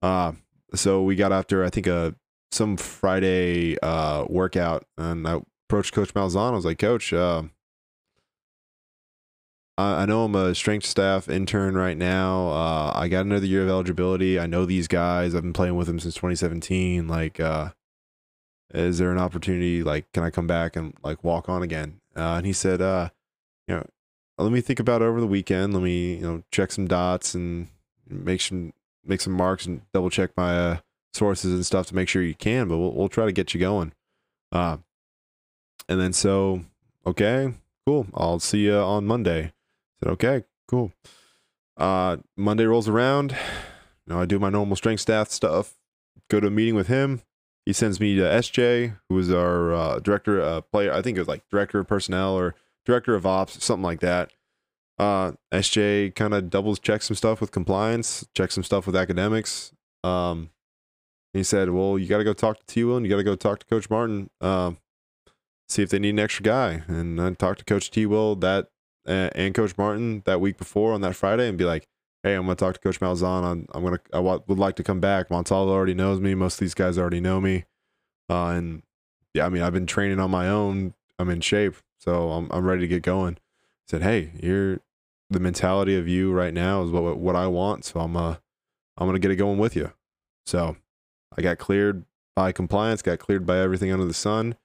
Uh, 0.01 0.33
so 0.73 1.03
we 1.03 1.15
got 1.15 1.31
after 1.31 1.65
I 1.65 1.69
think 1.69 1.87
a 1.87 1.95
uh, 1.95 2.11
some 2.51 2.77
Friday 2.77 3.77
uh 3.79 4.25
workout, 4.29 4.85
and 4.97 5.27
I 5.27 5.41
approached 5.67 5.93
Coach 5.93 6.13
Malzahn. 6.13 6.51
I 6.53 6.55
was 6.55 6.65
like, 6.65 6.79
Coach, 6.79 7.11
uh, 7.11 7.43
I 9.77 10.05
know 10.05 10.23
I'm 10.23 10.35
a 10.35 10.55
strength 10.55 10.85
staff 10.85 11.27
intern 11.27 11.75
right 11.75 11.97
now. 11.97 12.47
Uh, 12.47 12.93
I 12.95 13.09
got 13.09 13.25
another 13.25 13.45
year 13.45 13.63
of 13.63 13.69
eligibility. 13.69 14.39
I 14.39 14.47
know 14.47 14.65
these 14.65 14.87
guys. 14.87 15.35
I've 15.35 15.41
been 15.41 15.51
playing 15.51 15.75
with 15.75 15.87
them 15.87 15.99
since 15.99 16.15
2017. 16.15 17.09
Like, 17.09 17.41
uh, 17.41 17.71
is 18.73 18.99
there 18.99 19.11
an 19.11 19.17
opportunity? 19.17 19.83
Like, 19.83 20.09
can 20.13 20.23
I 20.23 20.29
come 20.29 20.47
back 20.47 20.77
and 20.77 20.93
like 21.03 21.25
walk 21.25 21.49
on 21.49 21.61
again? 21.61 21.99
Uh, 22.15 22.35
and 22.37 22.45
he 22.45 22.53
said, 22.53 22.81
uh, 22.81 23.09
you 23.67 23.75
know, 23.75 23.85
let 24.37 24.53
me 24.53 24.61
think 24.61 24.79
about 24.79 25.01
it 25.01 25.05
over 25.05 25.19
the 25.19 25.27
weekend. 25.27 25.73
Let 25.73 25.83
me, 25.83 26.15
you 26.15 26.21
know, 26.21 26.43
check 26.51 26.71
some 26.71 26.87
dots 26.87 27.35
and 27.35 27.67
make 28.09 28.39
some 28.39 28.71
make 29.03 29.19
some 29.19 29.33
marks 29.33 29.65
and 29.65 29.81
double 29.93 30.09
check 30.09 30.31
my 30.37 30.57
uh, 30.57 30.77
sources 31.13 31.53
and 31.53 31.65
stuff 31.65 31.87
to 31.87 31.95
make 31.95 32.07
sure 32.07 32.21
you 32.21 32.33
can. 32.33 32.69
But 32.69 32.77
we'll 32.77 32.93
we'll 32.93 33.09
try 33.09 33.25
to 33.25 33.33
get 33.33 33.53
you 33.53 33.59
going. 33.59 33.91
Uh, 34.53 34.77
and 35.89 35.99
then 35.99 36.13
so 36.13 36.61
okay, 37.05 37.53
cool. 37.85 38.07
I'll 38.13 38.39
see 38.39 38.59
you 38.59 38.75
on 38.75 39.05
Monday 39.05 39.51
said, 40.05 40.11
okay, 40.13 40.43
cool. 40.67 40.91
Uh, 41.77 42.17
Monday 42.37 42.65
rolls 42.65 42.87
around. 42.87 43.31
You 44.05 44.13
know, 44.13 44.21
I 44.21 44.25
do 44.25 44.39
my 44.39 44.49
normal 44.49 44.75
strength 44.75 45.01
staff 45.01 45.29
stuff. 45.29 45.73
Go 46.29 46.39
to 46.39 46.47
a 46.47 46.51
meeting 46.51 46.75
with 46.75 46.87
him. 46.87 47.21
He 47.65 47.73
sends 47.73 47.99
me 47.99 48.15
to 48.15 48.21
SJ, 48.21 48.97
who 49.09 49.17
is 49.17 49.31
our 49.31 49.73
uh, 49.73 49.99
director, 49.99 50.39
uh, 50.39 50.61
player. 50.61 50.93
I 50.93 51.01
think 51.01 51.17
it 51.17 51.21
was 51.21 51.27
like 51.27 51.43
director 51.49 51.79
of 51.79 51.87
personnel 51.87 52.35
or 52.35 52.55
director 52.85 53.15
of 53.15 53.25
ops, 53.25 53.63
something 53.63 53.83
like 53.83 54.01
that. 54.01 54.31
Uh, 54.99 55.33
SJ 55.51 56.13
kind 56.15 56.33
of 56.33 56.49
doubles 56.49 56.79
checks 56.79 57.07
some 57.07 57.15
stuff 57.15 57.41
with 57.41 57.51
compliance, 57.51 58.25
checks 58.35 58.53
some 58.53 58.63
stuff 58.63 58.85
with 58.85 58.95
academics. 58.95 59.73
Um, 60.03 60.51
he 61.33 61.43
said, 61.43 61.71
"Well, 61.71 61.97
you 61.97 62.07
got 62.07 62.19
to 62.19 62.23
go 62.23 62.33
talk 62.33 62.59
to 62.59 62.65
T. 62.65 62.83
Will, 62.83 62.97
and 62.97 63.05
you 63.05 63.09
got 63.09 63.17
to 63.17 63.23
go 63.23 63.35
talk 63.35 63.59
to 63.59 63.65
Coach 63.65 63.89
Martin, 63.89 64.29
um, 64.39 64.77
see 65.67 65.81
if 65.81 65.89
they 65.89 65.99
need 65.99 66.11
an 66.11 66.19
extra 66.19 66.43
guy." 66.43 66.83
And 66.87 67.19
I 67.19 67.33
talked 67.33 67.59
to 67.59 67.65
Coach 67.65 67.91
T. 67.91 68.05
Will 68.05 68.35
that 68.37 68.69
and 69.05 69.53
Coach 69.53 69.77
Martin 69.77 70.23
that 70.25 70.41
week 70.41 70.57
before 70.57 70.93
on 70.93 71.01
that 71.01 71.15
Friday 71.15 71.47
and 71.47 71.57
be 71.57 71.65
like, 71.65 71.87
"Hey, 72.23 72.33
I'm 72.35 72.43
gonna 72.43 72.55
talk 72.55 72.73
to 72.75 72.79
Coach 72.79 72.99
Malzahn. 72.99 73.43
I'm, 73.43 73.67
I'm 73.73 73.83
gonna 73.83 73.99
I 74.13 74.19
would 74.19 74.59
like 74.59 74.75
to 74.77 74.83
come 74.83 74.99
back. 74.99 75.29
Montalvo 75.29 75.71
already 75.71 75.93
knows 75.93 76.19
me. 76.19 76.35
Most 76.35 76.55
of 76.55 76.59
these 76.59 76.73
guys 76.73 76.97
already 76.97 77.21
know 77.21 77.39
me, 77.39 77.65
uh, 78.29 78.47
and 78.47 78.83
yeah, 79.33 79.45
I 79.45 79.49
mean 79.49 79.61
I've 79.61 79.73
been 79.73 79.85
training 79.85 80.19
on 80.19 80.31
my 80.31 80.47
own. 80.49 80.93
I'm 81.19 81.29
in 81.29 81.41
shape, 81.41 81.75
so 81.99 82.31
I'm 82.31 82.49
I'm 82.51 82.65
ready 82.65 82.81
to 82.81 82.87
get 82.87 83.03
going." 83.03 83.35
I 83.35 83.91
said, 83.91 84.01
"Hey, 84.01 84.31
you're 84.41 84.79
the 85.29 85.39
mentality 85.39 85.97
of 85.97 86.07
you 86.07 86.31
right 86.31 86.53
now 86.53 86.83
is 86.83 86.91
what 86.91 87.17
what 87.17 87.35
I 87.35 87.47
want. 87.47 87.85
So 87.85 87.99
I'm 87.99 88.17
uh 88.17 88.35
I'm 88.97 89.07
gonna 89.07 89.19
get 89.19 89.31
it 89.31 89.35
going 89.37 89.59
with 89.59 89.75
you." 89.75 89.91
So 90.45 90.77
I 91.37 91.41
got 91.41 91.57
cleared 91.57 92.05
by 92.35 92.51
compliance, 92.51 93.01
got 93.01 93.19
cleared 93.19 93.45
by 93.45 93.59
everything 93.59 93.91
under 93.91 94.05
the 94.05 94.13
sun, 94.13 94.55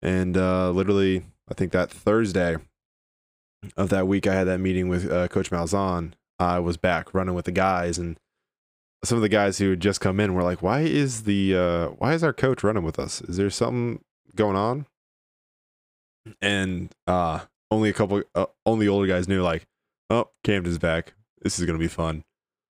and 0.00 0.36
uh, 0.36 0.70
literally 0.70 1.24
I 1.48 1.54
think 1.54 1.72
that 1.72 1.90
Thursday 1.90 2.56
of 3.76 3.88
that 3.90 4.06
week 4.06 4.26
I 4.26 4.34
had 4.34 4.46
that 4.48 4.58
meeting 4.58 4.88
with 4.88 5.10
uh, 5.10 5.28
Coach 5.28 5.50
Malzahn, 5.50 6.12
I 6.42 6.58
was 6.58 6.76
back 6.76 7.14
running 7.14 7.34
with 7.34 7.44
the 7.44 7.52
guys, 7.52 7.98
and 7.98 8.18
some 9.04 9.16
of 9.16 9.22
the 9.22 9.28
guys 9.28 9.58
who 9.58 9.70
had 9.70 9.80
just 9.80 10.00
come 10.00 10.20
in 10.20 10.34
were 10.34 10.42
like, 10.42 10.62
"Why 10.62 10.80
is 10.80 11.22
the 11.22 11.56
uh, 11.56 11.86
why 11.98 12.14
is 12.14 12.24
our 12.24 12.32
coach 12.32 12.62
running 12.62 12.82
with 12.84 12.98
us? 12.98 13.20
Is 13.22 13.36
there 13.36 13.50
something 13.50 14.02
going 14.34 14.56
on?" 14.56 14.86
And 16.40 16.92
uh, 17.06 17.40
only 17.70 17.90
a 17.90 17.92
couple, 17.92 18.22
uh, 18.34 18.46
only 18.66 18.88
older 18.88 19.06
guys 19.06 19.28
knew, 19.28 19.42
like, 19.42 19.66
"Oh, 20.10 20.30
Camden's 20.44 20.78
back. 20.78 21.14
This 21.40 21.58
is 21.58 21.66
gonna 21.66 21.78
be 21.78 21.88
fun." 21.88 22.24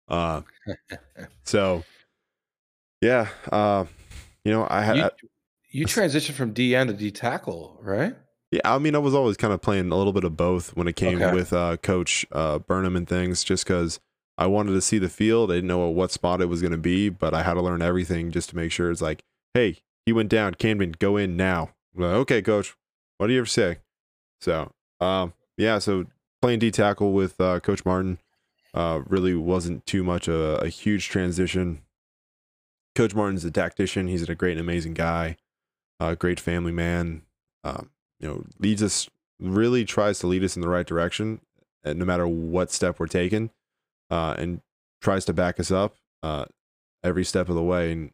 Uh, 0.07 0.41
so 1.43 1.83
yeah, 3.01 3.29
uh, 3.51 3.85
you 4.43 4.51
know, 4.51 4.67
I 4.69 4.83
had 4.83 4.97
you, 4.97 5.09
you 5.71 5.85
transitioned 5.85 6.33
from 6.33 6.53
DN 6.53 6.87
to 6.87 6.93
D 6.93 7.11
tackle, 7.11 7.79
right? 7.81 8.15
Yeah, 8.55 8.61
I 8.63 8.77
mean, 8.77 8.95
I 8.95 8.99
was 8.99 9.13
always 9.13 9.35
kind 9.35 9.51
of 9.51 9.61
playing 9.61 9.91
a 9.91 9.97
little 9.97 10.13
bit 10.13 10.23
of 10.23 10.37
both 10.37 10.73
when 10.77 10.87
it 10.87 10.95
came 10.95 11.21
okay. 11.21 11.35
with 11.35 11.51
uh, 11.51 11.75
Coach 11.75 12.25
uh, 12.31 12.57
Burnham 12.59 12.95
and 12.95 13.05
things, 13.05 13.43
just 13.43 13.65
because 13.65 13.99
I 14.37 14.47
wanted 14.47 14.71
to 14.71 14.81
see 14.81 14.97
the 14.97 15.09
field. 15.09 15.51
I 15.51 15.55
didn't 15.55 15.67
know 15.67 15.89
what 15.89 16.13
spot 16.13 16.39
it 16.39 16.45
was 16.45 16.61
going 16.61 16.71
to 16.71 16.77
be, 16.77 17.09
but 17.09 17.33
I 17.33 17.43
had 17.43 17.55
to 17.55 17.61
learn 17.61 17.81
everything 17.81 18.31
just 18.31 18.51
to 18.51 18.55
make 18.55 18.71
sure 18.71 18.91
it's 18.91 19.01
like, 19.01 19.25
hey, 19.53 19.79
he 20.05 20.13
went 20.13 20.29
down. 20.29 20.53
Camden, 20.53 20.93
go 20.99 21.17
in 21.17 21.35
now. 21.35 21.71
Like, 21.93 22.13
okay, 22.13 22.41
Coach, 22.41 22.77
what 23.17 23.27
do 23.27 23.33
you 23.33 23.39
ever 23.39 23.45
say? 23.45 23.79
So, 24.39 24.71
um, 25.01 25.33
yeah, 25.57 25.79
so 25.79 26.05
playing 26.41 26.59
D 26.59 26.71
tackle 26.71 27.11
with 27.11 27.41
uh, 27.41 27.59
Coach 27.59 27.83
Martin 27.83 28.19
uh, 28.73 29.01
really 29.05 29.35
wasn't 29.35 29.85
too 29.85 30.05
much 30.05 30.29
a, 30.29 30.61
a 30.61 30.69
huge 30.69 31.09
transition. 31.09 31.81
Coach 32.95 33.13
Martin's 33.13 33.43
a 33.43 33.51
tactician. 33.51 34.07
He's 34.07 34.23
a 34.29 34.33
great 34.33 34.51
and 34.51 34.61
amazing 34.61 34.93
guy, 34.93 35.35
a 35.99 36.15
great 36.15 36.39
family 36.39 36.71
man. 36.71 37.23
Um, 37.65 37.89
you 38.19 38.27
know 38.27 38.43
leads 38.59 38.81
us 38.81 39.09
really 39.39 39.83
tries 39.83 40.19
to 40.19 40.27
lead 40.27 40.43
us 40.43 40.55
in 40.55 40.61
the 40.61 40.69
right 40.69 40.87
direction 40.87 41.41
uh, 41.85 41.93
no 41.93 42.05
matter 42.05 42.27
what 42.27 42.71
step 42.71 42.99
we're 42.99 43.07
taking 43.07 43.51
uh, 44.09 44.35
and 44.37 44.61
tries 45.01 45.25
to 45.25 45.33
back 45.33 45.59
us 45.59 45.71
up 45.71 45.95
uh, 46.23 46.45
every 47.03 47.23
step 47.23 47.49
of 47.49 47.55
the 47.55 47.63
way. 47.63 47.91
And 47.91 48.11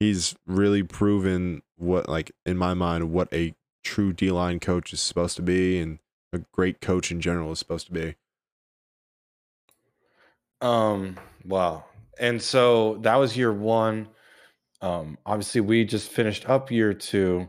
he's 0.00 0.34
really 0.46 0.82
proven 0.82 1.62
what 1.76 2.08
like 2.08 2.32
in 2.44 2.56
my 2.56 2.74
mind 2.74 3.12
what 3.12 3.32
a 3.32 3.54
true 3.82 4.12
d-line 4.12 4.60
coach 4.60 4.92
is 4.92 5.00
supposed 5.00 5.36
to 5.36 5.42
be 5.42 5.78
and 5.78 5.98
a 6.32 6.38
great 6.52 6.80
coach 6.80 7.10
in 7.10 7.20
general 7.20 7.52
is 7.52 7.58
supposed 7.58 7.86
to 7.86 7.92
be. 7.92 8.14
Um 10.60 11.18
wow. 11.44 11.84
And 12.18 12.40
so 12.40 12.98
that 13.02 13.16
was 13.16 13.36
year 13.36 13.52
one. 13.52 14.08
Um 14.80 15.18
obviously 15.26 15.60
we 15.60 15.84
just 15.84 16.10
finished 16.10 16.48
up 16.48 16.70
year 16.70 16.94
two 16.94 17.48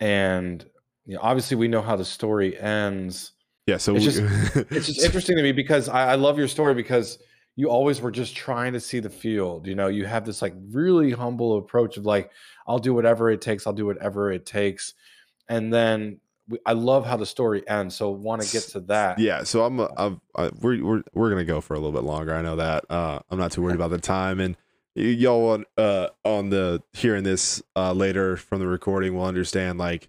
and 0.00 0.64
you 1.06 1.14
know, 1.14 1.20
obviously 1.22 1.56
we 1.56 1.68
know 1.68 1.82
how 1.82 1.96
the 1.96 2.04
story 2.04 2.58
ends. 2.58 3.32
Yeah, 3.66 3.76
so 3.76 3.94
it's 3.94 4.04
just 4.04 4.18
it's 4.70 4.86
just 4.86 5.04
interesting 5.04 5.36
to 5.36 5.42
me 5.42 5.52
because 5.52 5.88
I, 5.88 6.12
I 6.12 6.14
love 6.16 6.38
your 6.38 6.48
story 6.48 6.74
because 6.74 7.18
you 7.56 7.68
always 7.68 8.00
were 8.00 8.10
just 8.10 8.34
trying 8.34 8.72
to 8.72 8.80
see 8.80 8.98
the 8.98 9.10
field. 9.10 9.66
You 9.66 9.74
know, 9.74 9.88
you 9.88 10.06
have 10.06 10.24
this 10.24 10.40
like 10.40 10.54
really 10.70 11.12
humble 11.12 11.58
approach 11.58 11.96
of 11.96 12.06
like, 12.06 12.30
I'll 12.66 12.78
do 12.78 12.94
whatever 12.94 13.30
it 13.30 13.40
takes, 13.40 13.66
I'll 13.66 13.72
do 13.72 13.86
whatever 13.86 14.32
it 14.32 14.46
takes. 14.46 14.94
And 15.48 15.72
then 15.72 16.20
we, 16.48 16.58
I 16.64 16.72
love 16.72 17.04
how 17.04 17.16
the 17.16 17.26
story 17.26 17.68
ends. 17.68 17.94
So 17.94 18.10
want 18.10 18.42
to 18.42 18.50
get 18.50 18.62
to 18.70 18.80
that. 18.80 19.18
Yeah. 19.18 19.42
So 19.42 19.64
I'm, 19.64 19.80
I'm 19.80 20.20
I, 20.34 20.50
we're, 20.60 20.82
we're, 20.82 21.02
we're 21.12 21.30
going 21.30 21.44
to 21.46 21.52
go 21.52 21.60
for 21.60 21.74
a 21.74 21.78
little 21.78 21.92
bit 21.92 22.04
longer. 22.04 22.34
I 22.34 22.42
know 22.42 22.56
that, 22.56 22.84
uh, 22.90 23.20
I'm 23.30 23.38
not 23.38 23.52
too 23.52 23.62
worried 23.62 23.76
about 23.76 23.90
the 23.90 23.98
time 23.98 24.40
and 24.40 24.56
y'all 24.94 25.50
on, 25.50 25.64
uh, 25.76 26.08
on 26.24 26.48
the 26.48 26.82
hearing 26.94 27.22
this, 27.22 27.62
uh, 27.76 27.92
later 27.92 28.36
from 28.36 28.60
the 28.60 28.66
recording 28.66 29.14
will 29.14 29.24
understand 29.24 29.78
like, 29.78 30.08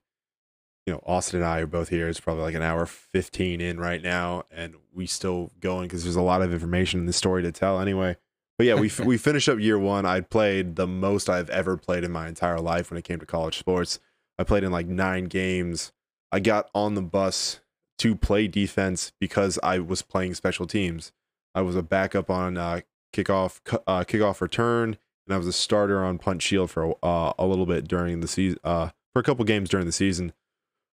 you 0.86 0.94
know, 0.94 1.02
Austin 1.06 1.40
and 1.40 1.46
I 1.46 1.60
are 1.60 1.68
both 1.68 1.90
here. 1.90 2.10
It's 2.10 2.20
probably 2.20 2.44
like 2.44 2.56
an 2.56 2.62
hour 2.62 2.86
15 2.86 3.62
in 3.62 3.80
right 3.80 4.02
now, 4.02 4.44
and 4.52 4.76
we 4.94 5.08
still 5.08 5.52
going 5.60 5.88
because 5.88 6.04
there's 6.04 6.16
a 6.16 6.22
lot 6.22 6.42
of 6.42 6.52
information 6.52 7.00
in 7.00 7.06
the 7.06 7.14
story 7.14 7.42
to 7.44 7.52
tell 7.52 7.80
anyway. 7.80 8.18
But 8.58 8.68
yeah, 8.68 8.76
we, 8.76 8.92
we 9.06 9.18
finished 9.18 9.50
up 9.50 9.60
year 9.60 9.80
one. 9.80 10.06
I 10.06 10.22
played 10.22 10.76
the 10.76 10.88
most 10.88 11.30
I've 11.30 11.50
ever 11.50 11.78
played 11.78 12.04
in 12.04 12.12
my 12.12 12.28
entire 12.28 12.60
life 12.60 12.92
when 12.92 12.98
it 12.98 13.04
came 13.04 13.20
to 13.20 13.26
college 13.26 13.58
sports. 13.58 14.00
I 14.38 14.44
played 14.44 14.64
in 14.64 14.72
like 14.72 14.88
nine 14.88 15.26
games. 15.26 15.92
I 16.32 16.40
got 16.40 16.70
on 16.76 16.96
the 16.96 17.02
bus 17.02 17.62
to 18.00 18.16
play 18.16 18.48
defense 18.48 19.12
because 19.20 19.58
I 19.64 19.80
was 19.80 20.02
playing 20.02 20.34
special 20.34 20.68
teams. 20.68 21.12
I 21.56 21.62
was 21.62 21.76
a 21.76 21.84
backup 21.84 22.30
on 22.30 22.58
uh, 22.58 22.82
kickoff, 23.14 23.60
uh, 23.88 24.04
kickoff 24.04 24.42
return, 24.42 24.98
and 25.26 25.34
I 25.34 25.38
was 25.38 25.48
a 25.48 25.54
starter 25.54 26.04
on 26.04 26.18
punt 26.18 26.42
shield 26.42 26.72
for 26.72 26.98
uh, 27.04 27.34
a 27.38 27.46
little 27.46 27.66
bit 27.66 27.88
during 27.88 28.20
the 28.20 28.28
season, 28.28 28.60
uh, 28.64 28.90
for 29.14 29.20
a 29.20 29.24
couple 29.24 29.46
games 29.46 29.70
during 29.70 29.86
the 29.86 29.92
season. 29.92 30.34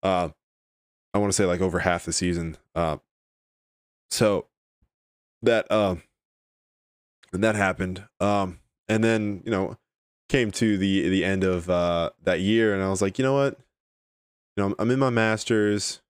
Uh, 0.06 0.30
I 1.15 1.18
want 1.18 1.32
to 1.32 1.36
say 1.36 1.45
like 1.45 1.61
over 1.61 1.80
half 1.80 2.06
the 2.06 2.14
season. 2.14 2.57
Uh, 2.76 2.98
so 4.11 4.45
that 5.41 5.65
uh, 5.72 5.95
and 7.34 7.44
that 7.44 7.56
happened. 7.56 8.03
Um, 8.19 8.60
and 8.88 9.03
then 9.03 9.41
you 9.45 9.52
know 9.52 9.77
came 10.30 10.52
to 10.52 10.77
the 10.77 11.10
the 11.10 11.26
end 11.26 11.44
of 11.44 11.69
uh, 11.69 12.11
that 12.23 12.41
year, 12.41 12.76
and 12.76 12.84
I 12.84 12.90
was 12.90 13.02
like, 13.02 13.18
you 13.18 13.23
know 13.23 13.34
what, 13.34 13.57
you 14.56 14.64
know, 14.64 14.76
I'm 14.77 14.91
in 14.91 14.99
my 14.99 15.10
masters. 15.10 16.02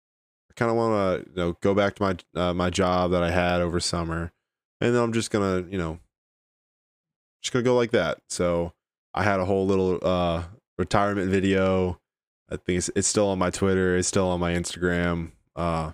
I 0.51 0.53
kind 0.55 0.71
of 0.71 0.77
want 0.77 1.23
to 1.23 1.29
you 1.29 1.35
know 1.37 1.57
go 1.61 1.73
back 1.73 1.95
to 1.95 2.03
my 2.03 2.41
uh, 2.41 2.53
my 2.53 2.69
job 2.69 3.11
that 3.11 3.23
I 3.23 3.31
had 3.31 3.61
over 3.61 3.79
summer, 3.79 4.33
and 4.81 4.93
then 4.93 5.01
I'm 5.01 5.13
just 5.13 5.31
gonna 5.31 5.65
you 5.69 5.77
know 5.77 5.99
just 7.41 7.53
gonna 7.53 7.63
go 7.63 7.75
like 7.77 7.91
that. 7.91 8.19
So 8.27 8.73
I 9.13 9.23
had 9.23 9.39
a 9.39 9.45
whole 9.45 9.65
little 9.65 9.99
uh, 10.01 10.43
retirement 10.77 11.29
video. 11.31 11.99
I 12.49 12.57
think 12.57 12.77
it's 12.77 12.89
it's 12.95 13.07
still 13.07 13.27
on 13.29 13.39
my 13.39 13.49
Twitter. 13.49 13.97
It's 13.97 14.07
still 14.07 14.27
on 14.29 14.39
my 14.39 14.53
Instagram. 14.53 15.31
Uh, 15.55 15.91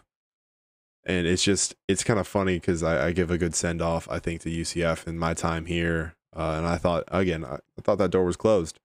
and 1.05 1.25
it's 1.25 1.43
just 1.43 1.75
it's 1.87 2.03
kind 2.03 2.19
of 2.19 2.27
funny 2.27 2.55
because 2.55 2.83
I, 2.83 3.07
I, 3.07 3.11
give 3.11 3.31
a 3.31 3.37
good 3.37 3.55
send 3.55 3.81
off 3.81 4.07
I 4.09 4.19
think 4.19 4.41
to 4.41 4.49
UCF 4.49 5.07
in 5.07 5.17
my 5.17 5.33
time 5.33 5.65
here, 5.65 6.15
uh, 6.35 6.55
and 6.57 6.65
I 6.65 6.77
thought 6.77 7.03
again 7.07 7.43
I, 7.43 7.55
I, 7.55 7.81
thought 7.81 7.97
that 7.97 8.11
door 8.11 8.25
was 8.25 8.37
closed. 8.37 8.79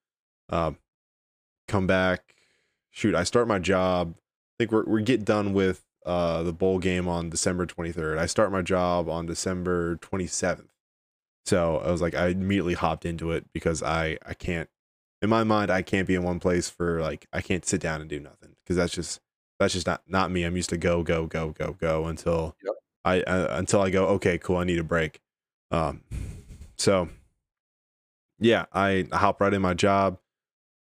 Um, 0.49 0.79
come 1.69 1.87
back, 1.87 2.35
shoot! 2.91 3.15
I 3.15 3.25
start 3.25 3.49
my 3.49 3.59
job. 3.59 4.15
I 4.17 4.55
think 4.59 4.73
we're 4.73 4.85
we 4.85 5.03
get 5.03 5.25
done 5.25 5.53
with 5.53 5.85
uh, 6.07 6.43
the 6.43 6.53
bowl 6.53 6.79
game 6.79 7.09
on 7.09 7.29
December 7.31 7.67
23rd. 7.67 8.19
I 8.19 8.27
start 8.27 8.53
my 8.53 8.63
job 8.63 9.09
on 9.09 9.27
December 9.27 9.97
27th. 9.97 10.69
So 11.45 11.79
I 11.79 11.91
was 11.91 12.01
like, 12.01 12.15
I 12.15 12.29
immediately 12.29 12.75
hopped 12.75 13.05
into 13.05 13.33
it 13.33 13.47
because 13.53 13.83
I 13.83 14.19
I 14.25 14.35
can't, 14.35 14.71
in 15.23 15.31
my 15.31 15.45
mind, 15.45 15.71
I 15.71 15.83
can't 15.83 16.07
be 16.07 16.15
in 16.15 16.23
one 16.23 16.41
place 16.41 16.69
for 16.69 17.01
like 17.01 17.27
I 17.33 17.41
can't 17.41 17.65
sit 17.65 17.81
down 17.81 18.01
and 18.01 18.11
do 18.11 18.21
nothing 18.21 18.55
because 18.63 18.77
that's 18.77 18.93
just 18.93 19.21
that's 19.59 19.73
just 19.73 19.87
not 19.87 20.03
not 20.07 20.31
me. 20.31 20.45
I'm 20.45 20.57
used 20.57 20.71
to 20.71 20.77
go 20.77 21.03
go 21.03 21.27
go 21.27 21.51
go 21.51 21.77
go 21.79 22.07
until 22.07 22.57
yep. 22.65 22.75
I 23.05 23.21
uh, 23.23 23.49
until 23.59 23.81
I 23.81 23.91
go 23.91 24.07
okay 24.09 24.39
cool 24.39 24.59
I 24.59 24.65
need 24.65 24.79
a 24.79 24.85
break. 24.85 25.21
Um, 25.71 26.03
so 26.77 27.09
yeah, 28.39 28.67
I 28.73 29.07
hop 29.13 29.41
right 29.41 29.55
in 29.55 29.63
my 29.63 29.75
job. 29.75 30.19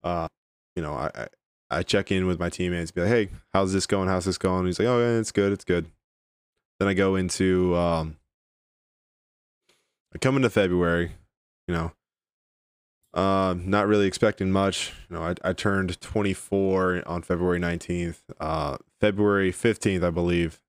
Uh, 0.02 0.28
you 0.77 0.82
know, 0.82 0.94
I, 0.94 1.11
I, 1.15 1.28
I 1.70 1.82
check 1.82 2.11
in 2.11 2.27
with 2.27 2.39
my 2.39 2.51
teammates, 2.51 2.90
be 2.90 3.02
like, 3.02 3.11
hey, 3.11 3.28
how's 3.52 3.73
this 3.73 3.86
going? 3.86 4.09
How's 4.09 4.24
this 4.24 4.39
going? 4.39 4.66
he's 4.66 4.78
like, 4.78 4.89
oh, 4.89 4.98
yeah, 4.98 5.19
it's 5.19 5.32
good, 5.32 5.52
it's 5.52 5.65
good. 5.65 5.86
Then 6.78 6.89
I 6.89 6.94
go 6.94 7.15
into 7.15 7.74
um, 7.77 8.16
I 10.15 10.19
come 10.19 10.36
into 10.36 10.51
February, 10.51 11.12
you 11.69 11.74
know, 11.74 11.93
uh, 13.14 13.54
not 13.56 13.86
really 13.86 14.06
expecting 14.06 14.50
much. 14.50 14.92
You 15.08 15.16
know, 15.16 15.22
I, 15.22 15.34
I 15.42 15.52
turned 15.52 16.00
24 16.00 17.04
on 17.06 17.22
February 17.22 17.60
19th. 17.60 18.18
Uh, 18.40 18.76
February 19.00 19.52
15th, 19.52 20.04
I 20.04 20.10
believe, 20.10 20.60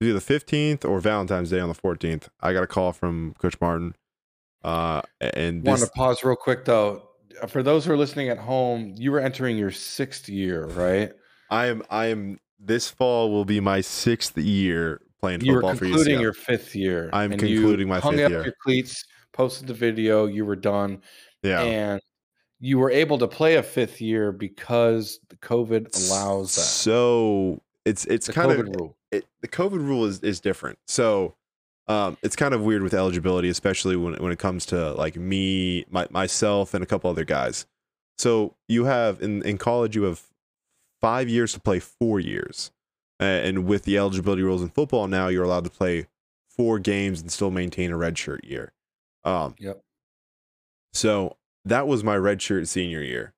either 0.00 0.14
the 0.14 0.20
15th 0.20 0.84
or 0.84 1.00
Valentine's 1.00 1.50
Day 1.50 1.60
on 1.60 1.68
the 1.68 1.74
14th. 1.74 2.28
I 2.40 2.52
got 2.52 2.64
a 2.64 2.66
call 2.66 2.92
from 2.92 3.34
Coach 3.38 3.60
Martin. 3.60 3.94
Uh, 4.64 5.02
and 5.20 5.62
this... 5.62 5.68
want 5.68 5.80
to 5.82 5.90
pause 5.94 6.24
real 6.24 6.36
quick 6.36 6.64
though. 6.64 7.08
For 7.48 7.62
those 7.62 7.84
who 7.84 7.92
are 7.92 7.96
listening 7.96 8.28
at 8.28 8.38
home, 8.38 8.94
you 8.96 9.12
were 9.12 9.20
entering 9.20 9.58
your 9.58 9.70
sixth 9.70 10.28
year, 10.28 10.66
right? 10.66 11.12
I 11.50 11.66
am. 11.66 11.82
I 11.90 12.06
am. 12.06 12.38
This 12.58 12.88
fall 12.88 13.30
will 13.30 13.44
be 13.44 13.60
my 13.60 13.80
sixth 13.80 14.38
year 14.38 15.02
playing 15.20 15.40
you 15.42 15.54
football 15.54 15.74
for 15.74 15.84
UCF. 15.84 15.88
concluding 15.88 16.20
your 16.20 16.32
fifth 16.32 16.74
year. 16.74 17.10
I'm 17.12 17.30
concluding 17.30 17.88
my 17.88 18.00
fifth 18.00 18.12
year. 18.12 18.28
Hung 18.28 18.38
up 18.38 18.44
your 18.46 18.54
cleats, 18.62 19.04
posted 19.32 19.66
the 19.66 19.74
video. 19.74 20.26
You 20.26 20.46
were 20.46 20.56
done. 20.56 21.02
Yeah. 21.44 21.62
And 21.62 22.00
you 22.58 22.78
were 22.78 22.90
able 22.90 23.18
to 23.18 23.28
play 23.28 23.56
a 23.56 23.62
fifth 23.62 24.00
year 24.00 24.32
because 24.32 25.20
the 25.28 25.36
COVID 25.36 26.08
allows 26.08 26.54
that. 26.56 26.62
So 26.62 27.60
it's 27.84 28.06
it's 28.06 28.26
the 28.26 28.32
kind 28.32 28.50
COVID 28.50 28.60
of 28.60 28.80
rule. 28.80 28.96
It, 29.12 29.26
the 29.42 29.48
COVID 29.48 29.86
rule 29.86 30.06
is 30.06 30.20
is 30.20 30.40
different. 30.40 30.78
So 30.88 31.34
um, 31.86 32.16
it's 32.22 32.36
kind 32.36 32.54
of 32.54 32.62
weird 32.62 32.82
with 32.82 32.94
eligibility, 32.94 33.48
especially 33.48 33.96
when 33.96 34.14
when 34.14 34.32
it 34.32 34.38
comes 34.38 34.64
to 34.66 34.92
like 34.92 35.16
me, 35.16 35.84
my, 35.90 36.06
myself, 36.10 36.74
and 36.74 36.82
a 36.82 36.86
couple 36.86 37.10
other 37.10 37.24
guys. 37.24 37.66
So 38.16 38.54
you 38.68 38.86
have 38.86 39.20
in 39.20 39.42
in 39.42 39.58
college 39.58 39.94
you 39.94 40.04
have 40.04 40.22
five 41.00 41.28
years 41.28 41.52
to 41.52 41.60
play 41.60 41.80
four 41.80 42.18
years, 42.20 42.70
and 43.20 43.66
with 43.66 43.82
the 43.82 43.98
eligibility 43.98 44.42
rules 44.42 44.62
in 44.62 44.70
football 44.70 45.06
now, 45.06 45.28
you're 45.28 45.44
allowed 45.44 45.64
to 45.64 45.70
play 45.70 46.06
four 46.48 46.78
games 46.78 47.20
and 47.20 47.30
still 47.30 47.50
maintain 47.50 47.90
a 47.92 47.96
redshirt 47.96 48.48
year. 48.48 48.72
Um, 49.24 49.54
yep. 49.58 49.82
So 50.94 51.36
that 51.64 51.86
was 51.86 52.04
my 52.04 52.16
redshirt 52.16 52.68
senior 52.68 53.02
year. 53.02 53.34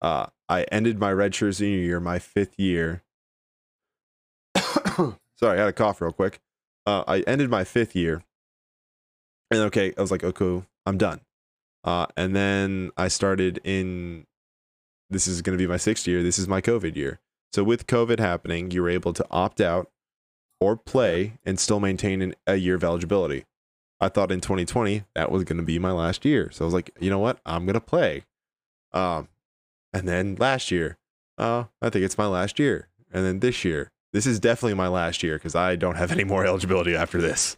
Uh, 0.00 0.26
I 0.48 0.62
ended 0.64 0.98
my 0.98 1.12
redshirt 1.12 1.56
senior 1.56 1.78
year, 1.78 2.00
my 2.00 2.18
fifth 2.18 2.58
year. 2.58 3.02
Sorry, 4.56 5.14
I 5.42 5.56
had 5.56 5.68
a 5.68 5.72
cough 5.72 6.00
real 6.00 6.12
quick. 6.12 6.40
Uh, 6.86 7.04
I 7.06 7.20
ended 7.20 7.50
my 7.50 7.64
fifth 7.64 7.94
year, 7.94 8.24
and 9.50 9.60
okay, 9.60 9.92
I 9.96 10.00
was 10.00 10.10
like, 10.10 10.24
"Oh, 10.24 10.32
cool, 10.32 10.66
I'm 10.86 10.96
done." 10.96 11.20
Uh, 11.84 12.06
and 12.16 12.34
then 12.34 12.90
I 12.96 13.08
started 13.08 13.60
in. 13.62 14.26
This 15.10 15.26
is 15.26 15.42
going 15.42 15.56
to 15.56 15.62
be 15.62 15.68
my 15.68 15.76
sixth 15.76 16.06
year. 16.06 16.22
This 16.22 16.38
is 16.38 16.48
my 16.48 16.60
COVID 16.60 16.96
year. 16.96 17.20
So 17.52 17.64
with 17.64 17.86
COVID 17.86 18.18
happening, 18.18 18.70
you 18.70 18.82
were 18.82 18.90
able 18.90 19.12
to 19.14 19.26
opt 19.30 19.60
out 19.60 19.90
or 20.60 20.76
play 20.76 21.38
and 21.44 21.58
still 21.58 21.80
maintain 21.80 22.20
an, 22.20 22.34
a 22.46 22.56
year 22.56 22.74
of 22.74 22.84
eligibility. 22.84 23.44
I 24.00 24.08
thought 24.08 24.30
in 24.30 24.40
2020 24.40 25.04
that 25.14 25.30
was 25.32 25.44
going 25.44 25.56
to 25.58 25.64
be 25.64 25.78
my 25.78 25.92
last 25.92 26.24
year. 26.24 26.50
So 26.52 26.64
I 26.64 26.66
was 26.66 26.74
like, 26.74 26.90
you 27.00 27.10
know 27.10 27.18
what? 27.18 27.40
I'm 27.44 27.64
going 27.64 27.74
to 27.74 27.80
play. 27.80 28.24
Um, 28.92 29.28
and 29.92 30.06
then 30.06 30.36
last 30.38 30.70
year, 30.70 30.98
uh, 31.36 31.64
I 31.82 31.90
think 31.90 32.04
it's 32.04 32.18
my 32.18 32.26
last 32.26 32.58
year. 32.58 32.88
And 33.12 33.24
then 33.24 33.40
this 33.40 33.64
year, 33.64 33.90
this 34.12 34.26
is 34.26 34.38
definitely 34.38 34.74
my 34.74 34.88
last 34.88 35.22
year 35.22 35.36
because 35.36 35.54
I 35.54 35.76
don't 35.76 35.96
have 35.96 36.12
any 36.12 36.24
more 36.24 36.46
eligibility 36.46 36.94
after 36.94 37.20
this. 37.20 37.56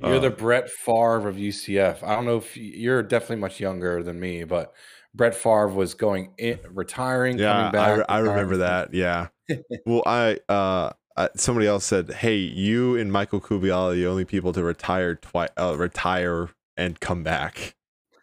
You're 0.00 0.16
uh, 0.16 0.20
the 0.20 0.30
Brett 0.30 0.68
Favre 0.70 1.28
of 1.28 1.36
UCF. 1.36 2.02
I 2.02 2.14
don't 2.14 2.24
know 2.24 2.36
if 2.36 2.56
you're 2.56 3.02
definitely 3.02 3.36
much 3.36 3.60
younger 3.60 4.02
than 4.02 4.18
me, 4.18 4.44
but 4.44 4.72
Brett 5.14 5.34
Favre 5.34 5.68
was 5.68 5.94
going 5.94 6.32
in, 6.36 6.58
retiring, 6.70 7.38
yeah, 7.38 7.70
I, 7.72 8.16
I 8.16 8.18
remember 8.18 8.58
that. 8.58 8.92
Yeah. 8.92 9.28
well, 9.86 10.02
I 10.04 10.38
uh, 10.48 10.90
uh, 11.16 11.28
somebody 11.36 11.66
else 11.66 11.84
said, 11.84 12.10
"Hey, 12.12 12.36
you 12.36 12.96
and 12.96 13.12
Michael 13.12 13.40
Kubiala 13.40 13.92
are 13.92 13.94
the 13.94 14.06
only 14.06 14.24
people 14.24 14.52
to 14.52 14.62
retire 14.62 15.14
twice, 15.14 15.50
uh, 15.56 15.74
retire 15.76 16.50
and 16.76 16.98
come 17.00 17.22
back." 17.22 17.74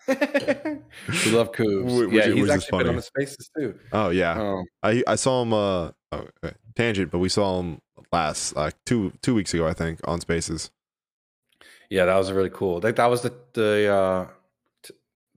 we 0.07 0.15
love. 1.31 1.49
Which, 1.57 2.11
yeah, 2.11 2.27
he's 2.27 2.49
actually 2.49 2.79
been 2.79 2.89
on 2.89 2.95
the 2.97 3.01
spaces 3.01 3.49
too. 3.57 3.79
Oh 3.91 4.09
yeah, 4.09 4.33
um, 4.33 4.65
I 4.83 5.03
I 5.07 5.15
saw 5.15 5.41
him. 5.41 5.53
Uh, 5.53 5.91
oh, 6.11 6.27
tangent, 6.75 7.11
but 7.11 7.19
we 7.19 7.29
saw 7.29 7.59
him 7.59 7.81
last 8.11 8.55
like 8.55 8.75
two 8.85 9.13
two 9.21 9.35
weeks 9.35 9.53
ago, 9.53 9.67
I 9.67 9.73
think, 9.73 9.99
on 10.05 10.19
Spaces. 10.19 10.71
Yeah, 11.89 12.05
that 12.05 12.15
was 12.15 12.31
really 12.31 12.49
cool. 12.49 12.79
That 12.79 12.95
that 12.95 13.07
was 13.07 13.21
the 13.21 13.33
the 13.53 13.93
uh, 13.93 14.27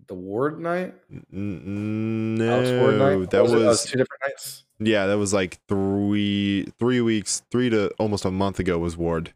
the 0.06 0.14
ward 0.14 0.60
night. 0.60 0.94
No, 1.30 2.46
that 2.46 2.60
was, 2.60 2.70
ward 2.72 2.94
night? 2.98 3.30
That 3.30 3.42
was, 3.42 3.52
was, 3.52 3.62
was 3.64 3.84
two 3.84 3.98
different 3.98 4.22
nights. 4.26 4.64
Yeah, 4.78 5.06
that 5.06 5.18
was 5.18 5.32
like 5.32 5.58
three 5.68 6.68
three 6.78 7.00
weeks, 7.00 7.42
three 7.50 7.70
to 7.70 7.90
almost 7.98 8.24
a 8.24 8.30
month 8.30 8.58
ago 8.58 8.78
was 8.78 8.96
Ward. 8.96 9.32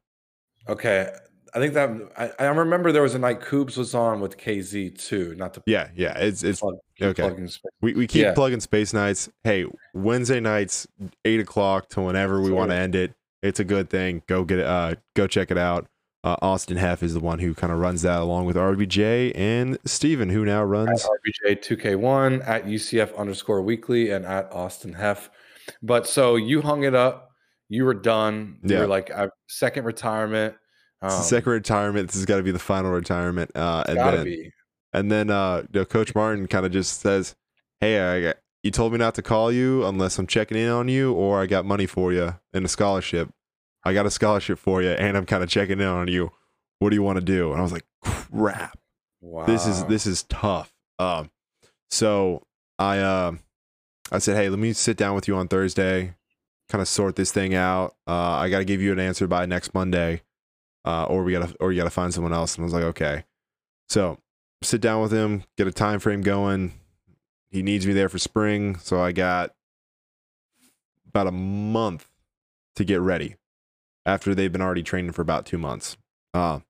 Okay. 0.69 1.11
I 1.55 1.59
think 1.61 1.75
that 1.75 1.91
I, 2.17 2.45
I 2.45 2.49
remember 2.49 2.93
there 2.93 3.03
was 3.03 3.15
a 3.15 3.19
night 3.19 3.41
Coobs 3.41 3.77
was 3.79 3.95
on 3.95 4.21
with 4.21 4.37
KZ 4.37 4.99
too. 5.03 5.35
Not 5.37 5.55
to 5.55 5.63
yeah 5.67 5.89
yeah 5.95 6.17
it's 6.19 6.43
it's 6.43 6.61
plug, 6.61 6.77
okay. 7.01 7.47
We 7.81 7.95
we 7.95 8.07
keep 8.07 8.23
yeah. 8.23 8.35
plugging 8.35 8.61
space 8.61 8.93
nights. 8.93 9.31
Hey, 9.45 9.65
Wednesday 9.95 10.41
nights 10.41 10.87
eight 11.25 11.41
o'clock 11.41 11.89
to 11.91 12.03
whenever 12.03 12.43
we 12.43 12.51
want 12.51 12.71
to 12.71 12.77
end 12.77 12.95
it. 12.95 13.15
It's 13.43 13.61
a 13.61 13.65
good 13.65 13.89
thing. 13.89 14.23
Go 14.27 14.45
get 14.45 14.59
it. 14.59 14.67
Uh, 14.67 14.97
go 15.15 15.27
check 15.27 15.51
it 15.51 15.59
out. 15.59 15.87
Uh, 16.25 16.37
Austin 16.43 16.77
Heff 16.77 17.03
is 17.03 17.15
the 17.15 17.21
one 17.21 17.39
who 17.39 17.55
kind 17.55 17.73
of 17.73 17.79
runs 17.79 18.03
that 18.03 18.21
along 18.21 18.45
with 18.45 18.57
RBJ 18.57 19.33
and 19.37 19.79
Steven, 19.85 20.31
who 20.31 20.45
now 20.45 20.65
runs 20.65 21.05
at 21.05 21.11
RBJ 21.11 21.63
2K1 21.63 22.47
at 22.47 22.67
UCF 22.67 23.17
underscore 23.17 23.63
weekly 23.63 24.11
and 24.11 24.27
at 24.27 24.53
Austin 24.53 24.95
Heff. 24.95 25.29
But 25.81 26.09
so 26.09 26.35
you 26.35 26.61
hung 26.63 26.83
it 26.83 26.95
up, 26.95 27.31
you 27.69 27.85
were 27.85 27.95
done. 27.95 28.59
Yeah. 28.63 28.69
You 28.69 28.75
yeah. 28.75 28.81
were 28.83 28.89
like 28.89 29.11
a 29.11 29.31
second 29.47 29.85
retirement. 29.85 30.57
Um, 31.03 31.23
second 31.23 31.53
retirement. 31.53 32.09
This 32.09 32.17
has 32.17 32.27
got 32.27 32.39
to 32.39 32.43
be 32.43 32.51
the 32.51 32.59
final 32.59 32.91
retirement. 32.91 33.53
Uh, 33.55 33.85
and 33.87 33.99
then, 33.99 34.25
be. 34.25 34.53
and 34.93 35.13
then 35.13 35.31
uh, 35.31 35.63
you 35.73 35.81
know, 35.81 35.85
Coach 35.85 36.15
Martin 36.15 36.49
kind 36.49 36.67
of 36.67 36.73
just 36.73 37.01
says, 37.01 37.37
"Hey, 37.81 38.01
I 38.01 38.21
got, 38.23 38.37
you 38.65 38.73
told 38.73 38.93
me 38.93 38.99
not 38.99 39.15
to 39.15 39.23
call 39.23 39.53
you 39.53 39.87
unless 39.87 40.19
I'm 40.19 40.27
checking 40.27 40.59
in 40.59 40.69
on 40.69 40.89
you, 40.89 41.13
or 41.13 41.41
I 41.41 41.47
got 41.47 41.65
money 41.65 41.87
for 41.87 42.13
you 42.13 42.35
in 42.53 42.65
a 42.65 42.69
scholarship." 42.69 43.31
I 43.85 43.95
got 43.95 44.07
a 44.07 44.11
scholarship 44.11 44.59
for 44.59 44.83
you, 44.83 44.91
and 44.91 45.17
I'm 45.17 45.27
kind 45.27 45.43
of 45.43 45.49
checking 45.49 45.81
in 45.81 45.87
on 45.87 46.09
you. 46.09 46.33
What 46.79 46.91
do 46.91 46.97
you 46.97 47.03
want 47.03 47.19
to 47.19 47.25
do? 47.25 47.51
And 47.53 47.61
I 47.61 47.63
was 47.63 47.73
like, 47.73 47.85
crap. 48.01 48.79
Wow. 49.21 49.47
This 49.47 49.67
is 49.67 49.85
this 49.85 50.07
is 50.07 50.23
tough. 50.25 50.73
Um, 50.99 51.31
so 51.91 52.47
I 52.79 52.99
uh, 52.99 53.33
I 54.13 54.19
said, 54.19 54.37
hey, 54.37 54.49
let 54.49 54.59
me 54.59 54.73
sit 54.73 54.97
down 54.97 55.15
with 55.15 55.27
you 55.27 55.37
on 55.37 55.49
Thursday, 55.49 56.15
kind 56.69 56.83
of 56.83 56.89
sort 56.89 57.17
this 57.17 57.33
thing 57.33 57.55
out. 57.55 57.97
Uh, 58.07 58.13
I 58.13 58.49
got 58.49 58.59
to 58.59 58.65
give 58.65 58.81
you 58.81 58.93
an 58.93 59.01
answer 59.01 59.27
by 59.27 59.47
next 59.47 59.75
Monday, 59.75 60.23
uh, 60.85 61.05
or 61.05 61.25
we 61.25 61.33
gotta 61.33 61.55
or 61.59 61.73
you 61.73 61.79
gotta 61.79 61.91
find 61.91 62.15
someone 62.15 62.33
else. 62.33 62.55
And 62.55 62.63
I 62.63 62.67
was 62.67 62.75
like, 62.75 62.85
okay. 62.85 63.25
So 63.89 64.19
sit 64.63 64.81
down 64.81 65.03
with 65.03 65.13
him, 65.13 65.45
get 65.57 65.67
a 65.67 65.73
time 65.73 65.99
frame 65.99 66.23
going. 66.23 66.75
He 67.51 67.63
needs 67.63 67.87
me 67.87 67.95
there 67.95 68.11
for 68.11 68.19
spring, 68.19 68.77
so 68.77 69.01
I 69.01 69.13
got 69.13 69.55
about 71.09 71.27
a 71.27 71.33
month 71.33 72.07
to 72.77 72.85
get 72.85 73.01
ready 73.01 73.37
after 74.07 74.35
they've 74.35 74.53
been 74.53 74.63
already 74.63 74.83
training 74.83 75.13
for 75.13 75.23
about 75.23 75.47
two 75.47 75.59
months. 75.59 75.97
Uh, 76.35 76.61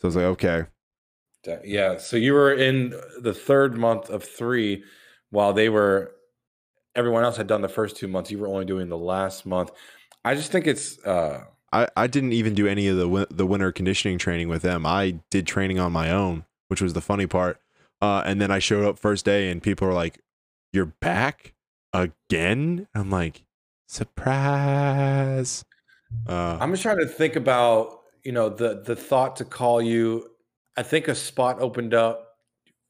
so 0.00 0.04
I 0.04 0.06
was 0.06 0.16
like, 0.16 0.24
okay. 0.24 0.64
Yeah. 1.64 1.96
So 1.98 2.16
you 2.16 2.34
were 2.34 2.52
in 2.52 2.94
the 3.20 3.34
third 3.34 3.76
month 3.76 4.10
of 4.10 4.24
three 4.24 4.84
while 5.30 5.52
they 5.52 5.68
were, 5.68 6.12
everyone 6.94 7.24
else 7.24 7.36
had 7.36 7.46
done 7.46 7.62
the 7.62 7.68
first 7.68 7.96
two 7.96 8.08
months. 8.08 8.30
You 8.30 8.38
were 8.38 8.48
only 8.48 8.64
doing 8.64 8.88
the 8.88 8.98
last 8.98 9.46
month. 9.46 9.70
I 10.24 10.34
just 10.34 10.52
think 10.52 10.66
it's, 10.66 10.98
uh, 11.06 11.44
I, 11.72 11.86
I 11.96 12.06
didn't 12.08 12.32
even 12.32 12.54
do 12.54 12.66
any 12.66 12.88
of 12.88 12.96
the 12.96 13.28
the 13.30 13.46
winter 13.46 13.70
conditioning 13.70 14.18
training 14.18 14.48
with 14.48 14.62
them. 14.62 14.84
I 14.84 15.20
did 15.30 15.46
training 15.46 15.78
on 15.78 15.92
my 15.92 16.10
own, 16.10 16.44
which 16.68 16.82
was 16.82 16.94
the 16.94 17.00
funny 17.00 17.26
part. 17.26 17.60
Uh, 18.02 18.22
and 18.26 18.40
then 18.40 18.50
I 18.50 18.58
showed 18.58 18.84
up 18.84 18.98
first 18.98 19.24
day, 19.24 19.50
and 19.50 19.62
people 19.62 19.86
were 19.86 19.94
like, 19.94 20.18
"You're 20.72 20.86
back 21.00 21.54
again?" 21.92 22.88
I'm 22.92 23.08
like, 23.10 23.44
"Surprise!" 23.86 25.64
Uh, 26.26 26.58
I'm 26.60 26.70
just 26.70 26.82
trying 26.82 26.98
to 26.98 27.06
think 27.06 27.36
about 27.36 28.00
you 28.24 28.32
know 28.32 28.48
the 28.48 28.82
the 28.84 28.96
thought 28.96 29.36
to 29.36 29.44
call 29.44 29.80
you. 29.80 30.28
I 30.76 30.82
think 30.82 31.08
a 31.08 31.14
spot 31.14 31.60
opened 31.60 31.94
up 31.94 32.30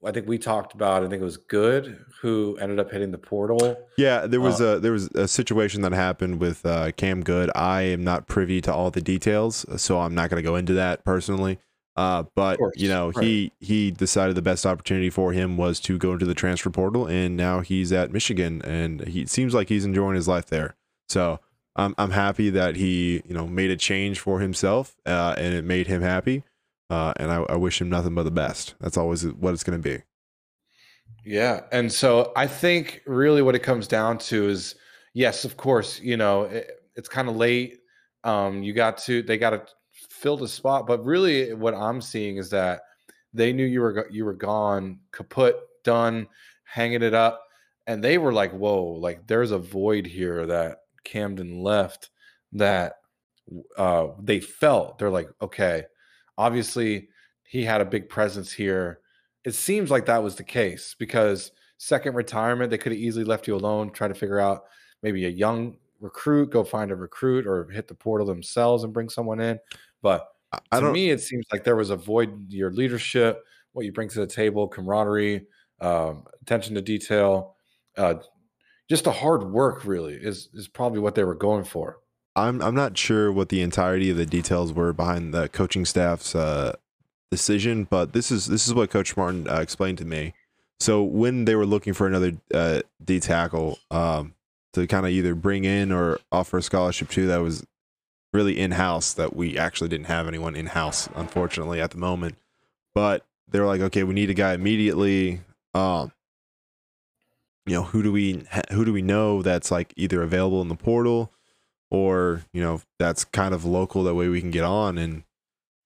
I 0.05 0.13
think 0.13 0.27
we 0.27 0.39
talked 0.39 0.73
about. 0.73 1.03
I 1.05 1.09
think 1.09 1.21
it 1.21 1.25
was 1.25 1.37
Goode 1.37 2.05
who 2.23 2.57
ended 2.61 2.79
up 2.79 2.91
hitting 2.91 3.11
the 3.11 3.19
portal. 3.19 3.77
Yeah, 3.99 4.27
there 4.27 4.41
was 4.41 4.61
uh, 4.61 4.77
a 4.77 4.81
there 4.81 4.93
was 4.93 5.09
a 5.15 5.29
situation 5.29 5.83
that 5.83 5.93
happened 5.93 6.41
with 6.41 6.65
uh, 6.65 6.93
Cam 6.93 7.23
Goode. 7.23 7.51
I 7.55 7.83
am 7.83 8.03
not 8.03 8.27
privy 8.27 8.61
to 8.63 8.73
all 8.73 8.91
the 8.91 9.03
details, 9.03 9.67
so 9.81 10.01
I'm 10.01 10.15
not 10.15 10.31
going 10.31 10.43
to 10.43 10.49
go 10.49 10.57
into 10.57 10.73
that 10.75 11.05
personally. 11.05 11.59
Uh, 11.97 12.25
but 12.35 12.59
course, 12.59 12.75
you 12.77 12.89
know, 12.89 13.13
right. 13.13 13.25
he 13.25 13.53
he 13.61 13.91
decided 13.91 14.37
the 14.37 14.43
best 14.43 14.65
opportunity 14.65 15.11
for 15.11 15.33
him 15.33 15.59
was 15.59 15.81
to 15.81 15.99
go 15.99 16.15
into 16.15 16.25
the 16.25 16.35
transfer 16.35 16.71
portal, 16.71 17.07
and 17.07 17.37
now 17.37 17.61
he's 17.61 17.93
at 17.93 18.11
Michigan, 18.11 18.63
and 18.63 19.07
he 19.07 19.27
seems 19.27 19.53
like 19.53 19.69
he's 19.69 19.85
enjoying 19.85 20.15
his 20.15 20.29
life 20.29 20.47
there. 20.47 20.77
So 21.11 21.41
I'm 21.77 21.95
I'm 21.99 22.11
happy 22.11 22.51
that 22.51 22.77
he 22.77 23.23
you 23.27 23.35
know 23.35 23.47
made 23.47 23.71
a 23.71 23.77
change 23.77 24.21
for 24.21 24.41
himself, 24.41 24.97
uh, 25.07 25.35
and 25.39 25.55
it 25.55 25.65
made 25.65 25.87
him 25.87 26.03
happy. 26.03 26.45
Uh, 26.89 27.13
and 27.17 27.31
I, 27.31 27.37
I, 27.43 27.55
wish 27.55 27.81
him 27.81 27.89
nothing 27.89 28.17
but 28.17 28.25
the 28.25 28.33
best. 28.33 28.75
That's 28.81 28.97
always 28.97 29.25
what 29.25 29.55
it's 29.55 29.63
going 29.63 29.81
to 29.81 29.89
be. 29.89 30.03
Yeah, 31.25 31.61
and 31.71 31.93
so 31.93 32.33
I 32.35 32.49
think 32.49 33.03
really 33.07 33.43
what 33.43 33.55
it 33.55 33.61
comes 33.61 33.87
down 33.87 34.19
to 34.19 34.49
is 34.49 34.75
yes, 35.15 35.45
of 35.45 35.57
course, 35.57 36.01
you 36.01 36.17
know 36.17 36.43
it, 36.43 36.71
it's 36.97 37.09
kind 37.09 37.29
of 37.29 37.37
late. 37.37 37.79
Um, 38.25 38.63
you 38.63 38.73
got 38.73 38.99
to 38.99 39.23
they 39.23 39.39
got 39.39 39.51
to 39.51 39.63
fill 40.11 40.37
the 40.37 40.49
spot, 40.49 40.87
but 40.87 41.05
really 41.05 41.55
what 41.55 41.75
I'm 41.75 42.01
seeing 42.01 42.37
is 42.37 42.51
that 42.51 42.83
they 43.33 43.53
knew 43.53 43.65
you 43.65 43.81
were 43.81 44.09
you 44.11 44.25
were 44.25 44.35
gone, 44.35 44.99
kaput, 45.13 45.57
done, 45.85 46.27
hanging 46.65 47.03
it 47.03 47.15
up, 47.15 47.41
and 47.87 48.03
they 48.03 48.19
were 48.19 48.33
like, 48.33 48.53
"Whoa!" 48.53 48.85
Like 48.85 49.27
there's 49.27 49.53
a 49.53 49.59
void 49.59 50.07
here 50.07 50.47
that 50.47 50.80
Camden 51.05 51.63
left 51.63 52.11
that 52.53 52.95
uh, 53.77 54.09
they 54.21 54.41
felt. 54.41 54.99
They're 54.99 55.11
like, 55.11 55.29
"Okay." 55.43 55.85
Obviously, 56.39 57.09
he 57.45 57.65
had 57.65 57.81
a 57.81 57.85
big 57.85 58.09
presence 58.09 58.53
here. 58.53 59.01
It 59.45 59.55
seems 59.55 59.91
like 59.91 60.07
that 60.07 60.23
was 60.23 60.37
the 60.37 60.45
case 60.45 60.95
because 60.99 61.53
second 61.79 62.15
retirement, 62.15 62.71
they 62.71 62.79
could 62.79 62.93
have 62.93 63.01
easily 63.01 63.25
left 63.25 63.49
you 63.49 63.57
alone, 63.57 63.91
try 63.91 64.07
to 64.07 64.15
figure 64.15 64.39
out 64.39 64.65
maybe 65.03 65.25
a 65.27 65.31
young 65.31 65.77
recruit, 66.01 66.51
go 66.51 66.63
find 66.65 66.91
a 66.91 66.97
recruit, 66.97 67.47
or 67.47 67.69
hit 67.71 67.89
the 67.89 67.95
portal 67.95 68.27
themselves 68.27 68.85
and 68.85 68.93
bring 68.93 69.09
someone 69.09 69.41
in. 69.41 69.59
But 70.03 70.29
I 70.73 70.81
to 70.81 70.93
me, 70.93 71.11
it 71.11 71.21
seems 71.21 71.47
like 71.53 71.65
there 71.65 71.77
was 71.77 71.91
a 71.91 71.97
void 71.97 72.53
your 72.53 72.71
leadership, 72.71 73.45
what 73.73 73.85
you 73.85 73.93
bring 73.93 74.09
to 74.11 74.21
the 74.21 74.27
table, 74.27 74.69
camaraderie, 74.69 75.47
um, 75.81 76.25
attention 76.43 76.75
to 76.75 76.83
detail, 76.83 77.57
uh, 77.97 78.15
just 78.91 79.05
the 79.05 79.13
hard 79.13 79.45
work. 79.45 79.87
Really 79.87 80.15
is 80.15 80.51
is 80.53 80.69
probably 80.69 80.99
what 80.99 81.15
they 81.15 81.25
were 81.25 81.35
going 81.35 81.65
for. 81.65 82.01
I'm 82.37 82.61
I'm 82.61 82.75
not 82.75 82.99
sure 82.99 83.33
what 83.33 83.49
the 83.49 83.63
entirety 83.63 84.11
of 84.11 84.17
the 84.17 84.27
details 84.27 84.73
were 84.73 84.93
behind 84.93 85.33
the 85.33 85.49
coaching 85.49 85.87
staff's 85.87 86.35
uh, 86.35 86.75
decision, 87.31 87.85
but 87.85 88.13
this 88.13 88.31
is 88.31 88.47
this 88.47 88.67
is 88.67 88.75
what 88.75 88.91
Coach 88.91 89.17
Martin 89.17 89.49
uh, 89.49 89.61
explained 89.61 89.99
to 89.99 90.05
me. 90.05 90.35
So 90.81 91.03
when 91.03 91.45
they 91.45 91.55
were 91.55 91.67
looking 91.67 91.93
for 91.93 92.07
another 92.07 92.33
uh, 92.53 92.81
D 93.05 93.21
tackle 93.21 93.79
um, 93.91 94.35
to 94.73 94.87
kind 94.87 95.07
of 95.07 95.13
either 95.13 95.35
bring 95.35 95.65
in 95.65 95.93
or 95.93 96.19
offer 96.33 96.59
a 96.59 96.63
scholarship 96.63 97.11
to, 97.11 97.27
that 97.29 97.39
was 97.39 97.65
really 98.33 98.59
in 98.59 98.73
house. 98.73 99.15
That 99.15 99.37
we 99.37 99.57
actually 99.57 99.89
didn't 99.89 100.07
have 100.07 100.27
anyone 100.27 100.57
in 100.57 100.67
house, 100.67 101.09
unfortunately, 101.15 101.81
at 101.81 101.93
the 101.93 101.99
moment. 101.99 102.37
But 102.95 103.25
they 103.49 103.61
were 103.61 103.67
like, 103.67 103.81
okay, 103.83 104.03
we 104.03 104.15
need 104.15 104.31
a 104.31 104.35
guy 104.35 104.55
immediately. 104.55 105.41
Um, 105.75 106.13
you 107.67 107.75
know, 107.75 107.83
who 107.85 108.03
do 108.03 108.13
we 108.13 108.45
who 108.73 108.85
do 108.85 108.93
we 108.93 109.03
know 109.03 109.43
that's 109.43 109.71
like 109.71 109.93
either 109.97 110.23
available 110.23 110.63
in 110.63 110.69
the 110.69 110.75
portal? 110.75 111.33
or 111.91 112.45
you 112.53 112.63
know 112.63 112.81
that's 112.99 113.25
kind 113.25 113.53
of 113.53 113.65
local 113.65 114.05
that 114.05 114.15
way 114.15 114.29
we 114.29 114.41
can 114.41 114.51
get 114.51 114.65
on? 114.65 114.99
And 114.99 115.25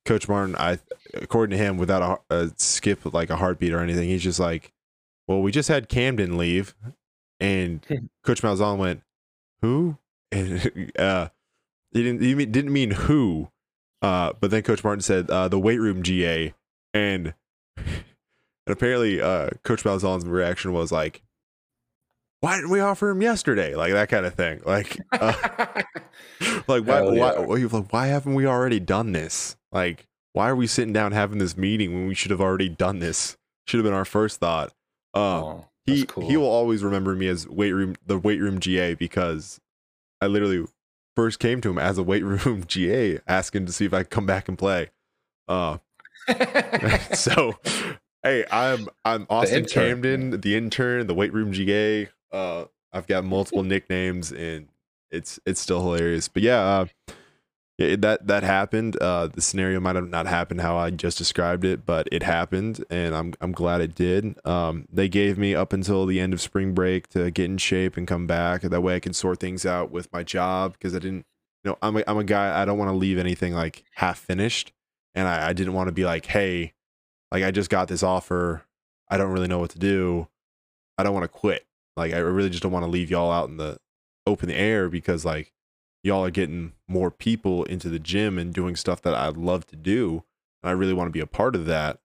coach 0.05 0.29
martin 0.29 0.55
i 0.57 0.79
according 1.15 1.57
to 1.57 1.65
him 1.65 1.79
without 1.79 2.23
a, 2.29 2.35
a, 2.35 2.51
skip 2.57 3.15
like 3.15 3.31
a 3.31 3.37
heartbeat 3.37 3.73
or 3.73 3.81
anything 3.81 4.07
he's 4.07 4.23
just 4.23 4.39
like 4.39 4.71
well 5.27 5.41
we 5.41 5.51
just 5.51 5.69
had 5.69 5.89
camden 5.89 6.37
leave. 6.37 6.75
And 7.41 7.85
coach 8.25 8.43
malzahn 8.43 8.79
went 8.79 9.03
who? 9.63 9.99
And 10.31 10.93
uh 10.99 11.29
he 11.93 12.03
didn't 12.03 12.23
he 12.23 12.35
didn't 12.35 12.73
mean 12.73 12.91
who 12.91 13.49
uh 14.03 14.33
but 14.41 14.51
then 14.51 14.63
coach 14.63 14.85
martin 14.85 15.03
said 15.03 15.31
uh 15.31 15.49
the 15.49 15.59
weight 15.59 15.81
room 15.81 16.03
ga 16.03 16.53
and 16.93 17.35
and 17.77 17.87
apparently 18.67 19.21
uh 19.21 19.51
coach 19.63 19.85
malzahn's 19.85 20.27
reaction 20.27 20.73
was 20.73 20.93
like 20.93 21.23
why 22.45 22.57
didn't 22.57 22.71
we 22.71 22.81
offer 22.81 23.09
him 23.09 23.23
yesterday? 23.23 23.75
Like 23.75 23.95
that 23.95 24.11
kind 24.11 24.27
of 24.27 24.35
thing. 24.35 24.61
Like, 24.67 25.01
uh, 25.13 25.33
like 26.69 26.85
why, 26.85 27.03
yeah. 27.03 27.41
why, 27.41 27.57
like, 27.65 27.93
why 27.93 28.07
haven't 28.09 28.35
we 28.35 28.45
already 28.45 28.81
done 28.81 29.13
this? 29.13 29.57
Like, 29.73 30.07
why 30.35 30.51
are 30.51 30.57
we 30.57 30.67
sitting 30.67 30.93
down 30.93 31.13
having 31.13 31.39
this 31.39 31.57
meeting 31.57 31.95
when 31.95 32.07
we 32.07 32.15
should 32.15 32.31
have 32.31 32.43
already 32.43 32.69
done 32.69 32.99
this? 32.99 33.39
Should 33.67 33.79
have 33.79 33.85
been 33.85 33.95
our 33.95 34.05
first 34.05 34.41
thought. 34.41 34.75
Uh, 35.15 35.43
oh, 35.43 35.69
he 35.87 36.05
cool. 36.05 36.29
he 36.29 36.37
will 36.37 36.51
always 36.51 36.85
remember 36.85 37.15
me 37.15 37.29
as 37.29 37.49
weight 37.49 37.73
room 37.73 37.97
the 38.05 38.19
weight 38.19 38.41
room 38.41 38.61
GA 38.61 38.93
because 38.93 39.59
I 40.21 40.27
literally 40.27 40.67
first 41.17 41.39
came 41.39 41.63
to 41.63 41.71
him 41.71 41.79
as 41.79 41.97
a 41.97 42.03
weight 42.03 42.25
room 42.25 42.65
GA 42.67 43.21
asking 43.27 43.65
to 43.65 43.73
see 43.73 43.87
if 43.87 43.95
I 43.95 44.03
could 44.03 44.11
come 44.11 44.27
back 44.27 44.49
and 44.49 44.59
play. 44.59 44.91
Uh, 45.49 45.79
so 47.15 47.59
hey, 48.23 48.45
I'm 48.53 48.89
I'm 49.03 49.27
Austin 49.31 49.65
Camden, 49.65 50.43
the 50.43 50.57
intern, 50.57 51.07
the 51.07 51.15
weight 51.15 51.33
room 51.33 51.51
GA. 51.51 52.11
Uh, 52.35 52.67
I've 52.93 53.07
got 53.07 53.25
multiple 53.25 53.63
nicknames, 53.65 54.33
and 54.33 54.69
it's 55.11 55.39
it's 55.47 55.61
still 55.61 55.81
hilarious. 55.81 56.29
But 56.29 56.43
yeah, 56.43 56.61
uh, 56.61 56.87
yeah, 57.79 57.97
that 57.97 58.27
that 58.27 58.43
happened. 58.43 58.97
Uh, 59.01 59.29
the 59.29 59.41
scenario 59.41 59.81
might 59.81 59.97
have 59.97 60.09
not 60.09 60.27
happened 60.27 60.61
how 60.61 60.77
I 60.77 60.91
just 60.91 61.17
described 61.17 61.65
it, 61.65 61.87
but 61.87 62.09
it 62.13 62.23
happened, 62.23 62.85
and 62.91 63.15
I'm 63.15 63.35
I'm 63.41 63.53
glad 63.53 63.81
it 63.81 63.95
did. 63.95 64.35
Um, 64.47 64.87
they 64.93 65.09
gave 65.09 65.39
me 65.39 65.55
up 65.55 65.73
until 65.73 66.07
the 66.07 66.21
end 66.21 66.33
of 66.33 66.41
spring 66.41 66.75
break 66.75 67.09
to 67.11 67.31
get 67.31 67.47
in 67.47 67.59
shape 67.59 67.97
and 67.97 68.07
come 68.07 68.27
back. 68.27 68.63
That 68.63 68.83
way, 68.83 68.97
I 68.97 69.01
can 69.01 69.13
sort 69.13 69.41
things 69.41 69.65
out 69.65 69.91
with 69.91 70.13
my 70.13 70.23
job 70.23 70.75
because 70.75 70.95
I 70.95 70.99
didn't. 70.99 71.27
You 71.65 71.71
know, 71.71 71.79
I'm 71.81 71.97
a, 71.97 72.05
I'm 72.07 72.19
a 72.19 72.25
guy. 72.25 72.61
I 72.61 72.65
don't 72.65 72.79
want 72.79 72.91
to 72.91 72.97
leave 72.97 73.19
anything 73.19 73.55
like 73.55 73.85
half 73.95 74.19
finished, 74.19 74.73
and 75.15 75.27
I, 75.27 75.49
I 75.49 75.53
didn't 75.53 75.73
want 75.73 75.89
to 75.89 75.93
be 75.93 76.05
like, 76.05 76.27
hey, 76.27 76.75
like 77.33 77.43
I 77.43 77.51
just 77.51 77.71
got 77.71 77.89
this 77.89 78.03
offer. 78.03 78.65
I 79.09 79.17
don't 79.17 79.33
really 79.33 79.49
know 79.49 79.59
what 79.59 79.71
to 79.71 79.79
do. 79.79 80.29
I 80.97 81.03
don't 81.03 81.15
want 81.15 81.25
to 81.25 81.29
quit. 81.29 81.67
Like 81.97 82.13
I 82.13 82.19
really 82.19 82.51
just 82.51 82.63
don't 82.63 82.73
want 82.73 82.85
to 82.85 82.91
leave 82.91 83.11
y'all 83.11 83.33
out 83.33 83.49
in 83.49 83.57
the 83.57 83.79
open 84.27 84.51
air 84.51 84.89
because 84.89 85.25
like 85.25 85.53
y'all 86.03 86.25
are 86.25 86.31
getting 86.31 86.73
more 86.89 87.11
people 87.11 87.65
into 87.65 87.89
the 87.89 87.99
gym 87.99 88.39
and 88.39 88.53
doing 88.53 88.77
stuff 88.77 89.03
that 89.03 89.15
I 89.15 89.29
love 89.29 89.67
to 89.69 89.77
do. 89.77 90.25
And 90.63 90.71
I 90.71 90.73
really 90.73 90.93
want 90.93 91.09
to 91.09 91.13
be 91.13 91.21
a 91.21 91.27
part 91.27 91.55
of 91.55 91.67
that. 91.67 91.99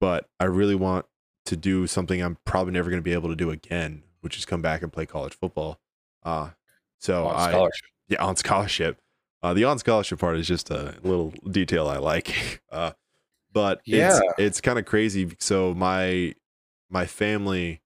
But 0.00 0.28
I 0.40 0.44
really 0.44 0.74
want 0.74 1.06
to 1.46 1.56
do 1.56 1.86
something 1.86 2.22
I'm 2.22 2.38
probably 2.44 2.72
never 2.72 2.90
going 2.90 3.00
to 3.00 3.04
be 3.04 3.12
able 3.12 3.28
to 3.28 3.36
do 3.36 3.50
again, 3.50 4.02
which 4.20 4.36
is 4.36 4.44
come 4.44 4.62
back 4.62 4.82
and 4.82 4.92
play 4.92 5.06
college 5.06 5.34
football. 5.34 5.78
Uh 6.22 6.50
so 6.98 7.26
on 7.26 7.54
I 7.54 7.68
yeah, 8.08 8.24
on 8.24 8.36
scholarship. 8.36 8.98
Uh, 9.42 9.52
the 9.52 9.64
on 9.64 9.78
scholarship 9.78 10.18
part 10.18 10.38
is 10.38 10.48
just 10.48 10.70
a 10.70 10.94
little 11.02 11.32
detail 11.50 11.88
I 11.88 11.98
like. 11.98 12.60
Uh, 12.72 12.90
but 13.52 13.80
yeah. 13.84 14.08
it's 14.08 14.20
it's 14.36 14.60
kind 14.60 14.80
of 14.80 14.84
crazy. 14.84 15.30
So 15.38 15.74
my 15.74 16.34
my 16.90 17.06
family 17.06 17.82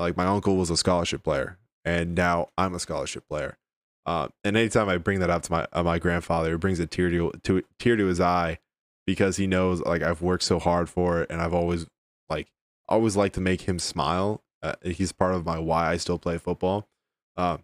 like 0.00 0.16
my 0.16 0.26
uncle 0.26 0.56
was 0.56 0.70
a 0.70 0.76
scholarship 0.76 1.22
player, 1.22 1.58
and 1.84 2.14
now 2.14 2.48
I'm 2.56 2.74
a 2.74 2.80
scholarship 2.80 3.28
player. 3.28 3.58
Uh, 4.06 4.28
and 4.42 4.56
anytime 4.56 4.88
I 4.88 4.96
bring 4.96 5.20
that 5.20 5.30
up 5.30 5.42
to 5.42 5.52
my 5.52 5.66
uh, 5.72 5.82
my 5.82 5.98
grandfather, 5.98 6.54
it 6.54 6.58
brings 6.58 6.80
a 6.80 6.86
tear 6.86 7.10
to, 7.10 7.32
to 7.44 7.62
tear 7.78 7.96
to 7.96 8.06
his 8.06 8.20
eye 8.20 8.58
because 9.06 9.36
he 9.36 9.46
knows 9.46 9.80
like 9.82 10.02
I've 10.02 10.22
worked 10.22 10.42
so 10.42 10.58
hard 10.58 10.88
for 10.88 11.22
it, 11.22 11.30
and 11.30 11.40
I've 11.40 11.54
always 11.54 11.86
like 12.28 12.48
always 12.88 13.16
like 13.16 13.34
to 13.34 13.40
make 13.40 13.62
him 13.62 13.78
smile. 13.78 14.42
Uh, 14.62 14.74
he's 14.82 15.12
part 15.12 15.34
of 15.34 15.44
my 15.44 15.58
why 15.58 15.90
I 15.90 15.96
still 15.96 16.18
play 16.18 16.38
football. 16.38 16.88
Uh, 17.36 17.58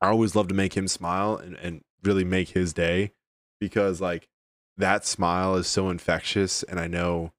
I 0.00 0.08
always 0.08 0.34
love 0.34 0.48
to 0.48 0.54
make 0.54 0.76
him 0.76 0.88
smile 0.88 1.36
and, 1.36 1.56
and 1.56 1.82
really 2.02 2.24
make 2.24 2.50
his 2.50 2.72
day 2.72 3.12
because 3.60 4.00
like 4.00 4.28
that 4.76 5.06
smile 5.06 5.54
is 5.56 5.68
so 5.68 5.90
infectious, 5.90 6.64
and 6.64 6.80
I 6.80 6.88
know 6.88 7.32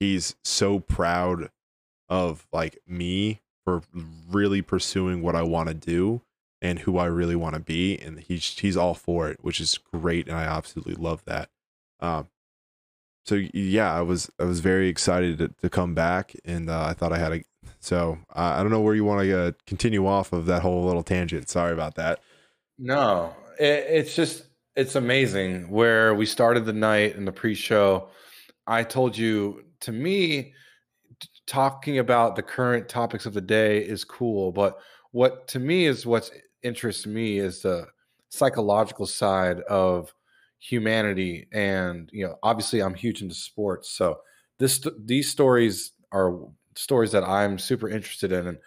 he's 0.00 0.36
so 0.42 0.80
proud 0.80 1.50
of 2.08 2.46
like 2.52 2.78
me 2.86 3.40
for 3.64 3.82
really 4.30 4.62
pursuing 4.62 5.22
what 5.22 5.34
I 5.34 5.42
want 5.42 5.68
to 5.68 5.74
do 5.74 6.22
and 6.62 6.80
who 6.80 6.98
I 6.98 7.06
really 7.06 7.36
want 7.36 7.54
to 7.54 7.60
be, 7.60 7.98
and 7.98 8.20
he's 8.20 8.58
he's 8.58 8.76
all 8.76 8.94
for 8.94 9.28
it, 9.28 9.38
which 9.42 9.60
is 9.60 9.78
great, 9.92 10.28
and 10.28 10.36
I 10.36 10.44
absolutely 10.44 10.94
love 10.94 11.24
that. 11.26 11.50
Um, 12.00 12.28
so 13.24 13.34
yeah, 13.52 13.92
I 13.92 14.02
was 14.02 14.30
I 14.38 14.44
was 14.44 14.60
very 14.60 14.88
excited 14.88 15.38
to, 15.38 15.48
to 15.48 15.68
come 15.68 15.94
back, 15.94 16.34
and 16.44 16.70
uh, 16.70 16.84
I 16.84 16.92
thought 16.94 17.12
I 17.12 17.18
had 17.18 17.32
a. 17.32 17.44
So 17.80 18.18
uh, 18.34 18.54
I 18.56 18.62
don't 18.62 18.70
know 18.70 18.80
where 18.80 18.94
you 18.94 19.04
want 19.04 19.22
to 19.22 19.38
uh, 19.38 19.52
continue 19.66 20.06
off 20.06 20.32
of 20.32 20.46
that 20.46 20.62
whole 20.62 20.84
little 20.84 21.02
tangent. 21.02 21.48
Sorry 21.48 21.72
about 21.72 21.96
that. 21.96 22.20
No, 22.78 23.34
it, 23.58 23.86
it's 23.88 24.14
just 24.14 24.44
it's 24.76 24.94
amazing 24.94 25.68
where 25.70 26.14
we 26.14 26.26
started 26.26 26.64
the 26.64 26.72
night 26.72 27.16
in 27.16 27.24
the 27.24 27.32
pre-show. 27.32 28.08
I 28.66 28.82
told 28.82 29.16
you 29.16 29.64
to 29.80 29.92
me 29.92 30.52
talking 31.46 31.98
about 31.98 32.36
the 32.36 32.42
current 32.42 32.88
topics 32.88 33.26
of 33.26 33.34
the 33.34 33.40
day 33.40 33.78
is 33.78 34.04
cool, 34.04 34.52
but 34.52 34.78
what 35.12 35.48
to 35.48 35.58
me 35.58 35.86
is 35.86 36.04
what's 36.04 36.30
interests 36.62 37.06
me 37.06 37.38
is 37.38 37.62
the 37.62 37.86
psychological 38.28 39.06
side 39.06 39.60
of 39.62 40.12
humanity 40.58 41.46
and 41.52 42.10
you 42.12 42.26
know 42.26 42.34
obviously 42.42 42.80
i'm 42.80 42.94
huge 42.94 43.22
into 43.22 43.34
sports 43.34 43.90
so 43.90 44.18
this 44.58 44.84
these 45.04 45.30
stories 45.30 45.92
are 46.12 46.38
stories 46.74 47.12
that 47.12 47.22
i'm 47.22 47.58
super 47.58 47.88
interested 47.88 48.32
in 48.32 48.46
and 48.46 48.58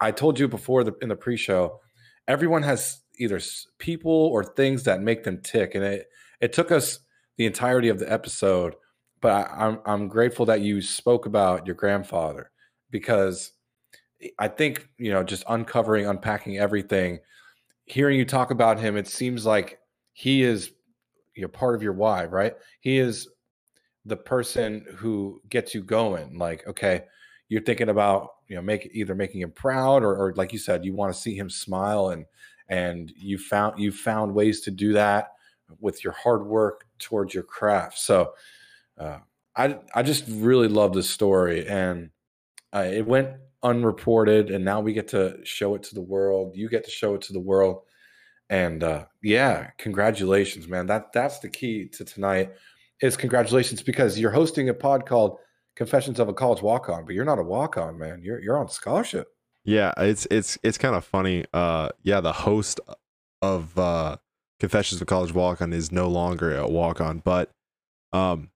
i 0.00 0.10
told 0.10 0.38
you 0.38 0.46
before 0.46 0.84
the 0.84 0.94
in 1.02 1.08
the 1.08 1.16
pre-show 1.16 1.80
everyone 2.28 2.62
has 2.62 3.00
either 3.18 3.40
people 3.78 4.12
or 4.12 4.44
things 4.44 4.84
that 4.84 5.00
make 5.00 5.24
them 5.24 5.40
tick 5.42 5.74
and 5.74 5.82
it 5.82 6.06
it 6.40 6.52
took 6.52 6.70
us 6.70 7.00
the 7.38 7.46
entirety 7.46 7.88
of 7.88 7.98
the 7.98 8.10
episode 8.10 8.74
but 9.20 9.32
I, 9.32 9.66
I'm, 9.66 9.78
I'm 9.86 10.08
grateful 10.08 10.46
that 10.46 10.60
you 10.60 10.80
spoke 10.82 11.26
about 11.26 11.66
your 11.66 11.74
grandfather 11.74 12.50
because 12.90 13.52
i 14.38 14.48
think 14.48 14.88
you 14.96 15.12
know 15.12 15.22
just 15.22 15.44
uncovering 15.48 16.06
unpacking 16.06 16.58
everything 16.58 17.18
hearing 17.86 18.18
you 18.18 18.24
talk 18.24 18.50
about 18.50 18.78
him, 18.78 18.96
it 18.96 19.06
seems 19.08 19.46
like 19.46 19.78
he 20.12 20.42
is 20.42 20.72
you 21.34 21.42
know 21.42 21.48
part 21.48 21.74
of 21.74 21.82
your 21.82 21.92
why, 21.92 22.26
right? 22.26 22.54
He 22.80 22.98
is 22.98 23.28
the 24.04 24.16
person 24.16 24.84
who 24.96 25.40
gets 25.48 25.74
you 25.74 25.82
going. 25.82 26.36
Like, 26.38 26.66
okay, 26.66 27.04
you're 27.48 27.62
thinking 27.62 27.88
about 27.88 28.30
you 28.48 28.56
know 28.56 28.62
make 28.62 28.90
either 28.92 29.14
making 29.14 29.40
him 29.40 29.52
proud 29.52 30.02
or, 30.02 30.14
or 30.16 30.34
like 30.34 30.52
you 30.52 30.58
said, 30.58 30.84
you 30.84 30.94
want 30.94 31.14
to 31.14 31.20
see 31.20 31.36
him 31.36 31.48
smile 31.48 32.10
and 32.10 32.26
and 32.68 33.12
you 33.16 33.38
found 33.38 33.78
you 33.78 33.92
found 33.92 34.34
ways 34.34 34.60
to 34.62 34.70
do 34.70 34.92
that 34.92 35.32
with 35.80 36.04
your 36.04 36.12
hard 36.12 36.46
work 36.46 36.86
towards 36.98 37.34
your 37.34 37.42
craft. 37.42 37.98
So 37.98 38.32
uh, 38.98 39.18
I 39.56 39.78
I 39.94 40.02
just 40.02 40.24
really 40.28 40.68
love 40.68 40.92
this 40.92 41.08
story 41.08 41.66
and 41.66 42.10
uh, 42.74 42.88
it 42.90 43.06
went 43.06 43.30
unreported 43.62 44.50
and 44.50 44.64
now 44.64 44.80
we 44.80 44.92
get 44.92 45.08
to 45.08 45.38
show 45.44 45.74
it 45.74 45.82
to 45.84 45.94
the 45.94 46.02
world. 46.02 46.52
You 46.54 46.68
get 46.68 46.84
to 46.84 46.90
show 46.90 47.14
it 47.14 47.22
to 47.22 47.32
the 47.32 47.40
world 47.40 47.82
and 48.48 48.84
uh 48.84 49.06
yeah 49.22 49.70
congratulations 49.78 50.68
man. 50.68 50.86
That 50.86 51.12
that's 51.12 51.40
the 51.40 51.48
key 51.48 51.88
to 51.94 52.04
tonight 52.04 52.52
is 53.00 53.16
congratulations 53.16 53.82
because 53.82 54.18
you're 54.18 54.30
hosting 54.30 54.68
a 54.68 54.74
pod 54.74 55.06
called 55.06 55.38
confessions 55.74 56.20
of 56.20 56.28
a 56.28 56.34
college 56.34 56.62
walk-on 56.62 57.04
but 57.04 57.14
you're 57.14 57.24
not 57.24 57.38
a 57.38 57.42
walk-on 57.42 57.98
man. 57.98 58.20
You're 58.22 58.40
you're 58.40 58.58
on 58.58 58.68
scholarship. 58.68 59.28
Yeah 59.64 59.92
it's 59.96 60.26
it's 60.30 60.58
it's 60.62 60.78
kind 60.78 60.94
of 60.94 61.04
funny 61.04 61.44
uh 61.54 61.88
yeah 62.02 62.20
the 62.20 62.32
host 62.32 62.78
of 63.42 63.76
uh 63.78 64.16
confessions 64.60 65.00
of 65.00 65.02
a 65.02 65.06
college 65.06 65.32
walk-on 65.32 65.72
is 65.72 65.90
no 65.90 66.08
longer 66.08 66.56
a 66.56 66.68
walk-on 66.68 67.18
but 67.18 67.50
um 68.12 68.50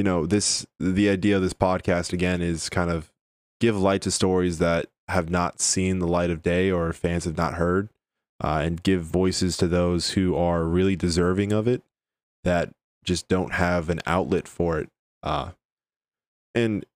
you 0.00 0.04
know 0.04 0.24
this 0.24 0.66
the 0.78 1.10
idea 1.10 1.36
of 1.36 1.42
this 1.42 1.52
podcast 1.52 2.14
again 2.14 2.40
is 2.40 2.70
kind 2.70 2.90
of 2.90 3.12
give 3.60 3.78
light 3.78 4.00
to 4.00 4.10
stories 4.10 4.56
that 4.56 4.86
have 5.08 5.28
not 5.28 5.60
seen 5.60 5.98
the 5.98 6.06
light 6.06 6.30
of 6.30 6.42
day 6.42 6.70
or 6.70 6.90
fans 6.94 7.26
have 7.26 7.36
not 7.36 7.56
heard, 7.56 7.90
uh, 8.42 8.62
and 8.64 8.82
give 8.82 9.02
voices 9.02 9.58
to 9.58 9.68
those 9.68 10.12
who 10.12 10.34
are 10.34 10.64
really 10.64 10.96
deserving 10.96 11.52
of 11.52 11.68
it 11.68 11.82
that 12.44 12.70
just 13.04 13.28
don't 13.28 13.52
have 13.52 13.90
an 13.90 14.00
outlet 14.06 14.48
for 14.48 14.78
it. 14.78 14.88
Uh, 15.22 15.50
and 16.54 16.86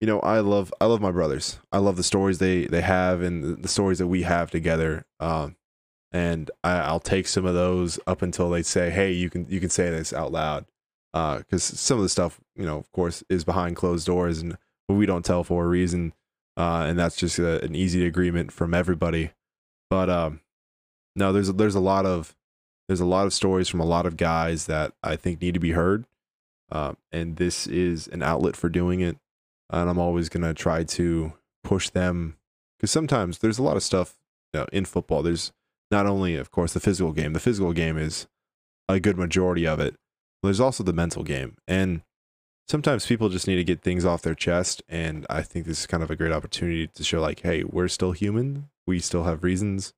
you 0.00 0.08
know, 0.08 0.18
I 0.18 0.40
love 0.40 0.74
I 0.80 0.86
love 0.86 1.00
my 1.00 1.12
brothers. 1.12 1.60
I 1.70 1.78
love 1.78 1.94
the 1.94 2.02
stories 2.02 2.38
they 2.38 2.64
they 2.64 2.80
have 2.80 3.22
and 3.22 3.62
the, 3.62 3.68
stories 3.68 3.98
that 3.98 4.08
we 4.08 4.22
have 4.22 4.50
together. 4.50 5.04
Um, 5.20 5.54
and 6.10 6.50
I, 6.64 6.90
will 6.90 6.98
take 6.98 7.28
some 7.28 7.46
of 7.46 7.54
those 7.54 8.00
up 8.04 8.20
until 8.20 8.50
they 8.50 8.64
say, 8.64 8.90
"Hey, 8.90 9.12
you 9.12 9.30
can 9.30 9.46
you 9.48 9.60
can 9.60 9.70
say 9.70 9.90
this 9.90 10.12
out 10.12 10.32
loud," 10.32 10.66
because 11.12 11.72
uh, 11.72 11.76
some 11.76 11.98
of 11.98 12.02
the 12.02 12.08
stuff, 12.08 12.40
you 12.54 12.64
know, 12.64 12.78
of 12.78 12.90
course, 12.92 13.24
is 13.28 13.44
behind 13.44 13.76
closed 13.76 14.06
doors 14.06 14.40
and 14.40 14.56
but 14.90 14.94
we 14.94 15.06
don't 15.06 15.24
tell 15.24 15.44
for 15.44 15.64
a 15.64 15.68
reason. 15.68 16.12
Uh, 16.56 16.84
and 16.88 16.98
that's 16.98 17.14
just 17.16 17.38
a, 17.38 17.64
an 17.64 17.76
easy 17.76 18.04
agreement 18.04 18.50
from 18.52 18.74
everybody. 18.74 19.30
But 19.88 20.10
um, 20.10 20.40
no, 21.14 21.32
there's 21.32 21.52
there's 21.52 21.76
a 21.76 21.80
lot 21.80 22.06
of 22.06 22.34
there's 22.88 23.00
a 23.00 23.06
lot 23.06 23.26
of 23.26 23.32
stories 23.32 23.68
from 23.68 23.80
a 23.80 23.84
lot 23.84 24.04
of 24.04 24.16
guys 24.16 24.66
that 24.66 24.92
I 25.02 25.14
think 25.14 25.40
need 25.40 25.54
to 25.54 25.60
be 25.60 25.72
heard, 25.72 26.06
uh, 26.72 26.94
and 27.12 27.36
this 27.36 27.68
is 27.68 28.08
an 28.08 28.22
outlet 28.22 28.56
for 28.56 28.68
doing 28.68 29.00
it. 29.00 29.16
And 29.70 29.88
I'm 29.88 29.98
always 29.98 30.28
gonna 30.28 30.54
try 30.54 30.82
to 30.82 31.34
push 31.62 31.88
them 31.88 32.36
because 32.76 32.90
sometimes 32.90 33.38
there's 33.38 33.58
a 33.58 33.62
lot 33.62 33.76
of 33.76 33.84
stuff 33.84 34.18
you 34.52 34.60
know, 34.60 34.66
in 34.72 34.84
football. 34.84 35.22
There's 35.22 35.52
not 35.90 36.06
only, 36.06 36.34
of 36.36 36.50
course, 36.50 36.72
the 36.72 36.80
physical 36.80 37.12
game. 37.12 37.32
The 37.32 37.40
physical 37.40 37.72
game 37.72 37.96
is 37.96 38.26
a 38.88 38.98
good 38.98 39.16
majority 39.16 39.66
of 39.66 39.78
it. 39.78 39.94
There's 40.42 40.60
also 40.60 40.82
the 40.82 40.92
mental 40.92 41.22
game, 41.22 41.56
and 41.68 42.02
sometimes 42.68 43.06
people 43.06 43.28
just 43.28 43.46
need 43.46 43.56
to 43.56 43.64
get 43.64 43.82
things 43.82 44.04
off 44.04 44.22
their 44.22 44.32
chest 44.32 44.80
and 44.88 45.26
i 45.28 45.42
think 45.42 45.66
this 45.66 45.80
is 45.80 45.86
kind 45.88 46.04
of 46.04 46.10
a 46.10 46.14
great 46.14 46.30
opportunity 46.30 46.86
to 46.86 47.02
show 47.02 47.20
like 47.20 47.40
hey 47.40 47.64
we're 47.64 47.88
still 47.88 48.12
human. 48.12 48.68
We 48.86 49.00
still 49.00 49.24
have 49.24 49.42
reasons. 49.42 49.92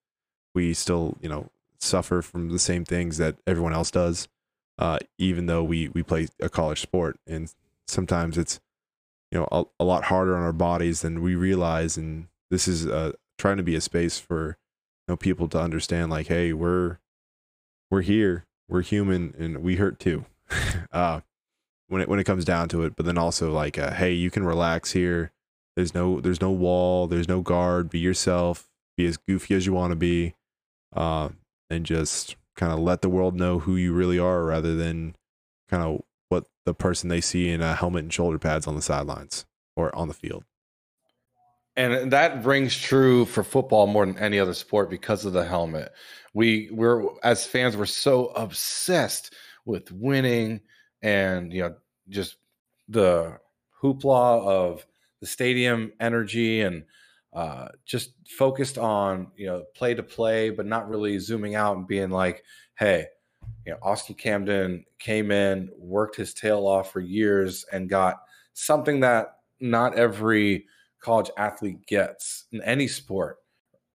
We 0.55 0.74
still 0.74 1.16
you 1.20 1.28
know 1.28 1.51
suffer 1.81 2.23
from 2.23 2.48
the 2.48 2.59
same 2.59 2.85
things 2.85 3.19
that 3.19 3.36
everyone 3.47 3.74
else 3.74 3.90
does 3.90 4.28
uh, 4.78 4.98
even 5.19 5.47
though 5.47 5.62
we 5.62 5.89
we 5.89 6.02
play 6.02 6.28
a 6.40 6.48
college 6.48 6.81
sport. 6.81 7.19
And 7.27 7.52
sometimes 7.86 8.39
it's 8.39 8.60
you 9.31 9.39
know 9.39 9.48
a, 9.52 9.64
a 9.81 9.85
lot 9.85 10.05
harder 10.05 10.36
on 10.36 10.43
our 10.43 10.52
bodies 10.52 11.02
than 11.02 11.23
we 11.23 11.35
realize 11.35 11.97
and 11.97 12.28
this 12.51 12.69
is 12.69 12.86
uh, 12.86 13.12
trying 13.39 13.56
to 13.56 13.62
be 13.62 13.74
a 13.74 13.81
space 13.81 14.19
for 14.19 14.59
you 15.06 15.12
know 15.12 15.16
people 15.16 15.48
to 15.48 15.60
understand 15.60 16.10
like 16.10 16.27
hey 16.27 16.52
we're 16.52 16.98
we're 17.90 18.02
here. 18.02 18.47
We're 18.69 18.82
human 18.82 19.35
and 19.39 19.59
we 19.59 19.77
hurt 19.77 19.98
too 19.98 20.24
uh 20.93 21.20
when 21.93 22.01
it 22.01 22.09
when 22.09 22.19
it 22.19 22.24
comes 22.24 22.45
down 22.45 22.69
to 22.70 22.85
it. 22.85 22.97
But 22.97 23.07
then 23.07 23.19
also 23.19 23.53
like, 23.53 23.79
uh, 23.79 23.93
hey, 23.93 24.12
you 24.12 24.31
can 24.31 24.45
relax 24.45 24.93
here. 24.93 25.31
There's 25.77 25.95
no 25.95 26.20
there's 26.20 26.41
no 26.41 26.51
wall. 26.51 27.07
There's 27.07 27.29
no 27.29 27.43
guard. 27.43 27.91
Be 27.91 27.99
yourself. 27.99 28.69
Be 28.97 29.07
as 29.07 29.19
goofy 29.19 29.55
as 29.55 29.66
you 29.66 29.73
want 29.73 29.93
to 29.93 29.97
be, 29.97 30.35
uh, 30.95 31.31
and 31.70 31.87
just 31.87 32.37
kind 32.57 32.73
of 32.73 32.79
let 32.79 33.03
the 33.03 33.09
world 33.09 33.35
know 33.35 33.59
who 33.59 33.77
you 33.77 33.93
really 33.93 34.19
are, 34.19 34.45
rather 34.45 34.74
than 34.74 35.15
kind 35.69 35.83
of 35.83 36.03
what 36.29 36.47
the 36.66 36.74
person 36.74 37.09
they 37.09 37.20
see 37.20 37.49
in 37.49 37.62
a 37.62 37.74
helmet 37.74 38.05
and 38.05 38.12
shoulder 38.12 38.39
pads 38.39 38.66
on 38.66 38.74
the 38.74 38.83
sidelines 38.83 39.47
or 39.77 39.95
on 39.95 40.09
the 40.09 40.15
field. 40.15 40.45
And 41.74 42.12
that 42.12 42.45
rings 42.45 42.77
true 42.77 43.24
for 43.24 43.43
football 43.43 43.87
more 43.87 44.05
than 44.05 44.19
any 44.19 44.39
other 44.39 44.53
sport 44.53 44.91
because 44.91 45.24
of 45.24 45.33
the 45.33 45.45
helmet. 45.45 45.93
We 46.35 46.69
we're 46.70 47.07
as 47.23 47.47
fans 47.47 47.77
we're 47.77 47.87
so 47.87 48.27
obsessed 48.27 49.35
with 49.65 49.91
winning 49.93 50.61
and 51.03 51.53
you 51.53 51.63
know 51.63 51.75
just 52.09 52.37
the 52.89 53.39
hoopla 53.81 54.43
of 54.45 54.87
the 55.21 55.27
stadium 55.27 55.93
energy 56.01 56.63
and 56.63 56.85
uh, 57.33 57.69
just 57.85 58.13
focused 58.29 58.77
on 58.77 59.29
you 59.37 59.47
know 59.47 59.65
play 59.75 59.95
to 59.95 60.03
play, 60.03 60.51
but 60.51 60.67
not 60.67 60.89
really 60.89 61.19
zooming 61.19 61.55
out 61.55 61.77
and 61.77 61.87
being 61.87 62.11
like, 62.11 62.45
hey, 62.79 63.07
you 63.65 63.73
know, 63.73 63.79
Austin 63.83 64.15
Camden 64.15 64.85
came 64.99 65.31
in, 65.31 65.71
worked 65.79 66.17
his 66.17 66.35
tail 66.35 66.67
off 66.67 66.93
for 66.93 67.01
years, 67.01 67.65
and 67.73 67.89
got 67.89 68.23
something 68.53 69.01
that 69.01 69.37
not 69.61 69.97
every 69.97 70.67
college 71.01 71.31
athlete 71.37 71.87
gets 71.87 72.45
in 72.53 72.61
any 72.63 72.87
sport. 72.87 73.39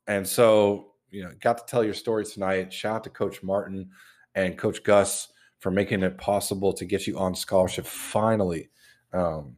And 0.06 0.26
so, 0.26 0.92
you 1.10 1.24
know, 1.24 1.32
got 1.40 1.58
to 1.58 1.64
tell 1.66 1.82
your 1.82 1.94
story 1.94 2.24
tonight. 2.24 2.72
Shout 2.72 2.96
out 2.96 3.04
to 3.04 3.10
Coach 3.10 3.42
Martin 3.42 3.90
and 4.34 4.58
Coach 4.58 4.82
Gus 4.82 5.28
for 5.64 5.70
making 5.70 6.02
it 6.02 6.18
possible 6.18 6.74
to 6.74 6.84
get 6.84 7.06
you 7.06 7.18
on 7.18 7.34
scholarship 7.34 7.86
finally. 7.86 8.68
Um, 9.14 9.56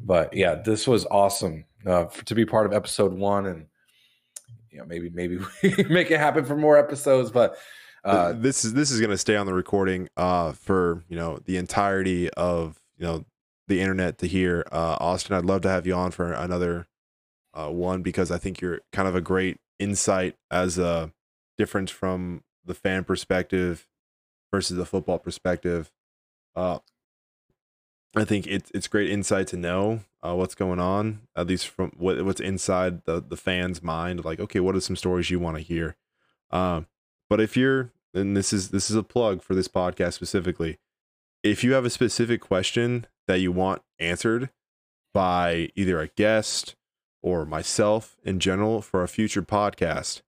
but 0.00 0.32
yeah, 0.32 0.54
this 0.54 0.86
was 0.86 1.06
awesome 1.06 1.64
uh, 1.84 2.04
for, 2.04 2.24
to 2.26 2.36
be 2.36 2.46
part 2.46 2.66
of 2.66 2.72
episode 2.72 3.12
one, 3.12 3.46
and 3.46 3.66
you 4.70 4.78
know 4.78 4.84
maybe 4.84 5.10
maybe 5.10 5.38
we 5.64 5.84
make 5.90 6.12
it 6.12 6.20
happen 6.20 6.44
for 6.44 6.54
more 6.54 6.78
episodes. 6.78 7.32
But 7.32 7.56
uh, 8.04 8.32
this 8.32 8.64
is 8.64 8.74
this 8.74 8.92
is 8.92 9.00
going 9.00 9.10
to 9.10 9.18
stay 9.18 9.34
on 9.34 9.46
the 9.46 9.54
recording 9.54 10.08
uh, 10.16 10.52
for 10.52 11.02
you 11.08 11.16
know 11.16 11.40
the 11.44 11.56
entirety 11.56 12.30
of 12.34 12.80
you 12.96 13.04
know 13.04 13.24
the 13.66 13.80
internet 13.80 14.18
to 14.18 14.28
hear. 14.28 14.64
Uh, 14.70 14.98
Austin, 15.00 15.34
I'd 15.34 15.44
love 15.44 15.62
to 15.62 15.68
have 15.68 15.84
you 15.84 15.94
on 15.94 16.12
for 16.12 16.32
another 16.32 16.86
uh, 17.54 17.70
one 17.70 18.02
because 18.02 18.30
I 18.30 18.38
think 18.38 18.60
you're 18.60 18.82
kind 18.92 19.08
of 19.08 19.16
a 19.16 19.20
great 19.20 19.56
insight 19.80 20.36
as 20.48 20.78
a 20.78 21.12
difference 21.58 21.90
from 21.90 22.44
the 22.64 22.74
fan 22.74 23.02
perspective 23.02 23.88
versus 24.54 24.78
a 24.78 24.86
football 24.86 25.18
perspective. 25.18 25.90
Uh, 26.54 26.78
I 28.16 28.24
think 28.24 28.46
it's 28.46 28.70
it's 28.74 28.88
great 28.88 29.10
insight 29.10 29.48
to 29.48 29.56
know 29.56 30.00
uh, 30.22 30.34
what's 30.36 30.54
going 30.54 30.80
on, 30.80 31.22
at 31.34 31.48
least 31.48 31.66
from 31.68 31.92
what 31.96 32.24
what's 32.24 32.40
inside 32.40 33.04
the 33.04 33.20
the 33.20 33.36
fans' 33.36 33.82
mind. 33.82 34.24
Like, 34.24 34.40
okay, 34.40 34.60
what 34.60 34.76
are 34.76 34.80
some 34.80 34.96
stories 34.96 35.30
you 35.30 35.40
want 35.40 35.56
to 35.56 35.62
hear? 35.62 35.96
Uh, 36.50 36.82
but 37.28 37.40
if 37.40 37.56
you're, 37.56 37.90
and 38.14 38.36
this 38.36 38.52
is 38.52 38.70
this 38.70 38.90
is 38.90 38.96
a 38.96 39.02
plug 39.02 39.42
for 39.42 39.54
this 39.56 39.68
podcast 39.68 40.14
specifically. 40.14 40.78
if 41.44 41.62
you 41.62 41.74
have 41.74 41.84
a 41.84 41.90
specific 41.90 42.40
question 42.40 43.06
that 43.28 43.40
you 43.40 43.52
want 43.52 43.82
answered 44.00 44.50
by 45.12 45.70
either 45.76 46.00
a 46.00 46.08
guest 46.08 46.74
or 47.22 47.44
myself 47.44 48.16
in 48.24 48.40
general 48.40 48.82
for 48.82 49.02
a 49.02 49.08
future 49.08 49.42
podcast, 49.42 50.22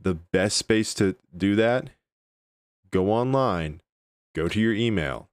the 0.00 0.14
best 0.14 0.56
space 0.56 0.94
to 0.94 1.16
do 1.36 1.56
that, 1.56 1.90
go 2.96 3.12
online, 3.12 3.82
go 4.34 4.48
to 4.48 4.58
your 4.58 4.72
email, 4.72 5.28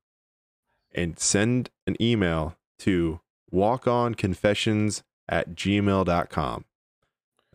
and 0.94 1.18
send 1.18 1.70
an 1.88 1.96
email 2.02 2.58
to 2.80 3.22
walkonconfessions 3.54 5.04
at 5.30 5.56
gmail.com. 5.56 6.66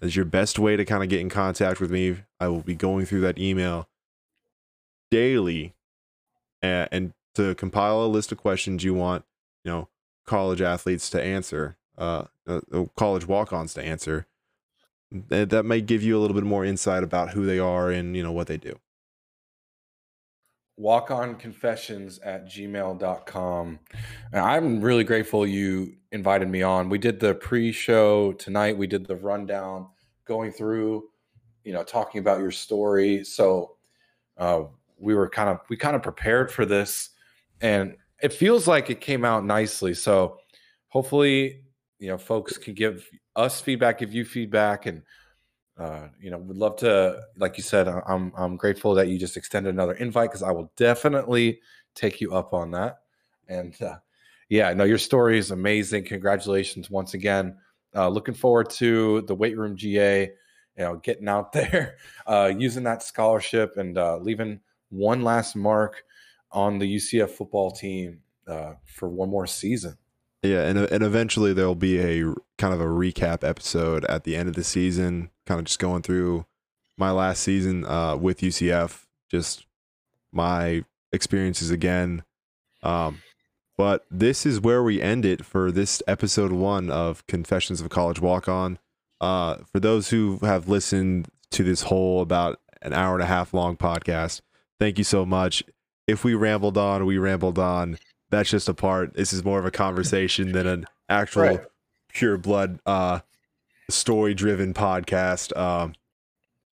That's 0.01 0.17
your 0.17 0.25
best 0.25 0.59
way 0.59 0.77
to 0.77 0.85
kind 0.85 1.03
of 1.03 1.11
get 1.11 1.21
in 1.21 1.29
contact 1.29 1.81
with 1.81 1.91
me. 1.91 2.19
I 2.41 2.49
will 2.49 2.63
be 2.63 2.75
going 2.75 3.05
through 3.05 3.21
that 3.21 3.39
email 3.39 3.89
daily 5.11 5.75
and, 6.63 6.89
and 6.91 7.13
to 7.35 7.55
compile 7.55 8.03
a 8.03 8.07
list 8.07 8.33
of 8.33 8.39
questions 8.39 8.85
you 8.85 8.95
want, 8.95 9.25
you 9.65 9.71
know, 9.71 9.89
college 10.25 10.63
athletes 10.63 11.11
to 11.11 11.23
answer, 11.23 11.77
uh, 11.99 12.25
uh 12.47 12.61
college 12.97 13.27
walk-ons 13.27 13.75
to 13.75 13.83
answer. 13.83 14.27
That, 15.11 15.51
that 15.51 15.65
may 15.65 15.81
give 15.81 16.03
you 16.03 16.17
a 16.17 16.21
little 16.21 16.35
bit 16.35 16.45
more 16.45 16.65
insight 16.65 17.03
about 17.03 17.31
who 17.31 17.45
they 17.45 17.59
are 17.59 17.91
and, 17.91 18.17
you 18.17 18.23
know, 18.23 18.33
what 18.33 18.47
they 18.47 18.57
do 18.57 18.79
walkonconfessions 20.81 22.19
at 22.25 22.47
gmail.com. 22.47 23.79
And 24.33 24.41
I'm 24.41 24.81
really 24.81 25.05
grateful 25.05 25.47
you 25.47 25.95
invited 26.13 26.49
me 26.49 26.63
on. 26.63 26.89
We 26.89 26.99
did 26.99 27.21
the 27.21 27.35
pre-show 27.35 28.33
tonight. 28.35 28.77
We 28.77 28.87
did 28.87 29.07
the 29.07 29.17
rundown 29.17 29.89
going 30.25 30.53
through, 30.53 31.09
you 31.65 31.73
know, 31.73 31.83
talking 31.83 32.21
about 32.21 32.41
your 32.41 32.51
story. 32.51 33.25
So 33.25 33.77
uh, 34.37 34.65
we 34.99 35.15
were 35.15 35.29
kind 35.29 35.49
of 35.49 35.61
we 35.69 35.77
kind 35.77 35.97
of 35.97 36.03
prepared 36.03 36.51
for 36.51 36.65
this 36.65 37.11
and 37.61 37.97
it 38.23 38.33
feels 38.33 38.67
like 38.67 38.91
it 38.91 39.01
came 39.01 39.25
out 39.25 39.45
nicely. 39.45 39.95
So 39.95 40.39
hopefully, 40.89 41.63
you 41.99 42.09
know, 42.09 42.19
folks 42.19 42.57
can 42.57 42.75
give 42.75 43.09
us 43.37 43.61
feedback, 43.61 43.99
give 43.99 44.13
you 44.13 44.25
feedback 44.25 44.87
and 44.87 45.03
uh, 45.79 46.09
you 46.21 46.31
know, 46.31 46.39
would 46.39 46.57
love 46.57 46.77
to, 46.77 47.21
like 47.37 47.57
you 47.57 47.63
said, 47.63 47.87
I'm 47.87 48.33
I'm 48.37 48.57
grateful 48.57 48.95
that 48.95 49.09
you 49.09 49.19
just 49.19 49.37
extended 49.37 49.73
another 49.73 49.95
invite 49.95 50.31
because 50.31 50.43
I 50.43 50.51
will 50.51 50.73
definitely 50.77 51.61
take 51.95 52.21
you 52.21 52.35
up 52.35 52.53
on 52.53 52.73
that. 52.73 52.99
And 53.49 53.81
uh, 53.81 53.99
yeah, 54.49 54.73
no, 54.75 54.85
your 54.85 54.99
story 54.99 55.39
is 55.39 55.51
amazing. 55.51 56.05
Congratulations 56.05 56.91
once 56.91 57.15
again. 57.15 57.57
Uh, 57.95 58.09
looking 58.09 58.35
forward 58.35 58.71
to 58.71 59.23
the 59.23 59.35
weight 59.35 59.57
room 59.57 59.77
GA. 59.77 60.33
You 60.77 60.85
know, 60.85 60.97
getting 60.97 61.29
out 61.29 61.53
there, 61.55 61.97
uh, 62.27 62.53
using 62.57 62.85
that 62.85 63.03
scholarship, 63.03 63.77
and 63.77 63.97
uh, 63.99 64.19
leaving 64.19 64.61
one 64.91 65.23
last 65.23 65.55
mark 65.55 66.03
on 66.51 66.79
the 66.79 66.97
UCF 66.97 67.31
football 67.31 67.71
team 67.71 68.21
uh, 68.47 68.75
for 68.85 69.09
one 69.09 69.29
more 69.29 69.47
season. 69.47 69.97
Yeah, 70.43 70.63
and 70.63 70.79
and 70.79 71.03
eventually 71.03 71.53
there'll 71.53 71.75
be 71.75 71.99
a 71.99 72.35
kind 72.59 72.73
of 72.73 72.81
a 72.81 72.85
recap 72.85 73.43
episode 73.43 74.05
at 74.05 74.25
the 74.25 74.37
end 74.37 74.49
of 74.49 74.55
the 74.55 74.65
season, 74.65 75.31
kind 75.47 75.59
of 75.59 75.65
just 75.65 75.79
going 75.81 76.03
through 76.03 76.47
my 76.97 77.11
last 77.11 77.43
season 77.43 77.85
uh, 77.85 78.17
with 78.17 78.41
UCF, 78.41 79.05
just 79.31 79.67
my 80.33 80.85
experiences 81.13 81.71
again. 81.71 82.23
Um, 82.83 83.23
but 83.77 84.05
this 84.11 84.45
is 84.45 84.61
where 84.61 84.83
we 84.83 85.01
end 85.01 85.25
it 85.25 85.45
for 85.45 85.71
this 85.71 86.03
episode 86.07 86.53
one 86.53 86.91
of 86.91 87.27
Confessions 87.27 87.81
of 87.81 87.87
a 87.87 87.89
College 87.91 88.21
Walk 88.21 88.49
On. 88.49 88.79
Uh, 89.21 89.59
for 89.73 89.81
those 89.81 90.11
who 90.11 90.39
have 90.43 90.69
listened 90.69 91.29
to 91.51 91.65
this 91.65 91.83
whole 91.83 92.21
about 92.21 92.61
an 92.83 92.93
hour 92.93 93.15
and 93.15 93.23
a 93.23 93.27
half 93.27 93.55
long 93.55 93.77
podcast, 93.77 94.41
thank 94.79 94.99
you 94.99 95.05
so 95.05 95.25
much. 95.25 95.63
If 96.07 96.25
we 96.25 96.35
rambled 96.35 96.79
on, 96.79 97.07
we 97.07 97.19
rambled 97.19 97.59
on 97.59 97.99
that's 98.31 98.51
just 98.51 98.69
a 98.69 98.75
part. 98.75 99.15
This 99.15 99.33
is 99.33 99.45
more 99.45 99.59
of 99.59 99.67
a 99.67 99.71
conversation 99.71 100.53
than 100.53 100.67
an 100.67 100.87
actual 101.09 101.43
right. 101.43 101.61
pure 102.09 102.37
blood 102.37 102.81
uh, 102.87 103.21
story 103.91 104.35
driven 104.35 104.75
podcast. 104.75 105.57
Um, 105.57 105.95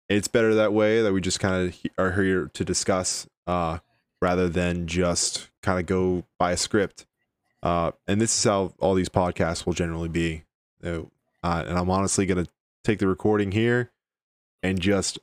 it's 0.10 0.28
better 0.28 0.56
that 0.56 0.74
way 0.74 1.02
that 1.02 1.14
we 1.14 1.22
just 1.22 1.40
kind 1.40 1.68
of 1.68 1.78
are 1.98 2.12
here 2.12 2.50
to 2.54 2.66
discuss 2.66 3.28
uh, 3.48 3.80
rather 4.22 4.50
than 4.50 4.88
just 4.88 5.50
kind 5.62 5.80
of 5.80 5.86
go 5.86 6.24
by 6.38 6.52
a 6.52 6.58
script. 6.58 7.06
Uh, 7.64 7.92
and 8.08 8.22
this 8.22 8.38
is 8.38 8.44
how 8.44 8.74
all 8.80 8.94
these 8.94 9.10
podcasts 9.10 9.66
will 9.66 9.74
generally 9.74 10.10
be. 10.10 10.44
Uh, 10.84 11.04
and 11.42 11.78
I'm 11.78 11.90
honestly 11.90 12.26
going 12.26 12.46
to 12.46 12.52
take 12.84 13.00
the 13.00 13.08
recording 13.08 13.52
here 13.52 13.92
and 14.62 14.80
just 14.80 15.18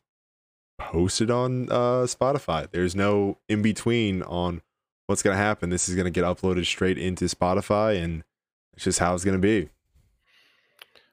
post 0.78 1.20
it 1.20 1.30
on 1.30 1.68
uh, 1.70 2.06
Spotify. 2.06 2.68
There's 2.70 2.96
no 2.96 3.38
in 3.48 3.62
between 3.62 4.22
on 4.22 4.62
what's 5.06 5.22
going 5.22 5.36
to 5.36 5.42
happen. 5.42 5.70
This 5.70 5.88
is 5.88 5.94
going 5.94 6.04
to 6.04 6.10
get 6.10 6.24
uploaded 6.24 6.66
straight 6.66 6.98
into 6.98 7.26
Spotify, 7.26 8.02
and 8.02 8.24
it's 8.74 8.84
just 8.84 8.98
how 8.98 9.14
it's 9.14 9.24
going 9.24 9.40
to 9.40 9.40
be. 9.40 9.68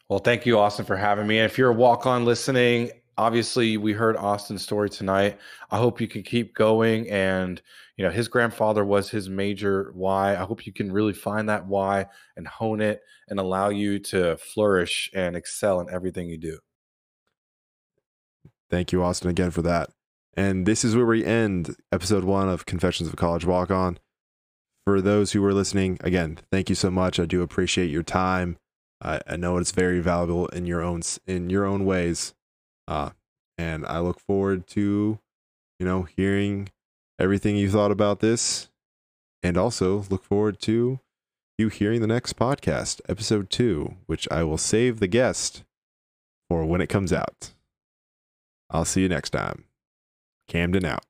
Well, 0.09 0.19
thank 0.19 0.45
you, 0.45 0.57
Austin, 0.57 0.85
for 0.85 0.97
having 0.97 1.27
me. 1.27 1.37
And 1.37 1.45
if 1.45 1.57
you're 1.57 1.69
a 1.69 1.73
walk 1.73 2.07
on 2.07 2.25
listening, 2.25 2.91
obviously 3.15 3.77
we 3.77 3.93
heard 3.93 4.17
Austin's 4.17 4.63
story 4.63 4.89
tonight. 4.89 5.37
I 5.69 5.77
hope 5.77 6.01
you 6.01 6.07
can 6.07 6.23
keep 6.23 6.55
going. 6.55 7.07
And, 7.09 7.61
you 7.95 8.03
know, 8.03 8.09
his 8.09 8.27
grandfather 8.27 8.83
was 8.83 9.09
his 9.09 9.29
major 9.29 9.91
why. 9.93 10.31
I 10.31 10.45
hope 10.45 10.65
you 10.65 10.73
can 10.73 10.91
really 10.91 11.13
find 11.13 11.49
that 11.49 11.67
why 11.67 12.07
and 12.37 12.47
hone 12.47 12.81
it 12.81 13.01
and 13.27 13.39
allow 13.39 13.69
you 13.69 13.99
to 13.99 14.37
flourish 14.37 15.11
and 15.13 15.35
excel 15.35 15.79
in 15.79 15.93
everything 15.93 16.27
you 16.27 16.37
do. 16.37 16.59
Thank 18.71 18.91
you, 18.91 19.03
Austin, 19.03 19.29
again 19.29 19.51
for 19.51 19.61
that. 19.63 19.89
And 20.35 20.65
this 20.65 20.85
is 20.85 20.95
where 20.95 21.05
we 21.05 21.25
end 21.25 21.75
episode 21.91 22.23
one 22.23 22.49
of 22.49 22.65
Confessions 22.65 23.07
of 23.07 23.13
a 23.13 23.17
College 23.17 23.45
Walk 23.45 23.71
On. 23.71 23.97
For 24.85 25.01
those 25.01 25.33
who 25.33 25.41
were 25.41 25.53
listening, 25.53 25.97
again, 26.01 26.39
thank 26.51 26.69
you 26.69 26.75
so 26.75 26.89
much. 26.89 27.19
I 27.19 27.25
do 27.25 27.41
appreciate 27.41 27.89
your 27.89 28.03
time. 28.03 28.57
I, 29.01 29.21
I 29.27 29.35
know 29.35 29.57
it's 29.57 29.71
very 29.71 29.99
valuable 29.99 30.47
in 30.47 30.65
your 30.65 30.81
own 30.81 31.01
in 31.27 31.49
your 31.49 31.65
own 31.65 31.85
ways, 31.85 32.33
uh, 32.87 33.11
and 33.57 33.85
I 33.85 33.99
look 33.99 34.19
forward 34.19 34.67
to, 34.67 35.19
you 35.79 35.85
know, 35.85 36.03
hearing 36.03 36.69
everything 37.19 37.55
you 37.55 37.69
thought 37.69 37.91
about 37.91 38.19
this, 38.19 38.69
and 39.43 39.57
also 39.57 40.05
look 40.09 40.23
forward 40.23 40.59
to 40.61 40.99
you 41.57 41.69
hearing 41.69 42.01
the 42.01 42.07
next 42.07 42.37
podcast, 42.37 43.01
episode 43.07 43.49
two, 43.49 43.95
which 44.05 44.27
I 44.31 44.43
will 44.43 44.57
save 44.57 44.99
the 44.99 45.07
guest 45.07 45.63
for 46.49 46.65
when 46.65 46.81
it 46.81 46.87
comes 46.87 47.13
out. 47.13 47.51
I'll 48.69 48.85
see 48.85 49.01
you 49.01 49.09
next 49.09 49.31
time. 49.31 49.65
Camden 50.49 50.83
out. 50.83 51.08